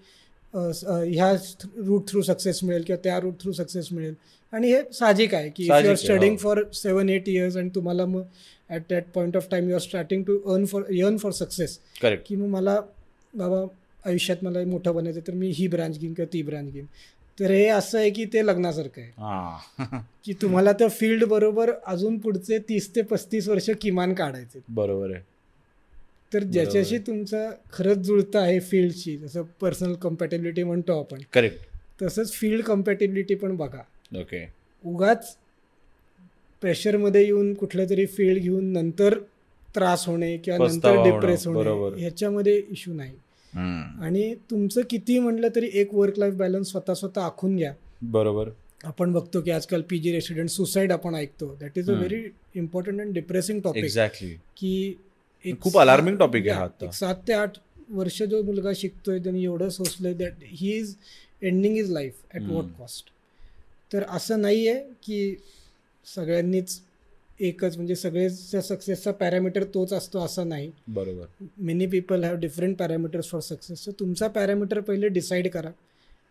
ह्या 0.55 1.33
रूट 1.77 2.09
थ्रू 2.09 2.23
सक्सेस 2.23 2.63
मिळेल 2.65 2.83
किंवा 2.83 3.01
त्या 3.05 3.19
रूट 3.21 3.35
थ्रू 3.41 3.53
सक्सेस 3.53 3.89
मिळेल. 3.93 4.15
आणि 4.53 4.73
हे 4.73 4.81
साहजिक 4.93 5.35
आहे 5.35 5.49
की 5.49 5.67
साहजिक 5.67 5.87
यू 5.87 5.91
आर 5.91 5.97
आहे, 5.97 6.05
स्टडिंग 6.05 6.33
हो. 6.33 6.39
फॉर 6.39 6.63
सेवन 6.75 7.09
एट 7.09 7.29
इयर्स 7.29 7.57
आणि 7.57 7.69
तुम्हाला 7.75 8.07
मग 8.07 8.23
at 8.71 8.83
that 8.91 9.05
point 9.15 9.37
of 9.37 9.47
time 9.51 9.69
you 9.69 9.75
are 9.75 9.81
starting 9.81 10.23
to 10.25 10.39
earn 10.53 10.65
for 10.65 10.83
earn 10.83 11.17
for 11.17 11.33
success 11.33 11.79
की 12.03 12.37
मग 12.37 12.49
मला 12.49 12.81
बाबा 13.35 13.65
आयुष्यात 14.05 14.45
मला 14.45 14.65
मोठं 14.67 14.95
बनायचं 14.95 15.21
तर 15.27 15.33
मी 15.35 15.51
ही 15.57 15.67
ब्रांच 15.69 15.99
घेईन 15.99 16.13
किंवा 16.15 16.33
ती 16.33 16.43
ब्रांच 16.43 16.73
घेईन. 16.73 16.87
तर 17.39 17.51
हे 17.51 17.67
असं 17.67 17.99
आहे 17.99 18.11
की 18.11 18.25
ते 18.25 18.45
लग्नासारखं 18.47 19.01
आहे. 19.01 19.99
की 20.25 20.33
तुम्हाला 20.33 20.73
त्या 20.73 20.89
फील्ड 20.89 21.25
बरोबर 21.25 21.71
अजून 21.87 22.19
पुढचे 22.19 22.59
तीस 22.59 22.95
ते 22.97 23.03
पस्तीस 23.03 23.49
वर्ष 23.49 23.71
किमान 23.81 24.15
काढायचे 24.15 24.61
बरोबर 24.69 25.11
आहे. 25.11 25.23
तर 26.33 26.43
ज्याच्याशी 26.43 26.99
तुमचं 26.99 27.51
खरंच 27.73 27.97
जुळतं 27.97 28.39
आहे 28.39 28.59
फील्डशी 28.61 29.17
जसं 29.17 29.43
पर्सनल 29.61 29.95
कम्पॅटेबिलिटी 29.95 30.63
म्हणतो 30.63 30.99
आपण 31.01 31.23
करेक्ट 31.33 32.03
तसंच 32.03 32.33
फील्ड 32.33 32.65
कम्पॅटेबिलिटी 32.65 33.35
पण 33.35 33.57
बघा. 33.57 33.83
ओके 34.19 34.47
उगाच 34.85 35.37
प्रेशरमध्ये 36.63 37.25
येऊन 37.25 37.53
कुठलं 37.55 37.85
तरी 37.91 38.07
फील्ड 38.07 38.43
घेऊन 38.43 38.73
नंतर 38.73 39.19
त्रास 39.75 40.07
होणे 40.09 40.37
किंवा 40.37 40.67
नंतर 40.67 41.03
डिप्रेस. 41.05 41.47
होणे. 41.47 42.01
ह्याच्यामध्ये 42.01 42.63
इश्यू 42.71 42.95
नाही. 42.95 43.15
आणि 43.55 44.35
तुमचं 44.51 44.81
किती 44.91 45.19
म्हटलं 45.19 45.49
तरी 45.57 45.71
एक 45.73 45.95
वर्क 45.95 46.19
लाईफ 46.19 46.35
बॅलन्स 46.35 46.71
स्वतः 46.71 46.95
स्वतः 46.95 47.21
आखून 47.21 47.57
घ्या. 47.57 47.73
बरोबर. 48.03 48.49
आपण 48.85 49.13
बघतो 49.13 49.41
की 49.41 49.51
आजकाल 49.51 49.83
पी 49.83 49.99
जी 49.99 50.13
रेसिडेंट 50.13 50.49
सुसाईड 50.49 50.93
आपण 50.93 51.15
ऐकतो. 51.15 51.55
That 51.61 51.79
is 51.79 51.91
a. 51.91 51.95
Very 51.95 52.23
important 52.55 53.01
and 53.01 53.13
depressing 53.15 53.61
topic 53.61 53.85
exactly 53.85 54.35
की 54.57 54.95
खूप 55.61 55.77
alarming 55.79 56.17
topic 56.21 56.49
आहे 56.49 56.93
सात 56.93 57.15
ते 57.29 57.33
आठ 57.33 57.59
वर्ष 57.91 58.23
जो 58.23 58.43
मुलगा 58.43 58.71
शिकतोय 58.77 59.19
त्यांनी 59.19 59.45
एवढं 59.45 59.69
सोचलंय 59.69 60.15
that 60.15 60.43
he 60.43 60.73
is 60.79 60.95
ending 61.43 61.77
is 61.77 61.91
life 61.91 62.15
at. 62.35 62.43
What 62.43 62.65
cost 62.79 63.11
तर 63.93 64.05
असं 64.09 64.41
नाही 64.41 64.69
आहे 64.69 64.81
की 65.03 65.37
सगळ्यांनीच 66.07 66.81
एकच 67.41 67.77
म्हणजे 67.77 67.95
सगळेच्या 67.95 68.63
सक्सेसचा 68.63 69.13
पॅरामीटर 69.13 69.65
तोच 69.65 69.93
असतो 69.93 70.19
असं 70.19 70.49
नाही. 70.49 70.71
बरोबर. 70.89 71.45
Many 71.59 71.87
people 71.87 72.25
have 72.25 72.35
different 72.35 72.77
parameters 72.77 73.29
for 73.29 73.41
success 73.41 73.85
so 73.85 73.91
तुमचा 73.91 74.29
पॅरामीटर 74.29 74.81
पहिले 74.81 75.09
डिसाईड 75.09 75.51
करा. 75.51 75.71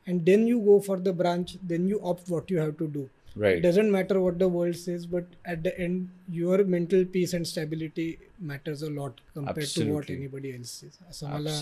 And 0.07 0.21
then 0.21 0.47
you 0.47 0.59
go 0.59 0.79
for 0.79 0.99
the 0.99 1.09
branch 1.09 1.57
then 1.63 1.87
you 1.89 1.99
opt 1.99 2.31
what 2.31 2.51
you 2.51 2.59
have 2.59 2.71
to 2.71 2.85
do 2.85 3.03
what 3.37 4.39
the 4.39 4.47
world 4.47 4.75
says, 4.75 5.05
but 5.05 5.23
at 5.53 5.63
the 5.63 5.79
end, 5.79 6.07
your 6.33 6.63
mental 6.65 7.05
peace 7.05 7.33
and 7.33 7.47
stability 7.47 8.17
matters 8.39 8.81
a 8.81 8.89
lot 8.89 9.11
compared 9.33 9.67
to 9.67 9.93
what 9.93 9.99
Absolutely. 9.99 10.15
anybody 10.15 10.51
else 10.57 10.71
says. 10.71 10.97
असं 11.09 11.29
मला 11.29 11.61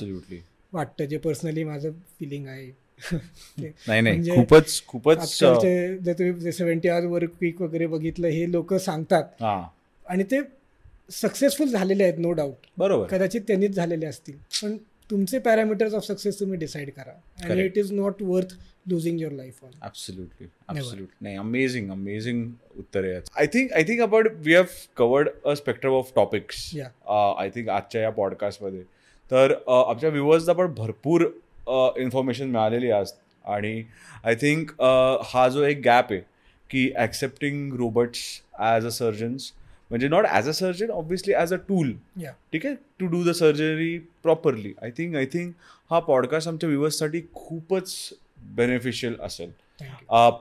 वाटतं 0.73 1.05
जे 1.05 1.17
personally 1.17 1.63
माझं 1.63 1.91
feeling 1.91 2.47
आहे. 2.47 2.86
नाही 3.13 4.01
नाही 4.01 4.01
म्हणजे 4.01 4.35
खूपच 4.35 4.81
खूपच 4.87 5.41
तुम्ही 5.41 6.51
सेव्हन्टी 6.51 6.89
आवर्स 6.89 7.05
वर्क 7.11 7.31
वीक 7.41 7.61
वगैरे 7.61 7.87
बघितलं 7.87 8.27
हे 8.27 8.51
लोक 8.51 8.73
सांगतात. 8.73 9.43
आणि 10.05 10.23
ते 10.23 10.39
सक्सेसफुल 11.11 11.67
झालेले 11.67 12.03
आहेत 12.03 12.19
नो 12.19 12.31
डाऊट 12.31 12.65
बरोबर. 12.77 13.07
कदाचित 13.07 13.41
त्यांनीच 13.47 13.71
झालेले 13.71 14.05
असतील. 14.05 14.35
पण 14.61 14.77
तुमचे 15.11 15.39
पॅरामीटर्स 15.39 15.93
ऑफ 15.93 16.05
सक्सेस 16.05 16.39
तुम्ही 16.39 16.57
डिसाईड 16.59 16.89
करा. 16.89 17.11
आणि. 17.43 17.63
It 17.65 17.77
is 17.77 17.91
not 17.91 18.21
worth 18.21 18.55
losing 18.89 19.19
your 19.21 19.33
life 19.33 19.63
on 19.63 19.71
absolutely 19.83 20.47
absolutely 20.69 21.23
नाही 21.23 21.37
अमेझिंग 21.37 21.89
अमेझिंग 21.91 22.45
उत्तर 22.77 23.03
आहे 23.03 23.19
आय 23.37 23.47
थिंक 23.47 23.71
आय 23.73 23.83
थिंक 23.83 24.01
आपण 24.01 24.27
we 24.37 24.53
have 24.55 24.63
covered 24.97 25.29
a 25.45 25.53
spectrum 25.53 25.93
of 25.93 26.11
topics. 26.15 26.69
I 26.75 27.49
think 27.55 27.69
आजच्या 27.69 28.01
या 28.01 28.09
पॉडकास्टमध्ये 28.09 28.81
तर 29.31 29.51
uh, 29.51 29.89
आमच्या 29.89 30.09
व्ह्युअर्सला 30.09 30.53
पण 30.53 30.73
भरपूर 30.73 31.25
इन्फॉर्मेशन 32.01 32.49
मिळालेली 32.49 32.91
आज. 32.91 33.11
आणि 33.45 33.83
आय 34.23 34.35
थिंक 34.35 34.71
हा 35.25 35.47
जो 35.49 35.63
एक 35.63 35.79
गॅप 35.83 36.11
आहे 36.11 36.21
की 36.69 36.89
accepting 36.95 37.73
robots 37.77 38.19
as 38.59 38.85
a 38.85 38.89
surgeons 38.89 39.51
म्हणजे 39.89 40.07
not 40.07 40.25
as 40.25 40.47
a 40.49 40.51
surgeon 40.51 40.89
obviously 40.91 41.33
as 41.33 41.53
a 41.53 41.57
tool 41.67 41.91
ठीक 42.53 42.65
आहे? 42.65 42.75
To 42.99 43.07
do 43.07 43.23
the 43.23 43.31
surgery 43.35 43.97
properly 44.23 44.73
I 44.83 44.91
think 44.97 45.15
I 45.15 45.25
think 45.33 45.53
हा 45.91 45.99
पॉडकास्ट 45.99 46.47
आमच्या 46.47 46.69
व्ह्युअर्ससाठी 46.69 47.21
खूपच 47.33 47.93
बेनिफिशियल 48.55 49.15
असेल. 49.23 49.51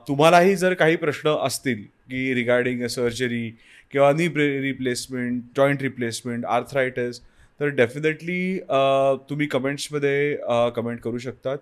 तुम्हालाही 0.07 0.55
जर 0.55 0.73
काही 0.73 0.95
प्रश्न 0.95 1.35
असतील 1.43 1.83
की 2.09 2.33
रिगार्डिंग 2.35 2.83
अ 2.83 2.87
सर्जरी 2.89 3.49
किंवा 3.91 4.11
knee 4.13 4.27
replacement 4.61 5.41
joint 5.57 5.81
replacement 5.81 6.45
arthritis 6.45 7.19
तर 7.59 7.67
डेफिनेटली 7.75 8.57
तुम्ही 9.29 9.47
कमेंट्समध्ये 9.47 10.35
कमेंट 10.75 10.99
करू 11.01 11.17
शकतात. 11.17 11.57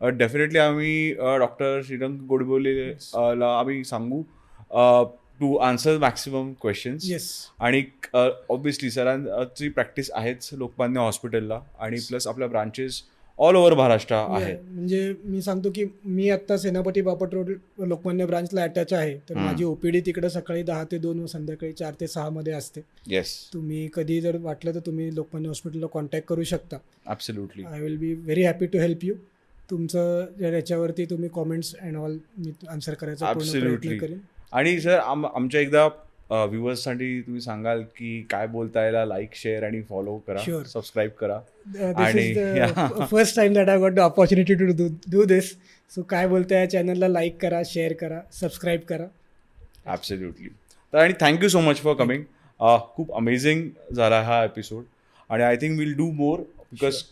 डेफिनेटली 0.00 0.58
आम्ही 0.58 1.12
डॉक्टर 1.38 1.80
श्रीरंग 1.86 2.18
गोडबोले 2.28 2.88
ला 3.38 3.58
आम्ही 3.58 3.82
सांगू 3.84 4.22
to 5.40 5.54
answer 5.62 5.98
maximum 5.98 6.52
questions 6.60 7.10
yes 7.10 7.30
आणि 7.60 7.82
ऑब्विसली 8.14 8.90
सरांची 8.90 9.68
प्रॅक्टिस 9.68 10.10
आहेच 10.14 10.48
लोकमान्य 10.52 11.00
हॉस्पिटलला 11.00 11.60
आणि 11.80 11.96
प्लस 12.08 12.26
आपल्या 12.26 12.48
ब्रांचेस 12.48 13.02
ऑल 13.38 13.56
ओव्हर 13.56 13.74
महाराष्ट्र 13.74 14.14
आहे. 14.14 14.52
म्हणजे 14.64 15.12
मी 15.24 15.40
सांगतो 15.42 15.70
की 15.74 15.84
मी 16.04 16.28
आता 16.30 16.56
सेनापती 16.56 17.00
बापट 17.00 17.34
रोड 17.34 17.50
लोकमान्य 17.78 18.26
ब्रांचला 18.26 18.62
अटॅच 18.62 18.92
आहे. 18.92 19.16
तर. 19.28 19.34
माझी 19.34 19.64
ओपीडी 19.64 20.00
तिकडे 20.00 20.30
सकाळी 20.30 20.62
दहा 20.62 20.84
ते 20.84 20.98
दोन 20.98 21.20
व 21.20 21.26
संध्याकाळी 21.26 21.72
चार 21.72 21.94
ते 22.00 22.06
सहा 22.06 22.28
मध्ये 22.30 22.52
असते. 22.52 22.80
येस 23.06 23.34
तुम्ही 23.52 23.88
कधी 23.94 24.20
जर 24.20 24.36
वाटलं 24.36 24.74
तर 24.74 24.80
तुम्ही 24.86 25.14
लोकमान्य 25.14 25.48
हॉस्पिटलला 25.48 25.86
कॉन्टॅक्ट 25.86 26.28
करू 26.28 26.42
शकता. 26.42 26.76
Absolutely 27.06 27.64
I 27.64 27.80
will 27.80 27.96
be 27.96 28.12
very 28.14 28.42
happy 28.42 28.66
to 28.66 28.78
help 28.78 29.04
you 29.04 29.14
तुमचं 29.70 30.26
याच्यावरती 30.40 31.04
तुम्ही 31.04 31.28
कॉमेंट्स 31.28 31.74
अँड 31.76 31.96
ऑल 31.96 32.16
मी 32.38 32.52
आन्सर 32.68 32.94
करायचा. 32.94 33.32
प्रयत्न 33.32 33.98
करेन. 33.98 34.18
आणि 34.52 34.80
सर 34.80 34.98
आम 34.98 35.26
आमच्या 35.26 35.60
एकदा 35.60 35.88
व्ह्युअर्ससाठी 36.30 37.20
तुम्ही 37.20 37.40
सांगाल 37.40 37.82
की 37.96 38.20
काय 38.30 38.46
बोलता 38.46 38.84
याला 38.84 39.04
लाईक 39.04 39.34
शेअर 39.34 39.64
आणि 39.64 39.82
फॉलो 39.82 40.16
करा. 40.26 40.62
सबस्क्राईब 40.64 41.10
करा. 41.10 41.38
दिस 41.66 42.38
आणि- 42.38 43.06
first 43.10 43.36
time 43.36 43.54
that 43.54 43.68
I 43.68 43.78
got 43.78 43.92
the 43.92 43.98
opportunity 43.98 44.54
to 44.54 44.66
do 44.72 44.88
do 45.10 45.24
this 45.24 45.52
so 45.90 46.02
काय 46.02 46.26
बोलता 46.28 46.58
या 46.58 46.70
चॅनलला 46.70 47.08
लाईक 47.08 47.36
करा 47.42 47.62
शेअर 47.66 47.92
करा 47.92 48.20
सबस्क्राईब 48.32 48.80
करा. 48.80 49.06
ॲब्सोल्युटली 49.86 50.48
तर 50.92 50.98
आणि 50.98 51.12
thank you 51.20 51.48
so 51.48 51.60
much 51.60 51.80
for 51.80 51.94
coming 51.94 52.22
खूप 52.94 53.12
अमेझिंग 53.16 53.68
झाला 53.96 54.20
हा 54.22 54.42
एपिसोड 54.44 54.82
आणि 55.30 55.42
I 55.42 55.56
think 55.56 55.78
will 55.78 55.94
do 55.96 56.10
more 56.12 56.38
because 56.72 57.02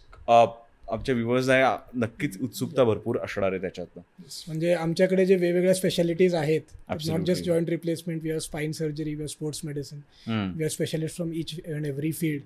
आमच्या 0.94 1.14
व्ह्युअर्सना 1.14 1.76
नक्कीच 1.96 2.36
उत्सुकता 2.42 2.84
भरपूर 2.84 3.16
असणार 3.24 3.52
आहे 3.52 3.60
त्याच्यातनं. 3.60 4.02
म्हणजे 4.46 4.72
आमच्याकडे 4.74 5.24
जे 5.26 5.36
वेगवेगळ्या 5.36 5.74
स्पेशालिटीज 5.74 6.34
आहेत 6.34 6.60
not. 7.08 7.20
Just 7.26 7.44
joint 7.44 7.68
replacement 7.70 8.22
we 8.22 8.30
are 8.30 8.38
spine 8.38 8.72
surgery 8.72 9.14
we 9.14 9.22
are 9.22 9.28
sports 9.28 9.60
medicine 9.64 10.00
we 10.56 10.64
are 10.64 10.70
specialist 10.70 11.16
from 11.16 11.32
each 11.32 11.54
and 11.66 11.86
every 11.86 12.10
field. 12.12 12.42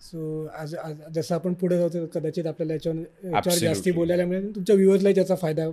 So 0.00 0.44
आज 0.58 0.74
जसं 1.14 1.34
आपण 1.34 1.54
पुढे 1.60 1.78
जातो 1.78 2.04
कदाचित 2.14 2.46
आपल्याला 2.46 2.72
याच्यावर 2.72 3.40
जास्ती 3.40 3.68
Absolutely. 3.68 3.94
बोलायला 3.94 4.24
मिळेल. 4.24 4.54
तुमच्या 4.54 4.76
व्ह्युअर्सला 4.76 5.12
त्याचा 5.14 5.34
फायदा. 5.34 5.68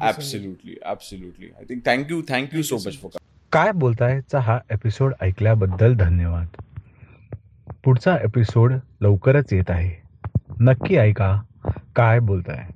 Absolutely 0.00 0.74
absolutely 0.84 1.46
I 1.58 1.64
think 1.68 1.80
thank you 1.86 2.20
thank you 2.28 2.62
so 2.62 2.76
you 2.76 2.82
so 2.82 2.88
much 2.88 3.00
for 3.02 3.18
काय 3.52 3.72
बोलतायचा 3.74 4.40
हा 4.40 4.58
एपिसोड 4.70 5.14
ऐकल्याबद्दल 5.20 5.94
धन्यवाद. 5.94 6.60
पुढचा 7.84 8.16
एपिसोड 8.24 8.74
लवकरच 9.02 9.52
येत 9.52 9.70
आहे. 9.70 9.90
नक्की 10.60 10.96
ऐका. 10.96 11.32
काय 11.96 12.20
बोलताय? 12.20 12.66